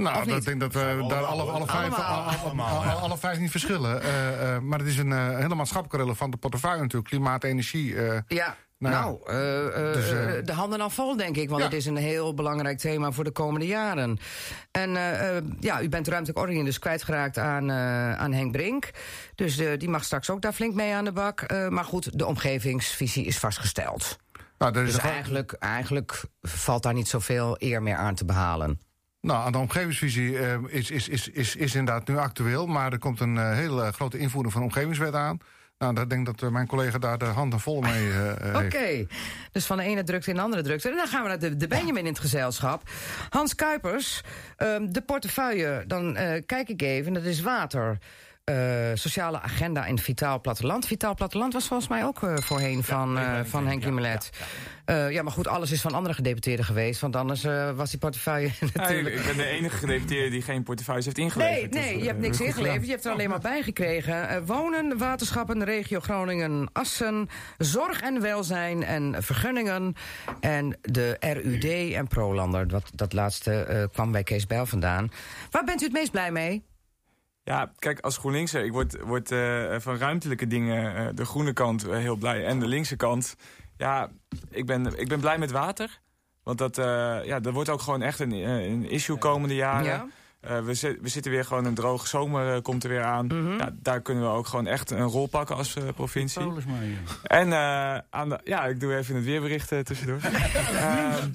Of 0.08 0.26
Nou, 0.26 0.32
ik 0.38 0.46
denk 0.46 0.60
dat 0.60 0.74
we 0.74 0.80
daar 1.10 1.24
alle, 1.24 1.44
alle, 1.44 1.66
vijf, 1.68 1.94
Allemaal. 1.94 2.68
alle, 2.68 2.90
alle- 2.90 3.00
alle 3.02 3.18
vijf 3.18 3.40
niet 3.40 3.52
verschillen. 3.52 4.02
Eh, 4.02 4.56
eh, 4.56 4.62
maar 4.62 4.80
het 4.80 4.88
is 4.88 4.98
een 4.98 5.12
eh, 5.12 5.38
hele 5.38 5.56
maatschappelijk 5.56 6.04
relevante 6.04 6.38
portefeuille 6.38 6.82
natuurlijk. 6.82 7.10
Klimaat, 7.10 7.44
energie. 7.44 7.96
eh, 7.96 8.20
Ja. 8.28 8.56
Nou. 8.78 8.94
Nou, 8.94 9.20
eh, 9.26 9.66
eh, 9.88 9.94
Dus, 9.94 10.10
de 10.46 10.54
handen 10.54 10.82
al 10.82 10.90
vol, 10.90 11.16
denk 11.18 11.36
ik. 11.38 11.50
Want 11.50 11.62
Ja. 11.62 11.68
het 11.68 11.78
is 11.78 11.86
een 11.86 11.96
heel 11.98 12.34
belangrijk 12.34 12.78
thema 12.78 13.12
voor 13.12 13.24
de 13.24 13.32
komende 13.32 13.66
jaren. 13.68 14.20
En 14.72 14.96
eh, 14.96 15.38
eh, 15.38 15.44
ja, 15.60 15.82
u 15.82 15.90
bent 15.90 16.08
ruimtelijk 16.08 16.40
ordening 16.40 16.66
dus 16.66 16.80
kwijtgeraakt 16.80 17.38
aan, 17.38 17.70
eh, 17.70 18.14
aan 18.18 18.34
Henk 18.34 18.52
Brink. 18.52 18.90
Dus 19.36 19.56
die 19.78 19.90
mag 19.90 20.04
straks 20.04 20.30
ook 20.30 20.42
daar 20.42 20.54
flink 20.54 20.74
mee 20.74 20.94
aan 20.94 21.06
de 21.06 21.12
bak. 21.12 21.42
Eh, 21.42 21.68
maar 21.68 21.86
goed, 21.86 22.18
de 22.20 22.26
omgevingsvisie 22.26 23.26
is 23.26 23.38
vastgesteld. 23.38 24.18
nou, 24.58 24.80
is 24.80 24.92
Dus 24.94 25.02
eigenlijk, 25.04 25.52
eigenlijk 25.54 26.24
valt 26.42 26.84
daar 26.84 26.94
niet 26.94 27.08
zoveel 27.08 27.56
eer 27.60 27.82
meer 27.84 27.96
aan 27.96 28.16
te 28.16 28.26
behalen. 28.26 28.80
Nou, 29.22 29.46
aan 29.46 29.52
de 29.52 29.58
omgevingsvisie 29.58 30.40
eh, 30.40 30.58
is, 30.68 30.92
is, 30.92 31.08
is, 31.08 31.28
is, 31.28 31.56
is 31.56 31.76
inderdaad 31.76 32.08
nu 32.08 32.18
actueel. 32.18 32.68
Maar 32.68 32.92
er 32.92 33.00
komt 33.00 33.20
een 33.20 33.38
eh, 33.38 33.54
hele 33.54 33.92
grote 33.92 34.18
invoering 34.18 34.54
van 34.54 34.62
de 34.62 34.68
omgevingswet 34.68 35.14
aan. 35.14 35.40
Nou, 35.80 35.94
daar 35.94 36.08
denk 36.08 36.28
ik 36.28 36.34
dat 36.36 36.44
eh, 36.44 36.54
mijn 36.54 36.68
collega 36.68 36.98
daar 36.98 37.18
de 37.18 37.26
handen 37.26 37.60
vol 37.60 37.82
mee 37.82 38.12
eh, 38.12 38.56
Oké, 38.66 38.78
heeft. 38.78 39.14
dus 39.52 39.66
van 39.66 39.78
de 39.78 39.84
ene 39.84 40.04
drukte 40.04 40.30
in 40.30 40.36
de 40.36 40.42
andere 40.42 40.64
drukte. 40.64 40.90
En 40.90 40.96
dan 40.96 41.08
gaan 41.08 41.22
we 41.22 41.28
naar 41.28 41.40
de, 41.40 41.56
de 41.58 41.68
Benjamin 41.68 42.04
in 42.04 42.12
het 42.12 42.20
gezelschap. 42.20 42.90
Hans 43.30 43.56
Kuipers, 43.56 44.22
ehm, 44.58 44.92
de 44.92 45.02
portefeuille, 45.02 45.84
dan 45.88 46.16
eh, 46.16 46.42
kijk 46.46 46.70
ik 46.70 46.82
even, 46.82 47.14
dat 47.14 47.24
is 47.24 47.42
water. 47.42 47.98
Eh, 48.50 48.96
sociale 48.96 49.42
agenda 49.42 49.86
en 49.86 49.98
Vitaal 50.00 50.42
Platteland. 50.42 50.86
Vitaal 50.86 51.16
Platteland 51.16 51.54
was 51.54 51.68
volgens 51.68 51.90
mij 51.90 52.04
ook 52.06 52.24
eh, 52.24 52.38
voorheen 52.38 52.84
van, 52.84 53.18
eh, 53.18 53.32
ben- 53.34 53.48
van 53.48 53.64
ja, 53.64 53.68
Henk 53.70 53.82
ja, 53.82 53.88
Jumelet. 53.88 54.30
Ja, 54.86 55.08
ja, 55.08 55.22
maar 55.24 55.32
goed, 55.32 55.48
alles 55.48 55.72
is 55.72 55.82
van 55.82 55.94
andere 55.94 56.14
gedeputeerden 56.16 56.66
geweest. 56.66 57.02
Want 57.02 57.16
anders 57.16 57.44
eh, 57.44 57.72
was 57.72 57.90
die 57.90 58.00
portefeuille 58.00 58.48
Ja, 58.60 58.68
ik, 58.68 58.74
natuurlijk... 58.74 59.16
ik 59.16 59.26
ben 59.26 59.38
de 59.38 59.46
enige 59.46 59.78
gedeputeerde 59.78 60.30
die 60.30 60.42
geen 60.42 60.64
portefeuille 60.64 61.04
heeft 61.04 61.18
ingeleverd. 61.18 61.74
Nee, 61.74 61.84
nee, 61.84 61.94
Dus, 61.94 62.02
je 62.02 62.08
hebt 62.08 62.24
eh, 62.24 62.30
niks 62.30 62.42
ingeleverd. 62.42 62.86
Je 62.86 62.92
hebt 62.92 63.06
er 63.06 63.12
alleen 63.12 63.30
maar 63.30 63.40
bij 63.40 63.62
gekregen. 63.62 64.30
Eh, 64.30 64.38
wonen, 64.46 64.98
waterschappen, 64.98 65.64
regio 65.64 66.00
Groningen, 66.00 66.70
Assen, 66.74 67.30
zorg 67.58 68.02
en 68.02 68.22
welzijn 68.22 68.84
en 68.84 69.24
vergunningen. 69.24 69.94
En 70.40 70.78
de 70.82 71.18
RUD 71.20 71.94
en 71.94 72.08
Prolander. 72.08 72.68
Dat, 72.68 72.92
dat 72.96 73.14
laatste 73.14 73.64
eh, 73.64 73.84
kwam 73.94 74.12
bij 74.12 74.24
Kees 74.24 74.46
Bijl 74.46 74.66
vandaan. 74.66 75.12
Waar 75.52 75.64
bent 75.64 75.82
u 75.82 75.84
het 75.84 75.94
meest 75.94 76.12
blij 76.12 76.32
mee? 76.32 76.64
Ja, 77.50 77.72
kijk, 77.80 78.00
als 78.00 78.18
GroenLinkser, 78.18 78.66
ik 78.66 78.72
word, 78.72 79.00
word 79.02 79.32
eh, 79.32 79.76
van 79.80 79.98
ruimtelijke 79.98 80.48
dingen 80.48 80.96
eh, 80.96 81.08
de 81.16 81.26
groene 81.26 81.54
kant 81.54 81.88
eh, 81.88 81.98
heel 81.98 82.16
blij. 82.16 82.46
En 82.46 82.60
de 82.60 82.68
linkse 82.68 82.96
kant, 82.96 83.36
ja, 83.78 84.10
ik 84.50 84.66
ben, 84.66 85.00
ik 85.00 85.08
ben 85.08 85.20
blij 85.20 85.38
met 85.38 85.52
water. 85.52 86.00
Want 86.44 86.58
dat, 86.58 86.76
ja, 87.26 87.40
dat 87.40 87.54
wordt 87.54 87.70
ook 87.70 87.82
gewoon 87.82 88.02
echt 88.02 88.20
een, 88.20 88.32
een 88.32 88.90
issue 88.90 89.18
komende 89.18 89.56
jaren. 89.56 89.86
Ja? 89.86 90.08
Eh, 90.42 90.60
we, 90.64 90.74
zi- 90.74 90.98
we 91.02 91.10
zitten 91.10 91.32
weer 91.32 91.46
gewoon 91.46 91.66
een 91.66 91.74
droge 91.74 92.08
zomer 92.08 92.56
eh, 92.56 92.62
komt 92.62 92.84
er 92.84 92.90
weer 92.90 93.04
aan. 93.04 93.26
Mhm. 93.26 93.58
ja, 93.58 93.70
daar 93.74 94.02
kunnen 94.02 94.24
we 94.24 94.30
ook 94.30 94.48
gewoon 94.48 94.68
echt 94.68 94.92
een 94.92 95.02
rol 95.02 95.28
pakken 95.28 95.56
als 95.56 95.76
eh, 95.76 95.84
provincie. 95.96 96.44
Polis 96.44 96.66
maar, 96.66 96.84
ja. 96.84 96.98
En 97.24 97.54
aan 98.10 98.30
de, 98.30 98.40
ja, 98.44 98.66
ik 98.66 98.80
doe 98.80 98.96
even 98.98 99.16
het 99.16 99.24
weerbericht 99.26 99.68
tussendoor. 99.84 100.20
Ehm, 100.80 101.30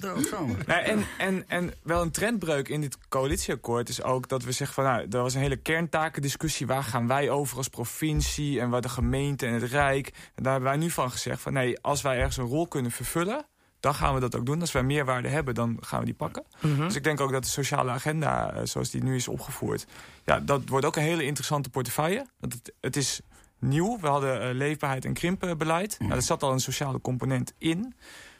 nou, 0.65 0.81
en, 0.83 1.05
en, 1.17 1.43
en 1.47 1.73
wel 1.83 2.01
een 2.01 2.11
trendbreuk 2.11 2.67
in 2.69 2.81
dit 2.81 2.97
coalitieakkoord 3.09 3.89
is 3.89 4.03
ook 4.03 4.27
dat 4.29 4.43
we 4.43 4.51
zeggen 4.51 4.75
van 4.83 4.83
nou, 4.93 5.05
er 5.09 5.21
was 5.21 5.33
een 5.33 5.41
hele 5.41 5.55
kerntakendiscussie. 5.55 6.67
Waar 6.67 6.83
gaan 6.83 7.07
wij 7.07 7.29
over 7.29 7.57
als 7.57 7.67
provincie 7.69 8.59
en 8.59 8.69
waar 8.69 8.81
de 8.81 8.89
gemeente 8.89 9.45
en 9.45 9.53
het 9.53 9.63
Rijk. 9.63 10.07
En 10.35 10.43
daar 10.43 10.51
hebben 10.51 10.71
wij 10.71 10.79
nu 10.79 10.89
van 10.89 11.11
gezegd 11.11 11.41
van 11.41 11.53
nee, 11.53 11.79
als 11.81 12.01
wij 12.01 12.17
ergens 12.17 12.37
een 12.37 12.45
rol 12.45 12.67
kunnen 12.67 12.91
vervullen, 12.91 13.45
dan 13.79 13.95
gaan 13.95 14.13
we 14.13 14.19
dat 14.19 14.35
ook 14.35 14.45
doen. 14.45 14.61
Als 14.61 14.71
wij 14.71 14.83
meerwaarde 14.83 15.27
hebben, 15.27 15.55
dan 15.55 15.77
gaan 15.81 15.99
we 15.99 16.05
die 16.05 16.13
pakken. 16.13 16.43
Dus 16.77 16.95
ik 16.95 17.03
denk 17.03 17.19
ook 17.19 17.31
dat 17.31 17.43
de 17.43 17.49
sociale 17.49 17.91
agenda, 17.91 18.53
eh, 18.53 18.61
zoals 18.63 18.89
die 18.89 19.03
nu 19.03 19.15
is 19.15 19.27
opgevoerd, 19.27 19.85
ja, 20.25 20.39
dat 20.39 20.69
wordt 20.69 20.85
ook 20.85 20.95
een 20.95 21.03
hele 21.03 21.23
interessante 21.23 21.69
portefeuille. 21.69 22.25
Want 22.39 22.53
het, 22.53 22.73
het 22.81 22.95
is 22.95 23.21
nieuw. 23.59 23.99
We 23.99 24.07
hadden 24.07 24.41
eh, 24.41 24.55
leefbaarheid 24.55 25.05
en 25.05 25.13
krimpenbeleid. 25.13 25.95
Nou, 25.99 26.11
er 26.11 26.21
zat 26.21 26.43
al 26.43 26.51
een 26.51 26.59
sociale 26.59 27.01
component 27.01 27.53
in. 27.57 27.95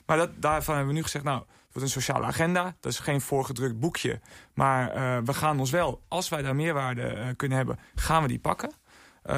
Maar 0.05 0.17
dat, 0.17 0.29
daarvan 0.35 0.75
hebben 0.75 0.93
we 0.93 0.99
nu 0.99 1.05
gezegd, 1.05 1.23
nou, 1.23 1.39
het 1.39 1.73
wordt 1.73 1.87
een 1.87 2.01
sociale 2.01 2.25
agenda. 2.25 2.75
Dat 2.79 2.91
is 2.91 2.99
geen 2.99 3.21
voorgedrukt 3.21 3.79
boekje. 3.79 4.19
Maar 4.53 4.91
eh, 4.91 5.17
we 5.25 5.33
gaan 5.33 5.59
ons 5.59 5.71
wel, 5.71 6.01
als 6.07 6.29
wij 6.29 6.41
daar 6.41 6.55
meerwaarde 6.55 7.33
kunnen 7.35 7.57
hebben, 7.57 7.79
gaan 7.95 8.21
we 8.21 8.27
die 8.27 8.39
pakken. 8.39 8.71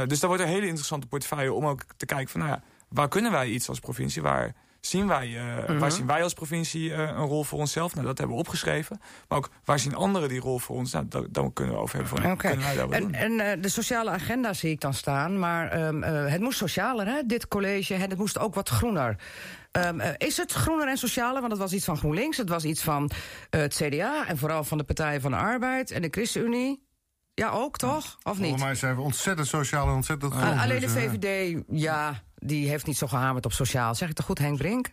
Dus 0.08 0.20
dat 0.20 0.30
wordt 0.30 0.44
een 0.44 0.50
hele 0.50 0.68
interessante 0.68 1.08
portefeuille 1.08 1.54
om 1.54 1.66
ook 1.66 1.84
te 1.98 2.06
kijken 2.06 2.30
van, 2.30 2.40
nou 2.40 2.52
ja, 2.52 2.64
waar 2.88 3.08
kunnen 3.08 3.32
wij 3.32 3.48
iets 3.48 3.70
als 3.70 3.80
provincie? 3.80 4.22
Waar 4.22 4.56
zien 4.82 5.08
wij, 5.08 5.38
eh, 5.68 5.80
waar 5.80 5.92
zien 5.92 6.08
wij 6.08 6.24
als 6.24 6.34
provincie 6.34 6.94
eh, 6.94 7.00
een 7.00 7.16
rol 7.26 7.44
voor 7.44 7.60
onszelf? 7.60 7.94
Nou, 7.96 8.06
dat 8.08 8.18
hebben 8.18 8.36
we 8.36 8.42
opgeschreven. 8.42 9.00
Maar 9.28 9.38
ook, 9.38 9.50
waar 9.66 9.80
zien 9.80 9.96
anderen 9.96 10.30
die 10.30 10.40
rol 10.40 10.60
voor 10.60 10.76
ons? 10.76 10.92
Nou, 10.92 11.06
daar, 11.08 11.24
daar 11.30 11.52
kunnen 11.54 11.74
we 11.76 11.80
over 11.82 11.96
hebben. 12.00 12.18
Van, 12.22 12.32
Oké. 12.32 12.48
Kunnen 12.48 12.66
wij 12.66 12.76
daar 12.76 12.86
wat 12.88 12.96
En, 12.96 13.02
doen? 13.02 13.14
en 13.14 13.40
eh, 13.40 13.62
de 13.62 13.70
sociale 13.70 14.10
agenda 14.10 14.54
zie 14.54 14.72
ik 14.72 14.82
dan 14.82 14.94
staan, 14.94 15.40
maar 15.40 15.70
ehm, 15.70 16.04
eh, 16.04 16.32
het 16.32 16.42
moest 16.42 16.58
socialer, 16.58 17.06
hè, 17.06 17.22
dit 17.26 17.48
college. 17.48 17.94
En 17.94 18.02
het 18.02 18.18
moest 18.18 18.40
ook 18.40 18.56
wat 18.56 18.70
groener. 18.70 19.16
Ehm, 19.72 20.00
eh, 20.00 20.14
is 20.18 20.38
het 20.38 20.52
groener 20.52 20.88
en 20.88 20.98
socialer? 20.98 21.40
Want 21.40 21.52
het 21.52 21.62
was 21.62 21.74
iets 21.74 21.86
van 21.86 21.98
GroenLinks, 21.98 22.38
het 22.38 22.50
was 22.50 22.64
iets 22.64 22.82
van 22.84 23.10
eh, 23.50 23.62
het 23.62 23.76
CDA... 23.76 24.28
en 24.28 24.38
vooral 24.38 24.64
van 24.64 24.78
de 24.78 24.84
Partij 24.84 25.22
van 25.22 25.32
de 25.32 25.38
Arbeid 25.38 25.92
en 25.92 26.02
de 26.02 26.08
ChristenUnie. 26.12 26.86
Ja, 27.34 27.50
ook 27.50 27.78
toch? 27.78 28.18
Of 28.24 28.34
niet? 28.34 28.42
Volgens 28.42 28.64
mij 28.64 28.76
zijn 28.76 28.96
we 28.96 29.02
ontzettend 29.02 29.48
sociaal 29.48 29.88
en 29.88 29.94
ontzettend 29.94 30.34
groen. 30.34 30.46
Al- 30.46 30.58
Alleen 30.60 30.80
de 30.80 30.86
dus, 30.86 30.96
VVD, 30.96 31.62
ja, 31.70 32.24
die 32.38 32.70
heeft 32.70 32.86
niet 32.86 32.98
zo 32.98 33.08
gehamerd 33.08 33.46
op 33.46 33.52
sociaal. 33.54 33.96
Zeg 33.96 34.10
ik 34.10 34.16
toch 34.16 34.26
goed, 34.26 34.40
Henk 34.40 34.58
Brink? 34.58 34.90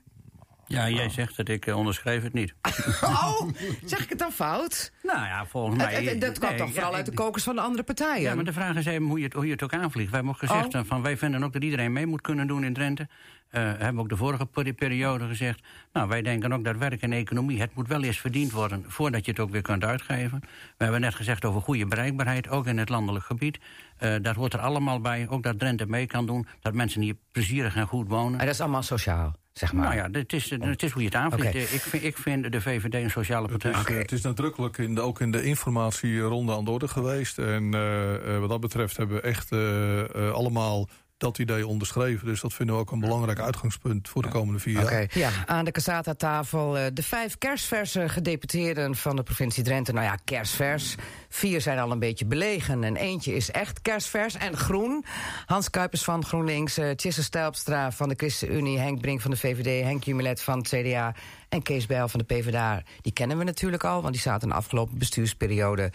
Ja, 0.66 0.88
jij 0.88 1.08
zegt 1.08 1.36
dat 1.36 1.48
ik 1.48 1.66
eh, 1.66 1.76
onderschreef 1.76 2.22
het 2.22 2.32
niet. 2.32 2.54
Oh, 3.02 3.48
zeg 3.84 4.02
ik 4.02 4.08
het 4.08 4.18
dan 4.18 4.32
fout? 4.32 4.92
nou 5.02 5.18
ja, 5.18 5.46
volgens 5.46 5.76
mij... 5.76 6.04
het- 6.04 6.20
dat 6.20 6.38
kwam 6.38 6.50
nee, 6.50 6.58
toch 6.58 6.72
vooral 6.72 6.90
ja, 6.90 6.96
uit 6.96 7.06
de 7.06 7.12
kokers 7.14 7.44
van 7.44 7.54
de 7.54 7.60
andere 7.60 7.82
partijen? 7.82 8.22
Ja, 8.22 8.34
maar 8.34 8.44
de 8.44 8.52
vraag 8.52 8.76
is 8.76 8.86
even 8.86 9.02
hoe 9.06 9.18
je 9.18 9.24
het, 9.24 9.32
hoe 9.32 9.44
je 9.46 9.52
het 9.52 9.62
ook 9.62 9.72
aanvliegt. 9.74 10.10
Wij 10.10 10.20
hebben 10.20 10.32
ook 10.32 10.38
gezegd 10.48 10.74
Oh. 10.74 10.80
van 10.84 11.02
wij 11.02 11.16
vinden 11.16 11.44
ook 11.44 11.52
dat 11.52 11.62
iedereen 11.62 11.92
mee 11.92 12.06
moet 12.06 12.20
kunnen 12.20 12.46
doen 12.46 12.64
in 12.64 12.72
Drenthe. 12.72 13.08
Eh 13.50 13.62
hebben 13.62 13.94
we 13.94 14.00
ook 14.00 14.08
de 14.08 14.16
vorige 14.16 14.46
peri- 14.46 14.72
periode 14.74 15.26
gezegd. 15.26 15.62
Nou, 15.92 16.08
wij 16.08 16.22
denken 16.22 16.52
ook 16.52 16.64
dat 16.64 16.76
werk 16.76 17.02
en 17.02 17.12
economie, 17.12 17.60
het 17.60 17.74
moet 17.74 17.88
wel 17.88 18.02
eerst 18.02 18.20
verdiend 18.20 18.52
worden 18.52 18.84
voordat 18.88 19.24
je 19.24 19.30
het 19.30 19.40
ook 19.40 19.50
weer 19.50 19.62
kunt 19.62 19.84
uitgeven. 19.84 20.40
We 20.76 20.82
hebben 20.84 21.00
net 21.00 21.14
gezegd 21.14 21.44
over 21.44 21.60
goede 21.60 21.86
bereikbaarheid, 21.86 22.48
ook 22.48 22.66
in 22.66 22.78
het 22.78 22.88
landelijk 22.88 23.24
gebied. 23.24 23.58
Eh 23.96 24.14
dat 24.22 24.34
hoort 24.34 24.52
er 24.52 24.60
allemaal 24.60 25.00
bij. 25.00 25.26
Ook 25.28 25.42
dat 25.42 25.58
Drenthe 25.58 25.86
mee 25.86 26.06
kan 26.06 26.26
doen. 26.26 26.46
Dat 26.60 26.72
mensen 26.74 27.00
hier 27.00 27.14
plezierig 27.32 27.76
en 27.76 27.86
goed 27.86 28.08
wonen. 28.08 28.36
Maar 28.36 28.44
dat 28.46 28.54
is 28.54 28.60
allemaal 28.60 28.82
sociaal, 28.82 29.34
zeg 29.54 29.72
maar. 29.72 29.84
Nou 29.84 29.96
ja, 29.96 30.18
het 30.18 30.32
is, 30.32 30.50
het 30.50 30.82
is 30.82 30.90
hoe 30.92 31.02
je 31.02 31.08
het. 31.18 31.32
Eh, 31.40 31.72
Ik, 31.74 31.80
vind, 31.80 32.02
ik 32.04 32.16
vind 32.18 32.52
de 32.52 32.60
VVD 32.60 32.94
een 32.94 33.10
sociale 33.10 33.48
Het 33.48 33.62
partij. 33.62 33.94
is, 33.96 34.02
het 34.02 34.12
is 34.12 34.20
nadrukkelijk 34.20 34.78
in 34.78 34.94
de, 34.94 35.00
ook 35.00 35.20
in 35.20 35.30
de 35.30 35.42
informatieronde 35.42 36.52
aan 36.52 36.64
de 36.64 36.70
orde 36.70 36.88
geweest. 36.88 37.38
En 37.38 37.74
eh, 37.74 38.34
eh, 38.34 38.40
wat 38.40 38.48
dat 38.48 38.60
betreft 38.60 38.96
hebben 38.96 39.16
we 39.16 39.22
echt 39.22 39.52
eh, 39.52 40.00
eh, 40.28 40.32
allemaal 40.32 40.88
dat 41.16 41.38
idee 41.38 41.66
onderschreven. 41.66 42.26
Dus 42.26 42.40
dat 42.40 42.52
vinden 42.52 42.74
we 42.74 42.80
ook 42.80 42.90
een 42.90 43.00
belangrijk 43.00 43.40
uitgangspunt 43.40 44.08
voor 44.08 44.22
de 44.22 44.28
komende 44.28 44.60
vier 44.60 44.72
jaar. 44.72 44.84
Oké. 44.84 45.06
Ja, 45.18 45.30
aan 45.46 45.64
de 45.64 45.70
Casata-tafel 45.70 46.78
eh, 46.78 46.86
de 46.92 47.02
vijf 47.02 47.38
kerstverse 47.38 48.08
gedeputeerden 48.08 48.94
van 48.94 49.16
de 49.16 49.22
provincie 49.22 49.64
Drenthe. 49.64 49.92
Nou 49.92 50.04
ja, 50.04 50.18
kerstvers. 50.24 50.94
Vier 51.28 51.60
zijn 51.60 51.78
al 51.78 51.90
een 51.90 51.98
beetje 51.98 52.26
belegen 52.26 52.84
en 52.84 52.96
eentje 52.96 53.34
is 53.34 53.50
echt 53.50 53.82
kerstvers 53.82 54.34
en 54.34 54.56
groen. 54.56 55.04
Hans 55.46 55.70
Kuipers 55.70 56.02
van 56.02 56.24
GroenLinks, 56.24 56.78
uh, 56.78 56.90
Tjisse 56.90 57.22
Stelpstra 57.22 57.92
van 57.92 58.08
de 58.08 58.14
ChristenUnie... 58.16 58.78
Henk 58.78 59.00
Brink 59.00 59.20
van 59.20 59.30
de 59.30 59.36
VVD, 59.36 59.84
Henk 59.84 60.04
Jumelet 60.04 60.42
van 60.42 60.58
het 60.58 60.68
CDA... 60.68 61.14
en 61.54 61.62
Kees 61.62 61.86
Bijl 61.86 62.08
van 62.08 62.20
de 62.20 62.34
PvdA. 62.34 62.82
Die 63.00 63.12
kennen 63.12 63.38
we 63.38 63.44
natuurlijk 63.44 63.84
al, 63.84 64.02
want 64.02 64.12
die 64.12 64.22
zaten 64.22 64.42
in 64.42 64.48
de 64.48 64.54
afgelopen 64.54 64.98
bestuursperiode... 64.98 65.92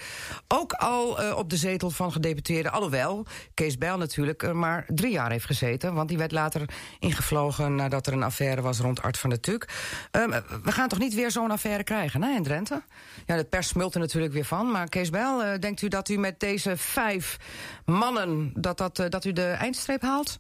ook 0.47 0.73
al 0.73 1.23
uh, 1.23 1.37
op 1.37 1.49
de 1.49 1.57
zetel 1.57 1.89
van 1.89 2.11
gedeputeerden. 2.11 2.71
Alhoewel, 2.71 3.25
Kees 3.53 3.77
Bijl 3.77 3.97
natuurlijk 3.97 4.43
er 4.43 4.55
maar 4.55 4.85
drie 4.87 5.11
jaar 5.11 5.31
heeft 5.31 5.45
gezeten... 5.45 5.93
want 5.93 6.09
die 6.09 6.17
werd 6.17 6.31
later 6.31 6.69
ingevlogen 6.99 7.75
nadat 7.75 8.07
er 8.07 8.13
een 8.13 8.23
affaire 8.23 8.61
was 8.61 8.79
rond 8.79 9.01
Art 9.01 9.17
van 9.17 9.29
der 9.29 9.39
Tuk. 9.39 9.69
Um, 10.11 10.29
we 10.63 10.71
gaan 10.71 10.87
toch 10.87 10.99
niet 10.99 11.13
weer 11.13 11.31
zo'n 11.31 11.51
affaire 11.51 11.83
krijgen, 11.83 12.23
hè, 12.23 12.35
in 12.35 12.43
Drenthe? 12.43 12.81
Ja, 13.25 13.35
de 13.35 13.43
pers 13.43 13.67
smult 13.67 13.93
er 13.93 13.99
natuurlijk 13.99 14.33
weer 14.33 14.45
van, 14.45 14.71
maar 14.71 14.89
Kees 14.89 15.09
Bijl... 15.09 15.59
Denkt 15.59 15.81
u 15.81 15.87
dat 15.87 16.09
u 16.09 16.17
met 16.17 16.39
deze 16.39 16.77
vijf 16.77 17.37
mannen... 17.85 18.51
dat, 18.55 18.77
dat, 18.77 19.05
dat 19.09 19.25
u 19.25 19.33
de 19.33 19.47
eindstreep 19.47 20.01
haalt? 20.01 20.39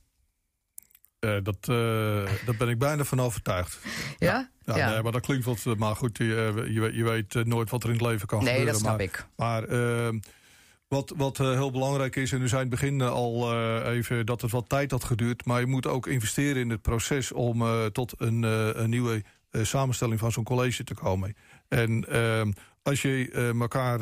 Uh, 1.19 1.37
dat, 1.43 1.57
uh, 1.69 1.75
daar 2.45 2.55
ben 2.57 2.69
ik 2.69 2.77
bijna 2.77 3.03
van 3.03 3.19
overtuigd. 3.19 3.79
Ja? 4.17 4.49
Ja, 4.65 4.77
ja. 4.77 4.89
Nee, 4.89 5.01
maar 5.01 5.11
dat 5.11 5.21
klinkt 5.21 5.45
wat... 5.45 5.65
Maar 5.77 5.95
goed, 5.95 6.17
je, 6.17 6.63
je, 6.69 6.95
je 6.95 7.03
weet 7.03 7.45
nooit 7.45 7.69
wat 7.69 7.83
er 7.83 7.89
in 7.89 7.95
het 7.95 8.05
leven 8.05 8.27
kan 8.27 8.43
nee, 8.43 8.47
gebeuren. 8.47 8.81
Nee, 8.81 8.81
dat 8.81 8.81
snap 8.81 8.97
maar, 8.97 9.65
ik. 9.65 9.69
Maar 9.69 10.11
uh, 10.13 10.19
wat, 10.87 11.13
wat 11.17 11.37
heel 11.37 11.71
belangrijk 11.71 12.15
is... 12.15 12.31
en 12.31 12.41
u 12.41 12.47
zei 12.47 12.61
in 12.63 12.69
het 12.71 12.79
begin 12.79 13.01
al 13.01 13.53
even 13.85 14.25
dat 14.25 14.41
het 14.41 14.51
wat 14.51 14.69
tijd 14.69 14.91
had 14.91 15.03
geduurd... 15.03 15.45
maar 15.45 15.59
je 15.59 15.65
moet 15.65 15.87
ook 15.87 16.07
investeren 16.07 16.61
in 16.61 16.69
het 16.69 16.81
proces... 16.81 17.31
om 17.31 17.63
tot 17.91 18.13
een, 18.17 18.43
een 18.81 18.89
nieuwe 18.89 19.23
samenstelling 19.51 20.19
van 20.19 20.31
zo'n 20.31 20.43
college 20.43 20.83
te 20.83 20.93
komen. 20.93 21.35
En 21.67 22.05
ehm, 22.09 22.51
als 22.83 23.01
je 23.01 23.31
elkaar 23.59 23.99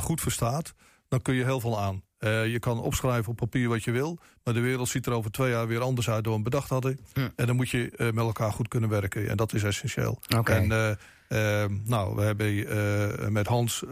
goed 0.00 0.20
verstaat, 0.20 0.74
dan 1.08 1.22
kun 1.22 1.34
je 1.34 1.44
heel 1.44 1.60
veel 1.60 1.80
aan. 1.80 2.02
Uh, 2.20 2.46
je 2.46 2.58
kan 2.58 2.80
opschrijven 2.80 3.30
op 3.30 3.36
papier 3.36 3.68
wat 3.68 3.84
je 3.84 3.90
wil, 3.90 4.18
maar 4.44 4.54
de 4.54 4.60
wereld 4.60 4.88
ziet 4.88 5.06
er 5.06 5.12
over 5.12 5.30
twee 5.30 5.50
jaar 5.50 5.66
weer 5.66 5.80
anders 5.80 6.10
uit 6.10 6.24
dan 6.24 6.36
we 6.36 6.42
bedacht 6.42 6.68
hadden. 6.68 7.00
En 7.36 7.46
dan 7.46 7.56
moet 7.56 7.68
je 7.68 7.92
met 7.96 8.24
elkaar 8.24 8.52
goed 8.52 8.68
kunnen 8.68 8.90
werken 8.90 9.28
en 9.28 9.36
dat 9.36 9.52
is 9.52 9.62
essentieel. 9.62 10.20
Okay. 10.36 10.68
En 10.68 10.98
ehm, 11.28 11.76
nou, 11.84 12.14
we 12.14 12.22
hebben 12.22 13.32
met 13.32 13.46
Hans 13.46 13.84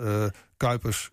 Kuipers 0.57 1.11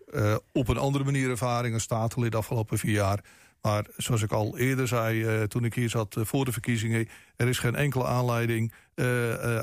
op 0.52 0.68
een 0.68 0.78
andere 0.78 1.04
manier 1.04 1.30
ervaring 1.30 1.74
als 1.74 1.82
statenlid 1.82 2.30
de 2.30 2.38
afgelopen 2.38 2.78
vier 2.78 2.92
jaar. 2.92 3.20
Maar 3.62 3.86
zoals 3.96 4.22
ik 4.22 4.32
al 4.32 4.58
eerder 4.58 4.88
zei, 4.88 5.46
toen 5.46 5.64
ik 5.64 5.74
hier 5.74 5.90
zat 5.90 6.16
voor 6.20 6.44
de 6.44 6.52
verkiezingen, 6.52 7.08
er 7.36 7.48
is 7.48 7.58
geen 7.58 7.74
enkele 7.74 8.04
aanleiding 8.04 8.72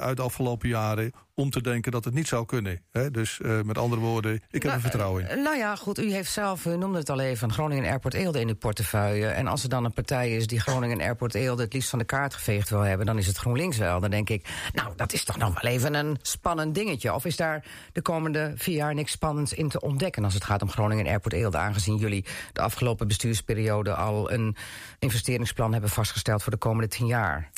uit 0.02 0.18
de 0.18 0.24
afgelopen 0.24 0.70
jaren 0.70 1.12
om 1.36 1.50
te 1.50 1.62
denken 1.62 1.92
dat 1.92 2.06
het 2.06 2.14
niet 2.14 2.28
zou 2.28 2.46
kunnen. 2.46 2.82
Hè? 2.92 3.12
Dus 3.12 3.40
uh, 3.42 3.62
met 3.62 3.78
andere 3.78 4.02
woorden, 4.02 4.34
ik 4.34 4.42
heb 4.52 4.64
nou, 4.64 4.76
er 4.76 4.82
vertrouwen 4.82 5.30
in. 5.30 5.42
Nou 5.42 5.58
ja, 5.58 5.76
goed, 5.76 6.00
u 6.00 6.12
heeft 6.12 6.32
zelf, 6.32 6.66
u 6.66 6.78
noemde 6.78 6.98
het 6.98 7.10
al 7.10 7.20
even... 7.20 7.52
Groningen 7.52 7.90
Airport 7.90 8.14
Eelde 8.14 8.40
in 8.40 8.48
uw 8.48 8.56
portefeuille. 8.56 9.28
En 9.28 9.48
als 9.48 9.64
er 9.64 9.70
dan 9.70 9.86
een 9.86 9.94
partij 9.94 10.36
is 10.36 10.48
die 10.48 10.60
Groningen 10.60 11.02
Airport 11.02 11.34
Eelde... 11.34 11.64
het 11.64 11.74
liefst 11.74 11.90
van 11.90 12.00
de 12.00 12.06
kaart 12.06 12.34
geveegd 12.34 12.70
wil 12.70 12.80
hebben, 12.80 13.06
dan 13.06 13.18
is 13.18 13.28
het 13.28 13.38
GroenLinks 13.38 13.78
wel. 13.78 14.00
Dan 14.00 14.10
denk 14.10 14.30
ik, 14.30 14.48
nou, 14.74 14.94
dat 14.96 15.14
is 15.14 15.24
toch 15.24 15.38
nog 15.38 15.62
wel 15.62 15.72
even 15.72 15.94
een 15.94 16.18
spannend 16.22 16.76
dingetje. 16.76 17.14
Of 17.14 17.26
is 17.26 17.36
daar 17.36 17.66
de 17.94 18.02
komende 18.02 18.54
vier 18.56 18.76
jaar 18.76 18.94
niks 18.94 19.12
spannends 19.12 19.54
in 19.54 19.70
te 19.70 19.82
ontdekken... 19.82 20.24
als 20.24 20.34
het 20.34 20.44
gaat 20.44 20.62
om 20.62 20.70
Groningen 20.70 21.08
Airport 21.08 21.34
Eelde... 21.34 21.58
aangezien 21.58 21.98
jullie 21.98 22.26
de 22.54 22.62
afgelopen 22.62 23.08
bestuursperiode... 23.08 23.94
al 23.94 24.32
een 24.32 24.56
investeringsplan 25.00 25.72
hebben 25.72 25.90
vastgesteld 25.90 26.44
voor 26.44 26.52
de 26.52 26.58
komende 26.58 26.88
tien 26.88 27.08
jaar? 27.08 27.50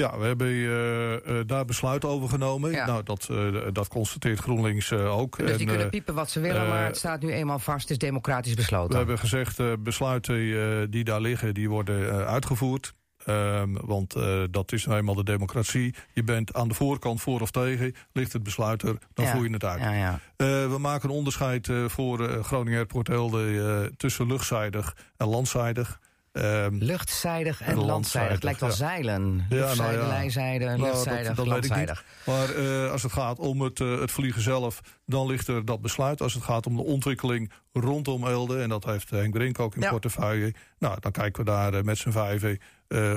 Ja, 0.00 0.18
we 0.18 0.24
hebben 0.24 0.46
uh, 0.46 1.12
uh, 1.12 1.18
daar 1.46 1.64
besluit 1.64 2.04
over 2.04 2.28
genomen. 2.28 2.70
Ja. 2.70 2.86
Nou, 2.86 3.02
dat, 3.02 3.28
uh, 3.30 3.66
dat 3.72 3.88
constateert 3.88 4.38
GroenLinks 4.38 4.92
ook. 4.92 5.36
Dus 5.36 5.50
die 5.50 5.58
en, 5.58 5.66
kunnen 5.66 5.90
piepen 5.90 6.14
wat 6.14 6.30
ze 6.30 6.40
willen, 6.40 6.68
maar 6.68 6.84
het 6.84 6.96
staat 6.96 7.22
nu 7.22 7.32
eenmaal 7.32 7.58
vast. 7.58 7.80
Het 7.80 7.90
is 7.90 7.98
democratisch 7.98 8.54
besloten. 8.54 8.90
We 8.90 8.96
hebben 8.96 9.18
gezegd, 9.18 9.82
besluiten 9.82 10.90
die 10.90 11.04
daar 11.04 11.20
liggen, 11.20 11.54
die 11.54 11.68
worden 11.68 12.26
uitgevoerd. 12.26 12.92
Um, 13.26 13.76
want 13.80 14.16
dat 14.50 14.72
is 14.72 14.86
nou 14.86 14.98
eenmaal 14.98 15.14
de 15.14 15.24
democratie. 15.24 15.94
Je 16.12 16.24
bent 16.24 16.54
aan 16.54 16.68
de 16.68 16.74
voorkant 16.74 17.20
voor 17.20 17.40
of 17.40 17.50
tegen. 17.50 17.94
Ligt 18.12 18.32
het 18.32 18.42
besluit 18.42 18.82
er, 18.82 18.98
dan 19.14 19.24
ja. 19.24 19.32
voer 19.32 19.44
je 19.44 19.52
het 19.52 19.64
uit. 19.64 19.80
Ja, 19.80 19.92
ja. 19.92 20.20
we 20.68 20.76
maken 20.78 21.08
een 21.08 21.14
onderscheid 21.14 21.68
voor 21.86 22.42
Groningen 22.42 22.78
Airport 22.78 23.98
tussen 23.98 24.26
luchtzijdig 24.26 24.96
en 25.16 25.26
landzijdig. 25.26 26.00
Um, 26.32 26.76
Luchtzijdig 26.78 27.60
en, 27.60 27.66
en 27.66 27.84
landzijdig. 27.84 28.32
Het 28.32 28.42
lijkt 28.42 28.60
wel 28.60 28.68
ja. 28.68 28.74
zeilen. 28.74 29.46
Luchtzijde, 29.48 29.96
nou 29.96 30.06
ja. 30.06 30.06
lijzijde, 30.06 30.64
nou, 30.64 30.80
luchtzijdig, 30.80 31.26
dat, 31.26 31.36
dat 31.36 31.46
landzijdig. 31.46 32.04
Maar 32.26 32.56
uh, 32.56 32.90
als 32.90 33.02
het 33.02 33.12
gaat 33.12 33.38
om 33.38 33.60
het, 33.60 33.80
uh, 33.80 34.00
het 34.00 34.10
vliegen 34.10 34.42
zelf, 34.42 34.80
dan 35.06 35.26
ligt 35.26 35.48
er 35.48 35.64
dat 35.64 35.80
besluit. 35.80 36.22
Als 36.22 36.34
het 36.34 36.42
gaat 36.42 36.66
om 36.66 36.76
de 36.76 36.82
ontwikkeling 36.82 37.52
rondom 37.72 38.26
Elde, 38.26 38.62
en 38.62 38.68
dat 38.68 38.84
heeft 38.84 39.10
Henk 39.10 39.32
Brink 39.32 39.58
ook 39.58 39.74
in 39.74 39.82
ja. 39.82 39.90
portefeuille. 39.90 40.54
Nou, 40.78 41.00
dan 41.00 41.12
kijken 41.12 41.44
we 41.44 41.50
daar 41.50 41.74
uh, 41.74 41.82
met 41.82 41.98
z'n 41.98 42.10
vijven 42.10 42.58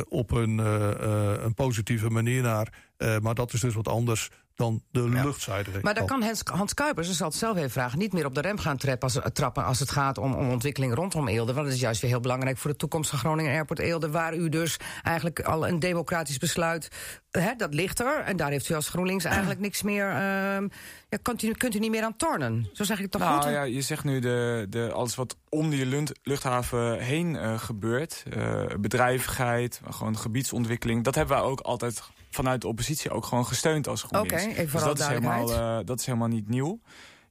op 0.09 0.31
een, 0.31 0.57
een, 0.57 1.53
positieve 1.53 2.09
manier 2.09 2.41
naar. 2.41 2.73
maar 3.21 3.33
dat 3.33 3.53
is 3.53 3.59
dus 3.59 3.73
wat 3.73 3.87
anders 3.87 4.29
dan 4.63 4.81
de 4.91 5.09
luchtzijde. 5.09 5.71
Maar 5.81 5.93
dan 5.93 6.05
kan 6.05 6.21
Hans, 6.23 6.41
Hans 6.43 6.73
Kuipers, 6.73 7.07
dat 7.07 7.15
zal 7.15 7.27
het 7.27 7.35
zelf 7.35 7.57
even 7.57 7.69
vragen... 7.69 7.99
niet 7.99 8.13
meer 8.13 8.25
op 8.25 8.35
de 8.35 8.41
rem 8.41 8.57
gaan 8.57 8.77
trappen 8.77 9.01
als, 9.01 9.19
trappen 9.33 9.65
als 9.65 9.79
het 9.79 9.91
gaat 9.91 10.17
om, 10.17 10.33
om 10.33 10.49
ontwikkeling 10.49 10.93
rondom 10.93 11.27
Eelde. 11.27 11.53
Want 11.53 11.65
dat 11.65 11.75
is 11.75 11.81
juist 11.81 12.01
weer 12.01 12.09
heel 12.09 12.19
belangrijk 12.19 12.57
voor 12.57 12.71
de 12.71 12.77
toekomst 12.77 13.09
van 13.09 13.19
Groningen 13.19 13.51
Airport 13.51 13.79
Eelde... 13.79 14.09
waar 14.09 14.35
u 14.35 14.49
dus 14.49 14.77
eigenlijk 15.03 15.39
al 15.39 15.67
een 15.67 15.79
democratisch 15.79 16.37
besluit... 16.37 16.87
Hè, 17.31 17.55
dat 17.55 17.73
ligt 17.73 17.99
er, 17.99 18.19
en 18.19 18.37
daar 18.37 18.51
heeft 18.51 18.69
u 18.69 18.73
als 18.73 18.89
GroenLinks 18.89 19.23
eigenlijk 19.23 19.59
niks 19.59 19.81
meer... 19.81 20.07
Uh, 20.07 20.69
ja, 21.09 21.17
kunt, 21.21 21.41
u, 21.41 21.51
kunt 21.51 21.75
u 21.75 21.79
niet 21.79 21.91
meer 21.91 22.03
aan 22.03 22.15
tornen? 22.15 22.69
Zo 22.73 22.83
zeg 22.83 22.99
ik 22.99 23.11
toch 23.11 23.21
nou, 23.21 23.41
goed? 23.41 23.51
ja, 23.51 23.63
je 23.63 23.81
zegt 23.81 24.03
nu 24.03 24.19
de, 24.19 24.65
de, 24.69 24.91
alles 24.91 25.15
wat 25.15 25.37
om 25.49 25.69
die 25.69 26.05
luchthaven 26.23 26.99
heen 26.99 27.33
uh, 27.33 27.59
gebeurt. 27.59 28.23
Uh, 28.37 28.65
bedrijvigheid, 28.79 29.81
gewoon 29.89 30.17
gebiedsontwikkeling. 30.17 31.03
Dat 31.03 31.15
hebben 31.15 31.37
wij 31.37 31.45
ook 31.45 31.59
altijd 31.59 32.03
vanuit 32.33 32.61
de 32.61 32.67
oppositie 32.67 33.11
ook 33.11 33.25
gewoon 33.25 33.45
gesteund 33.45 33.87
als 33.87 34.03
GroenLinks. 34.03 34.43
Oké, 34.43 34.51
okay, 34.51 34.65
dus 34.65 34.83
dat 34.83 34.99
is, 34.99 35.07
helemaal, 35.07 35.51
uh, 35.51 35.77
dat 35.85 35.99
is 35.99 36.05
helemaal 36.05 36.27
niet 36.27 36.49
nieuw. 36.49 36.79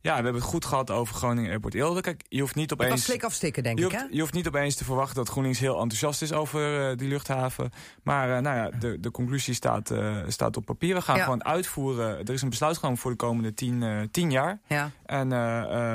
Ja, 0.02 0.16
we 0.16 0.22
hebben 0.22 0.34
het 0.42 0.50
goed 0.50 0.64
gehad 0.64 0.90
over 0.90 1.14
Groningen 1.14 1.50
Airport 1.50 1.74
Eelde. 1.74 2.00
Kijk, 2.00 2.24
je 2.28 2.40
hoeft 2.40 2.54
niet 2.54 2.72
opeens... 2.72 2.90
Het 2.90 3.00
slik 3.00 3.22
afstikken, 3.22 3.62
denk 3.62 3.78
je 3.78 3.84
ik, 3.84 3.90
hoeft, 3.90 4.02
hè? 4.02 4.08
Je 4.10 4.20
hoeft 4.20 4.34
niet 4.34 4.46
opeens 4.46 4.74
te 4.74 4.84
verwachten 4.84 5.14
dat 5.16 5.28
GroenLinks 5.28 5.58
heel 5.58 5.80
enthousiast 5.80 6.22
is 6.22 6.32
over 6.32 6.90
uh, 6.90 6.96
die 6.96 7.08
luchthaven. 7.08 7.70
Maar 8.02 8.28
uh, 8.28 8.38
nou 8.38 8.56
ja, 8.56 8.78
de, 8.78 9.00
de 9.00 9.10
conclusie 9.10 9.54
staat, 9.54 9.90
uh, 9.90 10.16
staat 10.26 10.56
op 10.56 10.64
papier. 10.64 10.94
We 10.94 11.02
gaan 11.02 11.16
ja. 11.16 11.22
gewoon 11.22 11.44
uitvoeren. 11.44 12.18
Er 12.18 12.30
is 12.30 12.42
een 12.42 12.48
besluit 12.48 12.76
genomen 12.76 12.98
voor 12.98 13.10
de 13.10 13.16
komende 13.16 13.54
tien, 13.54 14.08
tien 14.10 14.30
jaar. 14.30 14.60
Ja. 14.66 14.90
En 15.06 15.30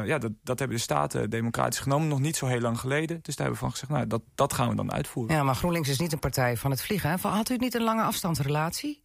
ja, 0.06 0.18
dat, 0.18 0.32
dat 0.44 0.60
hebben 0.60 0.78
de 0.78 0.84
Staten 0.84 1.30
democratisch 1.30 1.80
genomen. 1.80 2.08
Nog 2.08 2.20
niet 2.20 2.36
zo 2.36 2.46
heel 2.46 2.62
lang 2.62 2.80
geleden. 2.80 3.20
Dus 3.22 3.36
daar 3.36 3.46
hebben 3.48 3.54
we 3.54 3.60
van 3.60 3.72
gezegd, 3.72 3.92
nou, 3.92 4.08
dat, 4.08 4.22
dat 4.36 4.54
gaan 4.54 4.70
we 4.70 4.76
dan 4.76 4.92
uitvoeren. 4.92 5.36
Ja, 5.36 5.44
maar 5.44 5.56
GroenLinks 5.56 5.90
is 5.90 6.00
niet 6.00 6.14
een 6.14 6.20
partij 6.20 6.58
van 6.58 6.72
het 6.72 6.82
vliegen. 6.82 7.10
Hè? 7.10 7.30
Had 7.30 7.50
u 7.50 7.56
niet 7.56 7.76
een 7.76 7.84
lange 7.84 8.04
afstandsrelatie? 8.04 9.02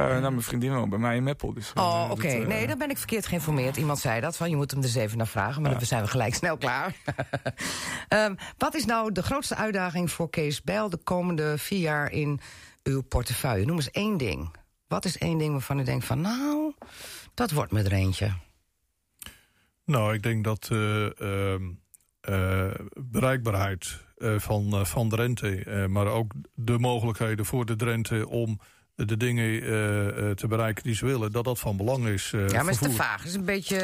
Uh, 0.00 0.06
nou, 0.06 0.20
mijn 0.20 0.42
vriendin 0.42 0.74
woont 0.74 0.90
bij 0.90 0.98
mij 0.98 1.16
in 1.16 1.22
Meppel. 1.22 1.52
Dus, 1.52 1.72
oh, 1.74 2.08
oké. 2.10 2.12
Okay. 2.12 2.40
Uh, 2.40 2.46
nee, 2.46 2.66
dan 2.66 2.78
ben 2.78 2.90
ik 2.90 2.98
verkeerd 2.98 3.26
geïnformeerd. 3.26 3.76
Iemand 3.76 3.98
zei 3.98 4.20
dat, 4.20 4.36
van 4.36 4.50
je 4.50 4.56
moet 4.56 4.70
hem 4.70 4.80
dus 4.80 4.94
even 4.94 5.18
naar 5.18 5.26
vragen. 5.26 5.62
Maar 5.62 5.70
ja. 5.70 5.76
dan 5.78 5.86
zijn 5.86 6.02
we 6.02 6.08
gelijk 6.08 6.34
snel 6.34 6.56
klaar. 6.56 6.96
um, 8.08 8.36
wat 8.58 8.74
is 8.74 8.84
nou 8.84 9.12
de 9.12 9.22
grootste 9.22 9.54
uitdaging 9.54 10.10
voor 10.10 10.30
Kees 10.30 10.62
Bijl... 10.62 10.88
de 10.90 10.96
komende 10.96 11.58
vier 11.58 11.80
jaar 11.80 12.12
in 12.12 12.40
uw 12.82 13.02
portefeuille? 13.02 13.66
Noem 13.66 13.76
eens 13.76 13.90
één 13.90 14.16
ding. 14.16 14.56
Wat 14.88 15.04
is 15.04 15.18
één 15.18 15.38
ding 15.38 15.52
waarvan 15.52 15.78
u 15.78 15.84
denkt 15.84 16.04
van... 16.04 16.20
nou, 16.20 16.74
dat 17.34 17.50
wordt 17.50 17.72
me 17.72 17.82
er 17.82 17.92
eentje. 17.92 18.32
Nou, 19.84 20.14
ik 20.14 20.22
denk 20.22 20.44
dat 20.44 20.68
uh, 20.72 21.08
bereikbaarheid 22.96 24.00
van, 24.18 24.86
van 24.86 25.08
Drenthe... 25.08 25.86
maar 25.88 26.06
ook 26.06 26.32
de 26.54 26.78
mogelijkheden 26.78 27.44
voor 27.44 27.66
de 27.66 27.76
Drenthe 27.76 28.28
om 28.28 28.60
de 29.06 29.16
dingen 29.16 29.44
uh, 29.44 30.30
te 30.30 30.46
bereiken 30.48 30.82
die 30.82 30.94
ze 30.94 31.06
willen, 31.06 31.32
dat 31.32 31.44
dat 31.44 31.58
van 31.58 31.76
belang 31.76 32.06
is. 32.06 32.32
Uh, 32.32 32.48
ja, 32.48 32.62
maar 32.62 32.72
is 32.72 32.78
te 32.78 32.90
vaag. 32.90 33.18
Het 33.18 33.28
is 33.28 33.34
een 33.34 33.44
beetje 33.44 33.76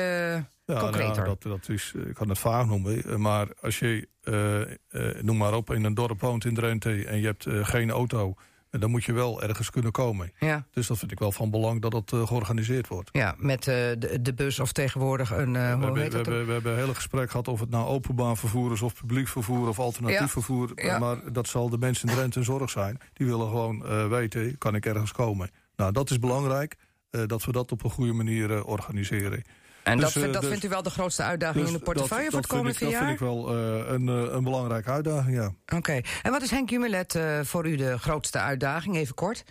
ja, 0.64 0.78
concreter. 0.78 1.14
Nou, 1.14 1.26
dat, 1.26 1.42
dat 1.42 1.68
is, 1.68 1.92
ik 2.08 2.14
kan 2.14 2.28
het 2.28 2.38
vaag 2.38 2.66
noemen. 2.66 3.20
Maar 3.20 3.46
als 3.60 3.78
je, 3.78 4.08
uh, 4.24 5.22
noem 5.22 5.36
maar 5.36 5.54
op, 5.54 5.72
in 5.72 5.84
een 5.84 5.94
dorp 5.94 6.20
woont 6.20 6.44
in 6.44 6.54
Drenthe... 6.54 7.06
en 7.06 7.20
je 7.20 7.26
hebt 7.26 7.46
geen 7.48 7.90
auto, 7.90 8.34
dan 8.80 8.90
moet 8.90 9.04
je 9.04 9.12
wel 9.12 9.42
ergens 9.42 9.70
kunnen 9.70 9.92
komen. 9.92 10.32
Ja. 10.38 10.66
Dus 10.70 10.86
dat 10.86 10.98
vind 10.98 11.12
ik 11.12 11.18
wel 11.18 11.32
van 11.32 11.50
belang 11.50 11.82
dat 11.82 11.90
dat 11.90 12.12
georganiseerd 12.26 12.88
wordt. 12.88 13.08
Ja, 13.12 13.34
met 13.38 13.64
de, 13.64 14.18
de 14.20 14.34
bus 14.34 14.60
of 14.60 14.72
tegenwoordig 14.72 15.30
een... 15.30 15.52
we, 15.52 15.86
hoe 15.86 15.98
heet 15.98 16.12
we, 16.12 16.16
dat 16.16 16.26
hebben, 16.26 16.46
we 16.46 16.52
hebben 16.52 16.72
een 16.72 16.78
hele 16.78 16.94
gesprek 16.94 17.30
gehad 17.30 17.48
of 17.48 17.60
het 17.60 17.70
nou 17.70 17.86
openbaar 17.86 18.36
vervoer 18.36 18.72
is... 18.72 18.82
of 18.82 18.94
publiek 18.94 19.28
vervoer 19.28 19.68
of 19.68 19.78
alternatief 19.78 20.18
Ja. 20.18 20.28
vervoer. 20.28 20.72
Ja. 20.74 20.98
Maar 20.98 21.32
dat 21.32 21.48
zal 21.48 21.68
de 21.70 21.78
mensen 21.78 22.08
in 22.08 22.14
Drenthe 22.14 22.38
een 22.38 22.44
zorg 22.44 22.70
zijn. 22.70 22.98
Die 23.12 23.26
willen 23.26 23.48
gewoon 23.48 23.86
eh, 23.86 24.08
weten, 24.08 24.58
kan 24.58 24.74
ik 24.74 24.86
ergens 24.86 25.12
komen? 25.12 25.50
Nou, 25.76 25.92
dat 25.92 26.10
is 26.10 26.18
belangrijk, 26.18 26.76
eh, 27.10 27.22
dat 27.26 27.44
we 27.44 27.52
dat 27.52 27.72
op 27.72 27.84
een 27.84 27.90
goede 27.90 28.12
manier 28.12 28.52
eh, 28.56 28.66
organiseren. 28.66 29.42
En 29.84 29.92
Dus, 29.96 30.02
dat, 30.04 30.12
vindt- 30.12 30.26
eh, 30.26 30.32
dat 30.32 30.40
dus- 30.42 30.50
vindt 30.50 30.64
u 30.64 30.68
wel 30.68 30.82
de 30.82 30.90
grootste 30.90 31.22
uitdaging 31.22 31.64
Dus 31.64 31.72
in 31.72 31.78
de 31.78 31.84
portefeuille 31.84 32.22
dat- 32.24 32.32
voor 32.32 32.40
het 32.40 32.50
komende 32.50 32.78
vier 32.78 32.88
jaar? 32.88 32.98
Dat 33.00 33.08
vind 33.08 33.20
ik 33.20 33.26
wel 33.26 33.48
eh, 33.56 33.92
een, 33.92 34.08
eh, 34.08 34.34
een 34.34 34.44
belangrijke 34.44 34.90
uitdaging, 34.90 35.36
ja. 35.36 35.76
Oké. 35.76 36.00
En 36.22 36.30
wat 36.30 36.42
is 36.42 36.50
Henk 36.50 36.70
Jumelet 36.70 37.14
eh, 37.14 37.40
voor 37.42 37.66
u 37.66 37.76
de 37.76 37.98
grootste 37.98 38.38
uitdaging? 38.38 38.96
Even 38.96 39.14
kort. 39.14 39.44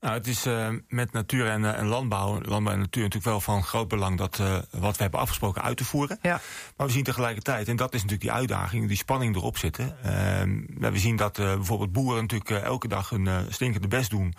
Nou, 0.00 0.14
het 0.18 0.26
is 0.26 0.46
eh, 0.46 0.68
met 0.88 1.12
natuur 1.12 1.46
en, 1.48 1.74
en 1.76 1.86
landbouw, 1.86 2.40
landbouw 2.42 2.72
en 2.72 2.78
natuur 2.78 3.02
natuurlijk 3.02 3.24
wel 3.30 3.40
van 3.40 3.62
groot 3.62 3.88
belang 3.88 4.18
dat 4.18 4.38
eh, 4.38 4.58
wat 4.70 4.96
we 4.96 5.02
hebben 5.02 5.20
afgesproken 5.20 5.62
uit 5.62 5.76
te 5.76 5.84
voeren. 5.84 6.18
Ja. 6.22 6.40
Maar 6.76 6.86
we 6.86 6.92
zien 6.92 7.02
tegelijkertijd, 7.04 7.68
en 7.68 7.76
dat 7.76 7.94
is 7.94 8.02
natuurlijk 8.02 8.28
die 8.30 8.32
uitdaging, 8.38 8.88
die 8.88 8.96
spanning 8.96 9.36
erop 9.36 9.58
zitten. 9.58 9.96
Ehm, 10.02 10.60
we 10.92 10.98
zien 10.98 11.16
dat 11.16 11.38
eh, 11.38 11.54
bijvoorbeeld 11.54 11.92
boeren 11.92 12.22
natuurlijk 12.22 12.50
elke 12.64 12.88
dag 12.88 13.10
een 13.10 13.26
eh, 13.26 13.38
stinkende 13.48 13.88
best 13.88 14.10
doen 14.10 14.34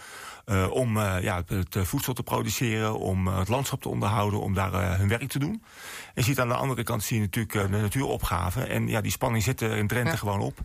eh, 0.47 0.71
om 0.71 0.97
eh, 0.97 1.15
ja, 1.21 1.35
het, 1.35 1.49
het, 1.49 1.75
eh, 1.75 1.83
voedsel 1.83 2.13
te 2.13 2.23
produceren, 2.23 2.99
om 2.99 3.27
het 3.27 3.47
landschap 3.47 3.81
te 3.81 3.89
onderhouden, 3.89 4.39
om 4.41 4.53
daar 4.53 4.73
eh, 4.73 4.93
hun 4.99 5.07
werk 5.07 5.29
te 5.29 5.39
doen. 5.39 5.51
En 5.51 6.13
je 6.13 6.21
ziet 6.21 6.39
aan 6.39 6.47
de 6.47 6.53
andere 6.53 6.83
kant 6.83 7.03
zie 7.03 7.15
je 7.17 7.23
natuurlijk 7.23 7.71
de 7.71 7.77
natuuropgave. 7.77 8.61
En 8.63 8.87
ja, 8.87 9.01
die 9.01 9.11
spanning 9.11 9.43
zit 9.43 9.61
er 9.61 9.75
in 9.77 9.87
Drenthe 9.87 10.11
Ja. 10.11 10.17
gewoon 10.17 10.39
op. 10.39 10.59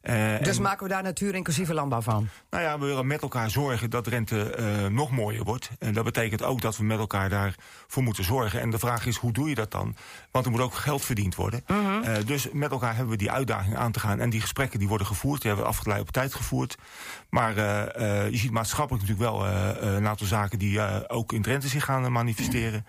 Eh, 0.00 0.38
Dus 0.42 0.56
en- 0.56 0.62
maken 0.62 0.82
we 0.82 0.92
daar 0.92 1.02
natuur 1.02 1.34
inclusieve 1.34 1.74
landbouw 1.74 2.00
van? 2.00 2.28
nou 2.50 2.62
ja, 2.62 2.78
we 2.78 2.86
willen 2.86 3.06
met 3.06 3.22
elkaar 3.22 3.50
zorgen 3.50 3.90
dat 3.90 4.04
Drenthe 4.04 4.50
eh, 4.54 4.86
nog 4.86 5.10
mooier 5.10 5.44
wordt. 5.44 5.70
En 5.78 5.92
dat 5.92 6.04
betekent 6.04 6.42
ook 6.42 6.60
dat 6.60 6.76
we 6.76 6.84
met 6.84 6.98
elkaar 6.98 7.28
daarvoor 7.28 8.02
moeten 8.02 8.24
zorgen. 8.24 8.60
En 8.60 8.70
de 8.70 8.78
vraag 8.78 9.06
is, 9.06 9.16
hoe 9.16 9.32
doe 9.32 9.48
je 9.48 9.54
dat 9.54 9.70
dan? 9.70 9.96
Want 10.30 10.44
er 10.44 10.50
moet 10.50 10.60
ook 10.60 10.74
geld 10.74 11.04
verdiend 11.04 11.34
worden. 11.34 11.64
Mhm. 11.66 12.02
Eh, 12.02 12.26
dus 12.26 12.48
met 12.52 12.70
elkaar 12.70 12.94
hebben 12.94 13.12
we 13.12 13.18
die 13.18 13.30
uitdaging 13.30 13.76
aan 13.76 13.92
te 13.92 14.00
gaan. 14.00 14.20
En 14.20 14.30
die 14.30 14.40
gesprekken 14.40 14.78
die 14.78 14.88
worden 14.88 15.06
gevoerd, 15.06 15.40
die 15.42 15.50
hebben 15.50 15.68
we 15.70 15.76
afgeleid 15.76 16.00
op 16.00 16.10
tijd 16.10 16.34
gevoerd. 16.34 16.76
Maar 17.30 17.56
je 18.30 18.36
ziet 18.36 18.50
maatschappelijk 18.50 19.06
natuurlijk 19.06 19.30
wel 19.30 19.46
een 19.94 20.06
aantal 20.06 20.26
zaken... 20.26 20.58
die 20.58 21.08
ook 21.08 21.32
in 21.32 21.42
Drenthe 21.42 21.68
zich 21.68 21.84
gaan 21.84 22.12
manifesteren. 22.12 22.86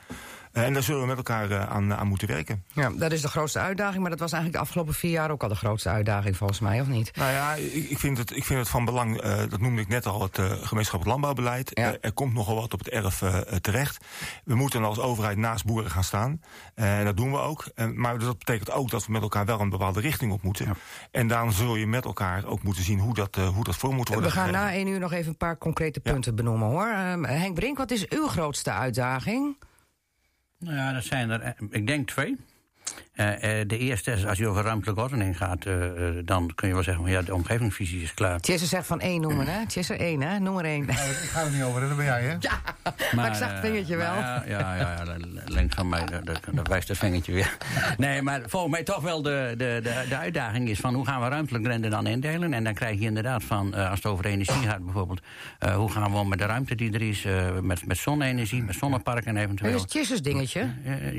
En 0.52 0.74
daar 0.74 0.84
zullen 0.84 1.02
we 1.02 1.08
met 1.08 1.18
elkaar 1.18 1.52
eh, 1.52 1.70
aan, 1.70 1.94
aan 1.94 2.08
moeten 2.08 2.28
werken. 2.28 2.64
Ja, 2.74 2.90
dat 2.90 3.12
is 3.12 3.22
de 3.22 3.28
grootste 3.28 3.60
uitdaging. 3.60 4.02
Maar 4.02 4.10
dat 4.10 4.20
was 4.20 4.32
eigenlijk 4.32 4.64
de 4.64 4.68
afgelopen 4.70 4.94
vier 4.94 5.12
jaar 5.12 5.32
ook 5.32 5.44
al 5.44 5.50
de 5.50 5.56
grootste 5.56 5.90
uitdaging 5.90 6.38
volgens 6.38 6.60
mij, 6.60 6.82
of 6.82 6.88
niet? 6.88 7.16
Nou 7.16 7.32
ja, 7.32 7.54
ik, 7.90 8.00
vind, 8.00 8.18
het, 8.18 8.36
ik 8.36 8.44
vind 8.46 8.60
het 8.60 8.70
van 8.70 8.86
belang, 8.86 9.22
eh, 9.22 9.38
dat 9.50 9.60
noemde 9.60 9.82
ik 9.82 9.88
net 9.88 10.06
al, 10.06 10.22
het 10.22 10.38
eh, 10.38 10.46
gemeenschappelijk 10.46 11.06
landbouwbeleid. 11.06 11.72
Ja. 11.74 11.92
Eh, 11.92 11.98
er 12.02 12.12
komt 12.14 12.34
nogal 12.34 12.56
wat 12.56 12.74
op 12.74 12.80
het 12.80 12.90
erf 12.90 13.22
eh, 13.22 13.38
eh, 13.38 13.44
terecht. 13.56 14.06
We 14.44 14.56
moeten 14.56 14.84
als 14.84 15.00
overheid 15.00 15.38
naast 15.38 15.66
boeren 15.66 15.92
gaan 15.92 16.04
staan. 16.04 16.42
Eh, 16.76 17.00
en 17.00 17.06
dat 17.06 17.18
doen 17.18 17.32
we 17.32 17.38
ook. 17.38 17.66
Eh, 17.76 17.88
maar 17.88 18.20
dat 18.20 18.38
betekent 18.38 18.72
ook 18.72 18.90
dat 18.90 19.06
we 19.06 19.12
met 19.12 19.22
elkaar 19.22 19.46
wel 19.46 19.60
een 19.60 19.70
bepaalde 19.70 20.00
richting 20.00 20.32
op 20.32 20.42
moeten. 20.42 20.76
En 21.12 21.28
dan 21.28 21.52
zul 21.54 21.76
je 21.76 21.88
met 21.88 22.06
elkaar 22.06 22.46
ook 22.46 22.64
moeten 22.64 22.84
zien 22.84 23.00
hoe 23.00 23.14
dat, 23.14 23.38
eh, 23.38 23.48
hoe 23.48 23.64
dat 23.64 23.76
voor 23.76 23.94
moet 23.94 24.08
worden. 24.08 24.26
We 24.26 24.32
gaan 24.32 24.48
gegeven. 24.48 24.66
na 24.66 24.74
één 24.74 24.88
uur 24.88 25.00
nog 25.00 25.12
even 25.14 25.30
een 25.30 25.38
paar 25.38 25.58
concrete 25.58 26.00
punten 26.00 26.36
benoemen, 26.36 26.68
hoor. 26.68 26.88
Ehm, 26.88 27.24
Henk 27.24 27.54
Brink, 27.56 27.78
wat 27.78 27.92
is 27.92 28.08
uw 28.10 28.28
grootste 28.28 28.72
uitdaging? 28.72 29.56
Nou 30.60 30.76
ja, 30.76 30.94
dat 30.94 31.04
zijn 31.04 31.30
er, 31.30 31.42
eh, 31.42 31.54
ik 31.70 31.88
denk 31.88 32.08
twee. 32.08 32.38
Eh, 33.14 33.60
eh, 33.62 33.68
de 33.68 33.78
eerste 33.78 34.12
is, 34.12 34.26
als 34.26 34.38
je 34.38 34.48
over 34.48 34.64
ruimtelijke 34.64 35.02
ordening 35.02 35.38
gaat, 35.38 35.66
eh, 35.66 35.76
dan 36.26 36.52
kun 36.56 36.68
je 36.68 36.74
wel 36.74 36.84
zeggen, 36.84 37.04
van, 37.04 37.14
ja, 37.14 37.22
de 37.22 37.34
omgevingsvisie 37.34 38.02
is 38.02 38.14
klaar. 38.14 38.40
Tjesse 38.40 38.66
zegt 38.66 38.88
van 38.88 39.00
één 39.00 39.22
noemen, 39.22 39.48
hè? 39.48 39.66
Tjesse 39.66 39.96
één, 39.96 40.22
hè? 40.22 40.40
Noem 40.40 40.58
er 40.58 40.66
één. 40.66 40.90
Ik 40.90 40.96
ga 41.32 41.44
er 41.44 41.52
niet 41.52 41.64
over, 41.64 41.82
dat 41.82 41.96
ben 41.96 42.06
jij, 42.06 42.22
hè? 42.22 42.36
Ja, 42.50 42.62
maar, 43.16 43.28
ik 43.28 43.36
zag 43.36 43.52
het 43.52 43.60
vingertje 43.60 43.96
wel. 43.96 44.14
maar 44.14 44.50
Ja, 44.50 44.60
ja, 44.60 44.76
ja, 44.76 45.04
ja, 45.04 45.18
links 45.46 45.76
van 45.76 45.90
mij, 45.90 46.06
dat, 46.06 46.26
dat, 46.26 46.40
dat 46.52 46.68
wijst 46.68 46.88
het 46.88 46.98
vingertje 46.98 47.34
weer. 47.34 47.58
Nee, 47.98 48.22
maar 48.22 48.42
volgens 48.46 48.72
mij 48.72 48.84
toch 48.84 49.02
wel 49.02 49.22
de, 49.22 49.54
de, 49.58 49.80
de, 49.84 50.06
de 50.10 50.18
uitdaging 50.18 50.70
is 50.70 50.80
van 50.80 50.94
hoe 50.94 51.06
gaan 51.06 51.22
we 51.22 51.28
ruimtelijk 51.28 51.64
Drenthe 51.64 51.90
dan 51.90 52.08
indelen? 52.08 52.54
En 52.54 52.64
dan 52.64 52.74
krijg 52.74 53.00
je 53.00 53.06
inderdaad 53.06 53.44
van, 53.44 53.74
eh, 53.74 53.90
als 53.90 54.04
het 54.04 54.12
over 54.12 54.26
energie 54.26 54.68
gaat 54.68 54.84
bijvoorbeeld, 54.84 55.22
eh, 55.60 55.76
hoe 55.76 55.92
gaan 55.92 56.12
we 56.12 56.18
om 56.18 56.28
met 56.28 56.40
de 56.40 56.46
ruimte 56.46 56.76
die 56.76 56.94
er 56.94 57.02
is, 57.02 57.26
eh, 57.26 57.60
met, 57.60 57.86
met 57.86 57.98
zonne-energie, 57.98 58.64
met 58.64 58.76
zonneparken 58.76 59.34
Dat 59.34 59.44
eventueel. 59.44 59.76
is 59.76 59.86
Tjesse's 59.86 60.22
dingetje. 60.22 60.68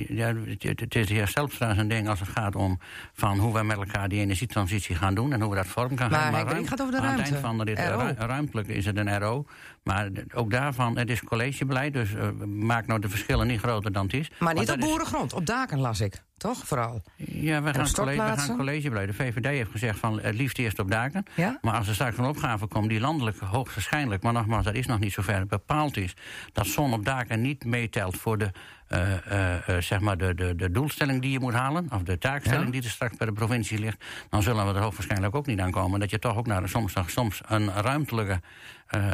Ja, 0.09 0.35
het, 0.59 0.81
het 0.81 0.95
is 0.95 1.09
hier 1.09 1.29
zelfs 1.29 1.60
trouwens 1.61 1.83
een 1.83 1.89
ding 1.97 2.09
als 2.09 2.21
het 2.21 2.29
gaat 2.29 2.55
om 2.55 2.79
van 3.13 3.39
hoe 3.39 3.53
wij 3.53 3.65
met 3.65 3.77
elkaar 3.77 4.09
die 4.09 4.21
energietransitie 4.21 4.95
gaan 4.97 5.15
doen 5.15 5.33
en 5.33 5.41
hoe 5.41 5.51
we 5.51 5.57
dat 5.57 5.67
vorm 5.67 5.97
gaan 5.97 6.11
Maar 6.11 6.21
geven. 6.21 6.35
Henk, 6.37 6.47
ruim- 6.49 6.59
het 6.61 6.69
gaat 6.69 6.81
over 6.81 6.93
de 6.93 6.99
aan 7.01 7.05
ruimte. 7.05 7.23
het 7.23 7.33
eind 7.33 7.47
van 7.47 7.59
de 7.59 7.65
rit, 7.65 7.79
RO. 7.79 7.99
ru- 7.99 8.15
ruimtelijk 8.27 8.69
is 8.69 8.87
het 8.87 8.97
een 8.97 9.19
RO. 9.19 9.45
Maar 9.83 10.09
ook 10.35 10.51
daarvan, 10.51 10.99
het 10.99 11.11
is 11.11 11.23
collegebeleid, 11.25 11.93
dus 11.93 12.15
eh, 12.15 12.29
maak 12.47 12.87
nou 12.87 13.01
de 13.01 13.09
verschillen 13.09 13.47
niet 13.47 13.61
groter 13.61 13.93
dan 13.93 14.03
het 14.05 14.15
is. 14.15 14.31
Maar 14.39 14.53
niet 14.55 14.63
op 14.63 14.69
dat 14.69 14.79
is- 14.79 14.85
boerengrond, 14.85 15.33
op 15.33 15.47
daken 15.47 15.79
las 15.79 16.01
ik. 16.01 16.23
Toch, 16.37 16.67
vooral? 16.67 17.03
Ja, 17.17 17.63
we 17.63 17.75
gaan, 17.75 17.93
college, 17.93 18.23
we 18.23 18.39
gaan 18.39 18.57
collegebeleid. 18.57 19.09
De 19.09 19.15
VVD 19.15 19.45
heeft 19.45 19.71
gezegd 19.71 19.99
van 19.99 20.21
het 20.21 20.35
liefst 20.35 20.59
eerst 20.59 20.79
op 20.79 20.91
daken. 20.91 21.25
Ja? 21.35 21.59
Maar 21.63 21.75
als 21.75 21.89
er 21.89 21.95
straks 21.95 22.19
een 22.19 22.25
opgave 22.25 22.67
komt 22.67 22.89
die 22.89 23.01
landelijk 23.01 23.39
hoogstwaarschijnlijk... 23.39 24.23
maar 24.23 24.33
nogmaals, 24.33 24.65
dat 24.65 24.75
is 24.75 24.87
nog 24.87 24.99
niet 24.99 25.13
zover 25.13 25.47
bepaald 25.47 25.97
is... 25.97 26.15
dat 26.53 26.67
zon 26.67 26.93
op 26.93 27.05
daken 27.05 27.41
niet 27.41 27.65
meetelt 27.65 28.17
voor 28.17 28.39
de, 28.39 28.51
eh, 28.91 29.27
eh, 29.27 29.69
eh, 29.69 29.83
zeg 29.83 30.01
maar 30.01 30.19
de, 30.19 30.35
de, 30.35 30.57
de 30.57 30.71
doelstelling 30.71 31.23
die 31.23 31.31
je 31.31 31.41
moet 31.41 31.53
halen... 31.53 31.89
of 31.93 32.03
de 32.03 32.19
taakstelling 32.19 32.65
Ja? 32.65 32.71
die 32.71 32.83
er 32.83 32.91
straks 32.91 33.17
bij 33.17 33.27
de 33.27 33.33
provincie 33.33 33.79
ligt... 33.79 34.05
dan 34.31 34.43
zullen 34.43 34.67
we 34.67 34.75
er 34.75 34.81
hoogstwaarschijnlijk 34.81 35.35
ook 35.35 35.47
niet 35.47 35.61
aan 35.61 35.71
komen... 35.71 36.01
dat 36.01 36.11
je 36.11 36.19
toch 36.19 36.37
ook 36.37 36.47
naar 36.47 36.63
een, 36.63 36.69
soms, 36.69 36.95
soms 37.07 37.41
een 37.47 37.73
ruimtelijke 37.73 38.41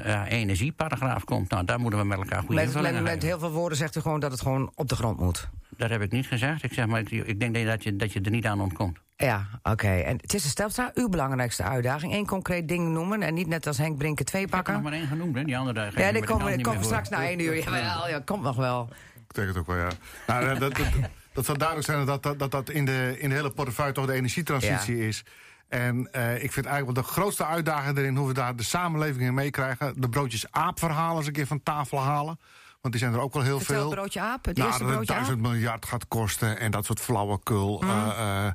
ja, 0.04 0.26
energieparagraaf 0.26 1.24
komt. 1.24 1.50
Nou, 1.50 1.64
daar 1.64 1.80
moeten 1.80 2.00
we 2.00 2.06
met 2.06 2.18
elkaar 2.18 2.38
goede 2.38 2.54
Met, 2.54 2.64
invulling 2.64 2.94
met, 2.94 3.02
met 3.02 3.22
heel 3.22 3.38
veel 3.38 3.50
woorden 3.50 3.78
zegt 3.78 3.96
u 3.96 4.00
gewoon 4.00 4.20
dat 4.20 4.30
het 4.30 4.40
gewoon 4.40 4.72
op 4.74 4.88
de 4.88 4.96
grond 4.96 5.18
moet. 5.18 5.48
Dat 5.76 5.90
heb 5.90 6.02
ik 6.02 6.12
niet 6.12 6.26
gezegd. 6.26 6.62
Ik 6.62 6.72
zeg 6.72 6.86
maar, 6.86 7.12
ik 7.12 7.40
denk 7.40 7.66
dat 7.66 7.82
je, 7.82 7.96
dat 7.96 8.12
je 8.12 8.20
er 8.20 8.30
niet 8.30 8.46
aan 8.46 8.60
ontkomt. 8.60 8.98
Ja, 9.16 9.46
oké. 9.62 9.88
En 9.88 10.16
het 10.20 10.34
is 10.34 10.42
de 10.42 10.48
Stelstra, 10.48 10.90
uw 10.94 11.08
belangrijkste 11.08 11.62
uitdaging. 11.62 12.12
Eén 12.12 12.26
concreet 12.26 12.68
ding 12.68 12.88
noemen 12.88 13.22
en 13.22 13.34
niet 13.34 13.46
net 13.46 13.66
als 13.66 13.78
Henk 13.78 13.98
Brinken 13.98 14.24
twee 14.24 14.42
Ik 14.42 14.50
heb 14.50 14.58
er 14.58 14.64
pakken. 14.64 14.82
nog 14.82 14.90
maar 14.92 15.00
één 15.00 15.08
genoemd, 15.08 15.34
hè? 15.34 15.44
Die 15.44 15.58
andere 15.58 15.74
daar. 15.74 16.00
Ja, 16.00 16.12
die 16.12 16.24
komen, 16.24 16.84
straks 16.84 17.08
na 17.08 17.26
één 17.26 17.40
uur. 17.40 17.56
Jawel, 17.56 18.08
ja, 18.08 18.20
komt 18.24 18.42
nog 18.42 18.56
wel. 18.56 18.88
Denk 19.36 19.48
het 19.48 19.58
ook 19.58 19.66
wel, 19.66 19.76
ja. 19.76 19.90
Nou, 20.26 20.58
dat, 20.58 20.78
dat, 21.32 21.44
zal 21.44 21.56
duidelijk 21.56 21.86
zijn 21.86 22.06
dat 22.06 22.22
dat, 22.22 22.38
dat, 22.38 22.50
dat 22.50 22.70
in, 22.70 22.84
de, 22.84 23.16
in 23.18 23.28
de 23.28 23.34
hele 23.34 23.50
portefeuille 23.50 23.92
toch 23.92 24.06
de 24.06 24.12
energietransitie 24.12 25.06
is. 25.06 25.24
En 25.68 26.08
eh, 26.12 26.42
ik 26.42 26.52
vind 26.52 26.66
eigenlijk 26.66 26.96
wel 26.96 27.04
de 27.04 27.10
grootste 27.10 27.44
uitdaging 27.44 27.98
erin... 27.98 28.16
hoe 28.16 28.28
we 28.28 28.34
daar 28.34 28.56
de 28.56 28.62
samenleving 28.62 29.24
in 29.24 29.34
meekrijgen. 29.34 30.00
De 30.00 30.08
broodjes 30.08 30.50
aap-verhalen 30.50 31.16
eens 31.16 31.26
een 31.26 31.32
keer 31.32 31.46
van 31.46 31.62
tafel 31.62 32.00
halen. 32.00 32.38
Want 32.80 32.94
die 32.94 33.00
zijn 33.00 33.12
er 33.12 33.20
ook 33.20 33.32
wel 33.32 33.42
heel 33.42 33.58
Vertel 33.58 33.80
veel. 33.80 33.90
broodje 33.90 34.20
aap, 34.20 34.44
het 34.44 34.56
nou, 34.56 34.68
eerste 34.68 34.84
dat 34.84 34.98
het 34.98 35.06
duizend 35.06 35.40
miljard 35.40 35.86
gaat 35.86 36.08
kosten 36.08 36.58
en 36.58 36.70
dat 36.70 36.84
soort 36.84 37.00
flauwekul. 37.00 37.82
Eh, 37.82 38.46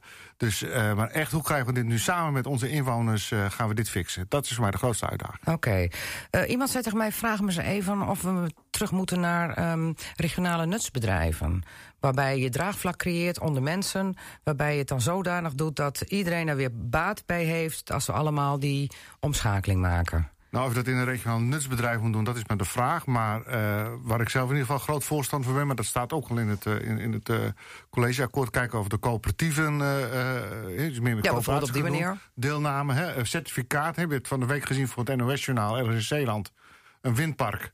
dus, 0.42 0.62
eh, 0.62 0.94
maar 0.94 1.10
echt, 1.10 1.32
hoe 1.32 1.44
krijgen 1.44 1.68
we 1.68 1.74
dit 1.74 1.86
nu 1.86 2.00
samen 2.00 2.34
met 2.34 2.46
onze 2.46 2.70
inwoners... 2.70 3.32
eh, 3.32 3.46
gaan 3.50 3.68
we 3.68 3.74
dit 3.74 3.90
fixen? 3.90 4.26
Dat 4.30 4.46
is 4.46 4.52
voor 4.52 4.62
mij 4.62 4.72
de 4.72 4.78
grootste 4.78 5.10
uitdaging. 5.10 5.48
Oké. 5.48 5.88
Eh, 6.30 6.50
iemand 6.50 6.70
zei 6.70 6.84
tegen 6.84 6.98
mij, 6.98 7.12
vraag 7.12 7.40
me 7.40 7.46
eens 7.46 7.58
even 7.58 8.02
of 8.02 8.22
we 8.22 8.52
terug 8.70 8.92
moeten 8.92 9.20
naar 9.20 9.54
ehm, 9.54 9.94
regionale 10.16 10.66
nutsbedrijven. 10.66 11.64
Waarbij 12.00 12.40
je 12.40 12.50
draagvlak 12.50 12.98
creëert 12.98 13.40
onder 13.40 13.64
mensen. 13.64 14.16
Waarbij 14.44 14.74
je 14.74 14.80
het 14.80 14.88
dan 14.88 15.02
zodanig 15.02 15.54
doet 15.54 15.76
dat 15.76 16.02
iedereen 16.02 16.48
er 16.48 16.56
weer 16.56 16.72
baat 16.74 17.24
bij 17.26 17.44
heeft... 17.44 17.92
als 17.92 18.06
we 18.06 18.12
allemaal 18.12 18.60
die 18.60 18.92
omschakeling 19.20 19.82
maken. 19.82 20.32
Nou, 20.52 20.66
of 20.66 20.72
je 20.72 20.78
dat 20.78 20.88
in 20.88 20.98
een 20.98 21.06
regionaal 21.06 21.40
nutsbedrijf 21.40 22.00
moet 22.00 22.14
doen, 22.14 22.24
dat 22.24 22.36
is 22.36 22.46
maar 22.48 22.58
de 22.58 22.66
vraag. 22.66 23.06
Maar 23.06 23.46
eh, 23.46 23.92
waar 24.02 24.22
ik 24.22 24.30
zelf 24.30 24.50
in 24.50 24.56
ieder 24.56 24.66
geval 24.66 24.84
groot 24.84 25.04
voorstander 25.04 25.48
van 25.48 25.58
ben... 25.58 25.68
maar 25.68 25.76
dat 25.76 25.86
staat 25.86 26.14
ook 26.14 26.28
al 26.28 26.38
in 26.38 26.48
het, 26.48 26.66
eh, 26.66 26.82
in, 26.82 26.98
in 26.98 27.14
het 27.14 27.30
eh, 27.30 27.38
collegeakkoord... 27.90 28.50
kijken 28.50 28.78
over 28.78 28.90
de 28.90 29.00
coöperatieven... 29.00 29.78
dus 29.78 31.00
meer 31.00 31.16
met 31.16 31.26
Ja, 31.26 31.34
bijvoorbeeld 31.34 31.68
op 31.68 31.74
die 31.74 31.84
manier. 31.84 32.18
Deelname, 32.36 32.94
hè, 32.94 33.16
een 33.16 33.28
certificaat. 33.28 33.96
Heb 33.96 34.10
je 34.10 34.16
het 34.16 34.28
van 34.28 34.40
de 34.40 34.46
week 34.46 34.66
gezien 34.66 34.88
voor 34.88 35.04
het 35.06 35.16
NOS-journaal... 35.16 35.78
ergens 35.78 35.96
in 35.96 36.02
Zeeland, 36.02 36.52
een 37.02 37.16
windpark... 37.16 37.72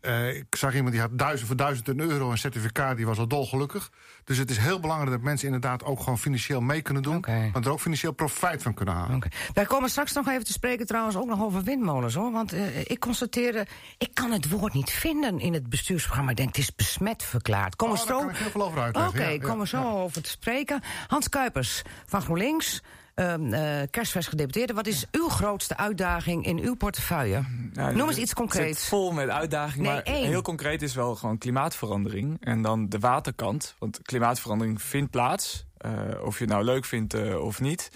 Eh, 0.00 0.36
ik 0.36 0.56
zag 0.56 0.74
iemand 0.74 0.92
die 0.92 1.00
had 1.00 1.18
duizend 1.18 1.46
voor 1.46 1.56
duizend 1.56 1.88
euro 1.88 2.30
een 2.30 2.38
certificaat, 2.38 2.96
die 2.96 3.06
was 3.06 3.18
al 3.18 3.28
dolgelukkig. 3.28 3.90
Dus 4.24 4.38
het 4.38 4.50
is 4.50 4.58
heel 4.58 4.80
belangrijk 4.80 5.10
dat 5.12 5.20
mensen 5.22 5.46
inderdaad 5.46 5.84
ook 5.84 5.98
gewoon 6.00 6.18
financieel 6.18 6.60
mee 6.60 6.82
kunnen 6.82 7.02
doen. 7.02 7.16
Oké. 7.16 7.50
Want 7.52 7.64
er 7.66 7.72
ook 7.72 7.80
financieel 7.80 8.12
profijt 8.12 8.62
van 8.62 8.74
kunnen 8.74 8.94
halen. 8.94 9.22
Wij 9.54 9.64
komen 9.64 9.90
straks 9.90 10.12
nog 10.12 10.28
even 10.28 10.44
te 10.44 10.52
spreken 10.52 10.86
trouwens 10.86 11.16
ook 11.16 11.26
nog 11.26 11.42
over 11.42 11.62
windmolens 11.62 12.14
hoor. 12.14 12.32
Want 12.32 12.52
eh, 12.52 12.80
ik 12.80 12.98
constateerde, 12.98 13.66
ik 13.98 14.10
kan 14.14 14.30
het 14.32 14.48
woord 14.50 14.74
niet 14.74 14.90
vinden 14.90 15.40
in 15.40 15.52
het 15.52 15.68
bestuursprogramma. 15.68 16.30
Ik 16.30 16.36
denk, 16.36 16.48
het 16.48 16.58
is 16.58 16.74
besmet 16.74 17.22
verklaard. 17.22 17.76
Kom 17.76 17.90
Oh, 17.90 18.00
er 18.00 18.06
daar 18.06 18.16
zo. 18.20 18.26
Oké, 18.60 18.80
uitleggen. 18.80 19.20
ja, 19.22 19.28
ja, 19.28 19.38
komen 19.38 19.58
we 19.60 19.66
zo 19.66 19.78
ja. 19.80 19.90
over 19.90 20.22
te 20.22 20.30
spreken. 20.30 20.80
Hans 21.06 21.28
Kuipers 21.28 21.82
van 22.06 22.22
GroenLinks, 22.22 22.82
ehm 23.18 23.52
eh 23.52 23.86
kerstvers 23.90 24.26
gedeputeerde. 24.26 24.72
Wat 24.74 24.86
is 24.86 25.06
uw 25.12 25.28
grootste 25.28 25.76
uitdaging 25.76 26.44
in 26.46 26.58
uw 26.58 26.74
portefeuille? 26.74 27.44
Ja, 27.72 27.90
Noem 27.90 28.08
eens 28.08 28.16
iets 28.18 28.34
concreets. 28.34 28.88
vol 28.88 29.12
met 29.12 29.28
uitdagingen, 29.28 29.84
Nee, 29.84 29.92
maar 29.94 30.02
één. 30.14 30.26
heel 30.26 30.42
concreet 30.42 30.82
is 30.82 30.94
wel 30.94 31.14
gewoon 31.14 31.38
klimaatverandering. 31.38 32.36
En 32.40 32.62
dan 32.62 32.88
de 32.88 32.98
waterkant, 32.98 33.74
want 33.78 34.02
klimaatverandering 34.02 34.82
vindt 34.82 35.10
plaats. 35.10 35.66
eh, 35.78 35.90
of 36.24 36.38
je 36.38 36.44
het 36.44 36.52
nou 36.52 36.64
leuk 36.64 36.84
vindt 36.84 37.14
eh, 37.14 37.40
of 37.44 37.60
niet. 37.60 37.90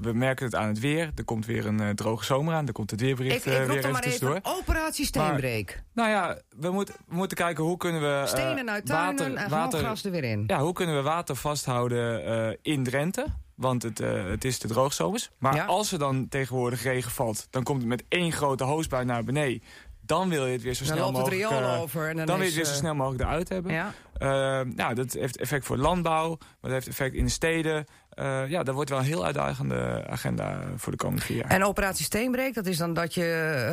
We 0.00 0.10
merken 0.14 0.44
het 0.44 0.54
aan 0.54 0.68
het 0.68 0.78
weer. 0.80 1.10
Er 1.14 1.24
komt 1.24 1.46
weer 1.46 1.66
een 1.66 1.94
droge 1.94 2.24
zomer 2.24 2.54
aan. 2.54 2.66
Er 2.66 2.72
komt 2.72 2.90
het 2.90 3.00
weerbericht 3.00 3.46
Ik, 3.46 3.52
ik 3.52 3.58
roep 3.58 3.66
weer 3.66 3.70
er 3.70 3.78
even 3.78 3.92
maar 3.92 4.00
tussendoor. 4.02 4.36
even 4.36 4.56
operatie 4.58 5.06
Steenbreek. 5.06 5.82
Nou 5.94 6.08
ja, 6.10 6.38
we, 6.56 6.70
moet- 6.70 6.88
we 7.08 7.14
moeten 7.14 7.36
kijken 7.36 7.64
hoe 7.64 7.76
kunnen 7.76 8.00
we... 8.00 8.22
Stenen 8.26 8.70
uit 8.70 8.86
tuinen 8.86 9.18
water, 9.28 9.44
en 9.44 9.50
water, 9.50 9.78
gras 9.78 10.04
er 10.04 10.10
weer 10.10 10.24
in. 10.24 10.44
Ja, 10.46 10.58
hoe 10.60 10.72
kunnen 10.72 10.96
we 10.96 11.02
water 11.02 11.36
vasthouden 11.36 12.58
in 12.62 12.84
Drenthe? 12.84 13.26
Want 13.62 13.82
het, 13.82 14.00
eh, 14.00 14.24
het 14.24 14.44
is 14.44 14.58
de 14.58 14.68
droogzomers. 14.68 15.30
Maar 15.38 15.54
Ja. 15.54 15.64
als 15.64 15.92
er 15.92 15.98
dan 15.98 16.28
tegenwoordig 16.28 16.82
regen 16.82 17.10
valt... 17.10 17.46
dan 17.50 17.62
komt 17.62 17.78
het 17.78 17.88
met 17.88 18.04
één 18.08 18.32
grote 18.32 18.64
hoosbui 18.64 19.04
naar 19.04 19.24
beneden. 19.24 19.62
Dan 20.00 20.28
wil 20.28 20.46
je 20.46 20.52
het 20.52 20.62
weer 20.62 20.74
zo 20.74 20.84
Dan 20.84 20.96
snel 20.96 21.12
mogelijk... 21.12 21.42
eh, 21.42 21.80
over. 21.80 22.08
En 22.08 22.16
dan, 22.16 22.26
dan 22.26 22.34
wil 22.36 22.44
je 22.44 22.50
het 22.50 22.54
weer 22.54 22.64
zo 22.64 22.72
eh, 22.72 22.78
snel 22.78 22.94
mogelijk 22.94 23.22
eruit 23.22 23.48
hebben. 23.48 23.72
Ja. 23.72 23.92
Nou, 24.64 24.94
dat 24.94 25.12
heeft 25.12 25.36
effect 25.36 25.64
voor 25.66 25.76
landbouw. 25.76 26.28
Maar 26.28 26.46
dat 26.60 26.70
heeft 26.70 26.86
effect 26.88 27.14
in 27.14 27.24
de 27.24 27.30
steden. 27.30 27.86
Eh, 28.14 28.48
ja, 28.48 28.62
dat 28.62 28.74
wordt 28.74 28.90
wel 28.90 28.98
een 28.98 29.04
heel 29.04 29.24
uitdagende 29.24 30.04
agenda 30.08 30.60
voor 30.76 30.92
de 30.92 30.98
komende 30.98 31.22
vier 31.24 31.36
jaar. 31.36 31.50
En 31.50 31.64
operatie 31.64 32.04
Steenbreek, 32.04 32.54
dat 32.54 32.66
is 32.66 32.76
dan 32.76 32.94
dat 32.94 33.14
je, 33.14 33.24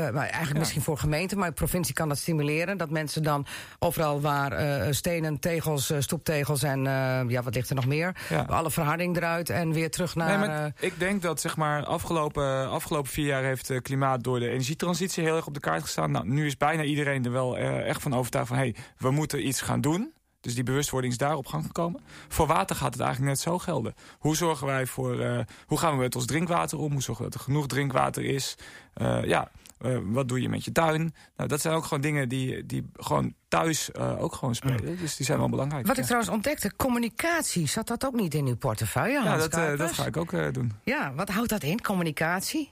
eh, 0.08 0.14
maar 0.14 0.28
eigenlijk 0.28 0.60
misschien 0.60 0.82
voor 0.82 0.98
gemeenten, 0.98 1.38
maar 1.38 1.48
de 1.48 1.54
provincie 1.54 1.94
kan 1.94 2.10
dat 2.10 2.18
stimuleren. 2.18 2.78
Dat 2.78 2.90
mensen 2.90 3.24
dan 3.24 3.46
overal 3.80 4.22
waar 4.22 4.52
eh, 4.52 4.88
stenen, 4.92 5.40
tegels, 5.40 5.94
stoeptegels 6.00 6.64
en 6.64 6.84
ja, 7.28 7.44
wat 7.44 7.56
ligt 7.56 7.70
er 7.70 7.76
nog 7.76 7.86
meer? 7.86 8.16
Ja. 8.30 8.42
Alle 8.42 8.72
verharding 8.72 9.18
eruit 9.18 9.50
en 9.50 9.72
weer 9.72 9.92
terug 9.92 10.16
naar. 10.16 10.48
Nee, 10.48 10.72
ik 10.80 11.00
denk 11.00 11.22
dat 11.22 11.42
zeg 11.42 11.58
maar 11.58 11.86
afgelopen, 11.86 12.70
afgelopen 12.70 13.12
vier 13.12 13.26
jaar 13.26 13.44
heeft 13.44 13.82
klimaat 13.82 14.24
door 14.24 14.40
de 14.40 14.50
energietransitie 14.50 15.24
heel 15.24 15.36
erg 15.36 15.48
op 15.48 15.54
de 15.54 15.60
kaart 15.60 15.82
gestaan. 15.82 16.12
Nou, 16.12 16.28
nu 16.28 16.46
is 16.46 16.58
bijna 16.58 16.84
iedereen 16.84 17.26
er 17.26 17.32
wel 17.32 17.58
echt 17.58 18.02
van 18.02 18.16
overtuigd 18.16 18.48
van 18.48 18.58
hey, 18.58 18.76
we 18.98 19.12
moeten 19.12 19.48
iets 19.48 19.62
gaan 19.62 19.82
doen. 19.82 20.14
Dus 20.42 20.56
die 20.56 20.64
bewustwording 20.64 21.14
is 21.14 21.20
daar 21.20 21.36
op 21.36 21.48
gang 21.48 21.66
gekomen. 21.66 22.02
Voor 22.28 22.48
water 22.48 22.76
gaat 22.76 22.94
het 22.94 23.02
eigenlijk 23.02 23.32
net 23.32 23.40
zo 23.42 23.58
gelden. 23.60 23.94
Hoe 24.20 24.36
zorgen 24.36 24.68
wij 24.68 24.86
voor, 24.86 25.20
eh, 25.20 25.40
hoe 25.66 25.78
gaan 25.78 25.96
we 25.96 26.02
met 26.02 26.16
ons 26.16 26.26
drinkwater 26.26 26.78
om? 26.78 26.92
Hoe 26.92 27.02
zorgen 27.02 27.26
we 27.26 27.30
dat 27.32 27.40
er 27.40 27.46
genoeg 27.46 27.68
drinkwater 27.68 28.24
is? 28.24 28.56
Eh, 28.94 29.24
ja, 29.24 29.52
eh, 29.80 29.98
wat 30.04 30.28
doe 30.28 30.42
je 30.42 30.50
met 30.50 30.66
je 30.66 30.72
tuin? 30.72 31.14
Nou, 31.36 31.50
dat 31.50 31.62
zijn 31.62 31.74
ook 31.74 31.84
gewoon 31.84 32.02
dingen 32.02 32.30
die, 32.30 32.66
die 32.66 32.90
gewoon 32.94 33.34
thuis 33.48 33.94
ook 33.96 34.34
gewoon 34.34 34.56
spelen. 34.56 34.98
Dus 34.98 35.16
die 35.16 35.26
zijn 35.26 35.40
wel 35.40 35.50
belangrijk. 35.50 35.88
wat 35.88 35.98
ik 35.98 36.04
trouwens 36.04 36.32
ontdekte, 36.32 36.76
communicatie, 36.76 37.68
zat 37.68 37.88
dat 37.88 38.06
ook 38.06 38.14
niet 38.14 38.34
in 38.34 38.46
uw 38.46 38.58
portefeuille? 38.58 39.24
ja, 39.24 39.30
Hans 39.30 39.50
dat, 39.50 39.78
dat 39.78 39.92
ga 39.92 40.06
ik 40.06 40.18
ook 40.18 40.54
doen. 40.54 40.72
Ja, 40.84 41.14
wat 41.14 41.30
houdt 41.30 41.50
dat 41.50 41.64
in, 41.64 41.82
communicatie? 41.82 42.72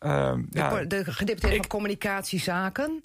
Eh, 0.00 0.32
De, 0.32 0.58
ja, 0.58 0.84
de 0.84 1.04
gedeputeerde 1.12 1.56
van 1.56 1.66
communicatiezaken. 1.66 3.04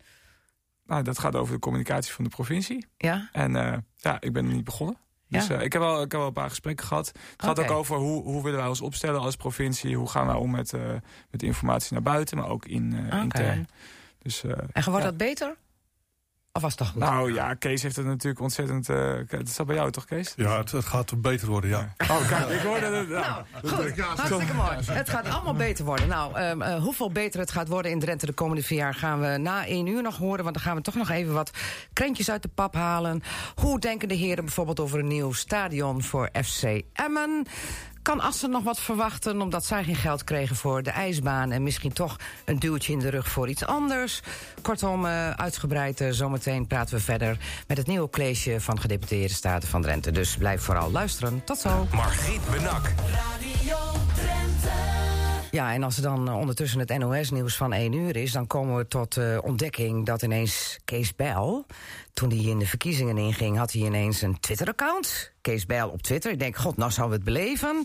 Nou, 0.85 1.03
dat 1.03 1.19
gaat 1.19 1.35
over 1.35 1.53
de 1.53 1.59
communicatie 1.59 2.13
van 2.13 2.23
de 2.23 2.29
provincie. 2.29 2.85
Ja, 2.97 3.29
En 3.31 3.55
eh, 3.55 3.77
ja, 3.95 4.21
ik 4.21 4.33
ben 4.33 4.45
er 4.47 4.53
niet 4.53 4.63
begonnen. 4.63 4.97
Dus 5.29 5.47
Ja. 5.47 5.55
eh, 5.55 5.61
ik, 5.63 5.73
heb 5.73 5.81
wel, 5.81 5.95
ik 5.95 6.11
heb 6.11 6.19
wel 6.19 6.27
een 6.27 6.33
paar 6.33 6.49
gesprekken 6.49 6.85
gehad. 6.85 7.07
Het 7.07 7.43
gaat 7.45 7.59
ook 7.59 7.71
over 7.71 7.97
hoe, 7.97 8.23
hoe 8.23 8.43
willen 8.43 8.59
wij 8.59 8.67
ons 8.67 8.81
opstellen 8.81 9.19
als 9.21 9.35
provincie. 9.35 9.97
Hoe 9.97 10.09
gaan 10.09 10.25
wij 10.27 10.35
om 10.35 10.51
met, 10.51 10.73
eh, 10.73 10.81
met 11.31 11.43
informatie 11.43 11.93
naar 11.93 12.01
buiten, 12.01 12.37
maar 12.37 12.49
ook 12.49 12.65
in, 12.65 13.03
Oké. 13.05 13.17
intern. 13.17 13.67
Dus, 14.19 14.43
en 14.43 14.53
wordt 14.73 14.85
ja. 14.85 14.99
dat 14.99 15.17
beter? 15.17 15.55
Of 16.55 16.61
was 16.61 16.71
het 16.71 16.79
toch 16.79 16.89
goed? 16.89 16.99
Nou 17.01 17.33
ja, 17.33 17.53
Kees 17.53 17.81
heeft 17.81 17.95
het 17.95 18.05
natuurlijk 18.05 18.41
ontzettend... 18.41 18.89
eh 18.89 19.13
dat 19.27 19.47
staat 19.47 19.65
bij 19.65 19.75
jou 19.75 19.91
toch, 19.91 20.05
Kees? 20.05 20.33
Ja, 20.35 20.57
het, 20.57 20.71
het 20.71 20.85
gaat 20.85 21.21
beter 21.21 21.47
worden, 21.47 21.69
ja. 21.69 21.93
Oh, 21.97 22.27
kijk, 22.27 22.49
ik 22.49 22.59
hoorde 22.59 22.85
het. 22.85 23.07
ja. 23.09 23.45
Nou, 23.61 23.75
goed. 23.75 23.99
Hartstikke 23.99 24.53
mooi. 24.53 24.75
Het 24.91 25.09
gaat 25.09 25.29
allemaal 25.29 25.53
beter 25.53 25.85
worden. 25.85 26.07
Nou, 26.07 26.35
ehm, 26.35 26.61
eh, 26.61 26.81
hoeveel 26.81 27.11
beter 27.11 27.39
het 27.39 27.51
gaat 27.51 27.67
worden 27.67 27.91
in 27.91 27.99
Drenthe 27.99 28.25
de 28.25 28.33
komende 28.33 28.63
vier 28.63 28.77
jaar... 28.77 28.93
gaan 28.93 29.19
we 29.21 29.37
na 29.37 29.65
één 29.65 29.87
uur 29.87 30.01
nog 30.01 30.17
horen. 30.17 30.43
Want 30.43 30.55
dan 30.55 30.63
gaan 30.63 30.75
we 30.75 30.81
toch 30.81 30.95
nog 30.95 31.09
even 31.09 31.33
wat 31.33 31.51
krentjes 31.93 32.29
uit 32.29 32.41
de 32.41 32.49
pap 32.55 32.73
halen. 32.73 33.23
Hoe 33.55 33.79
denken 33.79 34.07
de 34.07 34.15
heren 34.15 34.43
bijvoorbeeld 34.45 34.79
over 34.79 34.99
een 34.99 35.07
nieuw 35.07 35.31
stadion 35.33 36.03
voor 36.03 36.29
FC 36.43 36.81
Emmen? 36.93 37.47
Kan 38.05 38.21
Assen 38.21 38.49
nog 38.49 38.63
wat 38.63 38.79
verwachten 38.79 39.41
omdat 39.41 39.65
zij 39.65 39.83
geen 39.83 39.95
geld 39.95 40.23
kregen 40.23 40.55
voor 40.55 40.83
de 40.83 40.89
ijsbaan... 40.89 41.51
en 41.51 41.63
misschien 41.63 41.93
toch 41.93 42.15
een 42.45 42.59
duwtje 42.59 42.93
in 42.93 42.99
de 42.99 43.09
rug 43.09 43.27
voor 43.27 43.49
iets 43.49 43.65
anders? 43.65 44.21
Kortom, 44.61 45.05
eh, 45.05 45.29
uitgebreid 45.29 46.01
eh, 46.01 46.11
zometeen 46.11 46.67
praten 46.67 46.95
we 46.95 47.01
verder... 47.01 47.37
met 47.67 47.77
het 47.77 47.87
nieuwe 47.87 48.09
college 48.09 48.61
van 48.61 48.79
gedeputeerde 48.79 49.33
staten 49.33 49.69
van 49.69 49.81
Drenthe. 49.81 50.11
Dus 50.11 50.37
blijf 50.37 50.61
vooral 50.61 50.91
luisteren. 50.91 51.41
Tot 51.45 51.57
zo. 51.57 51.87
Margriet 51.91 52.41
Benak. 52.51 52.91
Ja, 55.55 55.73
en 55.73 55.83
als 55.83 55.97
er 55.97 56.03
dan 56.03 56.27
eh, 56.27 56.37
ondertussen 56.37 56.79
het 56.79 56.97
NOS-nieuws 56.97 57.55
van 57.55 57.73
1 57.73 57.93
uur 57.93 58.15
is... 58.15 58.31
dan 58.31 58.47
komen 58.47 58.77
we 58.77 58.87
tot 58.87 59.17
eh, 59.17 59.37
ontdekking 59.41 60.05
dat 60.05 60.21
ineens 60.21 60.79
Kees 60.85 61.15
Bijl... 61.15 61.65
toen 62.13 62.29
hij 62.29 62.37
in 62.37 62.59
de 62.59 62.65
verkiezingen 62.65 63.17
inging, 63.17 63.57
had 63.57 63.71
hij 63.71 63.81
ineens 63.81 64.21
een 64.21 64.39
Twitter-account. 64.39 65.31
Kees 65.41 65.65
Bijl 65.65 65.89
op 65.89 66.01
Twitter. 66.01 66.31
Ik 66.31 66.39
denk, 66.39 66.55
god, 66.55 66.77
nou 66.77 66.91
zou 66.91 67.09
we 67.09 67.15
het 67.15 67.23
beleven. 67.23 67.83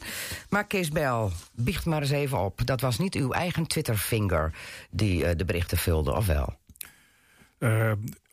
Maar 0.48 0.66
Kees 0.66 0.88
Bijl, 0.88 1.30
biecht 1.52 1.84
maar 1.84 2.00
eens 2.00 2.10
even 2.10 2.38
op. 2.38 2.66
Dat 2.66 2.80
was 2.80 2.98
niet 2.98 3.14
uw 3.14 3.32
eigen 3.32 3.66
Twitter-finger 3.66 4.52
die 4.90 5.24
eh, 5.24 5.36
de 5.36 5.44
berichten 5.44 5.78
vulde, 5.78 6.12
of 6.12 6.26
wel? 6.26 6.58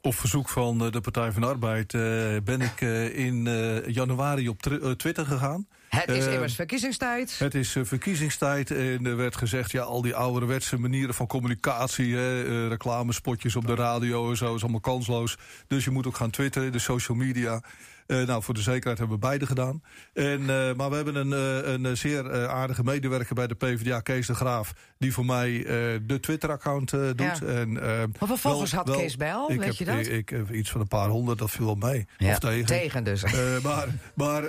Op 0.08 0.16
verzoek 0.16 0.50
van 0.50 0.86
eh, 0.86 0.92
de 0.92 1.02
Partij 1.02 1.32
van 1.32 1.42
de 1.42 1.48
Arbeid 1.48 1.94
eh, 1.94 2.02
ben 2.44 2.62
ik 2.62 2.82
eh, 2.82 3.18
in 3.18 3.44
januari 3.88 4.50
op 4.50 4.62
Twitter 4.98 5.26
gegaan. 5.26 5.68
Het 5.90 6.10
is 6.10 6.26
immers 6.26 6.56
verkiezingstijd. 6.56 7.40
Het 7.40 7.56
is 7.56 7.76
verkiezingstijd 7.82 8.72
en 8.72 9.06
er 9.06 9.16
werd 9.16 9.36
gezegd... 9.36 9.72
ja, 9.72 9.82
al 9.82 10.02
die 10.02 10.16
ouderwetse 10.16 10.78
manieren 10.78 11.14
van 11.14 11.28
communicatie... 11.28 12.16
Hè, 12.16 12.68
reclamespotjes 12.68 13.56
op 13.56 13.68
de 13.68 13.76
radio 13.76 14.30
en 14.30 14.38
zo 14.38 14.56
is 14.56 14.62
allemaal 14.62 14.80
kansloos. 14.80 15.38
Dus 15.68 15.84
je 15.84 15.92
moet 15.92 16.08
ook 16.08 16.16
gaan 16.16 16.30
twitteren, 16.30 16.72
de 16.72 16.80
social 16.80 17.18
media. 17.18 17.62
Eh, 18.08 18.22
nou, 18.28 18.44
voor 18.44 18.54
de 18.54 18.62
zekerheid 18.62 18.98
hebben 18.98 19.20
we 19.20 19.26
beide 19.26 19.46
gedaan. 19.46 19.82
En, 20.14 20.40
eh, 20.40 20.74
maar 20.74 20.90
we 20.90 20.96
hebben 20.96 21.16
een, 21.16 21.34
eh, 21.34 21.72
een 21.74 21.98
zeer 21.98 22.48
aardige 22.48 22.84
medewerker 22.84 23.36
bij 23.36 23.48
de 23.48 23.56
PvdA, 23.56 24.00
Kees 24.00 24.28
de 24.28 24.36
Graaf... 24.36 24.74
die 24.98 25.14
voor 25.14 25.26
mij 25.26 25.50
de 26.06 26.18
Twitter-account 26.22 26.90
doet. 26.92 27.18
Ja. 27.18 27.40
En, 27.42 27.78
Hoeveel 28.20 28.38
volgers 28.38 28.72
wel- 28.72 28.80
had 28.80 28.90
wel- 28.90 28.98
Kees 29.00 29.14
ik 29.14 29.20
weet 29.60 29.64
heb, 29.64 29.74
je 29.74 29.86
dat? 29.86 29.98
Ik, 30.00 30.08
ik 30.08 30.30
heb 30.30 30.52
iets 30.52 30.72
van 30.72 30.82
een 30.82 30.88
paar 30.88 31.10
honderd, 31.10 31.38
dat 31.40 31.52
viel 31.52 31.66
wel 31.66 31.76
mee. 31.76 32.08
Ja, 32.18 32.32
Of 32.32 32.40
tegen. 32.40 32.66
Tegen 32.66 33.04
dus. 33.04 33.24
Maar 33.64 33.88
maar 34.14 34.44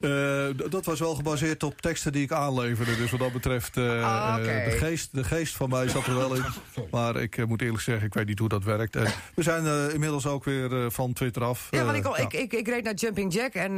eh, 0.00 0.46
dat 0.70 0.84
was 0.84 0.98
wel 1.00 1.14
gebaseerd 1.14 1.62
op 1.62 1.80
teksten 1.80 2.12
die 2.12 2.22
ik 2.22 2.32
aanleverde. 2.32 2.96
Dus 2.96 3.10
wat 3.10 3.20
dat 3.20 3.32
betreft, 3.32 3.76
eh, 3.76 3.84
Ah, 3.84 4.38
eh, 4.38 4.64
de, 4.64 4.70
geest, 4.70 5.08
de 5.12 5.24
geest 5.24 5.56
van 5.56 5.68
mij 5.68 5.88
zat 5.88 6.06
er 6.06 6.16
wel 6.16 6.34
in. 6.34 6.44
Maar 6.90 7.16
ik 7.16 7.46
moet 7.46 7.62
eerlijk 7.62 7.82
zeggen, 7.82 8.06
ik 8.06 8.14
weet 8.14 8.26
niet 8.26 8.38
hoe 8.38 8.48
dat 8.48 8.64
werkt. 8.64 8.96
En 8.96 9.06
we 9.34 9.42
zijn 9.42 9.92
inmiddels 9.92 10.26
ook 10.26 10.44
weer 10.44 10.90
van 10.90 11.12
Twitter 11.12 11.44
af. 11.44 11.68
Ja, 11.70 11.84
want 11.84 11.96
ik, 11.96 12.04
ja. 12.04 12.16
ik, 12.16 12.32
ik, 12.32 12.52
ik 12.52 12.68
reed 12.68 12.84
naar 12.84 12.94
Jumping 12.94 13.32
Jack 13.32 13.54
en 13.54 13.70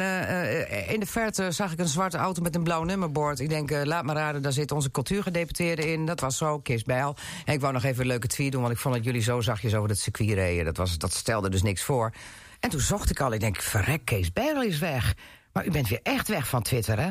in 0.88 1.00
de 1.00 1.06
verte 1.06 1.50
zag 1.50 1.72
ik 1.72 1.78
een 1.78 1.88
zwarte 1.88 2.16
auto 2.16 2.42
met 2.42 2.54
een 2.54 2.62
blauw 2.62 2.84
nummerbord. 2.84 3.40
Ik 3.40 3.48
denk, 3.48 3.84
laat 3.84 4.04
maar 4.04 4.16
raden, 4.16 4.42
daar 4.42 4.52
zit 4.52 4.70
onze 4.70 4.90
cultuurgedeputeerde 4.90 5.92
in. 5.92 6.06
Dat 6.06 6.20
was 6.20 6.36
zo, 6.36 6.58
Kees 6.58 6.82
Bijl. 6.82 7.16
En 7.44 7.54
ik 7.54 7.60
wou 7.60 7.72
nog 7.72 7.84
even 7.84 8.00
een 8.00 8.06
leuke 8.06 8.26
tweet 8.26 8.52
doen, 8.52 8.60
want 8.60 8.72
ik 8.72 8.80
vond 8.80 8.94
dat 8.94 9.04
jullie 9.04 9.22
zo 9.22 9.40
zachtjes 9.40 9.74
over 9.74 9.88
het 9.88 9.98
circuit 9.98 10.30
reden. 10.30 10.64
Dat, 10.64 10.76
was, 10.76 10.98
dat 10.98 11.12
stelde 11.12 11.50
dus 11.50 11.62
niks 11.62 11.82
voor. 11.82 12.12
En 12.60 12.70
toen 12.70 12.80
zocht 12.80 13.10
ik 13.10 13.20
al, 13.20 13.32
ik 13.32 13.40
denk, 13.40 13.60
verrek, 13.60 14.04
Kees 14.04 14.32
Bijl 14.32 14.62
is 14.62 14.78
weg. 14.78 15.14
Maar 15.52 15.66
u 15.66 15.70
bent 15.70 15.88
weer 15.88 16.00
echt 16.02 16.28
weg 16.28 16.48
van 16.48 16.62
Twitter, 16.62 16.98
hè? 17.00 17.10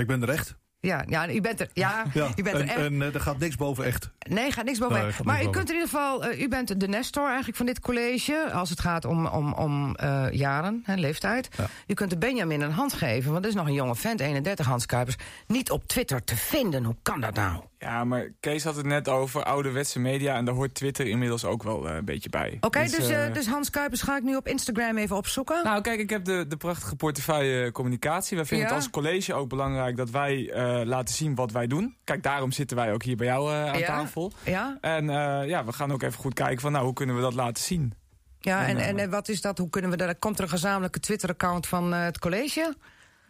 Ik 0.00 0.06
ben 0.06 0.22
er 0.22 0.28
echt. 0.28 0.54
Ja, 0.80 1.04
ja 1.08 1.28
u 1.30 1.40
bent 1.40 1.60
er, 1.60 1.68
ja, 1.72 2.04
Ja. 2.14 2.28
u 2.36 2.42
bent 2.42 2.56
er 2.56 2.60
en 2.62 2.68
echt. 2.68 2.76
en 2.78 3.02
eh, 3.02 3.14
er 3.14 3.20
gaat 3.20 3.38
niks 3.38 3.56
boven 3.56 3.84
echt. 3.84 4.10
Nee, 4.28 4.50
gaat 4.52 4.64
niks 4.64 4.78
boven. 4.78 5.02
Nee, 5.02 5.12
gaat 5.12 5.24
maar 5.26 5.34
u 5.34 5.44
boven. 5.44 5.52
kunt 5.52 5.68
in 5.68 5.74
ieder 5.74 5.88
geval, 5.90 6.24
eh, 6.24 6.40
u 6.40 6.48
bent 6.48 6.80
de 6.80 6.88
Nestor 6.88 7.26
eigenlijk 7.26 7.56
van 7.56 7.66
dit 7.66 7.80
college, 7.80 8.50
als 8.52 8.70
het 8.70 8.80
gaat 8.80 9.04
om, 9.04 9.26
om, 9.26 9.52
om 9.52 9.96
eh, 9.96 10.26
jaren, 10.30 10.82
hè, 10.84 10.94
leeftijd. 10.94 11.48
Ja. 11.56 11.66
U 11.86 11.94
kunt 11.94 12.10
de 12.10 12.18
Benjamin 12.18 12.60
een 12.60 12.70
hand 12.72 12.92
geven, 12.92 13.30
want 13.30 13.42
dat 13.42 13.52
is 13.52 13.58
nog 13.58 13.66
een 13.66 13.72
jonge 13.72 13.94
vent, 13.96 14.20
31 14.20 14.66
Hans 14.66 14.86
Kuipers, 14.86 15.16
niet 15.46 15.70
op 15.70 15.86
Twitter 15.86 16.24
te 16.24 16.36
vinden. 16.36 16.84
Hoe 16.84 16.96
kan 17.02 17.20
dat 17.20 17.34
nou? 17.34 17.62
Ja, 17.84 18.04
maar 18.04 18.28
Kees 18.40 18.64
had 18.64 18.76
het 18.76 18.86
net 18.86 19.08
over 19.08 19.42
ouderwetse 19.42 19.98
media... 20.00 20.36
en 20.36 20.44
daar 20.44 20.54
hoort 20.54 20.74
Twitter 20.74 21.06
inmiddels 21.06 21.44
ook 21.44 21.62
wel 21.62 21.88
eh, 21.88 21.94
een 21.94 22.04
beetje 22.04 22.28
bij. 22.28 22.56
Oké, 22.60 22.82
dus, 22.82 23.08
eh, 23.08 23.26
eh, 23.26 23.34
dus 23.34 23.46
Hans 23.46 23.70
Kuipers 23.70 24.02
ga 24.02 24.16
ik 24.16 24.22
nu 24.22 24.36
op 24.36 24.48
Instagram 24.48 24.96
even 24.96 25.16
opzoeken. 25.16 25.64
Nou, 25.64 25.80
kijk, 25.80 26.00
ik 26.00 26.10
heb 26.10 26.24
de, 26.24 26.46
de 26.48 26.56
prachtige 26.56 26.96
portefeuille 26.96 27.72
communicatie. 27.72 28.36
Wij 28.36 28.46
vinden 28.46 28.66
Ja. 28.66 28.74
het 28.74 28.82
als 28.82 28.92
college 28.92 29.34
ook 29.34 29.48
belangrijk 29.48 29.96
dat 29.96 30.10
wij 30.10 30.50
laten 30.84 31.14
zien 31.14 31.34
wat 31.34 31.52
wij 31.52 31.66
doen. 31.66 31.96
Kijk, 32.04 32.22
daarom 32.22 32.52
zitten 32.52 32.76
wij 32.76 32.92
ook 32.92 33.02
hier 33.02 33.16
bij 33.16 33.26
jou 33.26 33.52
aan 33.52 33.78
Ja. 33.78 33.86
tafel. 33.86 34.32
ja, 34.44 34.78
En 34.80 35.06
ja, 35.46 35.64
we 35.64 35.72
gaan 35.72 35.92
ook 35.92 36.02
even 36.02 36.18
goed 36.20 36.34
kijken 36.34 36.60
van, 36.60 36.72
nou, 36.72 36.84
hoe 36.84 36.94
kunnen 36.94 37.16
we 37.16 37.22
dat 37.22 37.34
laten 37.34 37.62
zien? 37.62 37.94
ja 38.38 38.66
en, 38.66 38.76
En, 38.78 38.98
en, 38.98 39.10
wat 39.10 39.28
is 39.28 39.40
dat? 39.40 39.58
Hoe 39.58 39.70
kunnen 39.70 39.90
we 39.90 39.96
daar? 39.96 40.14
Komt 40.14 40.36
er 40.38 40.44
een 40.44 40.48
gezamenlijke 40.50 41.00
Twitter-account 41.00 41.66
van 41.66 41.92
het 41.92 42.18
college? 42.18 42.74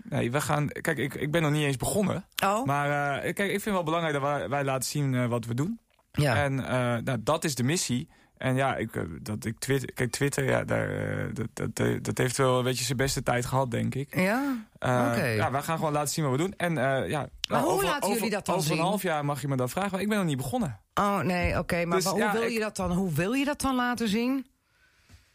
Nee, 0.09 0.31
we 0.31 0.41
gaan, 0.41 0.69
kijk, 0.69 0.99
ik, 0.99 1.15
ik 1.15 1.31
ben 1.31 1.43
nog 1.43 1.51
niet 1.51 1.63
eens 1.65 1.77
begonnen. 1.77 2.25
Oh, 2.45 2.65
Maar 2.65 3.19
eh, 3.19 3.35
kijk, 3.35 3.51
ik 3.53 3.61
vind 3.61 3.75
wel 3.75 3.85
belangrijk 3.85 4.15
dat 4.15 4.23
wij, 4.23 4.49
wij 4.49 4.65
laten 4.65 4.89
zien 4.89 5.15
eh, 5.15 5.27
wat 5.27 5.45
we 5.47 5.55
doen. 5.55 5.81
ja. 6.13 6.37
En 6.37 6.67
eh, 6.67 6.97
nou, 7.05 7.19
dat 7.23 7.45
is 7.45 7.55
de 7.55 7.63
missie. 7.63 8.09
En 8.37 8.55
ja, 8.57 8.77
ik, 8.77 8.91
dat 9.25 9.45
ik 9.45 9.59
Twitter, 9.59 9.93
kijk, 9.93 10.11
Twitter, 10.11 10.45
ja, 10.45 10.65
daar, 10.65 10.89
dat, 11.35 11.75
dat, 11.77 12.05
dat 12.05 12.19
heeft 12.19 12.37
wel 12.37 12.59
een 12.59 12.65
beetje 12.65 12.85
zijn 12.85 12.97
beste 12.97 13.23
tijd 13.23 13.47
gehad, 13.47 13.71
denk 13.71 13.95
ik. 13.95 14.15
ja? 14.17 14.67
Oké. 14.79 15.25
Ja, 15.25 15.51
wij 15.51 15.63
gaan 15.63 15.77
gewoon 15.77 15.93
laten 15.93 16.15
zien 16.15 16.25
wat 16.25 16.33
we 16.33 16.39
doen. 16.39 16.55
En 16.57 16.75
ja, 17.09 17.29
Maar 17.49 17.61
hoe 17.61 17.71
over, 17.71 17.85
laten 17.85 18.03
over- 18.03 18.15
jullie 18.17 18.31
dat 18.31 18.47
dan 18.47 18.55
over 18.55 18.67
zien? 18.69 18.79
een 18.79 18.85
half 18.85 19.03
jaar 19.03 19.25
mag 19.25 19.41
je 19.41 19.49
me 19.49 19.57
dat 19.57 19.71
vragen, 19.71 19.91
maar 19.91 20.01
ik 20.01 20.09
ben 20.09 20.19
nog 20.19 20.27
niet 20.27 20.37
begonnen. 20.37 20.81
Oh, 20.95 21.19
nee, 21.21 21.59
oké. 21.59 21.85
maar 21.85 21.97
Dus, 21.97 22.07
hoe, 22.07 22.19
ja, 22.19 22.33
wil 22.33 22.43
ik- 22.43 22.51
je 22.53 22.59
dat 22.61 22.77
dan, 22.77 22.93
hoe 22.93 23.13
wil 23.13 23.33
je 23.33 23.45
dat 23.45 23.61
dan 23.61 23.75
laten 23.75 24.09
zien? 24.09 24.47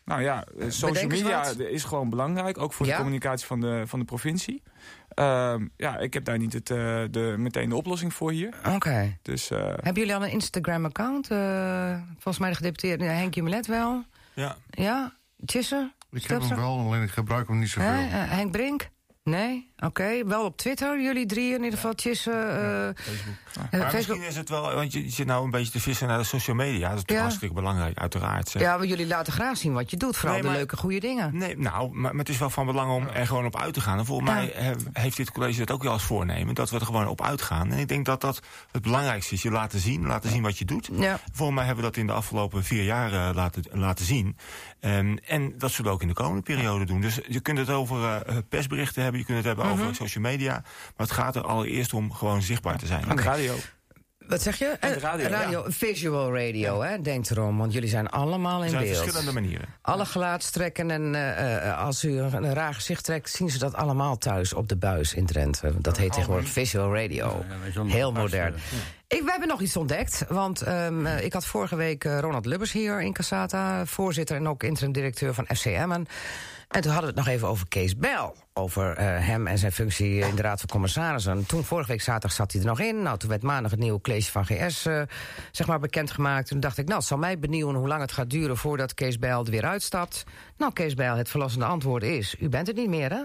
Nou 0.10 0.22
ja, 0.22 0.44
eh, 0.60 0.66
social 0.70 1.08
media 1.08 1.44
wat. 1.44 1.60
is 1.60 1.84
gewoon 1.84 2.10
belangrijk, 2.10 2.58
ook 2.58 2.74
voor 2.74 2.86
Ja? 2.86 2.92
de 2.92 2.98
communicatie 2.98 3.48
van 3.48 3.60
de, 3.62 3.84
van 3.86 4.00
de 4.00 4.06
provincie. 4.06 4.64
Ehm, 5.10 5.68
ja, 5.78 5.98
ik 5.98 6.14
heb 6.14 6.26
daar 6.26 6.38
niet 6.38 6.54
het, 6.54 6.70
eh, 6.70 6.78
de, 7.12 7.36
meteen 7.38 7.70
de 7.70 7.76
oplossing 7.76 8.14
voor 8.14 8.32
hier. 8.32 8.54
Oké. 8.76 9.18
Dus 9.22 9.52
eh, 9.52 9.60
Hebben 9.60 9.94
jullie 9.94 10.16
al 10.16 10.24
een 10.24 10.32
Instagram-account? 10.32 11.32
Eh, 11.32 12.00
volgens 12.12 12.38
mij 12.40 12.50
de 12.50 12.56
gedeputeerde 12.56 13.04
ja, 13.04 13.12
Henk 13.12 13.34
Jumelet 13.34 13.68
wel. 13.68 14.04
Ja. 14.34 14.56
Ja? 14.70 15.14
Tjisser? 15.46 15.92
Ik 16.12 16.24
heb 16.28 16.42
hem 16.42 16.56
wel, 16.56 16.80
alleen 16.80 17.02
ik 17.04 17.10
gebruik 17.10 17.48
hem 17.48 17.60
niet 17.60 17.70
zoveel. 17.70 17.90
Eh, 17.90 18.08
Henk 18.12 18.52
Brink? 18.52 18.90
Nee? 19.24 19.68
Oké. 19.80 20.26
Wel 20.26 20.46
op 20.46 20.58
Twitter, 20.58 21.02
jullie 21.02 21.26
drie 21.26 21.54
in 21.54 21.64
ieder 21.64 21.80
geval. 21.80 21.92
Eh, 21.92 21.98
Facebook. 21.98 22.34
eh, 22.36 22.40
Maar 23.54 23.66
Facebook. 23.72 23.92
misschien 23.94 24.22
is 24.24 24.36
het 24.36 24.50
wel, 24.50 24.74
want 24.74 24.94
je 24.94 25.04
je 25.04 25.10
zit 25.10 25.26
nou 25.28 25.44
een 25.44 25.50
beetje 25.52 25.72
te 25.72 25.80
vissen 25.80 26.08
naar 26.08 26.18
de 26.18 26.24
social 26.24 26.56
media. 26.56 26.72
Dat 26.74 26.82
is 26.82 26.86
natuurlijk 26.90 27.10
Ja. 27.12 27.22
hartstikke 27.22 27.54
belangrijk, 27.56 27.98
uiteraard. 27.98 28.50
zeg. 28.50 28.62
Ja, 28.62 28.78
maar 28.78 28.86
jullie 28.86 29.08
laten 29.08 29.34
graag 29.34 29.58
zien 29.58 29.74
wat 29.74 29.90
je 29.92 29.98
doet. 29.98 30.18
Vooral 30.18 30.34
Nee, 30.42 30.52
de 30.52 30.58
leuke, 30.58 30.78
goede 30.78 31.00
dingen. 31.00 31.38
Nee, 31.38 31.58
nou, 31.58 31.90
maar, 31.92 32.12
maar 32.12 32.20
het 32.20 32.30
is 32.30 32.38
wel 32.38 32.50
van 32.50 32.66
belang 32.66 32.92
om 32.92 33.08
er 33.08 33.28
gewoon 33.28 33.46
op 33.46 33.60
uit 33.60 33.74
te 33.74 33.82
gaan. 33.82 33.98
En 33.98 34.06
volgens 34.06 34.30
Ja. 34.30 34.36
mij 34.36 34.52
he- 34.56 34.74
heeft 35.02 35.18
dit 35.18 35.32
college 35.32 35.60
dat 35.60 35.72
ook 35.72 35.84
wel 35.84 35.92
als 35.92 36.04
voornemen. 36.04 36.56
Dat 36.56 36.70
we 36.70 36.80
er 36.80 36.86
gewoon 36.86 37.08
op 37.08 37.22
uitgaan. 37.22 37.72
En 37.72 37.78
ik 37.78 37.88
denk 37.88 38.06
dat 38.06 38.22
dat 38.22 38.40
het 38.72 38.82
belangrijkste 38.82 39.34
is. 39.34 39.42
Je 39.42 39.52
laten 39.52 39.80
zien, 39.80 40.06
laten 40.06 40.30
zien 40.30 40.42
wat 40.44 40.58
je 40.58 40.66
doet. 40.66 40.90
Ja. 40.94 41.20
Volgens 41.34 41.58
mij 41.58 41.66
hebben 41.66 41.84
we 41.84 41.90
dat 41.90 42.00
in 42.00 42.08
de 42.08 42.14
afgelopen 42.14 42.64
vier 42.64 42.84
jaar 42.84 43.14
eh, 43.14 43.36
laten, 43.36 43.64
laten 43.72 44.06
zien. 44.06 44.38
Ehm, 44.80 45.18
en 45.26 45.54
dat 45.58 45.72
zullen 45.72 45.86
we 45.92 45.96
ook 45.96 46.02
in 46.02 46.08
de 46.08 46.14
komende 46.14 46.42
periode 46.42 46.86
doen. 46.86 47.02
Dus 47.02 47.20
je 47.28 47.40
kunt 47.40 47.58
het 47.58 47.70
over 47.70 48.22
eh, 48.22 48.38
persberichten 48.50 48.94
hebben. 49.02 49.09
Je 49.18 49.26
kunt 49.26 49.38
het 49.38 49.46
hebben 49.48 49.66
Mhm. 49.66 49.74
over 49.82 49.96
social 49.96 50.24
media. 50.24 50.52
Maar 50.54 51.08
het 51.08 51.12
gaat 51.12 51.36
er 51.36 51.44
allereerst 51.44 51.94
om 51.94 52.14
gewoon 52.14 52.42
zichtbaar 52.42 52.78
te 52.78 52.86
zijn. 52.86 53.16
de 53.16 53.22
radio. 53.22 53.56
Wat 54.28 54.42
zeg 54.42 54.60
je? 54.60 54.66
En 54.80 54.90
de 54.94 54.96
Eh, 54.96 55.28
radio, 55.30 55.64
Visual 55.68 56.36
radio, 56.38 56.82
hè? 56.82 57.02
Denk 57.02 57.30
erom, 57.30 57.58
want 57.58 57.74
jullie 57.74 57.90
zijn 57.90 58.10
allemaal 58.10 58.64
in 58.64 58.70
zijn 58.70 58.84
beeld. 58.84 58.98
verschillende 58.98 59.34
manieren. 59.34 59.66
Alle 59.82 60.06
gelaatstrekken 60.06 60.92
en 60.92 61.16
eh, 61.16 61.68
eh, 61.70 61.78
als 61.80 62.04
u 62.04 62.20
een, 62.20 62.34
een 62.44 62.54
raar 62.54 62.74
gezicht 62.74 63.04
trekt... 63.04 63.30
zien 63.30 63.50
ze 63.50 63.58
dat 63.58 63.74
allemaal 63.76 64.18
thuis 64.18 64.54
op 64.54 64.68
de 64.70 64.76
buis 64.78 65.14
in 65.14 65.26
Drenthe. 65.26 65.74
Dat 65.82 65.98
heet 65.98 66.12
tegenwoordig 66.14 66.50
visual 66.50 66.96
radio. 66.96 67.46
Ja, 67.74 67.84
Heel 67.84 68.12
modern. 68.12 68.54
Ik, 69.08 69.22
we 69.24 69.32
hebben 69.32 69.48
nog 69.48 69.62
iets 69.62 69.78
ontdekt, 69.78 70.26
want 70.28 70.62
ehm, 70.62 71.06
eh, 71.06 71.24
ik 71.24 71.34
had 71.34 71.46
vorige 71.46 71.76
week 71.76 72.04
Ronald 72.04 72.46
Lubbers 72.46 72.72
hier 72.72 73.02
in 73.02 73.14
Casata... 73.14 73.86
voorzitter 73.86 74.36
en 74.36 74.48
ook 74.48 74.64
interim-directeur 74.64 75.34
van 75.34 75.46
FCM. 75.56 75.92
En, 75.92 76.08
en 76.70 76.82
toen 76.82 76.92
hadden 76.92 77.10
we 77.14 77.16
het 77.20 77.26
nog 77.26 77.36
even 77.36 77.48
over 77.48 77.68
Kees 77.68 77.98
Bel. 77.98 78.36
Over 78.54 78.96
eh, 78.96 79.06
hem 79.28 79.48
en 79.48 79.58
zijn 79.58 79.72
functie 79.72 80.20
in 80.20 80.36
de 80.36 80.42
Raad 80.42 80.60
van 80.60 80.70
Commissarissen. 80.70 81.32
En 81.32 81.46
toen, 81.46 81.64
vorige 81.64 81.92
week 81.92 82.02
zaterdag, 82.02 82.32
zat 82.32 82.52
hij 82.52 82.62
er 82.62 82.68
nog 82.68 82.80
in. 82.80 83.02
Nou, 83.02 83.18
toen 83.18 83.30
werd 83.30 83.42
maandag 83.44 83.72
het 83.72 83.80
nieuwe 83.80 84.02
college 84.02 84.32
van 84.32 84.46
GS 84.46 84.86
eh, 84.86 85.02
zeg 85.52 85.68
maar 85.68 85.80
bekendgemaakt. 85.80 86.48
Toen 86.48 86.60
dacht 86.60 86.78
ik, 86.78 86.86
nou, 86.86 86.98
het 86.98 87.08
zal 87.08 87.18
mij 87.18 87.40
benieuwen 87.40 87.76
hoe 87.76 87.88
lang 87.88 88.02
het 88.02 88.12
gaat 88.12 88.30
duren... 88.30 88.58
voordat 88.58 88.94
Kees 88.94 89.20
Bijl 89.20 89.46
er 89.46 89.52
weer 89.52 89.66
uitstapt. 89.66 90.24
Nou, 90.58 90.74
Kees 90.74 90.94
Bijl, 90.94 91.16
het 91.16 91.30
verlossende 91.30 91.66
antwoord 91.66 92.04
is... 92.04 92.36
u 92.40 92.50
bent 92.50 92.68
het 92.68 92.76
niet 92.76 92.90
meer, 92.90 93.10
hè? 93.10 93.24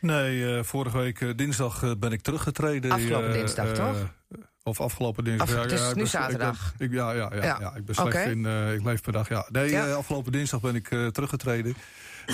Nee, 0.00 0.56
eh, 0.56 0.62
vorige 0.64 0.98
week 0.98 1.38
dinsdag 1.38 1.94
ben 1.98 2.12
ik 2.12 2.20
teruggetreden. 2.20 2.90
Afgelopen 2.90 3.32
dinsdag, 3.32 3.72
toch? 3.72 3.96
Of 4.62 4.80
afgelopen 4.80 5.24
dinsdag. 5.24 5.56
Af- 5.56 5.62
het 5.62 5.72
is 5.72 5.78
ik 5.80 5.84
nu 5.84 5.88
ik 5.90 5.94
ben- 5.96 6.06
zaterdag. 6.06 6.74
Ik, 6.78 6.92
ja, 6.92 7.12
ja, 7.12 7.30
ja, 7.34 7.44
Ja. 7.44 7.56
ja. 7.60 7.74
ik 7.74 7.84
ben 7.84 7.94
slecht 7.94 8.26
in. 8.26 8.46
ik 8.74 8.84
leef 8.84 9.00
per 9.02 9.12
dag. 9.12 9.28
Ja. 9.28 9.46
Nee, 9.48 9.70
Ja. 9.70 9.92
afgelopen 9.92 10.32
dinsdag 10.32 10.60
ben 10.60 10.74
ik 10.74 10.88
teruggetreden. 10.88 11.74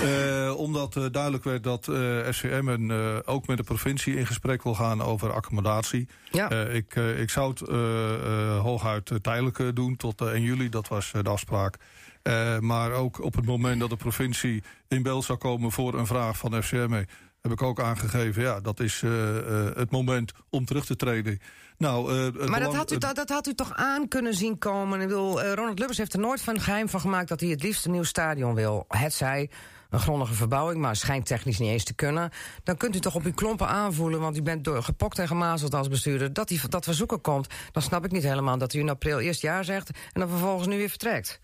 Eh, 0.02 0.54
omdat 0.56 0.96
eh, 0.96 1.04
duidelijk 1.10 1.44
werd 1.44 1.62
dat 1.62 1.88
eh 1.88 2.28
FCM 2.32 2.68
en, 2.68 2.90
ook 3.24 3.46
met 3.46 3.56
de 3.56 3.62
provincie 3.62 4.16
in 4.16 4.26
gesprek 4.26 4.62
wil 4.62 4.74
gaan 4.74 5.02
over 5.02 5.32
accommodatie. 5.32 6.08
Ja. 6.30 6.50
Ik, 6.50 6.94
ik 6.94 7.30
zou 7.30 7.50
het 7.50 7.60
hooguit 8.62 9.12
tijdelijk 9.22 9.76
doen 9.76 9.96
tot 9.96 10.20
eh, 10.20 10.26
1 10.28 10.42
juli. 10.42 10.68
Dat 10.68 10.88
was 10.88 11.12
de 11.22 11.28
afspraak. 11.28 11.76
Maar 12.60 12.92
ook 12.92 13.22
op 13.22 13.34
het 13.34 13.46
moment 13.46 13.80
dat 13.80 13.90
de 13.90 13.96
provincie 13.96 14.62
in 14.88 15.02
beeld 15.02 15.24
zou 15.24 15.38
komen 15.38 15.72
voor 15.72 15.94
een 15.94 16.06
vraag 16.06 16.36
van 16.36 16.62
FCM... 16.62 17.04
heb 17.40 17.52
ik 17.52 17.62
ook 17.62 17.80
aangegeven, 17.80 18.42
ja, 18.42 18.60
dat 18.60 18.80
is 18.80 19.02
het 19.74 19.90
moment 19.90 20.32
om 20.50 20.64
terug 20.64 20.84
te 20.84 20.96
treden. 20.96 21.38
Nou, 21.78 22.32
Maar 22.48 22.60
dat 22.60 22.74
had, 22.74 22.92
u, 22.92 22.98
dat, 22.98 23.16
dat 23.16 23.28
had 23.28 23.46
u 23.46 23.54
toch 23.54 23.74
aan 23.74 24.08
kunnen 24.08 24.34
zien 24.34 24.58
komen? 24.58 25.00
Ik 25.00 25.08
bedoel, 25.08 25.42
Ronald 25.42 25.78
Lubbers 25.78 25.98
heeft 25.98 26.12
er 26.12 26.20
nooit 26.20 26.40
van 26.40 26.60
geheim 26.60 26.88
van 26.88 27.00
gemaakt... 27.00 27.28
dat 27.28 27.40
hij 27.40 27.48
het 27.50 27.62
liefst 27.62 27.84
een 27.84 27.92
nieuw 27.92 28.02
stadion 28.02 28.54
wil. 28.54 28.84
Het 28.88 29.12
zij 29.12 29.50
een 29.94 30.00
grondige 30.00 30.34
verbouwing, 30.34 30.80
maar 30.80 30.96
schijnt 30.96 31.26
technisch 31.26 31.58
niet 31.58 31.70
eens 31.70 31.84
te 31.84 31.94
kunnen. 31.94 32.30
Dan 32.62 32.76
kunt 32.76 32.96
u 32.96 32.98
toch 32.98 33.14
op 33.14 33.24
uw 33.24 33.32
klompen 33.32 33.68
aanvoelen... 33.68 34.20
want 34.20 34.36
u 34.36 34.42
bent 34.42 34.68
gepokt 34.72 35.18
en 35.18 35.26
gemazeld 35.26 35.74
als 35.74 35.88
bestuurder... 35.88 36.32
dat 36.32 36.48
die, 36.48 36.60
dat 36.68 36.84
verzoeken 36.84 37.20
komt. 37.20 37.46
Dan 37.72 37.82
snap 37.82 38.04
ik 38.04 38.10
niet 38.10 38.22
helemaal 38.22 38.58
dat 38.58 38.74
u 38.74 38.78
in 38.78 38.88
april 38.88 39.18
eerst 39.18 39.42
ja 39.42 39.62
zegt... 39.62 39.88
en 39.88 40.20
dan 40.20 40.28
vervolgens 40.28 40.66
nu 40.66 40.76
weer 40.76 40.88
vertrekt. 40.88 41.40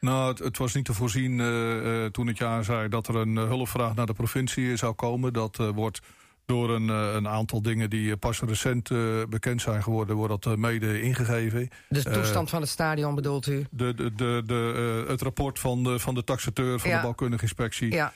Nou, 0.00 0.28
het, 0.28 0.38
het 0.38 0.58
was 0.58 0.74
niet 0.74 0.84
te 0.84 0.94
voorzien 0.94 1.40
eh, 1.40 2.04
eh, 2.04 2.10
toen 2.10 2.26
het 2.26 2.38
jaar 2.38 2.64
zei 2.64 2.88
dat 2.88 3.08
er 3.08 3.16
een 3.16 3.38
eh, 3.38 3.44
hulpvraag 3.44 3.94
naar 3.94 4.06
de 4.06 4.12
provincie 4.12 4.76
zou 4.76 4.94
komen. 4.94 5.32
Dat 5.32 5.56
wordt 5.56 6.00
door 6.46 6.70
een, 6.70 6.90
eh, 6.90 7.14
een 7.14 7.28
aantal 7.28 7.62
dingen 7.62 7.90
die 7.90 8.10
eh, 8.12 8.18
pas 8.18 8.40
recent 8.40 8.90
eh, 8.90 8.98
bekend 9.28 9.62
zijn 9.62 9.82
geworden, 9.82 10.16
wordt 10.16 10.42
dat 10.44 10.56
mede 10.56 11.00
ingegeven. 11.02 11.68
De 11.88 12.02
toestand 12.02 12.50
van 12.50 12.60
het 12.60 12.70
stadion 12.70 13.14
bedoelt 13.14 13.46
u? 13.46 13.66
de, 13.70 13.94
de, 13.94 14.12
de, 14.14 14.42
de, 14.46 15.04
het 15.08 15.22
rapport 15.22 15.58
van 15.58 15.84
de, 15.84 15.98
van 15.98 16.14
de 16.14 16.24
taxateur 16.24 16.80
van 16.80 16.90
Ja. 16.90 16.96
de 16.96 17.02
bouwkundige 17.02 17.42
inspectie. 17.42 17.92
Ja. 17.92 18.12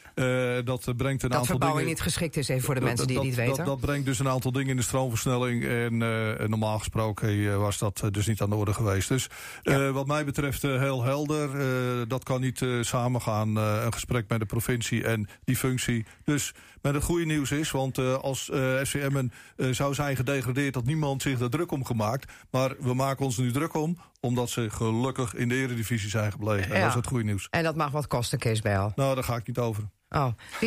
dat 0.65 0.97
brengt 0.97 1.23
een 1.23 1.29
Dat 1.29 1.39
aantal 1.39 1.45
verbouwing 1.45 1.59
dingen... 1.79 1.87
niet 1.87 2.01
geschikt 2.01 2.37
is, 2.37 2.49
even 2.49 2.63
voor 2.65 2.75
de 2.75 2.81
mensen 2.81 3.07
die 3.07 3.17
het 3.17 3.27
dat- 3.27 3.37
niet 3.37 3.47
weten. 3.47 3.65
Dat, 3.65 3.81
brengt 3.81 4.07
dus 4.07 4.19
een 4.19 4.29
aantal 4.29 4.53
dingen 4.53 4.71
in 4.71 4.77
de 4.77 4.83
stroomversnelling. 4.83 5.65
En 5.65 5.97
normaal 6.51 6.79
gesproken 6.79 7.59
was 7.61 7.79
dat 7.79 8.03
dus 8.11 8.27
niet 8.27 8.41
aan 8.41 8.51
de 8.51 8.57
orde 8.57 8.73
geweest. 8.73 9.09
Dus 9.09 9.27
wat 9.93 10.07
mij 10.07 10.25
betreft 10.25 10.63
heel 10.63 11.03
helder. 11.03 11.49
Dat 12.09 12.25
kan 12.25 12.41
niet 12.41 12.65
samengaan. 12.81 13.57
een 13.57 13.93
gesprek 13.93 14.25
met 14.29 14.41
de 14.41 14.47
provincie 14.47 15.05
en 15.05 15.29
die 15.45 15.57
functie. 15.57 16.05
Dus 16.25 16.55
maar 16.83 16.95
het 16.95 17.03
goede 17.03 17.25
nieuws 17.25 17.51
is, 17.51 17.71
want 17.71 17.99
eh, 17.99 18.15
als 18.15 18.51
eh 18.51 18.81
FCM 18.85 19.29
eh, 19.57 19.69
zou 19.71 19.95
zijn 19.95 20.17
gedegradeerd... 20.17 20.75
had 20.75 20.85
niemand 20.85 21.23
zich 21.23 21.41
er 21.41 21.51
druk 21.51 21.71
om 21.73 21.85
gemaakt. 21.85 22.33
Maar 22.51 22.75
we 22.79 22.95
maken 22.95 23.25
ons 23.25 23.37
nu 23.37 23.53
druk 23.53 23.75
om, 23.75 23.99
omdat 24.21 24.51
ze 24.51 24.71
gelukkig 24.71 25.35
in 25.35 25.49
de 25.49 25.55
eredivisie 25.55 26.11
zijn 26.11 26.33
gebleven. 26.33 26.71
En 26.71 26.77
Ja. 26.77 26.81
dat 26.81 26.89
is 26.89 26.95
het 26.95 27.07
goede 27.07 27.25
nieuws. 27.25 27.47
En 27.51 27.63
dat 27.65 27.77
mag 27.77 27.91
wat 27.91 28.07
kosten, 28.07 28.39
Kees 28.39 28.61
Bijl. 28.61 28.93
Nou, 28.97 29.15
daar 29.15 29.25
ga 29.25 29.37
ik 29.37 29.47
niet 29.47 29.59
over. 29.59 29.85
Oh. 30.09 30.27
U 30.61 30.67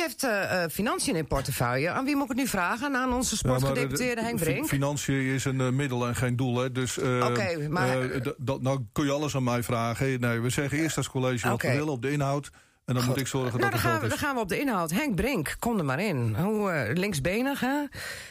heeft 0.00 0.22
eh, 0.24 0.62
eh, 0.64 0.70
financiën 0.70 1.16
in 1.16 1.26
portefeuille. 1.26 1.90
Aan 1.90 2.04
wie 2.04 2.14
moet 2.14 2.22
ik 2.22 2.28
het 2.28 2.38
nu 2.38 2.46
vragen? 2.46 2.96
Aan 2.96 3.12
onze 3.12 3.30
Ja, 3.30 3.36
sportgedeputeerde 3.36 4.22
Henk 4.22 4.38
Brink? 4.38 4.66
Financiën 4.66 5.14
is 5.34 5.44
een 5.44 5.60
eh, 5.60 5.68
middel 5.68 6.06
en 6.06 6.16
geen 6.16 6.36
doel. 6.36 6.56
Hè. 6.58 6.72
Dus 6.72 6.98
eh, 6.98 7.26
Oké, 7.30 7.68
maar- 7.68 8.00
eh, 8.10 8.20
dat, 8.38 8.62
nou 8.62 8.80
kun 8.92 9.04
je 9.04 9.10
alles 9.12 9.36
aan 9.36 9.44
mij 9.44 9.62
vragen. 9.62 10.20
Nee, 10.20 10.40
we 10.40 10.50
zeggen 10.50 10.78
eerst 10.78 10.96
als 10.96 11.08
college 11.10 11.48
wat 11.48 11.62
we 11.62 11.68
willen 11.68 11.88
op 11.92 12.02
de 12.02 12.10
inhoud. 12.10 12.50
En 12.84 12.94
dan 12.94 13.04
moet 13.04 13.16
ik 13.20 13.26
zorgen 13.26 13.58
Nou, 13.60 13.72
dat 13.72 13.80
dan 13.82 13.90
het 13.90 13.90
gaan, 13.90 13.92
we, 13.92 13.98
geld 13.98 14.10
dan 14.10 14.18
gaan 14.28 14.34
we 14.34 14.40
op 14.40 14.48
de 14.48 14.60
inhoud. 14.60 14.90
Henk 14.90 15.14
Brink, 15.14 15.56
kom 15.58 15.78
er 15.78 15.84
maar 15.84 16.00
in. 16.00 16.34
Hoe 16.38 16.70
eh, 16.70 16.94
linksbenig, 16.96 17.60
hè? 17.60 17.84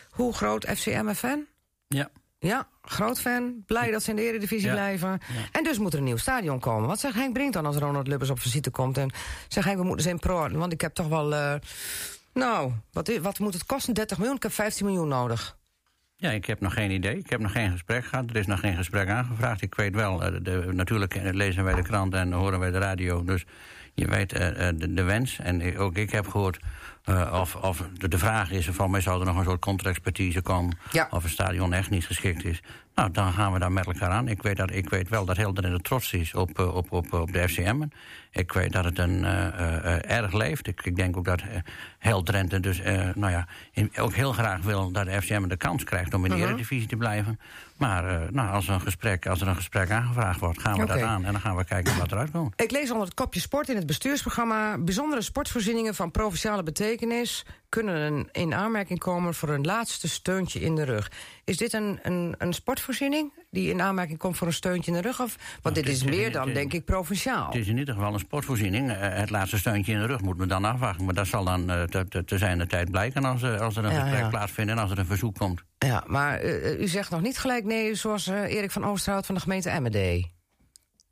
Hoe 0.10 0.34
groot 0.34 0.66
FCM-fan? 0.76 1.46
Ja. 1.88 2.10
Ja, 2.40 2.68
groot 2.82 3.20
fan. 3.22 3.64
Blij 3.66 3.92
dat 3.92 4.04
ze 4.04 4.10
in 4.10 4.16
de 4.16 4.22
Eredivisie 4.22 4.68
Ja. 4.68 4.74
blijven. 4.74 5.20
En 5.52 5.64
dus 5.64 5.78
moet 5.78 5.94
er 5.94 6.00
een 6.00 6.06
nieuw 6.06 6.18
stadion 6.18 6.60
komen. 6.60 6.88
Wat 6.88 7.00
zegt 7.00 7.16
Henk 7.16 7.34
Brink 7.34 7.54
dan 7.54 7.66
als 7.66 7.76
Ronald 7.78 8.08
Lubbers 8.08 8.30
op 8.30 8.40
visite 8.40 8.70
komt? 8.70 8.98
En 8.98 9.12
zegt 9.48 9.66
Henk, 9.68 9.80
we 9.80 9.86
moeten 9.86 10.10
in 10.10 10.20
pro. 10.20 10.50
Want 10.50 10.74
ik 10.74 10.82
heb 10.82 10.94
toch 10.94 11.08
wel... 11.08 11.34
eh, 11.36 11.54
nou, 12.34 12.72
wat, 12.92 13.18
wat 13.22 13.40
moet 13.40 13.54
het 13.54 13.66
kosten? 13.66 13.94
30 13.94 14.18
miljoen? 14.18 14.36
Ik 14.36 14.44
heb 14.44 14.52
15 14.54 14.86
miljoen 14.86 15.08
nodig. 15.08 15.58
Ja, 16.16 16.32
ik 16.32 16.46
heb 16.46 16.60
nog 16.60 16.74
geen 16.74 16.92
idee. 16.92 17.18
Ik 17.18 17.30
heb 17.30 17.40
nog 17.40 17.52
geen 17.52 17.72
gesprek 17.72 18.06
gehad. 18.06 18.30
Er 18.30 18.36
is 18.36 18.46
nog 18.48 18.60
geen 18.60 18.76
gesprek 18.76 19.10
aangevraagd. 19.10 19.62
Ik 19.62 19.76
weet 19.76 19.96
wel, 19.96 20.24
eh, 20.24 20.34
de, 20.42 20.70
natuurlijk 20.74 21.16
lezen 21.32 21.64
wij 21.64 21.74
de 21.74 21.82
krant 21.82 22.14
en 22.14 22.32
horen 22.32 22.60
wij 22.60 22.72
de 22.72 22.78
radio. 22.78 23.24
Dus 23.24 23.46
je 23.94 24.08
weet 24.08 24.34
eh, 24.34 24.68
eh, 24.68 24.76
de, 24.78 24.94
de 24.94 25.04
wens. 25.04 25.40
En 25.40 25.78
ook 25.78 25.96
ik 25.98 26.12
heb 26.12 26.28
gehoord 26.28 26.60
eh, 27.04 27.38
of, 27.42 27.56
of 27.56 27.84
de, 27.98 28.08
de 28.08 28.18
vraag 28.18 28.52
is... 28.52 28.68
van 28.72 28.92
mij 28.92 29.02
zou 29.02 29.20
er 29.20 29.26
nog 29.26 29.38
een 29.38 29.44
soort 29.44 29.62
contraexpertise 29.62 30.42
komen... 30.42 30.78
Ja. 30.92 31.08
of 31.10 31.24
een 31.24 31.30
stadion 31.30 31.74
echt 31.74 31.90
niet 31.90 32.06
geschikt 32.06 32.46
is. 32.46 32.62
Nou, 32.96 33.12
dan 33.12 33.34
gaan 33.34 33.54
we 33.54 33.60
daar 33.60 33.72
met 33.72 33.86
elkaar 33.86 34.10
aan. 34.10 34.28
Ik 34.28 34.42
weet, 34.42 34.58
dat, 34.58 34.72
ik 34.72 34.90
weet 34.90 35.10
wel 35.10 35.26
dat 35.26 35.38
heel 35.38 35.56
er 35.56 35.82
trots 35.82 36.14
is 36.14 36.34
op, 36.34 36.60
op, 36.60 36.92
op, 36.92 37.14
op 37.14 37.34
de 37.34 37.50
FCM. 37.50 37.82
Ik 38.32 38.52
weet 38.52 38.72
dat 38.72 38.84
het 38.86 39.00
een, 39.00 39.24
erg 40.06 40.34
leeft. 40.34 40.68
Ik, 40.68 40.82
ik 40.84 40.96
denk 40.96 41.18
ook 41.18 41.26
dat 41.26 41.42
heel 42.00 42.24
Drenthe 42.24 42.60
dus 42.60 42.82
nou 43.16 43.32
ja, 43.32 43.48
in- 43.72 43.92
ook 43.98 44.14
heel 44.14 44.32
graag 44.34 44.62
wil 44.62 44.92
dat 44.92 45.06
de 45.06 45.22
FCM 45.22 45.48
de 45.48 45.58
kans 45.58 45.84
krijgt 45.84 46.14
om 46.14 46.24
in 46.26 46.30
de 46.32 46.36
Mhm. 46.38 46.46
Eredivisie 46.46 46.88
te 46.88 46.96
blijven. 46.96 47.40
Maar 47.84 48.06
eh, 48.06 48.30
nou, 48.32 48.50
als, 48.50 48.68
er 48.68 48.74
een 48.74 48.82
gesprek, 48.82 49.28
als 49.28 49.42
er 49.42 49.48
een 49.48 49.56
gesprek 49.56 49.92
aangevraagd 49.92 50.40
wordt, 50.40 50.62
gaan 50.62 50.76
we 50.76 50.84
Oké. 50.84 50.94
dat 50.94 51.02
aan 51.02 51.26
en 51.26 51.32
dan 51.32 51.42
gaan 51.42 51.56
we 51.56 51.64
kijken 51.64 51.98
wat 51.98 52.12
eruit 52.12 52.32
komt. 52.32 52.62
Ik 52.62 52.72
lees 52.72 52.92
onder 52.92 53.06
het 53.06 53.14
kopje 53.14 53.40
sport 53.40 53.70
in 53.70 53.76
het 53.76 53.86
bestuursprogramma... 53.86 54.78
bijzondere 54.78 55.22
sportvoorzieningen 55.22 55.96
van 55.96 56.12
provinciale 56.12 56.64
betekenis... 56.64 57.46
kunnen 57.74 58.30
in 58.32 58.54
aanmerking 58.54 59.00
komen 59.00 59.34
voor 59.34 59.50
een 59.50 59.64
laatste 59.64 60.10
steuntje 60.10 60.60
in 60.60 60.76
de 60.76 60.84
rug. 60.84 61.12
Is 61.44 61.58
dit 61.58 61.74
een, 61.74 62.00
een, 62.02 62.36
een 62.38 62.54
sportvoorziening 62.54 63.32
die 63.52 63.70
in 63.70 63.82
aanmerking 63.82 64.20
komt 64.20 64.38
voor 64.38 64.48
een 64.48 64.54
steuntje 64.54 64.92
in 64.92 64.98
de 64.98 65.04
rug? 65.04 65.22
Of, 65.22 65.36
want 65.62 65.76
dit 65.76 65.86
dit 65.86 65.94
is 65.94 66.04
is 66.04 66.10
meer 66.10 66.32
dan, 66.32 66.54
denk 66.54 66.74
ik, 66.74 66.86
provinciaal. 66.86 67.46
Het 67.46 67.56
is 67.56 67.68
in 67.68 67.78
ieder 67.78 67.94
geval 67.94 68.14
een 68.14 68.20
sportvoorziening. 68.20 68.92
Eh, 68.92 68.98
het 69.00 69.30
laatste 69.30 69.58
steuntje 69.58 69.94
in 69.94 70.00
de 70.00 70.06
rug 70.06 70.22
moeten 70.22 70.44
we 70.44 70.50
dan 70.50 70.66
afwachten. 70.66 71.06
Maar 71.06 71.14
dat 71.14 71.28
zal 71.28 71.44
dan 71.44 71.70
eh, 71.70 71.84
te, 71.84 72.08
te, 72.08 72.24
te 72.24 72.38
zijn 72.38 72.58
de 72.58 72.68
tijd 72.68 72.92
blijken 72.92 73.26
als, 73.26 73.42
eh, 73.42 73.60
als 73.60 73.76
er 73.76 73.86
een 73.86 73.92
Ja, 73.92 74.02
gesprek 74.02 74.22
ja. 74.22 74.30
plaatsvindt 74.30 74.72
en 74.72 74.78
als 74.78 74.92
er 74.92 75.00
een 75.00 75.06
verzoek 75.06 75.38
komt. 75.38 75.64
Ja, 75.78 76.04
maar 76.08 76.44
u 76.80 76.88
zegt 76.88 77.10
nog 77.10 77.22
niet 77.22 77.38
gelijk 77.38 77.64
nee... 77.64 77.96
zoals 77.96 78.28
Erik 78.28 78.72
van 78.72 78.86
Oosterhout 78.86 79.26
van 79.26 79.36
de 79.36 79.42
gemeente 79.42 79.70
Emmerdee. 79.70 80.34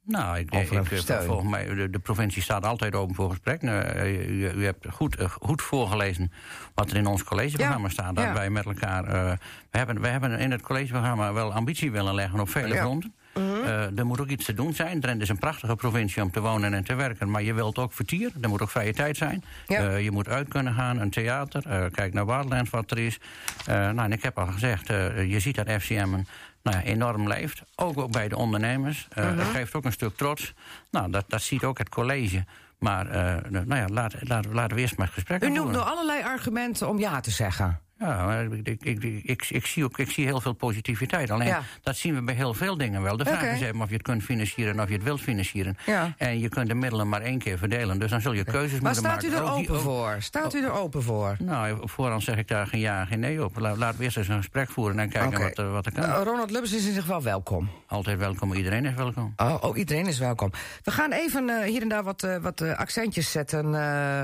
Nou, 0.06 0.38
ik, 0.38 0.56
Over 0.56 0.78
een 0.78 0.86
ik, 0.92 0.98
steun. 0.98 1.24
volgens 1.24 1.50
mij, 1.50 1.66
de, 1.76 1.90
de 1.90 2.00
provincie 2.00 2.42
staat 2.42 2.66
altijd 2.66 2.96
open 2.96 3.16
voor 3.16 3.30
gesprek. 3.30 3.62
Nou, 3.62 3.82
eh, 3.84 4.30
u, 4.30 4.50
u 4.50 4.66
hebt 4.66 4.86
goed, 4.92 5.16
eh, 5.16 5.30
goed 5.30 5.62
voorgelezen 5.62 6.32
wat 6.76 6.92
er 6.92 6.98
in 6.98 7.06
ons 7.06 7.24
collegeprogramma 7.24 7.88
Ja, 7.88 7.94
staat. 7.94 8.16
Dat 8.16 8.24
ja. 8.24 8.34
wij 8.34 8.50
met 8.50 8.66
elkaar. 8.66 9.04
eh, 9.06 9.32
we, 9.72 9.78
hebben, 9.78 10.02
we 10.02 10.08
hebben 10.08 10.40
in 10.40 10.52
het 10.52 10.62
collegeprogramma 10.62 11.34
wel 11.34 11.54
ambitie 11.54 11.92
willen 11.92 12.16
leggen 12.16 12.40
op 12.40 12.50
vele 12.50 12.68
Ja. 12.68 12.74
Mhm. 12.74 12.82
fronten. 12.84 13.14
Eh, 13.34 13.98
er 13.98 14.06
moet 14.06 14.20
ook 14.22 14.28
iets 14.30 14.46
te 14.46 14.54
doen 14.54 14.74
zijn. 14.74 15.00
Drenthe 15.00 15.24
is 15.24 15.30
een 15.30 15.38
prachtige 15.38 15.76
provincie 15.76 16.22
om 16.24 16.32
te 16.32 16.40
wonen 16.40 16.74
en 16.74 16.84
te 16.84 16.94
werken. 16.96 17.30
Maar 17.32 17.42
je 17.44 17.54
wilt 17.54 17.78
ook 17.78 17.94
vertier. 17.94 18.32
Er 18.42 18.50
moet 18.50 18.62
ook 18.62 18.70
vrije 18.70 18.94
tijd 18.94 19.18
zijn. 19.18 19.44
Ja. 19.68 19.80
Eh, 19.90 20.04
je 20.04 20.12
moet 20.12 20.28
uit 20.28 20.48
kunnen 20.48 20.74
gaan, 20.74 21.00
een 21.00 21.10
theater. 21.10 21.64
eh, 21.68 21.86
kijk 21.92 22.14
naar 22.14 22.26
Wildlands 22.26 22.70
wat 22.70 22.92
er 22.92 22.98
is. 22.98 23.18
Eh, 23.66 23.76
nou, 23.76 24.00
en 24.00 24.12
ik 24.12 24.24
heb 24.24 24.38
al 24.40 24.48
gezegd, 24.48 24.90
eh, 24.90 25.32
je 25.32 25.40
ziet 25.40 25.56
dat 25.56 25.70
FCM 25.82 26.14
een, 26.14 26.28
nou 26.64 26.78
ja, 26.78 26.84
enorm 26.84 27.28
leeft. 27.28 27.62
Ook, 27.76 27.98
ook 27.98 28.12
bij 28.12 28.28
de 28.28 28.38
ondernemers. 28.38 29.08
Het 29.14 29.48
geeft 29.48 29.74
ook 29.74 29.86
een 29.86 29.92
stuk 29.92 30.18
trots. 30.18 30.54
Nou, 30.92 31.12
dat, 31.12 31.26
dat 31.28 31.42
ziet 31.42 31.64
ook 31.64 31.78
het 31.78 31.90
college. 31.90 32.46
Maar 32.80 33.08
eh, 33.08 33.52
nou 33.52 33.76
ja, 33.76 33.88
laat, 33.88 34.14
laat, 34.20 34.46
laten 34.46 34.76
we 34.76 34.82
eerst 34.82 34.98
maar 34.98 35.06
het 35.06 35.16
gesprek 35.16 35.44
U 35.44 35.50
noemt 35.50 35.72
nu 35.72 35.78
allerlei 35.78 36.24
argumenten 36.24 36.90
om 36.90 37.00
ja 37.00 37.20
te 37.20 37.32
zeggen. 37.32 37.80
Ja, 38.02 38.26
maar 38.26 38.44
ik, 38.64 38.68
ik, 38.84 39.04
ik, 39.24 39.50
ik, 39.50 39.66
zie 39.66 39.84
ook, 39.84 39.98
ik 39.98 40.12
zie 40.12 40.26
heel 40.26 40.42
veel 40.42 40.54
positiviteit. 40.54 41.30
Alleen, 41.32 41.48
Ja. 41.48 41.62
dat 41.84 41.96
zien 41.98 42.16
we 42.16 42.22
bij 42.22 42.34
heel 42.36 42.54
veel 42.54 42.78
dingen 42.78 43.02
wel. 43.02 43.18
De 43.18 43.26
vraag 43.26 43.44
is 43.44 43.62
even 43.62 43.82
of 43.82 43.88
je 43.88 43.94
het 43.94 44.04
kunt 44.04 44.24
financieren 44.24 44.74
en 44.74 44.82
of 44.82 44.88
je 44.88 44.94
het 44.94 45.04
wilt 45.04 45.22
financieren. 45.22 45.78
Ja. 45.86 46.14
En 46.18 46.40
je 46.40 46.50
kunt 46.50 46.68
de 46.68 46.74
middelen 46.76 47.10
maar 47.10 47.22
één 47.22 47.38
keer 47.40 47.58
verdelen. 47.58 48.00
Dus 48.00 48.10
dan 48.10 48.22
zul 48.22 48.34
je 48.34 48.44
keuzes 48.44 48.80
Maar 48.80 48.94
moeten 48.94 49.10
staat 49.12 49.24
u 49.24 49.28
maken. 49.30 49.46
er 49.48 49.54
open 49.54 49.76
ook- 49.76 49.82
voor? 49.82 50.16
Staat 50.20 50.54
u 50.54 50.64
er 50.64 50.72
open 50.72 51.04
voor? 51.04 51.36
Nou, 51.40 51.82
op 51.82 51.90
voorhand 51.90 52.24
zeg 52.24 52.38
ik 52.38 52.48
daar 52.48 52.68
geen 52.68 52.80
ja 52.80 53.00
en 53.02 53.08
geen 53.08 53.20
nee 53.20 53.44
op. 53.44 53.60
La- 53.60 53.76
Laten 53.76 53.98
we 53.98 54.04
eerst 54.04 54.18
eens 54.18 54.28
een 54.28 54.38
gesprek 54.38 54.70
voeren 54.70 55.00
en 55.00 55.10
kijken 55.10 55.40
wat, 55.42 55.58
er, 55.58 55.72
wat 55.72 55.86
er 55.86 55.92
kan. 55.92 56.04
Eh, 56.04 56.22
Ronald 56.24 56.52
Lubbers 56.52 56.74
is 56.74 56.82
in 56.82 56.88
ieder 56.88 57.02
geval 57.04 57.22
welkom. 57.24 57.70
Altijd 57.88 58.18
welkom, 58.18 58.54
iedereen 58.54 58.86
is 58.86 58.94
welkom. 58.96 59.34
Oh, 59.38 59.56
oh, 59.62 59.78
iedereen 59.78 60.06
is 60.08 60.20
welkom. 60.20 60.52
We 60.84 60.92
gaan 60.92 61.12
even 61.12 61.50
eh, 61.50 61.64
hier 61.70 61.82
en 61.82 61.90
daar 61.90 62.04
wat, 62.04 62.24
eh, 62.24 62.36
wat 62.38 62.62
eh, 62.62 62.78
accentjes 62.78 63.32
zetten 63.32 63.76
eh, 63.76 64.22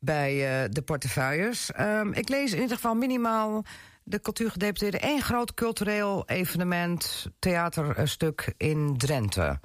bij 0.00 0.62
eh, 0.62 0.68
de 0.70 0.82
portefeuilles. 0.82 1.72
Ehm, 1.72 2.12
ik 2.12 2.28
lees 2.28 2.52
in 2.52 2.60
ieder 2.60 2.76
geval 2.76 2.94
minimaal 2.94 3.64
de 4.02 4.20
cultuurgedeputeerde... 4.20 4.98
één 4.98 5.22
groot 5.22 5.54
cultureel 5.54 6.22
evenement, 6.28 7.26
theaterstuk 7.38 8.54
in 8.56 8.94
Drenthe. 8.96 9.60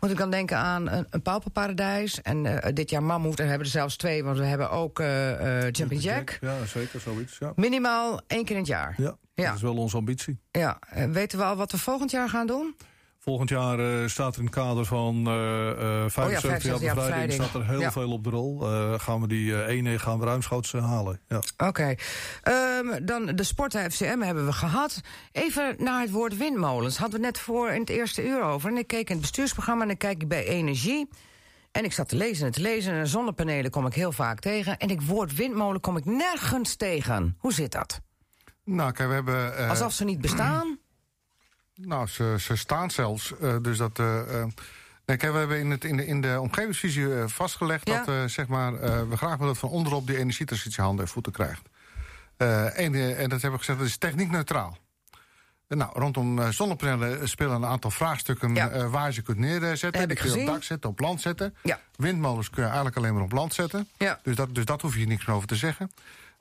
Moet 0.00 0.10
ik 0.10 0.16
dan 0.16 0.30
denken 0.30 0.56
aan 0.56 0.88
een, 0.88 1.06
een 1.10 1.22
pauperparadijs... 1.22 2.22
en 2.22 2.62
eh, 2.62 2.72
dit 2.74 2.90
jaar 2.90 3.02
Mammoet, 3.02 3.38
en 3.38 3.42
we 3.44 3.48
hebben 3.48 3.66
er 3.66 3.72
zelfs 3.72 3.96
twee... 3.96 4.24
want 4.24 4.38
we 4.38 4.44
hebben 4.44 4.70
ook 4.70 5.00
eh, 5.00 5.70
Jumping 5.70 6.02
Jack. 6.02 6.38
Ja, 6.40 6.64
zeker, 6.66 7.00
zoiets. 7.00 7.38
Ja, 7.38 7.52
Minimaal 7.56 8.20
één 8.26 8.44
keer 8.44 8.54
in 8.56 8.60
het 8.62 8.70
jaar. 8.70 8.94
ja, 8.96 9.16
Ja. 9.34 9.46
dat 9.46 9.54
is 9.56 9.62
wel 9.62 9.76
onze 9.76 9.96
ambitie. 9.96 10.38
Ja, 10.50 10.78
weten 11.10 11.38
we 11.38 11.44
al 11.44 11.56
wat 11.56 11.72
we 11.72 11.78
volgend 11.78 12.10
jaar 12.10 12.28
gaan 12.28 12.46
doen? 12.46 12.76
Volgend 13.24 13.48
jaar 13.48 13.78
eh, 13.78 14.06
staat 14.08 14.32
er 14.34 14.38
in 14.40 14.46
het 14.46 14.54
kader 14.54 14.84
van 14.84 15.26
eh 15.26 15.70
eh 16.04 16.10
75 16.10 16.12
jaar 16.12 16.40
75 16.40 16.80
jaar 16.80 16.94
bevrijding... 16.94 17.32
staat 17.32 17.54
er 17.54 17.66
heel 17.68 17.80
Ja. 17.80 17.92
veel 17.92 18.12
op 18.12 18.24
de 18.24 18.30
rol. 18.30 18.66
Eh, 18.72 18.94
gaan 19.00 19.20
we 19.20 19.28
die 19.28 19.62
eh, 19.62 19.76
ene 19.76 19.98
gaan 19.98 20.18
we 20.18 20.24
ruimschoots 20.24 20.74
eh, 20.74 20.84
halen. 20.88 21.20
Ja. 21.28 21.40
Oké. 21.56 21.94
Ehm, 22.42 23.04
dan 23.04 23.26
de 23.26 23.44
sport 23.44 23.76
FCM 23.76 24.20
hebben 24.20 24.46
we 24.46 24.52
gehad. 24.52 25.00
Even 25.32 25.74
naar 25.78 26.00
het 26.00 26.10
woord 26.10 26.36
windmolens. 26.36 26.96
Hadden 26.96 27.20
we 27.20 27.26
net 27.26 27.38
voor 27.38 27.70
in 27.70 27.80
het 27.80 27.90
eerste 27.90 28.26
uur 28.26 28.42
over. 28.42 28.70
En 28.70 28.76
ik 28.76 28.86
keek 28.86 29.06
in 29.08 29.12
het 29.12 29.20
bestuursprogramma 29.20 29.82
en 29.82 29.88
dan 29.88 29.96
kijk 29.96 30.22
ik 30.22 30.28
bij 30.28 30.44
energie. 30.46 31.08
En 31.72 31.84
ik 31.84 31.92
zat 31.92 32.08
te 32.08 32.16
lezen 32.16 32.46
en 32.46 32.52
te 32.52 32.60
lezen. 32.60 32.92
En 32.92 33.06
zonnepanelen 33.06 33.70
kom 33.70 33.86
ik 33.86 33.94
heel 33.94 34.12
vaak 34.12 34.40
tegen. 34.40 34.78
En 34.78 34.88
ik 34.88 35.00
woord 35.02 35.34
windmolen 35.34 35.80
kom 35.80 35.96
ik 35.96 36.04
nergens 36.04 36.76
tegen. 36.76 37.36
Hoe 37.38 37.52
zit 37.52 37.72
dat? 37.72 38.00
Nou, 38.64 38.92
kijk, 38.92 39.08
we 39.08 39.14
hebben... 39.14 39.56
eh, 39.58 39.70
Alsof 39.70 39.92
ze 39.92 40.04
niet 40.04 40.20
bestaan? 40.20 40.78
Nou, 41.74 42.06
ze, 42.06 42.36
ze 42.40 42.56
staan 42.56 42.90
zelfs. 42.90 43.38
eh, 43.38 43.56
dus 43.62 43.76
dat. 43.78 43.98
eh, 43.98 44.40
eh, 44.42 44.46
kijk, 45.04 45.20
we 45.22 45.38
hebben 45.38 45.58
in, 45.58 45.70
het, 45.70 45.84
in, 45.84 45.96
de, 45.96 46.06
in 46.06 46.20
de 46.20 46.40
omgevingsvisie 46.40 47.06
vastgelegd 47.26 47.88
Ja. 47.88 48.04
dat 48.04 48.30
zeg 48.30 48.46
maar, 48.46 48.72
we 49.08 49.16
graag 49.16 49.30
willen 49.30 49.46
dat 49.46 49.58
van 49.58 49.68
onderop 49.68 50.06
die 50.06 50.16
energietransitie 50.18 50.82
handen 50.82 51.04
en 51.04 51.10
voeten 51.10 51.32
krijgt. 51.32 51.62
En, 52.36 52.94
en 53.16 53.28
dat 53.28 53.40
hebben 53.40 53.50
we 53.50 53.58
gezegd, 53.58 53.78
dat 53.78 53.88
is 53.88 53.96
techniekneutraal. 53.96 54.76
Eh, 55.68 55.78
Nou, 55.78 55.90
rondom 55.98 56.52
zonnepanelen 56.52 57.28
spelen 57.28 57.54
een 57.54 57.64
aantal 57.64 57.90
vraagstukken 57.90 58.54
Ja. 58.54 58.88
waar 58.88 59.06
je 59.06 59.12
ze 59.12 59.22
kunt 59.22 59.38
neerzetten. 59.38 60.00
Heb 60.00 60.10
ik 60.10 60.16
kun 60.18 60.32
je 60.32 60.40
op 60.40 60.46
dak 60.46 60.62
zetten, 60.62 60.90
op 60.90 61.00
land 61.00 61.20
zetten. 61.20 61.54
Ja. 61.62 61.80
Windmolens 61.96 62.50
kun 62.50 62.58
je 62.62 62.66
eigenlijk 62.68 62.96
alleen 62.96 63.14
maar 63.14 63.22
op 63.22 63.32
land 63.32 63.54
zetten. 63.54 63.88
Ja. 63.98 64.20
Dus, 64.22 64.36
dat, 64.36 64.54
dus 64.54 64.64
dat 64.64 64.80
hoef 64.82 64.96
je 64.96 65.06
niks 65.06 65.26
meer 65.26 65.36
over 65.36 65.48
te 65.48 65.56
zeggen. 65.56 65.90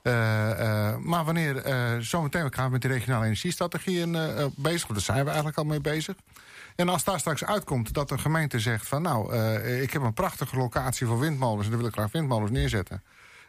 Eh, 0.02 0.89
eh, 0.89 0.97
maar 0.97 1.26
wanneer 1.26 1.58
eh, 1.58 1.97
zometeen 1.99 2.43
we 2.43 2.54
gaan 2.54 2.72
met 2.72 2.82
de 2.82 2.88
regionale 2.88 3.26
energiestrategieën 3.26 4.12
bezig, 4.56 4.88
want 4.88 4.93
daar 4.93 5.16
zijn 5.16 5.20
we 5.20 5.26
eigenlijk 5.26 5.58
al 5.58 5.64
mee 5.64 5.82
bezig. 5.82 6.16
En 6.76 6.89
als 6.89 7.04
daar 7.04 7.20
straks 7.20 7.43
uitkomt 7.43 7.93
dat 7.93 8.12
een 8.12 8.20
gemeente 8.20 8.60
zegt 8.60 8.88
van 8.88 9.02
nou, 9.02 9.36
ik 9.64 9.93
heb 9.93 10.02
een 10.02 10.14
prachtige 10.14 10.58
locatie 10.58 11.08
voor 11.08 11.20
windmolens 11.20 11.64
en 11.64 11.70
daar 11.70 11.80
wil 11.80 11.88
ik 11.88 11.93
graag 11.93 12.12
windmolens 12.12 12.52
neerzetten. 12.52 13.04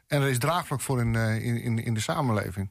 En 0.07 0.22
er 0.22 0.28
is 0.28 0.38
draagvlak 0.38 0.80
voor 0.80 1.00
in, 1.00 1.14
in, 1.14 1.62
in, 1.62 1.84
in 1.84 1.94
de 1.94 2.00
samenleving. 2.00 2.70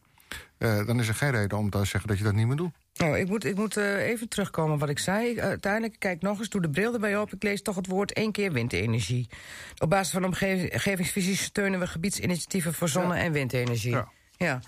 Eh, 0.61 0.85
dan 0.85 0.99
is 0.99 1.07
er 1.07 1.13
geen 1.13 1.31
reden 1.31 1.57
om 1.57 1.69
te 1.69 1.85
zeggen 1.85 2.07
dat 2.07 2.17
je 2.17 2.23
dat 2.23 2.33
niet 2.33 2.47
meer 2.47 2.55
doet. 2.55 2.71
Oh, 3.03 3.17
ik 3.17 3.27
moet, 3.27 3.45
ik 3.45 3.55
moet 3.55 3.77
eh, 3.77 4.07
even 4.07 4.29
terugkomen 4.29 4.77
wat 4.77 4.89
ik 4.89 4.99
zei. 4.99 5.29
Ik, 5.29 5.37
eh, 5.37 5.43
uiteindelijk, 5.43 5.95
kijk 5.99 6.21
nog 6.21 6.39
eens, 6.39 6.49
doe 6.49 6.61
de 6.61 6.69
bril 6.69 6.93
erbij 6.93 7.17
op. 7.17 7.33
Ik 7.33 7.43
lees 7.43 7.61
toch 7.61 7.75
het 7.75 7.87
woord 7.87 8.13
één 8.13 8.31
keer 8.31 8.51
windenergie. 8.51 9.29
Op 9.77 9.89
basis 9.89 10.13
van 10.13 10.25
omgevingsvisie 10.25 11.35
steunen 11.35 11.79
we 11.79 11.87
gebiedsinitiatieven 11.87 12.73
voor 12.73 12.89
zonne- 12.89 13.17
en 13.17 13.31
windenergie. 13.31 13.91
Ja. 13.91 14.07
ja. 14.37 14.59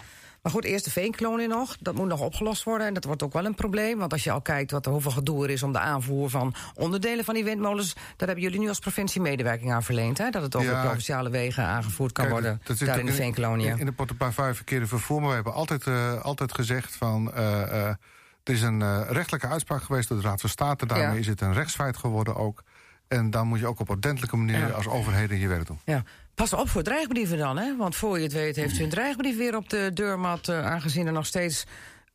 Maar 0.44 0.52
goed, 0.52 0.64
eerst 0.64 0.86
de 0.86 0.92
veenkloning 0.92 1.50
nog. 1.50 1.78
Dat 1.80 1.96
moet 1.96 2.08
nog 2.08 2.20
opgelost 2.22 2.64
worden. 2.64 2.88
En 2.88 2.94
dat 2.94 3.04
wordt 3.04 3.24
ook 3.24 3.34
wel 3.34 3.46
een 3.46 3.56
probleem. 3.56 3.98
Want 3.98 4.12
als 4.12 4.24
je 4.24 4.32
al 4.32 4.42
kijkt 4.42 4.72
wat, 4.72 4.86
hoeveel 4.86 5.12
gedoe 5.12 5.44
er 5.44 5.50
is 5.50 5.64
om 5.64 5.72
de 5.72 5.80
aanvoer 5.80 6.30
van 6.30 6.54
onderdelen 6.76 7.26
van 7.26 7.34
die 7.34 7.44
windmolens. 7.44 7.94
Daar 7.94 8.28
hebben 8.28 8.42
jullie 8.46 8.60
nu 8.60 8.68
als 8.68 8.80
provincie 8.80 9.22
medewerking 9.22 9.72
aan 9.74 9.84
verleend. 9.84 10.18
Hè? 10.18 10.30
Dat 10.30 10.42
het 10.42 10.56
over 10.56 10.72
Ja. 10.72 10.82
provinciale 10.84 11.30
wegen 11.30 11.64
aangevoerd 11.66 12.12
kan 12.12 12.26
Kijk, 12.26 12.40
worden. 12.40 12.62
dat 12.64 12.78
zit 12.78 12.88
daar 12.88 13.00
in 13.00 13.06
de 13.06 13.12
veenkolonie. 13.14 13.68
In, 13.68 13.78
in 13.80 13.86
de 13.86 13.92
portefeuille 13.92 14.54
verkeerde 14.54 14.88
vervoer. 14.88 15.20
Maar 15.20 15.30
we 15.30 15.36
hebben 15.36 15.54
altijd, 15.54 15.88
eh, 15.88 16.22
altijd 16.22 16.54
gezegd 16.54 16.96
van... 16.96 17.34
er 17.34 17.98
is 18.44 18.62
een 18.62 19.04
rechtelijke 19.06 19.48
uitspraak 19.48 19.84
geweest 19.84 20.08
door 20.10 20.18
de 20.22 20.28
Raad 20.28 20.42
van 20.42 20.50
State. 20.50 20.86
Daarmee 20.86 21.08
Ja. 21.08 21.14
is 21.20 21.28
het 21.28 21.42
een 21.42 21.54
rechtsfeit 21.54 21.98
geworden 21.98 22.36
ook. 22.36 22.64
En 23.08 23.30
dan 23.30 23.48
moet 23.48 23.60
je 23.60 23.68
ook 23.68 23.80
op 23.80 23.90
ordentelijke 23.90 24.38
manier 24.38 24.60
Ja. 24.60 24.70
als 24.70 24.88
overheden 24.88 25.38
je 25.40 25.48
werk 25.48 25.68
doen. 25.68 25.80
Ja. 25.86 26.04
Pas 26.36 26.54
op 26.54 26.70
voor 26.70 26.84
dreigbrieven 26.84 27.38
dan, 27.38 27.58
hè? 27.58 27.78
Want 27.78 27.96
voor 27.96 28.18
je 28.18 28.24
het 28.24 28.34
weet 28.34 28.56
heeft 28.56 28.80
u 28.80 28.84
een 28.84 28.90
dreigbrief 28.90 29.38
weer 29.38 29.56
op 29.56 29.70
de 29.70 29.92
deurmat... 29.94 30.48
eh, 30.48 30.66
aangezien 30.66 31.08
er 31.08 31.14
nog 31.14 31.26
steeds 31.26 31.66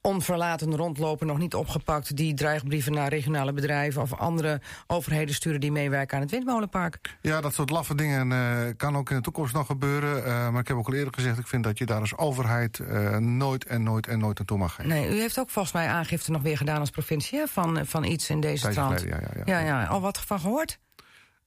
onverlaten 0.00 0.76
rondlopen, 0.76 1.26
nog 1.26 1.38
niet 1.38 1.54
opgepakt... 1.54 2.16
die 2.16 2.34
dreigbrieven 2.34 2.92
naar 2.92 3.08
regionale 3.08 3.52
bedrijven 3.52 4.02
of 4.02 4.14
andere 4.14 4.60
overheden 4.86 5.34
sturen... 5.34 5.60
die 5.60 5.72
meewerken 5.72 6.16
aan 6.16 6.22
het 6.22 6.30
windmolenpark. 6.30 7.16
Ja, 7.20 7.40
dat 7.40 7.54
soort 7.54 7.70
laffe 7.70 7.94
dingen 7.94 8.32
eh, 8.32 8.76
kan 8.76 8.96
ook 8.96 9.10
in 9.10 9.16
de 9.16 9.22
toekomst 9.22 9.54
nog 9.54 9.66
gebeuren. 9.66 10.24
eh, 10.24 10.50
maar 10.50 10.60
ik 10.60 10.68
heb 10.68 10.76
ook 10.76 10.86
al 10.86 10.94
eerder 10.94 11.14
gezegd, 11.14 11.38
ik 11.38 11.46
vind 11.46 11.64
dat 11.64 11.78
je 11.78 11.86
daar 11.86 12.00
als 12.00 12.16
overheid... 12.16 12.80
nooit 13.18 13.64
en 13.64 13.82
nooit 13.82 14.06
en 14.06 14.18
nooit 14.18 14.38
naartoe 14.38 14.58
mag 14.58 14.74
geven. 14.74 14.90
Nee, 14.90 15.16
u 15.16 15.20
heeft 15.20 15.38
ook 15.38 15.50
volgens 15.50 15.74
mij 15.74 15.86
aangifte 15.86 16.30
nog 16.30 16.42
weer 16.42 16.56
gedaan 16.56 16.80
als 16.80 16.90
provincie... 16.90 17.38
Hè? 17.38 17.46
Van, 17.46 17.86
van 17.86 18.04
iets 18.04 18.30
in 18.30 18.40
deze 18.40 18.62
Tijdje 18.62 18.80
trant. 18.80 19.00
geleden, 19.00 19.20
ja, 19.20 19.28
ja, 19.34 19.42
ja. 19.54 19.60
Ja, 19.60 19.80
ja, 19.80 19.86
al 19.86 20.00
wat 20.00 20.18
van 20.18 20.40
gehoord? 20.40 20.78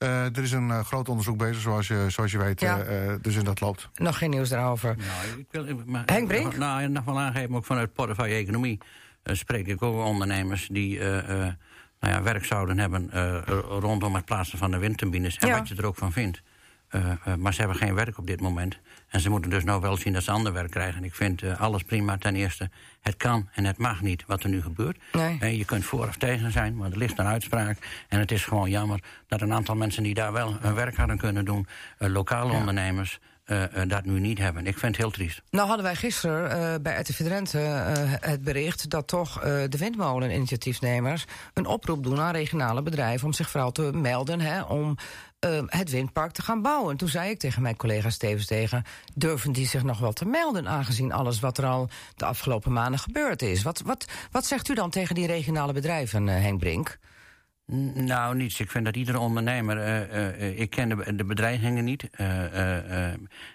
Eh, 0.01 0.25
er 0.25 0.43
is 0.43 0.51
een 0.51 0.71
eh, 0.71 0.79
groot 0.79 1.09
onderzoek 1.09 1.37
bezig, 1.37 1.61
zoals 1.61 1.87
je, 1.87 2.05
zoals 2.07 2.31
je 2.31 2.37
weet. 2.37 2.59
Ja. 2.59 2.79
eh, 2.79 3.13
dus 3.21 3.35
in 3.35 3.43
dat 3.43 3.61
loopt. 3.61 3.89
Nog 3.95 4.17
geen 4.17 4.29
nieuws 4.29 4.49
daarover. 4.49 4.95
Nou, 4.97 5.39
ik 5.39 5.45
wil, 5.51 5.81
maar, 5.85 6.03
Henk 6.05 6.27
Brink? 6.27 6.57
Nou, 6.57 6.87
nog 6.87 7.03
wel 7.03 7.19
aangeven, 7.19 7.55
ook 7.55 7.65
vanuit 7.65 7.93
portefeuille 7.93 8.35
economie... 8.35 8.77
eh, 9.23 9.35
spreek 9.35 9.67
ik 9.67 9.81
ook 9.81 10.05
ondernemers 10.05 10.67
die 10.71 10.99
eh, 10.99 11.17
eh, 11.17 11.53
nou 11.99 12.13
ja, 12.13 12.21
werk 12.21 12.45
zouden 12.45 12.79
hebben... 12.79 13.11
eh, 13.11 13.37
rondom 13.79 14.15
het 14.15 14.25
plaatsen 14.25 14.57
van 14.57 14.71
de 14.71 14.77
windturbines. 14.77 15.37
En 15.37 15.47
Ja. 15.47 15.57
wat 15.57 15.67
je 15.67 15.75
er 15.75 15.85
ook 15.85 15.95
van 15.97 16.11
vindt. 16.11 16.41
Eh, 16.91 17.11
eh, 17.11 17.35
maar 17.35 17.53
ze 17.53 17.59
hebben 17.59 17.77
geen 17.77 17.95
werk 17.95 18.17
op 18.17 18.27
dit 18.27 18.41
moment. 18.41 18.77
En 19.09 19.19
ze 19.19 19.29
moeten 19.29 19.49
dus 19.49 19.63
nou 19.63 19.81
wel 19.81 19.97
zien 19.97 20.13
dat 20.13 20.23
ze 20.23 20.31
ander 20.31 20.53
werk 20.53 20.71
krijgen. 20.71 21.03
Ik 21.03 21.15
vind 21.15 21.41
eh, 21.41 21.61
alles 21.61 21.83
prima. 21.83 22.17
Ten 22.17 22.35
eerste, 22.35 22.69
het 23.01 23.17
kan 23.17 23.49
en 23.53 23.65
het 23.65 23.77
mag 23.77 24.01
niet 24.01 24.23
wat 24.27 24.43
er 24.43 24.49
nu 24.49 24.61
gebeurt. 24.61 24.97
Nee. 25.11 25.57
Je 25.57 25.65
kunt 25.65 25.85
voor 25.85 26.07
of 26.07 26.17
tegen 26.17 26.51
zijn, 26.51 26.75
maar 26.75 26.91
er 26.91 26.97
ligt 26.97 27.19
een 27.19 27.25
uitspraak. 27.25 28.05
En 28.07 28.19
het 28.19 28.31
is 28.31 28.43
gewoon 28.43 28.69
jammer 28.69 28.99
dat 29.27 29.41
een 29.41 29.53
aantal 29.53 29.75
mensen 29.75 30.03
die 30.03 30.13
daar 30.13 30.31
wel 30.31 30.57
hun 30.59 30.73
werk 30.73 30.95
hadden 30.95 31.17
kunnen 31.17 31.45
doen... 31.45 31.67
lokale 31.97 32.53
ondernemers, 32.53 33.19
dat 33.87 34.05
nu 34.05 34.19
niet 34.19 34.37
hebben. 34.37 34.65
Ik 34.65 34.77
vind 34.77 34.95
het 34.95 35.05
heel 35.05 35.11
triest. 35.11 35.41
Nou 35.49 35.67
hadden 35.67 35.85
wij 35.85 35.95
gisteren 35.95 36.51
eh, 36.51 36.81
bij 36.81 36.99
RTV 36.99 37.23
Drenthe 37.23 37.57
het 38.19 38.43
bericht... 38.43 38.89
dat 38.89 39.07
toch 39.07 39.39
de 39.41 39.77
windmolen-initiatiefnemers 39.77 41.25
een 41.53 41.65
oproep 41.65 42.03
doen 42.03 42.19
aan 42.19 42.33
regionale 42.33 42.81
bedrijven... 42.81 43.27
om 43.27 43.33
zich 43.33 43.49
vooral 43.49 43.71
te 43.71 43.91
melden 43.93 44.39
hè, 44.39 44.61
om 44.61 44.97
eh, 45.41 45.61
het 45.65 45.89
windpark 45.89 46.31
te 46.31 46.41
gaan 46.41 46.61
bouwen. 46.61 46.91
En 46.91 46.97
toen 46.97 47.07
zei 47.07 47.29
ik 47.29 47.39
tegen 47.39 47.61
mijn 47.61 47.75
collega 47.75 48.09
Stevens 48.09 48.45
tegen... 48.45 48.83
durven 49.13 49.51
die 49.51 49.67
zich 49.67 49.83
nog 49.83 49.99
wel 49.99 50.13
te 50.13 50.25
melden... 50.25 50.67
aangezien 50.67 51.11
alles 51.11 51.39
wat 51.39 51.57
er 51.57 51.65
al 51.65 51.89
de 52.15 52.25
afgelopen 52.25 52.73
maanden 52.73 52.99
gebeurd 52.99 53.41
is. 53.41 53.63
Wat, 53.63 53.81
wat, 53.85 54.05
wat 54.31 54.45
zegt 54.45 54.69
u 54.69 54.73
dan 54.73 54.89
tegen 54.89 55.15
die 55.15 55.27
regionale 55.27 55.73
bedrijven, 55.73 56.29
eh, 56.29 56.41
Henk 56.41 56.59
Brink? 56.59 56.97
Nou, 57.93 58.35
niets. 58.35 58.59
Ik 58.59 58.71
vind 58.71 58.85
dat 58.85 58.95
iedere 58.95 59.19
ondernemer... 59.19 59.77
eh, 59.77 60.01
eh, 60.01 60.27
eh, 60.41 60.59
ik 60.59 60.69
ken 60.69 60.89
de, 60.89 61.15
de 61.15 61.23
bedreigingen 61.25 61.83
niet. 61.83 62.09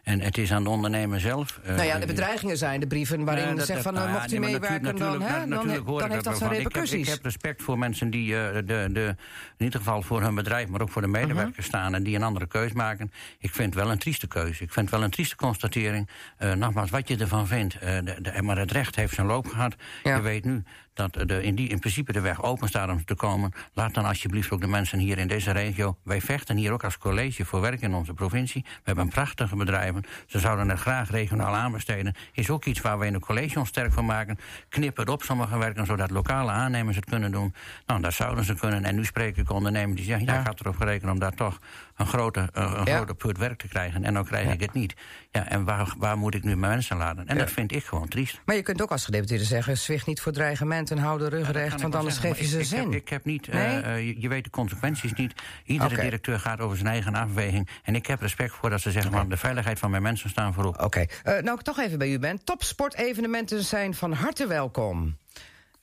en 0.03 0.21
het 0.21 0.39
is 0.39 0.53
aan 0.53 0.63
de 0.65 0.71
ondernemer 0.71 1.21
zelf. 1.21 1.61
nou 1.67 1.83
ja, 1.83 1.99
de 1.99 2.07
bedreigingen 2.07 2.57
zijn 2.57 2.81
de 2.81 2.87
brieven 2.87 3.25
waarin 3.25 3.57
dat- 3.57 3.67
zegt 3.67 3.83
van... 3.83 3.95
nou 3.95 4.11
mocht 4.11 4.33
u 4.33 4.39
nee, 4.39 4.51
meewerken, 4.51 4.83
natuurlijk- 4.83 5.19
dan, 5.29 5.41
hè, 5.41 5.47
dan, 5.49 5.69
heeft 6.11 6.25
dat 6.25 6.37
zijn 6.37 6.37
van. 6.37 6.47
Ik 6.47 6.53
heb- 6.53 6.73
repercussies. 6.73 7.07
Ik 7.07 7.13
heb, 7.15 7.25
respect 7.25 7.63
voor 7.63 7.79
mensen 7.79 8.11
die 8.11 8.29
de, 8.31 8.63
de, 8.93 9.15
in 9.57 9.65
ieder 9.65 9.79
geval 9.81 10.03
voor 10.03 10.23
hun 10.23 10.35
bedrijf... 10.35 10.69
maar 10.69 10.81
ook 10.81 10.91
voor 10.91 11.03
de 11.03 11.09
medewerkers 11.09 11.57
Mhm. 11.57 11.67
staan 11.67 11.95
en 11.95 12.03
die 12.03 12.17
een 12.17 12.23
andere 12.23 12.47
keus 12.47 12.73
maken. 12.73 13.13
Ik 13.39 13.55
vind 13.55 13.75
het 13.75 13.83
wel 13.83 13.93
een 13.93 13.99
trieste 13.99 14.27
keuze. 14.27 14.63
Ik 14.63 14.73
vind 14.73 14.87
het 14.87 14.91
wel 14.91 15.03
een 15.05 15.11
trieste 15.11 15.37
constatering. 15.37 16.09
Nogmaals, 16.57 16.91
wat 16.91 17.09
je 17.09 17.17
ervan 17.17 17.47
vindt. 17.47 17.81
de, 17.81 18.03
de- 18.23 18.43
maar 18.43 18.59
het 18.59 18.73
recht 18.73 18.97
heeft 18.97 19.15
zijn 19.15 19.27
loop 19.27 19.47
gehad. 19.47 19.75
Ja. 20.03 20.17
Je 20.17 20.23
weet 20.23 20.45
nu 20.45 20.63
dat 20.97 21.29
de, 21.29 21.43
in, 21.43 21.55
die, 21.55 21.69
in 21.69 21.79
principe 21.79 22.13
de 22.13 22.21
weg 22.21 22.43
open 22.43 22.69
staat 22.69 22.91
om 22.91 23.05
te 23.05 23.15
komen. 23.15 23.53
Laat 23.73 23.95
dan 23.95 24.05
alsjeblieft 24.05 24.51
ook 24.51 24.61
de 24.61 24.67
mensen 24.67 24.99
hier 24.99 25.19
in 25.19 25.29
deze 25.29 25.51
regio... 25.51 25.97
wij 26.03 26.21
vechten 26.21 26.57
hier 26.57 26.73
ook 26.73 26.85
als 26.85 26.99
college 26.99 27.45
voor 27.45 27.61
werk 27.61 27.81
in 27.81 27.95
onze 27.95 28.15
provincie. 28.15 28.63
We 28.65 28.83
hebben 28.85 29.09
prachtige 29.09 29.57
bedrijven. 29.57 30.05
Ze 30.27 30.39
zouden 30.39 30.69
het 30.69 30.79
graag 30.79 31.11
regionaal 31.11 31.55
aanbesteden. 31.55 32.15
Is 32.33 32.51
ook 32.51 32.65
iets 32.65 32.81
waar 32.81 32.99
we 32.99 33.07
in 33.07 33.15
het 33.15 33.25
college 33.25 33.59
ons 33.59 33.69
sterk 33.69 33.93
van 33.93 34.05
maken. 34.05 34.39
Knip 34.69 34.97
het 34.97 35.09
op 35.09 35.23
sommige 35.23 35.59
werken, 35.59 35.87
zodat 35.87 36.11
lokale 36.11 36.51
aannemers 36.51 36.97
het 36.97 37.05
kunnen 37.05 37.33
doen. 37.33 37.55
Nou, 37.87 38.01
dat 38.01 38.13
zouden 38.15 38.45
ze 38.45 38.55
kunnen. 38.55 38.85
En 38.85 38.95
nu 38.95 39.05
spreek 39.05 39.37
ik 39.37 39.51
ondernemers 39.51 39.97
die 39.97 40.05
zeggen... 40.05 40.27
ja, 40.27 40.35
Ja. 40.35 40.43
had 40.43 40.61
erop 40.61 40.77
gerekend 40.77 41.11
om 41.11 41.19
daar 41.19 41.35
toch 41.35 41.59
een 41.97 42.07
grote, 42.07 42.49
eh, 42.53 42.73
een 42.77 42.85
Ja. 42.85 42.97
grote 42.97 43.15
put 43.15 43.39
werk 43.39 43.59
te 43.59 43.69
krijgen. 43.69 44.05
En 44.05 44.15
dan 44.15 44.25
krijg 44.25 44.53
ik 44.53 44.61
het 44.61 44.73
niet. 44.73 44.95
Ja, 45.31 45.49
en 45.49 45.65
waar, 45.65 45.95
waar 45.99 46.19
moet 46.19 46.35
ik 46.35 46.43
nu 46.45 46.57
mijn 46.57 46.73
mensen 46.73 46.97
laten? 46.97 47.27
En 47.27 47.39
dat 47.39 47.51
vind 47.51 47.73
ik 47.73 47.85
gewoon 47.85 48.09
triest. 48.09 48.41
Maar 48.45 48.57
je 48.57 48.63
kunt 48.63 48.83
ook 48.83 48.91
als 48.91 49.05
gedeputeerde 49.05 49.45
zeggen... 49.45 49.79
zwicht 49.79 50.07
niet 50.07 50.21
voor 50.21 50.33
dreigement 50.33 50.91
en 50.91 50.99
hou 50.99 51.19
de 51.19 51.29
rug 51.29 51.51
recht... 51.51 51.81
want 51.81 51.95
anders 51.95 52.15
zeggen, 52.15 52.35
geef 52.35 52.41
je 52.45 52.59
ze 52.59 52.65
zin. 52.65 52.79
Ik 52.81 52.85
heb, 52.93 53.01
ik 53.03 53.09
heb 53.09 53.25
niet, 53.25 53.49
Nee? 53.53 53.81
eh, 53.81 53.95
eh, 53.95 54.07
je, 54.07 54.21
je 54.21 54.29
weet 54.29 54.45
de 54.45 54.51
consequenties 54.51 55.13
niet. 55.13 55.33
Iedere 55.65 55.97
directeur 56.01 56.41
gaat 56.41 56.61
over 56.61 56.77
zijn 56.77 56.89
eigen 56.89 57.15
afweging. 57.15 57.69
En 57.83 57.95
ik 57.95 58.07
heb 58.07 58.21
respect 58.21 58.53
voor 58.55 58.71
dat 58.71 58.81
ze 58.81 58.91
zeggen... 58.91 59.13
van 59.13 59.29
de 59.29 59.37
veiligheid 59.37 59.79
van 59.79 59.91
mijn 59.91 60.03
mensen 60.03 60.31
staan 60.31 60.55
voorop. 60.55 60.83
Oké, 60.83 61.05
Eh, 61.23 61.43
nou 61.43 61.59
ik 61.59 61.63
toch 61.63 61.79
even 61.79 61.99
bij 61.99 62.11
u 62.11 62.19
ben. 62.19 62.45
Topsportevenementen 62.45 63.65
zijn 63.65 63.95
van 63.95 64.13
harte 64.13 64.47
welkom. 64.47 65.17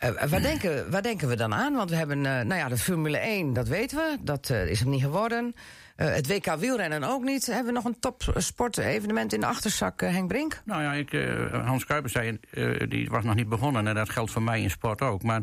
Eh, 0.04 0.30
waar, 0.30 0.42
denken, 0.42 0.92
waar 0.92 1.02
denken 1.02 1.28
we 1.28 1.36
dan 1.36 1.54
aan? 1.54 1.74
Want 1.74 1.90
we 1.90 1.96
hebben, 1.96 2.18
eh, 2.26 2.32
nou 2.32 2.56
ja, 2.56 2.68
de 2.70 2.78
Formule 2.78 3.18
1, 3.18 3.54
dat 3.54 3.68
weten 3.68 3.98
we. 3.98 4.18
Dat 4.22 4.50
is 4.50 4.80
hem 4.80 4.90
niet 4.90 5.02
geworden. 5.02 5.56
Het 5.96 6.28
WK 6.28 6.56
wielrennen 6.60 7.04
ook 7.04 7.24
niet. 7.24 7.46
Hebben 7.46 7.66
we 7.66 7.72
nog 7.72 7.86
een 7.86 8.00
topsportevenement 8.00 9.34
in 9.34 9.40
de 9.40 9.46
achterzak, 9.46 10.02
Henk 10.02 10.28
Brink? 10.28 10.62
Nou 10.66 10.82
ja, 10.84 10.94
ik, 10.94 11.12
Hans 11.66 11.86
Kuipers 11.86 12.14
zei, 12.14 12.40
die 12.90 13.10
was 13.10 13.24
nog 13.24 13.36
niet 13.36 13.50
begonnen. 13.50 13.88
En 13.88 13.96
dat 13.96 14.10
geldt 14.10 14.32
voor 14.32 14.42
mij 14.42 14.62
in 14.62 14.70
sport 14.70 15.02
ook. 15.02 15.24
Maar 15.24 15.42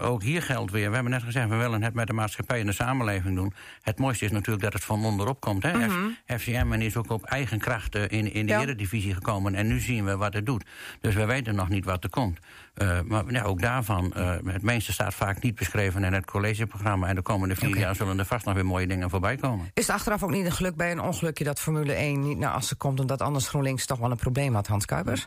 ook 0.00 0.22
hier 0.22 0.42
geldt 0.42 0.70
weer. 0.70 0.88
We 0.88 0.94
hebben 0.94 1.12
net 1.12 1.22
gezegd, 1.22 1.48
we 1.48 1.56
willen 1.56 1.82
het 1.82 1.94
met 1.94 2.06
de 2.06 2.12
maatschappij 2.12 2.60
en 2.60 2.66
de 2.66 2.72
samenleving 2.72 3.34
doen. 3.36 3.52
Het 3.82 3.98
mooiste 3.98 4.24
is 4.24 4.30
natuurlijk 4.30 4.64
dat 4.64 4.72
het 4.72 4.84
van 4.84 5.04
onderop 5.04 5.40
komt. 5.40 5.62
Hè? 5.62 5.88
F- 5.88 6.40
FCM 6.42 6.72
is 6.72 6.96
ook 6.96 7.10
op 7.10 7.24
eigen 7.24 7.58
kracht 7.58 7.94
eh, 7.94 8.02
in, 8.02 8.32
in 8.32 8.46
de 8.46 8.52
Ja. 8.52 8.60
eredivisie 8.60 9.14
gekomen. 9.14 9.54
En 9.54 9.66
nu 9.66 9.80
zien 9.80 10.04
we 10.04 10.16
wat 10.16 10.34
het 10.34 10.46
doet. 10.46 10.64
Dus 11.00 11.14
we 11.14 11.24
weten 11.24 11.54
nog 11.54 11.68
niet 11.68 11.84
wat 11.84 12.04
er 12.04 12.10
komt. 12.10 12.38
Eh, 12.74 13.00
maar 13.00 13.32
ja, 13.32 13.42
ook 13.42 13.60
daarvan, 13.60 14.12
eh, 14.12 14.36
het 14.44 14.62
meeste 14.62 14.92
staat 14.92 15.14
vaak 15.14 15.42
niet 15.42 15.54
beschreven 15.54 16.04
in 16.04 16.12
het 16.12 16.24
collegeprogramma. 16.24 17.08
En 17.08 17.14
de 17.14 17.22
komende 17.22 17.56
vier 17.56 17.76
jaar 17.76 17.94
zullen 17.94 18.18
er 18.18 18.24
vast 18.24 18.44
nog 18.44 18.54
weer 18.54 18.66
mooie 18.66 18.86
dingen 18.86 19.10
voorbij 19.10 19.36
komen. 19.36 19.70
Is 19.74 19.86
het 19.86 19.96
achteraf 19.96 20.22
ook 20.22 20.30
niet 20.30 20.44
een 20.44 20.52
geluk 20.52 20.76
bij 20.76 20.90
een 20.90 21.00
ongelukje... 21.00 21.44
dat 21.44 21.60
Formule 21.60 21.92
1 21.92 22.22
niet 22.22 22.38
naar 22.38 22.52
Assen 22.52 22.76
komt... 22.76 23.00
omdat 23.00 23.22
anders 23.22 23.48
GroenLinks 23.48 23.86
toch 23.86 23.98
wel 23.98 24.10
een 24.10 24.16
probleem 24.16 24.54
had, 24.54 24.66
Hans 24.66 24.84
Kuipers? 24.84 25.26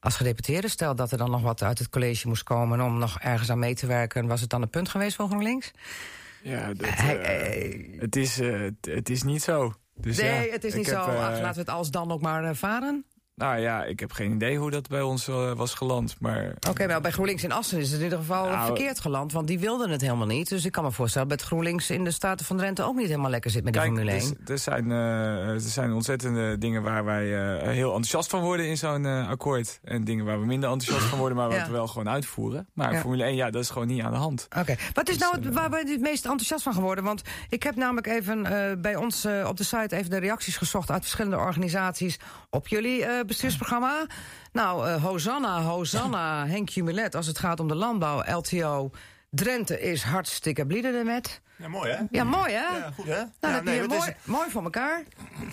Als 0.00 0.16
gedeputeerde, 0.16 0.68
stel 0.68 0.94
dat 0.94 1.12
er 1.12 1.18
dan 1.18 1.30
nog 1.30 1.42
wat 1.42 1.62
uit 1.62 1.78
het 1.78 1.88
college 1.88 2.28
moest 2.28 2.42
komen... 2.42 2.80
om 2.80 2.98
nog 2.98 3.18
ergens 3.20 3.50
aan 3.50 3.58
mee 3.58 3.74
te 3.74 3.86
werken, 3.86 4.26
was 4.26 4.40
het 4.40 4.50
dan 4.50 4.62
een 4.62 4.70
punt 4.70 4.88
geweest 4.88 5.16
voor 5.16 5.26
GroenLinks? 5.26 5.72
Ja, 6.42 6.74
dat, 6.74 6.88
eh, 6.88 8.00
het, 8.00 8.16
is, 8.16 8.40
eh, 8.40 8.60
het, 8.80 9.10
is 9.10 9.22
niet 9.22 9.42
zo. 9.42 9.74
Dus 9.94 10.18
nee, 10.18 10.46
ja, 10.46 10.52
het 10.52 10.64
is 10.64 10.74
niet 10.74 10.86
heb, 10.86 10.94
zo. 10.94 11.00
Ach, 11.00 11.40
laten 11.40 11.52
we 11.52 11.60
het 11.60 11.68
als 11.68 11.90
dan 11.90 12.12
ook 12.12 12.20
maar 12.20 12.44
eh, 12.44 12.54
varen. 12.54 13.04
Nou 13.36 13.58
ja, 13.60 13.84
ik 13.84 14.00
heb 14.00 14.12
geen 14.12 14.32
idee 14.32 14.58
hoe 14.58 14.70
dat 14.70 14.88
bij 14.88 15.00
ons 15.02 15.28
eh, 15.28 15.52
was 15.52 15.74
geland. 15.74 16.16
Maar 16.20 16.54
Oké, 16.68 16.86
wel 16.86 17.00
bij 17.00 17.10
GroenLinks 17.10 17.44
in 17.44 17.52
Assen 17.52 17.78
is 17.78 17.88
het 17.90 17.98
in 17.98 18.04
ieder 18.04 18.18
geval 18.18 18.48
Nou, 18.48 18.66
verkeerd 18.66 19.00
geland. 19.00 19.32
Want 19.32 19.46
die 19.46 19.58
wilden 19.58 19.90
het 19.90 20.00
helemaal 20.00 20.26
niet. 20.26 20.48
Dus 20.48 20.64
ik 20.64 20.72
kan 20.72 20.84
me 20.84 20.90
voorstellen 20.92 21.28
dat 21.28 21.42
GroenLinks 21.42 21.90
in 21.90 22.04
de 22.04 22.10
Staten 22.10 22.46
van 22.46 22.56
Drenthe... 22.56 22.82
ook 22.84 22.96
niet 22.96 23.06
helemaal 23.06 23.30
lekker 23.30 23.50
zit 23.50 23.64
met 23.64 23.72
de 23.72 23.80
Formule 23.80 24.10
1. 24.10 24.20
dus, 24.20 24.32
er, 24.48 24.58
zijn, 24.58 24.90
eh, 24.90 25.48
er 25.48 25.60
zijn 25.60 25.92
ontzettende 25.92 26.58
dingen 26.58 26.82
waar 26.82 27.04
wij 27.04 27.56
eh, 27.58 27.68
heel 27.68 27.86
enthousiast 27.86 28.30
van 28.30 28.40
worden 28.40 28.66
in 28.68 28.76
zo'n 28.76 29.06
akkoord. 29.06 29.80
En 29.84 30.04
dingen 30.04 30.24
waar 30.24 30.40
we 30.40 30.46
minder 30.46 30.70
enthousiast 30.70 31.08
van 31.10 31.18
worden, 31.18 31.36
maar 31.38 31.48
wat 31.48 31.56
Ja. 31.56 31.66
we 31.66 31.72
wel 31.72 31.86
gewoon 31.86 32.08
uitvoeren. 32.08 32.68
Maar 32.72 32.92
Ja. 32.92 33.00
Formule 33.00 33.24
1, 33.24 33.34
ja, 33.34 33.50
dat 33.50 33.62
is 33.62 33.70
gewoon 33.70 33.88
niet 33.88 34.02
aan 34.02 34.12
de 34.12 34.18
hand. 34.18 34.48
Oké, 34.58 34.74
wat 34.92 35.08
is 35.08 35.18
Dus, 35.18 35.28
nou 35.30 35.44
het, 35.44 35.54
waar 35.54 35.70
ben 35.70 35.86
je 35.86 35.92
het 35.92 36.00
meest 36.00 36.24
enthousiast 36.24 36.62
van 36.62 36.72
geworden? 36.74 37.04
Want 37.04 37.22
ik 37.48 37.62
heb 37.62 37.74
namelijk 37.76 38.06
even 38.06 38.42
bij 38.80 38.96
ons 38.96 39.26
op 39.46 39.56
de 39.56 39.64
site 39.64 39.96
even 39.96 40.10
de 40.10 40.18
reacties 40.18 40.56
gezocht... 40.56 40.90
uit 40.90 41.02
verschillende 41.02 41.36
organisaties 41.36 42.18
op 42.50 42.68
jullie 42.68 43.24
bestuursprogramma. 43.26 44.06
Nou, 44.52 44.88
eh, 44.88 45.02
Hosanna, 45.02 45.62
Hosanna, 45.62 46.46
Henk 46.46 46.68
Jumelet, 46.68 47.14
als 47.14 47.26
het 47.26 47.38
gaat 47.38 47.60
om 47.60 47.68
de 47.68 47.74
landbouw, 47.74 48.22
LTO... 48.36 48.90
Drenthe 49.30 49.80
is 49.80 50.02
hartstikke 50.02 50.66
blide 50.66 50.88
ermet. 50.88 51.40
Ja, 51.58 51.68
mooi 51.68 51.90
hè? 51.90 51.98
Ja, 52.10 52.24
mooi 52.24 52.52
hè? 52.52 52.76
Ja, 52.78 52.90
goed 52.94 53.04
hè? 53.06 53.12
Nou, 53.16 53.26
Ja, 53.40 53.50
dat 53.52 53.64
nee, 53.64 53.78
dat 53.80 53.88
mooi, 53.88 54.00
is- 54.10 54.14
mooi 54.24 54.50
voor 54.50 54.62
elkaar. 54.62 55.02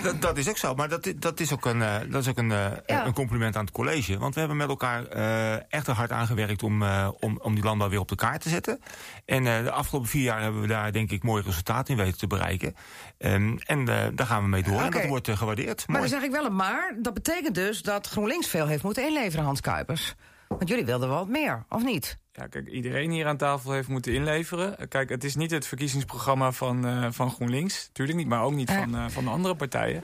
Dat, 0.03 0.21
dat 0.21 0.38
is 0.38 0.49
ook 0.49 0.57
zo, 0.57 0.74
maar 0.76 0.89
dat, 0.89 1.13
dat 1.15 1.39
is 1.39 1.53
ook, 1.53 1.65
een, 1.65 1.82
eh, 1.82 1.95
dat 2.09 2.21
is 2.21 2.28
ook 2.28 2.38
een, 2.38 2.51
eh, 2.51 2.71
Ja. 2.86 3.05
een 3.05 3.13
compliment 3.13 3.55
aan 3.55 3.63
het 3.65 3.74
college. 3.74 4.17
Want 4.17 4.34
we 4.34 4.39
hebben 4.39 4.57
met 4.57 4.67
elkaar 4.69 5.05
eh, 5.07 5.53
echt 5.74 5.88
er 5.88 5.93
hard 5.93 6.11
aangewerkt 6.11 6.63
om, 6.63 6.84
om, 7.19 7.39
om 7.41 7.55
die 7.55 7.63
landbouw 7.63 7.89
weer 7.89 7.99
op 7.99 8.07
de 8.07 8.15
kaart 8.15 8.41
te 8.41 8.49
zetten. 8.49 8.80
En 9.26 9.43
de 9.43 9.71
afgelopen 9.71 10.09
vier 10.09 10.24
jaar 10.24 10.41
hebben 10.41 10.61
we 10.61 10.67
daar 10.67 10.91
denk 10.91 11.11
ik 11.11 11.24
mooie 11.24 11.43
resultaten 11.43 11.93
in 11.97 12.03
weten 12.03 12.17
te 12.19 12.28
bereiken. 12.28 12.76
Ehm, 13.17 13.57
en 13.65 13.86
daar 14.15 14.28
gaan 14.28 14.41
we 14.43 14.49
mee 14.49 14.63
door 14.63 14.82
en 14.82 14.91
dat 14.91 15.05
wordt 15.05 15.30
gewaardeerd. 15.30 15.88
Maar 15.88 15.97
Mooi. 15.99 16.09
dan 16.09 16.19
zeg 16.19 16.30
ik 16.30 16.36
wel 16.36 16.45
een 16.45 16.55
maar. 16.55 16.95
Dat 17.01 17.13
betekent 17.13 17.55
dus 17.55 17.82
dat 17.82 18.07
GroenLinks 18.07 18.47
veel 18.47 18.67
heeft 18.67 18.84
moeten 18.84 19.03
inleveren, 19.07 19.45
Hans 19.45 19.61
Kuipers. 19.61 20.15
Want 20.47 20.69
jullie 20.69 20.86
wilden 20.86 21.09
wel 21.09 21.17
wat 21.17 21.28
meer, 21.28 21.65
of 21.69 21.84
niet? 21.84 22.17
Ja, 22.36 22.47
kijk, 22.47 22.67
iedereen 22.67 23.11
hier 23.11 23.25
aan 23.27 23.38
tafel 23.38 23.71
heeft 23.71 23.88
moeten 23.88 24.13
inleveren. 24.13 24.88
Kijk, 24.88 25.09
het 25.09 25.23
is 25.23 25.36
niet 25.36 25.51
het 25.51 25.67
verkiezingsprogramma 25.67 26.51
van, 26.51 26.86
eh, 26.88 27.07
van 27.11 27.31
GroenLinks. 27.31 27.89
Tuurlijk 27.93 28.17
niet, 28.17 28.27
maar 28.27 28.43
ook 28.43 28.53
niet 28.53 28.69
Ja. 28.69 28.79
van, 28.79 28.95
eh, 28.95 29.05
van 29.09 29.23
de 29.23 29.29
andere 29.29 29.55
partijen. 29.55 30.03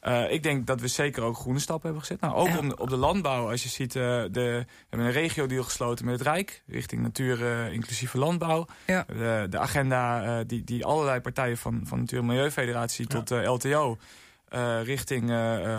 Eh, 0.00 0.32
ik 0.32 0.42
denk 0.42 0.66
dat 0.66 0.80
we 0.80 0.88
zeker 0.88 1.22
ook 1.22 1.36
groene 1.36 1.58
stappen 1.58 1.84
hebben 1.84 2.06
gezet. 2.06 2.20
Nou, 2.20 2.34
ook 2.34 2.58
op, 2.72 2.80
op 2.80 2.88
de 2.90 2.96
landbouw, 2.96 3.50
als 3.50 3.62
je 3.62 3.68
ziet, 3.68 3.96
eh, 3.96 4.02
de, 4.02 4.28
we 4.30 4.66
hebben 4.88 5.08
een 5.08 5.12
regio-deal 5.12 5.62
gesloten 5.62 6.04
met 6.04 6.18
het 6.18 6.28
Rijk... 6.28 6.62
richting 6.66 7.02
natuur 7.02 7.66
inclusieve 7.72 8.18
landbouw. 8.18 8.66
Ja. 8.86 9.04
De, 9.08 9.46
de 9.50 9.58
agenda 9.58 10.44
die, 10.44 10.64
die 10.64 10.84
allerlei 10.84 11.20
partijen 11.20 11.56
van, 11.56 11.80
van 11.84 11.98
Natuur- 11.98 12.18
en 12.18 12.26
Milieufederatie 12.26 13.06
tot 13.06 13.30
LTO... 13.30 13.98
richting 14.82 15.32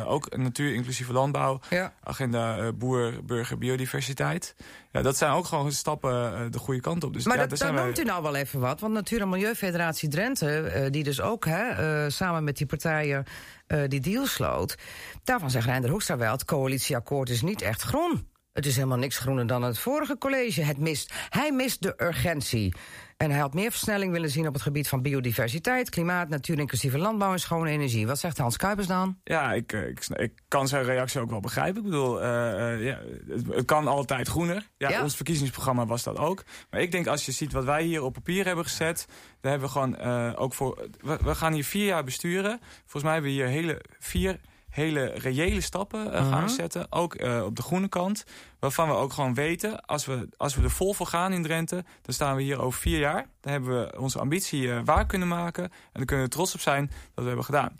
ook 0.05 0.37
natuur 0.37 0.73
inclusieve 0.73 1.13
landbouw. 1.13 1.59
Ja. 1.69 1.93
Agenda 2.03 2.71
boer, 2.71 3.25
burger, 3.25 3.57
biodiversiteit. 3.57 4.55
Ja, 4.91 5.01
dat 5.01 5.17
zijn 5.17 5.31
ook 5.31 5.45
gewoon 5.45 5.71
stappen 5.71 6.51
de 6.51 6.59
goede 6.59 6.81
kant 6.81 7.03
op. 7.03 7.13
Dus, 7.13 7.25
maar 7.25 7.37
ja, 7.37 7.45
dat, 7.45 7.59
daar 7.59 7.73
noemt 7.73 7.95
wij- 7.95 8.05
u 8.05 8.07
nou 8.07 8.23
wel 8.23 8.35
even 8.35 8.59
wat. 8.59 8.79
Want 8.79 8.93
Natuur- 8.93 9.21
en 9.21 9.29
Milieufederatie 9.29 10.09
Drenthe, 10.09 10.61
eh, 10.61 10.91
die 10.91 11.03
dus 11.03 11.21
ook 11.21 11.45
hè, 11.45 11.69
eh, 11.69 12.09
samen 12.11 12.43
met 12.43 12.57
die 12.57 12.67
partijen 12.67 13.23
eh, 13.67 13.81
die 13.87 13.99
deal 13.99 14.25
sloot. 14.25 14.75
Daarvan 15.23 15.51
zegt 15.51 15.65
Reinder 15.65 15.89
Hoekstra 15.89 16.17
wel, 16.17 16.31
het 16.31 16.45
coalitieakkoord 16.45 17.29
is 17.29 17.41
niet 17.41 17.61
echt 17.61 17.81
groen. 17.81 18.27
Het 18.53 18.65
is 18.65 18.75
helemaal 18.75 18.97
niks 18.97 19.17
groener 19.17 19.47
dan 19.47 19.61
het 19.63 19.79
vorige 19.79 20.17
college. 20.17 20.61
Het 20.63 20.77
mist, 20.77 21.13
hij 21.29 21.51
mist 21.51 21.81
de 21.81 21.93
urgentie. 21.97 22.73
En 23.19 23.31
hij 23.31 23.39
had 23.39 23.53
meer 23.53 23.71
versnelling 23.71 24.11
willen 24.11 24.29
zien 24.29 24.47
op 24.47 24.53
het 24.53 24.61
gebied 24.61 24.87
van 24.87 25.01
biodiversiteit, 25.01 25.89
klimaat, 25.89 26.29
natuur, 26.29 26.59
inclusieve 26.59 26.97
landbouw 26.97 27.31
en 27.31 27.39
schone 27.39 27.69
energie. 27.69 28.07
Wat 28.07 28.19
zegt 28.19 28.37
Hans 28.37 28.57
Kuipers 28.57 28.87
dan? 28.87 29.17
Ja, 29.23 29.53
ik, 29.53 29.73
eh, 29.73 29.87
ik, 29.87 30.05
ik 30.07 30.31
kan 30.47 30.67
zijn 30.67 30.83
reactie 30.83 31.21
ook 31.21 31.29
wel 31.29 31.39
begrijpen. 31.39 31.77
Ik 31.77 31.83
bedoel, 31.89 32.21
eh, 32.21 32.73
eh, 32.73 32.83
ja, 32.83 32.99
het, 33.27 33.47
het 33.47 33.65
kan 33.65 33.87
altijd 33.87 34.27
groener. 34.27 34.69
Ja, 34.77 34.89
Ja. 34.89 35.03
ons 35.03 35.15
verkiezingsprogramma 35.15 35.85
was 35.85 36.03
dat 36.03 36.17
ook. 36.17 36.43
Maar 36.69 36.81
ik 36.81 36.91
denk 36.91 37.07
als 37.07 37.25
je 37.25 37.31
ziet 37.31 37.51
wat 37.51 37.63
wij 37.63 37.83
hier 37.83 38.03
op 38.03 38.13
papier 38.13 38.45
hebben 38.45 38.65
gezet... 38.65 39.05
daar 39.41 39.51
hebben 39.51 39.69
we 39.69 39.73
gewoon 39.73 40.35
ook 40.35 40.53
voor... 40.53 40.87
We, 40.99 41.17
we 41.23 41.35
gaan 41.35 41.53
hier 41.53 41.65
vier 41.65 41.85
jaar 41.85 42.03
besturen. 42.03 42.59
Volgens 42.79 43.03
mij 43.03 43.13
hebben 43.13 43.31
we 43.31 43.37
hier 43.37 43.47
hele, 43.47 43.81
vier 43.99 44.39
hele 44.69 45.05
reële 45.05 45.61
stappen 45.61 46.13
eh, 46.13 46.29
gaan 46.29 46.49
zetten. 46.49 46.91
Ook 46.91 47.15
eh, 47.15 47.43
op 47.45 47.55
de 47.55 47.61
groene 47.61 47.87
kant. 47.87 48.23
Waarvan 48.59 48.87
we 48.87 48.93
ook 48.93 49.13
gewoon 49.13 49.33
weten, 49.33 49.85
als 49.85 50.05
we, 50.05 50.29
als 50.37 50.55
we 50.55 50.63
er 50.63 50.71
vol 50.71 50.93
voor 50.93 51.07
gaan 51.07 51.33
in 51.33 51.43
Drenthe... 51.43 51.83
dan 52.01 52.13
staan 52.13 52.35
we 52.35 52.41
hier 52.41 52.61
over 52.61 52.79
vier 52.79 52.99
jaar. 52.99 53.27
Dan 53.41 53.51
hebben 53.51 53.79
we 53.79 53.99
onze 53.99 54.19
ambitie 54.19 54.71
eh, 54.71 54.79
waar 54.85 55.05
kunnen 55.05 55.27
maken. 55.27 55.63
En 55.63 55.71
dan 55.91 56.05
kunnen 56.05 56.25
we 56.25 56.31
trots 56.31 56.53
op 56.53 56.59
zijn 56.59 56.87
dat 56.87 57.23
we 57.23 57.27
hebben 57.27 57.45
gedaan. 57.45 57.75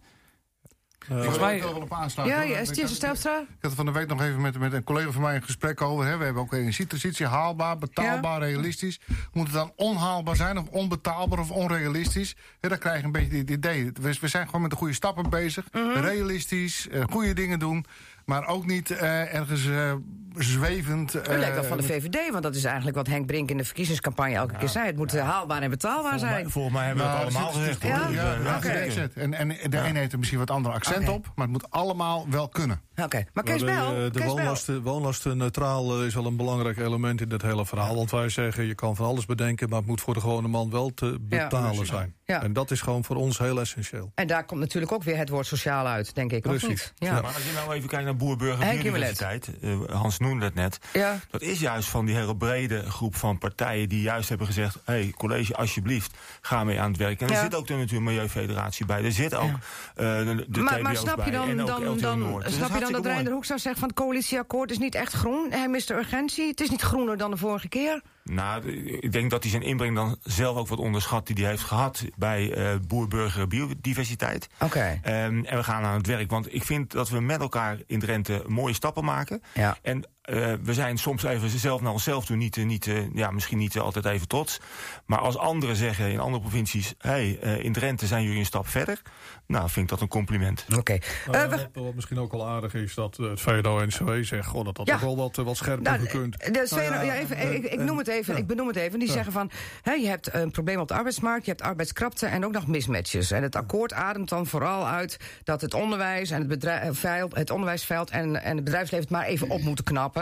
Volgens 1.08 1.40
mij- 1.40 1.60
wel 1.60 1.74
op 1.74 1.94
aansluiten. 1.94 2.38
Ja, 2.40 2.44
ja, 2.44 2.58
Ik 2.58 2.66
Stierse 2.66 2.82
had- 2.82 2.92
Stelstra? 2.96 3.40
Ik 3.40 3.46
had 3.62 3.72
er 3.72 3.78
van 3.78 3.86
de 3.86 3.92
week 3.92 4.08
nog 4.08 4.22
even 4.22 4.42
met, 4.42 4.60
met 4.60 4.74
een 4.74 4.84
collega 4.84 5.12
van 5.12 5.22
mij 5.22 5.36
een 5.36 5.44
gesprek 5.44 5.82
over. 5.82 6.06
Hè. 6.06 6.18
We 6.18 6.24
hebben 6.24 6.42
ook 6.42 6.54
energietransitie 6.54 7.26
haalbaar, 7.26 7.78
betaalbaar, 7.78 8.40
realistisch. 8.40 9.00
Moet 9.34 9.46
het 9.46 9.54
dan 9.56 9.72
onhaalbaar 9.76 10.36
zijn 10.36 10.58
of 10.58 10.68
onbetaalbaar 10.68 11.40
of 11.40 11.52
onrealistisch? 11.52 12.36
Hè, 12.62 12.70
dan 12.70 12.78
krijg 12.78 13.00
je 13.00 13.06
een 13.06 13.12
beetje 13.12 13.38
het 13.38 13.50
idee. 13.50 13.92
We, 14.02 14.18
we 14.22 14.28
zijn 14.28 14.46
gewoon 14.46 14.62
met 14.62 14.70
de 14.72 14.76
goede 14.78 14.94
stappen 14.94 15.30
bezig. 15.30 15.66
Mhm. 15.72 16.00
Realistisch, 16.00 16.88
eh, 16.88 17.04
goede 17.12 17.34
dingen 17.34 17.60
doen. 17.60 17.86
Maar 18.30 18.48
ook 18.48 18.66
niet 18.66 18.92
eh, 18.92 19.34
ergens 19.34 19.68
eh, 19.68 19.94
zwevend. 20.36 21.16
U 21.16 21.20
lijkt 21.38 21.54
wel 21.54 21.64
eh, 21.64 21.70
van 21.70 21.78
de 21.78 21.84
VVD, 21.84 22.32
want 22.32 22.44
dat 22.44 22.56
is 22.56 22.64
eigenlijk 22.64 22.96
wat 22.96 23.08
Henk 23.08 23.26
Brink 23.26 23.50
in 23.50 23.58
de 23.58 23.64
verkiezingscampagne 23.64 24.36
elke 24.36 24.58
keer 24.58 24.70
zei. 24.70 24.86
Het 24.86 24.96
moet 24.98 25.20
haalbaar 25.20 25.62
en 25.62 25.70
betaalbaar 25.70 26.02
Volgens 26.02 26.22
mij, 26.22 26.32
zijn. 26.32 26.50
volgens 26.50 26.74
mij 26.74 26.86
hebben 26.86 27.04
we 27.04 27.10
Nou, 27.10 27.26
het 27.26 27.36
allemaal 27.36 27.52
gezegd. 27.52 27.84
Ja? 27.84 28.08
Ja. 28.10 29.08
En, 29.14 29.34
en 29.34 29.70
de 29.70 29.82
ene 29.82 30.00
heeft 30.00 30.12
er 30.12 30.18
misschien 30.18 30.40
wat 30.40 30.52
andere 30.52 30.76
accent 30.76 31.10
op. 31.10 31.32
Maar 31.36 31.46
het 31.46 31.54
moet 31.54 31.72
allemaal 31.72 32.26
wel 32.30 32.50
kunnen. 32.50 32.82
Oké, 33.04 33.26
maar 33.34 33.44
Kees 33.44 33.64
Maar 33.64 33.76
Bel, 33.76 33.96
de, 33.96 34.10
de 34.12 34.20
Kees 34.20 34.28
woonlasten, 34.28 34.82
woonlasten 34.82 35.38
neutraal 35.38 36.04
is 36.04 36.14
wel 36.14 36.26
een 36.26 36.38
belangrijk 36.38 36.78
element 36.78 37.22
in 37.22 37.30
dit 37.30 37.42
hele 37.42 37.66
verhaal. 37.66 37.96
Want 37.96 38.12
wij 38.12 38.30
zeggen, 38.30 38.66
je 38.66 38.76
kan 38.76 38.96
van 38.96 39.06
alles 39.06 39.26
bedenken... 39.26 39.70
maar 39.70 39.78
het 39.80 39.88
moet 39.88 40.02
voor 40.02 40.14
de 40.14 40.20
gewone 40.20 40.48
man 40.48 40.70
wel 40.70 40.94
te 40.94 41.18
betalen 41.22 41.86
zijn. 41.86 42.16
Ja. 42.24 42.44
En 42.44 42.54
dat 42.54 42.72
is 42.72 42.82
gewoon 42.82 43.04
voor 43.04 43.16
ons 43.16 43.38
heel 43.38 43.60
essentieel. 43.60 44.12
En 44.16 44.28
daar 44.28 44.46
komt 44.46 44.60
natuurlijk 44.60 44.92
ook 44.92 45.04
weer 45.04 45.18
het 45.18 45.30
woord 45.30 45.46
sociaal 45.46 45.88
uit, 45.88 46.16
denk 46.16 46.32
ik. 46.32 46.46
of 46.46 46.52
Precies. 46.52 46.70
niet? 46.70 46.94
Ja. 46.96 47.08
Ja. 47.08 47.22
Maar 47.22 47.34
als 47.34 47.44
je 47.44 47.52
nou 47.54 47.74
even 47.74 47.90
kijkt 47.90 48.06
naar 48.06 48.16
boer, 48.20 48.38
burger, 48.38 48.66
Henk 48.66 48.82
biodiversiteit. 48.82 49.50
eh, 49.62 49.80
Hans 49.92 50.20
noemde 50.20 50.46
het 50.46 50.56
net. 50.56 50.80
Ja. 50.94 51.20
Dat 51.30 51.42
is 51.42 51.60
juist 51.60 51.90
van 51.90 52.06
die 52.06 52.16
hele 52.16 52.36
brede 52.36 52.90
groep 52.92 53.16
van 53.16 53.38
partijen 53.38 53.90
die 53.90 54.02
juist 54.02 54.30
hebben 54.30 54.48
gezegd... 54.48 54.76
hé, 54.86 54.94
hey, 54.94 55.14
college, 55.18 55.56
alsjeblieft, 55.56 56.18
ga 56.42 56.64
mee 56.64 56.80
aan 56.80 56.90
het 56.90 57.00
werk. 57.00 57.22
En 57.22 57.30
er 57.30 57.36
zit 57.36 57.56
ook 57.56 57.68
de 57.68 57.76
Natuur- 57.76 58.02
Milieufederatie 58.02 58.86
bij. 58.86 59.04
Er 59.04 59.12
zit 59.12 59.36
ook 59.36 59.50
eh, 59.50 59.56
de, 59.96 60.46
de 60.48 60.60
maar, 60.62 60.82
maar 60.82 60.96
snap 60.96 61.26
je 61.26 61.32
dan, 61.32 61.58
dan, 61.58 61.98
dan, 61.98 62.20
Noord. 62.20 62.44
Dus 62.46 62.58
dat 62.58 62.68
snap 62.68 62.78
je 62.80 62.84
dan 62.84 62.92
dat. 62.92 63.06
Reinder 63.06 63.34
Hoekstra 63.34 63.58
zegt 63.58 63.80
van 63.80 63.88
het 63.88 63.98
coalitieakkoord 63.98 64.72
is 64.72 64.78
niet 64.78 64.96
echt 64.96 65.14
groen? 65.14 65.48
Hij 65.52 65.68
mist 65.70 65.88
de 65.88 65.94
urgentie. 65.94 66.48
Het 66.48 66.62
is 66.62 66.70
niet 66.70 66.82
groener 66.82 67.18
dan 67.18 67.32
de 67.32 67.38
vorige 67.38 67.68
keer. 67.68 68.02
Nou, 68.30 68.72
ik 69.00 69.12
denk 69.12 69.30
dat 69.30 69.42
hij 69.42 69.52
zijn 69.52 69.64
inbreng 69.64 69.96
dan 69.96 70.18
zelf 70.24 70.58
ook 70.58 70.68
wat 70.68 70.80
onderschat... 70.80 71.28
die 71.28 71.36
hij 71.36 71.50
heeft 71.50 71.64
gehad 71.64 72.04
bij 72.18 72.54
eh 72.54 72.76
boer, 72.88 73.08
burger, 73.08 73.48
biodiversiteit. 73.48 74.50
Oké. 74.60 75.00
Ehm, 75.02 75.44
en 75.46 75.58
we 75.58 75.64
gaan 75.64 75.84
aan 75.84 75.98
het 75.98 76.08
werk. 76.08 76.30
Want 76.30 76.54
ik 76.54 76.64
vind 76.64 76.92
dat 76.92 77.10
we 77.10 77.20
met 77.20 77.42
elkaar 77.42 77.78
in 77.88 78.00
Drenthe 78.00 78.44
mooie 78.48 78.74
stappen 78.74 79.04
maken. 79.04 79.42
Ja. 79.54 79.78
En 79.82 80.06
eh, 80.30 80.54
we 80.64 80.74
zijn 80.74 80.98
soms 80.98 81.24
even 81.24 81.50
zelf 81.50 81.82
naar 81.82 81.92
onszelf 81.92 82.26
toe 82.26 82.36
niet, 82.36 82.58
eh, 82.58 82.66
niet, 82.66 82.88
eh, 82.88 83.14
ja, 83.14 83.32
misschien 83.32 83.58
niet 83.58 83.78
altijd 83.78 84.06
even 84.06 84.28
trots. 84.28 84.60
Maar 85.06 85.20
als 85.20 85.38
anderen 85.38 85.76
zeggen 85.76 86.12
in 86.12 86.20
andere 86.20 86.42
provincies... 86.42 86.94
hé, 86.98 87.10
hey, 87.10 87.40
eh, 87.42 87.64
in 87.64 87.74
Drenthe 87.74 88.08
zijn 88.08 88.24
jullie 88.24 88.40
een 88.40 88.46
stap 88.46 88.68
verder... 88.68 89.02
nou, 89.48 89.70
vind 89.70 89.86
ik 89.86 89.92
dat 89.92 90.02
een 90.02 90.08
compliment. 90.08 90.66
Oké. 90.78 90.98
Nou, 91.32 91.50
wat, 91.50 91.68
wat 91.74 91.96
misschien 91.96 92.20
ook 92.20 92.32
wel 92.32 92.48
aardig 92.48 92.74
is 92.74 92.94
dat 92.94 93.18
het 93.18 93.42
VNO-NCW 93.42 94.12
zegt... 94.22 94.48
Goh, 94.48 94.66
dat 94.66 94.76
dat 94.76 94.88
Ja. 94.88 95.00
wel 95.00 95.18
wat, 95.18 95.36
wat 95.36 95.58
scherper 95.58 95.84
Nou, 95.84 96.00
gekund. 96.00 96.40
de 96.40 96.64
VNO, 96.68 96.90
Nou 96.90 97.06
ja, 97.06 97.14
even, 97.14 97.72
ik, 97.72 97.80
noem 97.80 97.98
het 97.98 98.08
even, 98.08 98.38
ik 98.38 98.48
benoem 98.48 98.68
het 98.68 98.76
even. 98.76 99.00
Die 99.00 99.12
zeggen 99.12 99.32
van, 99.32 99.52
hè, 99.82 99.94
je 99.94 100.08
hebt 100.08 100.34
een 100.34 100.52
probleem 100.52 100.80
op 100.80 100.88
de 100.88 100.94
arbeidsmarkt... 100.94 101.46
je 101.46 101.52
hebt 101.52 101.64
arbeidskrapte 101.64 102.26
en 102.26 102.46
ook 102.46 102.52
nog 102.52 102.68
mismatches. 102.68 103.32
En 103.32 103.44
het 103.44 103.56
akkoord 103.56 103.94
ademt 103.94 104.30
dan 104.30 104.48
vooral 104.48 104.88
uit 104.88 105.18
dat 105.44 105.62
het 105.62 105.74
onderwijs... 105.74 106.32
en 106.32 106.40
het, 106.40 106.48
bedrijf, 106.48 107.02
het 107.34 107.50
onderwijsveld 107.50 108.10
en, 108.10 108.44
en 108.44 108.56
het 108.56 108.64
bedrijfsleven 108.64 109.08
het 109.08 109.18
maar 109.18 109.26
even 109.26 109.50
op 109.50 109.62
moeten 109.62 109.84
knappen... 109.84 110.19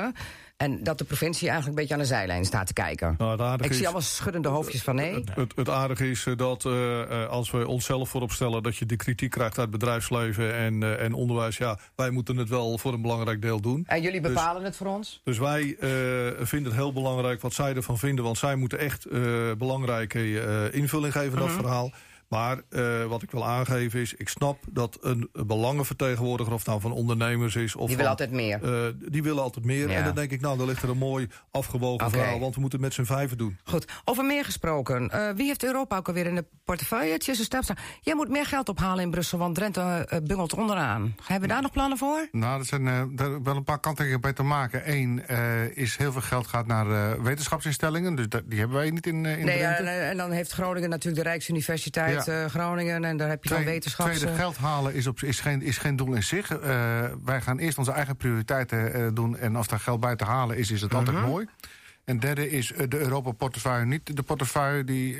En 0.57 0.83
dat 0.83 0.97
de 0.97 1.03
provincie 1.03 1.49
eigenlijk 1.49 1.77
een 1.77 1.81
beetje 1.81 1.93
aan 1.93 2.07
de 2.07 2.15
zijlijn 2.15 2.45
staat 2.45 2.67
te 2.67 2.73
kijken. 2.73 3.15
Nou, 3.17 3.53
ik 3.53 3.63
zie 3.63 3.75
is- 3.75 3.83
allemaal 3.83 4.01
schuddende 4.01 4.47
hoofdjes 4.47 4.81
van 4.83 4.95
nee. 4.95 5.23
Het, 5.35 5.51
het 5.55 5.69
aardige 5.69 6.09
is 6.09 6.25
eh, 6.25 6.37
dat 6.37 6.65
eh, 6.65 7.01
eh, 7.01 7.29
als 7.29 7.51
we 7.51 7.67
onszelf 7.67 8.09
voorop 8.09 8.31
stellen... 8.31 8.63
dat 8.63 8.75
je 8.77 8.85
de 8.85 8.95
kritiek 8.95 9.29
krijgt 9.31 9.59
uit 9.59 9.69
bedrijfsleven 9.69 10.55
en, 10.55 10.99
en 10.99 11.13
onderwijs... 11.13 11.57
ja, 11.57 11.79
wij 11.95 12.09
moeten 12.09 12.37
het 12.37 12.49
wel 12.49 12.77
voor 12.77 12.93
een 12.93 13.01
belangrijk 13.01 13.41
deel 13.41 13.61
doen. 13.61 13.83
En 13.87 14.01
jullie 14.01 14.21
bepalen 14.21 14.63
het 14.63 14.75
voor 14.75 14.87
ons? 14.87 15.21
Dus 15.23 15.37
wij 15.37 15.75
vinden 16.39 16.71
het 16.71 16.75
heel 16.81 16.93
belangrijk 16.93 17.41
wat 17.41 17.53
zij 17.53 17.75
ervan 17.75 17.97
vinden... 17.97 18.23
want 18.23 18.37
zij 18.37 18.55
moeten 18.55 18.79
echt 18.79 19.07
belangrijke 19.57 20.69
invulling 20.71 21.13
geven 21.13 21.31
aan 21.33 21.39
dat 21.39 21.47
Mhm. 21.47 21.59
verhaal. 21.59 21.91
Maar 22.30 22.61
eh, 22.69 23.03
wat 23.05 23.21
ik 23.21 23.32
wil 23.32 23.45
aangeven 23.45 23.99
is... 23.99 24.13
ik 24.13 24.30
snap 24.30 24.57
dat 24.69 24.97
een 25.01 25.30
belangenvertegenwoordiger... 25.34 26.53
of 26.53 26.65
nou 26.65 26.82
van 26.82 26.91
ondernemers 26.91 27.55
is... 27.55 27.75
Of 27.75 27.86
Die 27.88 27.95
van, 27.95 27.97
wil 27.97 28.07
altijd 28.07 28.32
meer. 28.32 28.63
eh, 28.63 28.93
die 29.11 29.23
willen 29.23 29.43
altijd 29.43 29.65
meer. 29.65 29.89
Ja. 29.89 29.95
En 29.95 30.03
dan 30.03 30.15
denk 30.15 30.32
ik, 30.32 30.41
nou, 30.41 30.57
dan 30.57 30.67
ligt 30.67 30.82
er 30.84 30.89
een 30.89 30.97
mooi 30.97 31.28
afgewogen 31.51 32.11
verhaal... 32.11 32.39
want 32.39 32.55
we 32.55 32.61
moeten 32.61 32.80
het 32.80 32.88
met 32.88 33.07
z'n 33.07 33.13
vijven 33.13 33.38
doen. 33.38 33.57
Goed, 33.63 33.86
over 34.05 34.25
meer 34.25 34.45
gesproken. 34.45 35.09
Eh, 35.09 35.30
wie 35.36 35.45
heeft 35.45 35.63
Europa 35.63 35.97
ook 35.97 36.07
alweer 36.07 36.25
in 36.25 36.36
de 36.36 36.45
portefeuille? 36.65 37.17
Jij 38.01 38.15
moet 38.15 38.30
meer 38.30 38.45
geld 38.45 38.69
ophalen 38.69 39.03
in 39.03 39.11
Brussel, 39.11 39.38
want 39.38 39.55
Drenthe 39.55 40.21
bungelt 40.23 40.53
onderaan. 40.53 41.15
Hebben 41.23 41.47
we 41.47 41.53
daar 41.53 41.61
nog 41.61 41.71
plannen 41.71 41.97
voor? 41.97 42.28
Nou, 42.32 42.59
er 42.59 42.65
zijn 42.65 42.88
eh, 42.88 43.03
daar 43.11 43.43
wel 43.43 43.55
een 43.55 43.63
paar 43.63 43.80
kanttekeningen 43.80 44.21
bij 44.21 44.34
te 44.34 44.43
maken. 44.43 44.82
Eén 44.91 45.28
eh, 45.28 45.78
is 45.78 45.97
heel 45.97 46.11
veel 46.11 46.21
geld 46.21 46.47
gaat 46.47 46.67
naar 46.67 46.91
eh, 46.91 47.23
wetenschapsinstellingen. 47.23 48.15
Dus 48.15 48.30
dat, 48.30 48.41
die 48.45 48.59
hebben 48.59 48.78
wij 48.78 48.89
niet 48.89 49.07
in, 49.07 49.15
in 49.15 49.21
Nee, 49.45 49.57
Drenthe. 49.57 49.84
en, 49.84 50.09
en 50.09 50.17
dan 50.17 50.32
heeft 50.32 50.51
Groningen 50.51 50.89
natuurlijk 50.89 51.23
de 51.23 51.30
Rijksuniversiteit 51.30 52.13
Ja. 52.13 52.16
Eh, 52.26 52.45
Groningen. 52.45 53.03
En 53.05 53.18
daar 53.18 53.30
heb 53.30 53.43
je 53.43 53.49
dan 53.49 53.57
Tweede- 53.57 53.74
wetenschaps... 53.76 54.18
Tweede, 54.18 54.36
geld 54.38 54.57
halen 54.57 54.93
is, 54.93 55.07
op, 55.07 55.22
is, 55.22 55.39
geen, 55.39 55.61
is 55.61 55.78
geen 55.78 55.95
doel 55.95 56.13
in 56.13 56.24
zich. 56.24 56.51
Eh, 56.51 56.59
wij 57.24 57.41
gaan 57.41 57.57
eerst 57.57 57.78
onze 57.78 57.91
eigen 57.91 58.15
prioriteiten 58.15 58.93
eh, 58.93 59.07
doen. 59.13 59.38
En 59.38 59.55
als 59.55 59.68
daar 59.68 59.80
geld 59.80 59.99
bij 59.99 60.15
te 60.15 60.24
halen 60.26 60.57
is, 60.57 60.72
is 60.72 60.82
het 60.82 60.93
altijd 60.93 61.18
Mhm. 61.18 61.26
mooi. 61.26 61.45
En 62.05 62.20
derde 62.20 62.49
is 62.49 62.74
de 62.88 62.97
Europa-portefeuille. 62.99 63.86
Niet 63.86 64.15
de 64.15 64.24
portefeuille 64.24 64.84
die 64.84 65.18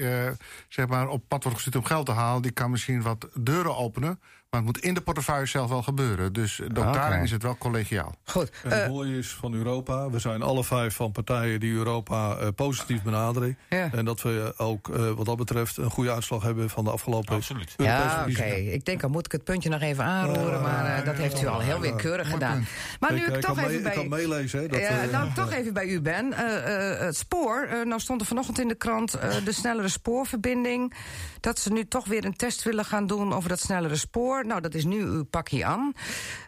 zeg 0.70 0.88
maar 0.88 1.08
op 1.08 1.24
pad 1.28 1.44
wordt 1.44 1.58
gezet 1.58 1.76
om 1.76 1.84
geld 1.86 2.06
te 2.06 2.12
halen. 2.12 2.42
Die 2.42 2.52
kan 2.52 2.72
misschien 2.72 3.02
wat 3.02 3.28
deuren 3.40 3.78
openen. 3.78 4.20
Maar 4.50 4.62
het 4.62 4.70
moet 4.76 4.84
in 4.84 4.94
de 4.94 5.02
portefeuille 5.02 5.46
zelf 5.46 5.70
wel 5.70 5.84
gebeuren. 5.84 6.34
Dus 6.34 6.62
ook 6.62 6.68
Oké. 6.78 6.92
daarin 6.92 7.22
is 7.24 7.32
het 7.32 7.44
wel 7.44 7.58
collegiaal. 7.58 8.16
Goed. 8.26 8.52
En 8.64 8.72
eh, 8.72 8.80
het 8.80 8.88
mooie 8.92 9.18
is 9.18 9.28
van 9.30 9.54
Europa, 9.54 10.10
we 10.10 10.20
zijn 10.20 10.42
alle 10.42 10.64
vijf 10.64 10.96
van 10.96 11.12
partijen 11.12 11.60
die 11.60 11.74
Europa 11.74 12.36
eh, 12.38 12.48
positief 12.56 13.02
benaderen. 13.04 13.58
En 13.70 14.06
dat 14.06 14.22
we 14.22 14.54
ook 14.58 14.90
eh, 14.90 15.12
wat 15.12 15.26
dat 15.26 15.38
betreft 15.38 15.78
een 15.78 15.90
goede 15.90 16.12
uitslag 16.12 16.44
hebben 16.44 16.70
van 16.70 16.84
de 16.84 16.92
afgelopen 16.92 17.36
Absoluut. 17.36 17.74
Europese 17.78 18.10
ja, 18.10 18.26
oké. 18.30 18.44
Ik 18.56 18.86
denk, 18.86 19.02
dan 19.02 19.12
moet 19.12 19.26
ik 19.26 19.32
het 19.32 19.44
puntje 19.44 19.70
nog 19.70 19.82
even 19.82 20.04
aanroeren. 20.04 20.62
maar 20.62 20.86
eh, 20.98 21.06
dat 21.06 21.16
heeft 21.16 21.42
u 21.42 21.46
al 21.48 21.60
heel 21.60 21.80
weer 21.80 21.96
keurig 21.96 22.30
gedaan. 22.30 22.66
Maar 23.00 23.14
nu 23.14 23.18
Ik, 23.22 23.28
ik, 23.28 23.36
eh, 23.36 23.40
toch 23.42 23.58
even 23.58 23.72
mee- 23.72 23.82
bij... 23.82 23.92
ik 23.94 23.98
kan 23.98 24.10
meelezen. 24.10 24.60
Hè, 24.60 24.68
dat, 24.68 24.80
ja, 24.80 24.88
eh, 25.02 25.12
nou, 25.12 25.34
toch 25.44 25.52
even 25.52 25.74
bij 25.74 25.86
u 25.86 26.02
ben. 26.02 26.34
Eh, 26.34 26.92
eh, 26.94 27.00
het 27.00 27.18
spoor, 27.18 27.68
eh, 27.70 27.86
nou 27.86 28.00
stond 28.00 28.22
er 28.22 28.28
vanochtend 28.28 28.60
in 28.60 28.68
de 28.68 28.76
krant... 28.76 29.14
eh, 29.14 29.30
de 29.46 29.52
snellere 29.52 29.88
spoorverbinding. 29.90 30.94
Dat 31.40 31.60
ze 31.60 31.72
nu 31.72 31.86
toch 31.88 32.06
weer 32.08 32.26
een 32.26 32.36
test 32.36 32.64
willen 32.64 32.86
gaan 32.86 33.08
doen 33.08 33.34
over 33.34 33.50
dat 33.50 33.60
snellere 33.60 33.96
spoor. 33.96 34.37
Nou, 34.46 34.62
dat 34.62 34.74
is 34.74 34.86
nu 34.86 35.02
uw 35.02 35.24
pakje 35.24 35.66
aan. 35.66 35.94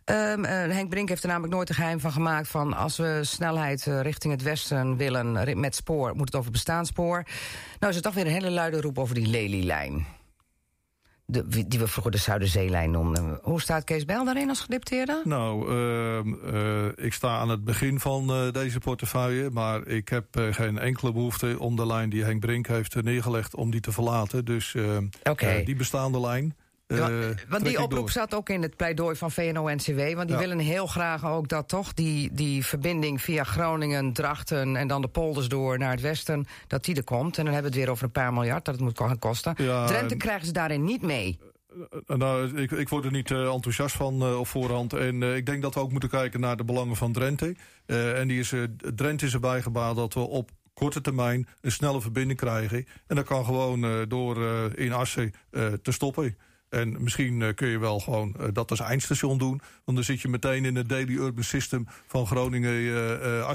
Ehm, 0.05 0.43
eh, 0.45 0.51
Henk 0.51 0.89
Brink 0.89 1.09
heeft 1.09 1.23
er 1.23 1.29
namelijk 1.29 1.53
nooit 1.53 1.69
een 1.69 1.75
geheim 1.75 1.99
van 1.99 2.11
gemaakt... 2.11 2.47
van 2.47 2.73
als 2.73 2.97
we 2.97 3.19
snelheid 3.21 3.87
eh, 3.87 4.01
richting 4.01 4.33
het 4.33 4.41
westen 4.41 4.97
willen 4.97 5.59
met 5.59 5.75
spoor... 5.75 6.15
moet 6.15 6.25
het 6.25 6.35
over 6.35 6.51
bestaanspoor. 6.51 7.23
Nou 7.79 7.91
is 7.91 7.95
er 7.95 8.03
toch 8.03 8.13
weer 8.13 8.25
een 8.25 8.31
hele 8.31 8.51
luide 8.51 8.81
roep 8.81 8.99
over 8.99 9.15
die 9.15 9.27
Lelylijn. 9.27 10.05
de, 11.25 11.67
die 11.67 11.79
we 11.79 11.87
vroeger 11.87 12.11
de 12.11 12.17
Zuiderzeelijn 12.17 12.91
noemden. 12.91 13.39
Hoe 13.41 13.61
staat 13.61 13.83
Kees 13.83 14.05
Bijl 14.05 14.25
daarin 14.25 14.49
als 14.49 14.59
gedeputeerde? 14.59 15.21
Nou, 15.23 15.69
ehm, 15.69 16.55
eh, 16.55 17.05
ik 17.05 17.13
sta 17.13 17.37
aan 17.37 17.49
het 17.49 17.63
begin 17.63 17.99
van 17.99 18.51
deze 18.51 18.79
portefeuille... 18.79 19.49
maar 19.49 19.87
ik 19.87 20.09
heb 20.09 20.25
geen 20.51 20.79
enkele 20.79 21.11
behoefte 21.11 21.59
om 21.59 21.75
de 21.75 21.85
lijn 21.85 22.09
die 22.09 22.23
Henk 22.23 22.39
Brink 22.39 22.67
heeft 22.67 23.03
neergelegd... 23.03 23.55
om 23.55 23.71
die 23.71 23.81
te 23.81 23.91
verlaten. 23.91 24.45
Dus 24.45 24.75
ehm, 24.75 25.05
die 25.65 25.75
bestaande 25.75 26.19
lijn... 26.19 26.55
Ja, 26.95 27.09
eh, 27.09 27.25
want 27.49 27.65
die 27.65 27.81
oproep 27.81 27.99
door. 27.99 28.09
zat 28.11 28.35
ook 28.35 28.49
in 28.49 28.61
het 28.61 28.75
pleidooi 28.75 29.15
van 29.15 29.31
VNO-NCW. 29.31 29.97
Want 30.15 30.27
die 30.27 30.35
Ja. 30.35 30.37
willen 30.37 30.59
heel 30.59 30.87
graag 30.87 31.25
ook 31.25 31.47
dat 31.47 31.67
toch 31.67 31.93
die, 31.93 32.29
die 32.33 32.65
verbinding 32.65 33.21
via 33.21 33.43
Groningen, 33.43 34.13
Drachten... 34.13 34.75
en 34.75 34.87
dan 34.87 35.01
de 35.01 35.07
polders 35.07 35.47
door 35.47 35.77
naar 35.77 35.91
het 35.91 36.01
westen, 36.01 36.45
dat 36.67 36.85
die 36.85 36.95
er 36.95 37.03
komt. 37.03 37.37
En 37.37 37.43
dan 37.45 37.53
hebben 37.53 37.71
we 37.71 37.77
het 37.77 37.85
weer 37.85 37.93
over 37.93 38.03
een 38.05 38.11
paar 38.21 38.33
miljard 38.33 38.65
dat 38.65 38.73
het 38.75 38.83
moet 38.83 38.97
gaan 38.97 39.19
kosten. 39.19 39.53
Ja, 39.57 39.85
Drenthe 39.85 40.11
en- 40.13 40.17
krijgen 40.17 40.45
ze 40.45 40.51
daarin 40.53 40.83
niet 40.83 41.01
mee. 41.01 41.39
Eh, 42.07 42.15
Nou, 42.17 42.57
ik, 42.61 42.71
ik 42.71 42.89
word 42.89 43.05
er 43.05 43.11
niet 43.11 43.31
eh, 43.31 43.53
enthousiast 43.53 43.95
van 43.95 44.21
eh, 44.21 44.39
op 44.39 44.47
voorhand. 44.47 44.93
En 44.93 45.23
eh, 45.23 45.35
ik 45.35 45.45
denk 45.45 45.61
dat 45.61 45.73
we 45.73 45.79
ook 45.79 45.91
moeten 45.91 46.09
kijken 46.09 46.39
naar 46.39 46.57
de 46.57 46.63
belangen 46.65 46.95
van 46.95 47.11
Drenthe. 47.11 47.55
Eh, 47.85 48.19
en 48.19 48.27
die 48.27 48.39
is, 48.39 48.51
eh, 48.51 48.63
Drenthe 48.95 49.25
is 49.25 49.33
erbij 49.33 49.61
gebaat 49.61 49.95
dat 49.95 50.13
we 50.13 50.19
op 50.19 50.49
korte 50.73 51.01
termijn 51.01 51.47
een 51.61 51.71
snelle 51.71 52.01
verbinding 52.01 52.39
krijgen. 52.39 52.85
En 53.07 53.15
dat 53.15 53.25
kan 53.25 53.45
gewoon 53.45 53.83
eh, 53.83 53.91
door 54.07 54.43
eh, 54.45 54.85
in 54.85 54.93
Assen 54.93 55.33
eh, 55.51 55.65
te 55.81 55.91
stoppen. 55.91 56.37
En 56.70 57.03
misschien 57.03 57.41
eh, 57.41 57.53
kun 57.55 57.67
je 57.67 57.80
wel 57.80 57.99
gewoon 57.99 58.36
eh, 58.39 58.47
dat 58.53 58.70
als 58.70 58.80
eindstation 58.80 59.38
doen. 59.38 59.61
Want 59.84 59.97
dan 59.97 60.03
zit 60.03 60.22
je 60.22 60.28
meteen 60.28 60.65
in 60.65 60.76
het 60.76 60.89
daily 60.89 61.15
urban 61.15 61.43
system 61.43 61.88
van 62.07 62.28
Groningen, 62.28 62.72
eh, 62.72 63.49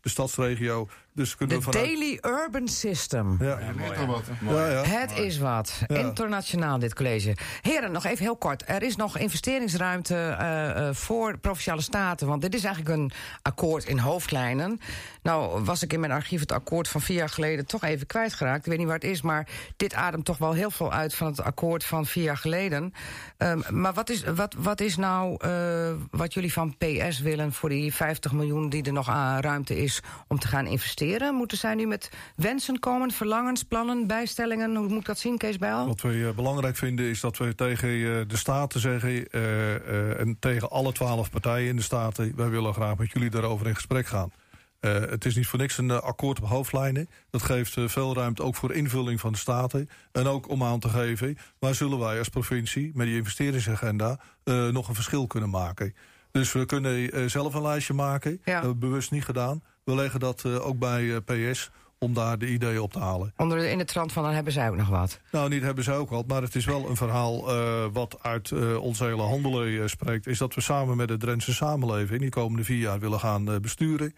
de 0.00 0.08
stadsregio. 0.08 0.88
Dus 1.18 1.36
kunnen 1.36 1.58
De 1.58 1.64
we 1.64 1.70
vanuit... 1.70 1.88
Daily 1.88 2.18
Urban 2.22 2.68
System. 2.68 3.36
Ja, 3.40 3.58
Net 3.76 3.98
al 3.98 4.06
wat. 4.06 4.24
ja, 4.40 4.70
ja. 4.70 4.82
Het 4.82 5.18
is 5.18 5.38
wat. 5.38 5.82
Ja. 5.86 5.96
Internationaal 5.96 6.78
dit 6.78 6.94
college. 6.94 7.36
Heren, 7.62 7.92
nog 7.92 8.04
even 8.04 8.24
heel 8.24 8.36
kort. 8.36 8.62
Er 8.66 8.82
is 8.82 8.96
nog 8.96 9.18
investeringsruimte 9.18 10.14
eh, 10.14 10.88
eh, 10.88 10.94
voor 10.94 11.38
Provinciale 11.38 11.80
Staten. 11.80 12.26
Want 12.26 12.42
dit 12.42 12.54
is 12.54 12.64
eigenlijk 12.64 12.96
een 12.96 13.10
akkoord 13.42 13.84
in 13.84 13.98
hoofdlijnen. 13.98 14.80
Nou 15.22 15.64
was 15.64 15.82
ik 15.82 15.92
in 15.92 16.00
mijn 16.00 16.12
archief 16.12 16.40
het 16.40 16.52
akkoord 16.52 16.88
van 16.88 17.00
vier 17.00 17.16
jaar 17.16 17.28
geleden 17.28 17.66
toch 17.66 17.82
even 17.82 18.06
kwijtgeraakt. 18.06 18.58
Ik 18.58 18.70
weet 18.70 18.78
niet 18.78 18.86
waar 18.86 18.96
het 18.96 19.10
is, 19.10 19.22
maar 19.22 19.48
dit 19.76 19.94
ademt 19.94 20.24
toch 20.24 20.38
wel 20.38 20.52
heel 20.52 20.70
veel 20.70 20.92
uit... 20.92 21.14
van 21.14 21.26
het 21.26 21.42
akkoord 21.42 21.84
van 21.84 22.06
vier 22.06 22.24
jaar 22.24 22.36
geleden. 22.36 22.92
Ehm, 23.36 23.60
maar 23.70 23.92
wat 23.92 24.10
is, 24.10 24.24
wat, 24.24 24.54
wat 24.58 24.80
is 24.80 24.96
nou 24.96 25.36
eh, 25.38 25.90
wat 26.10 26.34
jullie 26.34 26.52
van 26.52 26.76
PS 26.76 27.20
willen... 27.20 27.52
voor 27.52 27.68
die 27.68 27.94
50 27.94 28.32
miljoen 28.32 28.68
die 28.68 28.82
er 28.82 28.92
nog 28.92 29.08
aan 29.08 29.40
ruimte 29.40 29.82
is 29.82 30.02
om 30.28 30.38
te 30.38 30.48
gaan 30.48 30.66
investeren? 30.66 31.06
Moeten 31.16 31.58
zij 31.58 31.74
nu 31.74 31.86
met 31.86 32.10
wensen 32.36 32.78
komen, 32.78 33.10
verlangens, 33.10 33.62
plannen, 33.62 34.06
bijstellingen? 34.06 34.76
Hoe 34.76 34.88
moet 34.88 35.00
ik 35.00 35.06
dat 35.06 35.18
zien, 35.18 35.38
Kees 35.38 35.58
Bijl? 35.58 35.86
Wat 35.86 36.00
we 36.00 36.26
eh, 36.26 36.34
belangrijk 36.34 36.76
vinden 36.76 37.04
is 37.06 37.20
dat 37.20 37.36
we 37.36 37.54
tegen 37.54 37.88
eh, 37.88 38.28
de 38.28 38.36
Staten 38.36 38.80
zeggen... 38.80 39.30
eh, 39.30 40.20
en 40.20 40.36
tegen 40.40 40.70
alle 40.70 40.92
twaalf 40.92 41.30
partijen 41.30 41.68
in 41.68 41.76
de 41.76 41.82
Staten... 41.82 42.32
wij 42.36 42.48
willen 42.48 42.74
graag 42.74 42.96
met 42.96 43.12
jullie 43.12 43.30
daarover 43.30 43.66
in 43.66 43.74
gesprek 43.74 44.06
gaan. 44.06 44.32
Het 44.80 45.24
is 45.24 45.36
niet 45.36 45.46
voor 45.46 45.58
niks 45.58 45.78
een 45.78 45.90
akkoord 45.90 46.40
op 46.40 46.48
hoofdlijnen. 46.48 47.08
Dat 47.30 47.42
geeft 47.42 47.76
veel 47.86 48.14
ruimte 48.14 48.42
ook 48.42 48.54
voor 48.54 48.72
invulling 48.72 49.20
van 49.20 49.32
de 49.32 49.38
Staten. 49.38 49.88
En 50.12 50.26
ook 50.26 50.48
om 50.48 50.62
aan 50.62 50.78
te 50.78 50.88
geven... 50.88 51.38
waar 51.58 51.74
zullen 51.74 51.98
wij 51.98 52.18
als 52.18 52.28
provincie 52.28 52.90
met 52.94 53.06
die 53.06 53.16
investeringsagenda... 53.16 54.20
nog 54.44 54.88
een 54.88 54.94
verschil 54.94 55.26
kunnen 55.26 55.50
maken. 55.50 55.94
Dus 56.30 56.52
we 56.52 56.66
kunnen 56.66 57.30
zelf 57.30 57.54
een 57.54 57.62
lijstje 57.62 57.94
maken. 57.94 58.30
Ja. 58.30 58.38
Dat 58.44 58.52
hebben 58.52 58.70
we 58.70 58.76
bewust 58.86 59.10
niet 59.10 59.24
gedaan. 59.24 59.62
We 59.88 59.94
leggen 59.94 60.20
dat 60.20 60.44
eh, 60.44 60.66
ook 60.66 60.78
bij 60.78 61.14
eh, 61.14 61.50
PS 61.50 61.70
om 61.98 62.14
daar 62.14 62.38
de 62.38 62.48
ideeën 62.48 62.80
op 62.80 62.92
te 62.92 62.98
halen. 62.98 63.32
Onder 63.36 63.58
de, 63.58 63.70
in 63.70 63.78
de 63.78 63.84
trant 63.84 64.12
van 64.12 64.22
dan 64.22 64.32
hebben 64.32 64.52
zij 64.52 64.68
ook 64.68 64.76
nog 64.76 64.88
wat. 64.88 65.20
Nou, 65.30 65.48
niet 65.48 65.62
hebben 65.62 65.84
ze 65.84 65.92
ook 65.92 66.10
wat, 66.10 66.26
maar 66.26 66.42
het 66.42 66.54
is 66.54 66.64
wel 66.64 66.88
een 66.88 66.96
verhaal 66.96 67.48
eh, 67.48 67.84
wat 67.92 68.18
uit 68.22 68.50
eh, 68.50 68.82
ons 68.82 68.98
hele 68.98 69.22
handelen 69.22 69.90
spreekt. 69.90 70.26
Is 70.26 70.38
dat 70.38 70.54
we 70.54 70.60
samen 70.60 70.96
met 70.96 71.08
de 71.08 71.16
Drentse 71.16 71.54
samenleving 71.54 72.20
die 72.20 72.30
komende 72.30 72.64
vier 72.64 72.78
jaar 72.78 72.98
willen 72.98 73.20
gaan 73.20 73.60
besturen. 73.60 74.14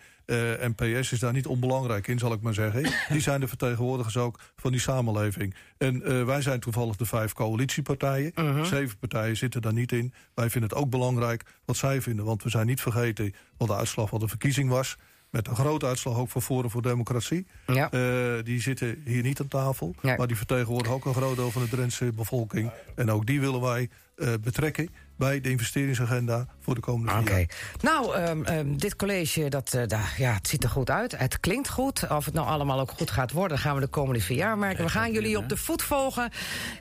En 0.60 0.74
PS 0.74 1.12
is 1.12 1.18
daar 1.18 1.32
niet 1.32 1.46
onbelangrijk 1.46 2.06
in, 2.06 2.18
zal 2.18 2.32
ik 2.32 2.40
maar 2.40 2.54
zeggen. 2.54 2.82
Die 3.08 3.20
zijn 3.20 3.40
de 3.40 3.48
vertegenwoordigers 3.48 4.16
ook 4.16 4.40
van 4.56 4.70
die 4.70 4.80
samenleving. 4.80 5.54
En 5.78 6.26
wij 6.26 6.42
zijn 6.42 6.60
toevallig 6.60 6.96
de 6.96 7.04
vijf 7.04 7.32
coalitiepartijen. 7.32 8.32
Zeven 8.66 8.98
partijen 8.98 9.36
zitten 9.36 9.62
daar 9.62 9.72
niet 9.72 9.92
in. 9.92 10.12
Wij 10.34 10.50
vinden 10.50 10.70
het 10.70 10.78
ook 10.78 10.90
belangrijk 10.90 11.44
wat 11.64 11.76
zij 11.76 12.02
vinden. 12.02 12.24
Want 12.24 12.42
we 12.42 12.48
zijn 12.48 12.66
niet 12.66 12.80
vergeten 12.80 13.34
wat 13.56 13.68
de 13.68 13.74
uitslag 13.74 14.08
van 14.08 14.18
de 14.18 14.28
verkiezing 14.28 14.70
was. 14.70 14.96
Met 15.30 15.48
een 15.48 15.56
grote 15.56 15.86
uitslag 15.86 16.18
ook 16.18 16.28
voor 16.28 16.42
Forum 16.42 16.70
voor 16.70 16.82
Democratie. 16.82 17.46
Ja. 17.66 17.90
Eh, 17.90 18.44
die 18.44 18.60
zitten 18.60 19.02
hier 19.04 19.22
niet 19.22 19.40
aan 19.40 19.48
tafel. 19.48 19.94
Nee. 20.02 20.16
Maar 20.16 20.26
die 20.26 20.36
vertegenwoordigen 20.36 20.94
ook 20.94 21.04
een 21.04 21.14
groot 21.14 21.36
deel 21.36 21.50
van 21.50 21.62
de 21.62 21.68
Drentse 21.68 22.12
bevolking. 22.12 22.70
En 22.94 23.10
ook 23.10 23.26
die 23.26 23.40
willen 23.40 23.60
wij 23.60 23.88
eh, 24.16 24.28
betrekken 24.40 24.88
bij 25.20 25.40
de 25.40 25.50
investeringsagenda 25.50 26.46
voor 26.60 26.74
de 26.74 26.80
komende 26.80 27.12
vier 27.12 27.20
Oké. 27.20 27.30
jaar. 27.34 27.46
Nou, 27.80 28.14
ehm, 28.14 28.44
ehm, 28.44 28.76
dit 28.76 28.96
college, 28.96 29.48
dat, 29.48 29.74
eh, 29.74 29.86
da- 29.86 30.08
ja, 30.16 30.32
het 30.32 30.48
ziet 30.48 30.62
er 30.62 30.68
goed 30.70 30.90
uit. 30.90 31.18
Het 31.18 31.40
klinkt 31.40 31.68
goed. 31.68 32.08
Of 32.10 32.24
het 32.24 32.34
nou 32.34 32.46
allemaal 32.46 32.80
ook 32.80 32.90
goed 32.90 33.10
gaat 33.10 33.32
worden, 33.32 33.58
gaan 33.58 33.74
we 33.74 33.80
de 33.80 33.86
komende 33.86 34.20
vier 34.20 34.36
jaar 34.36 34.58
merken. 34.58 34.84
We 34.84 34.90
gaan 34.90 35.12
jullie 35.12 35.38
op 35.38 35.48
de 35.48 35.56
voet 35.56 35.82
volgen. 35.82 36.30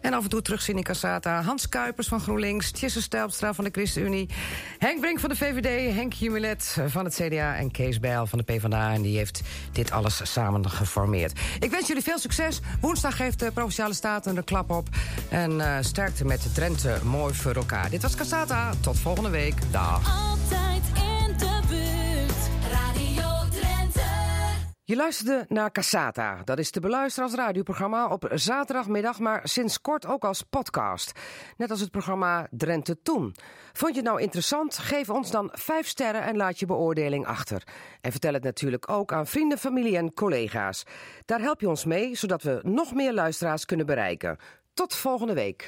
En 0.01 0.13
af 0.13 0.23
en 0.23 0.29
toe 0.29 0.41
terugzien 0.41 0.77
in 0.77 0.83
Cassata. 0.83 1.41
Hans 1.41 1.69
Kuipers 1.69 2.07
van 2.07 2.19
GroenLinks, 2.19 2.71
Tjesse 2.71 3.01
Stijlpstra 3.01 3.53
van 3.53 3.63
de 3.63 3.69
ChristenUnie... 3.73 4.29
Henk 4.77 4.99
Brink 4.99 5.19
van 5.19 5.29
de 5.29 5.35
VVD, 5.35 5.95
Henk 5.95 6.13
Jumilet 6.13 6.77
van 6.87 7.05
het 7.05 7.13
CDA... 7.13 7.55
en 7.55 7.71
Kees 7.71 7.99
Bijl 7.99 8.27
van 8.27 8.37
de 8.37 8.43
PvdA. 8.43 8.93
En 8.93 9.01
die 9.01 9.17
heeft 9.17 9.41
dit 9.71 9.91
alles 9.91 10.21
samen 10.33 10.69
geformeerd. 10.69 11.39
Ik 11.59 11.71
wens 11.71 11.87
jullie 11.87 12.03
veel 12.03 12.19
succes. 12.19 12.59
Woensdag 12.81 13.15
geeft 13.15 13.39
de 13.39 13.51
Provinciale 13.51 13.93
Staten 13.93 14.35
de 14.35 14.43
klap 14.43 14.69
op. 14.69 14.87
En 15.29 15.61
eh, 15.61 15.77
sterkte 15.81 16.25
met 16.25 16.55
Drenthe 16.55 16.97
mooi 17.03 17.33
voor 17.33 17.55
elkaar. 17.55 17.89
Dit 17.89 18.01
was 18.01 18.15
Cassata. 18.15 18.28
Tot 18.81 18.99
volgende 18.99 19.29
week. 19.29 19.71
Dag. 19.71 20.31
Altijd 20.31 20.83
in 20.95 21.37
de 21.37 21.59
buurt. 21.69 22.71
Radio 22.71 23.59
Drenthe. 23.59 24.01
Je 24.83 24.95
luisterde 24.95 25.45
naar 25.47 25.71
Cassata. 25.71 26.41
Dat 26.43 26.59
is 26.59 26.71
te 26.71 26.79
beluisteren 26.79 27.29
als 27.29 27.37
radioprogramma 27.37 28.07
op 28.07 28.29
zaterdagmiddag, 28.33 29.19
maar 29.19 29.41
sinds 29.43 29.81
kort 29.81 30.05
ook 30.05 30.23
als 30.23 30.41
podcast. 30.41 31.11
Net 31.57 31.71
als 31.71 31.79
het 31.79 31.91
programma 31.91 32.47
Drenthe 32.51 33.01
Toen. 33.01 33.35
Vond 33.73 33.91
je 33.91 33.99
het 33.99 34.09
nou 34.09 34.21
interessant? 34.21 34.77
Geef 34.77 35.09
ons 35.09 35.31
dan 35.31 35.49
5 35.53 35.87
sterren 35.87 36.23
en 36.23 36.37
laat 36.37 36.59
je 36.59 36.65
beoordeling 36.65 37.25
achter. 37.25 37.63
En 38.01 38.11
vertel 38.11 38.33
het 38.33 38.43
natuurlijk 38.43 38.91
ook 38.91 39.13
aan 39.13 39.27
vrienden, 39.27 39.57
familie 39.57 39.97
en 39.97 40.13
collega's. 40.13 40.83
Daar 41.25 41.41
help 41.41 41.61
je 41.61 41.69
ons 41.69 41.85
mee, 41.85 42.15
zodat 42.15 42.43
we 42.43 42.59
nog 42.63 42.93
meer 42.93 43.13
luisteraars 43.13 43.65
kunnen 43.65 43.85
bereiken. 43.85 44.37
Tot 44.73 44.95
volgende 44.95 45.33
week. 45.33 45.67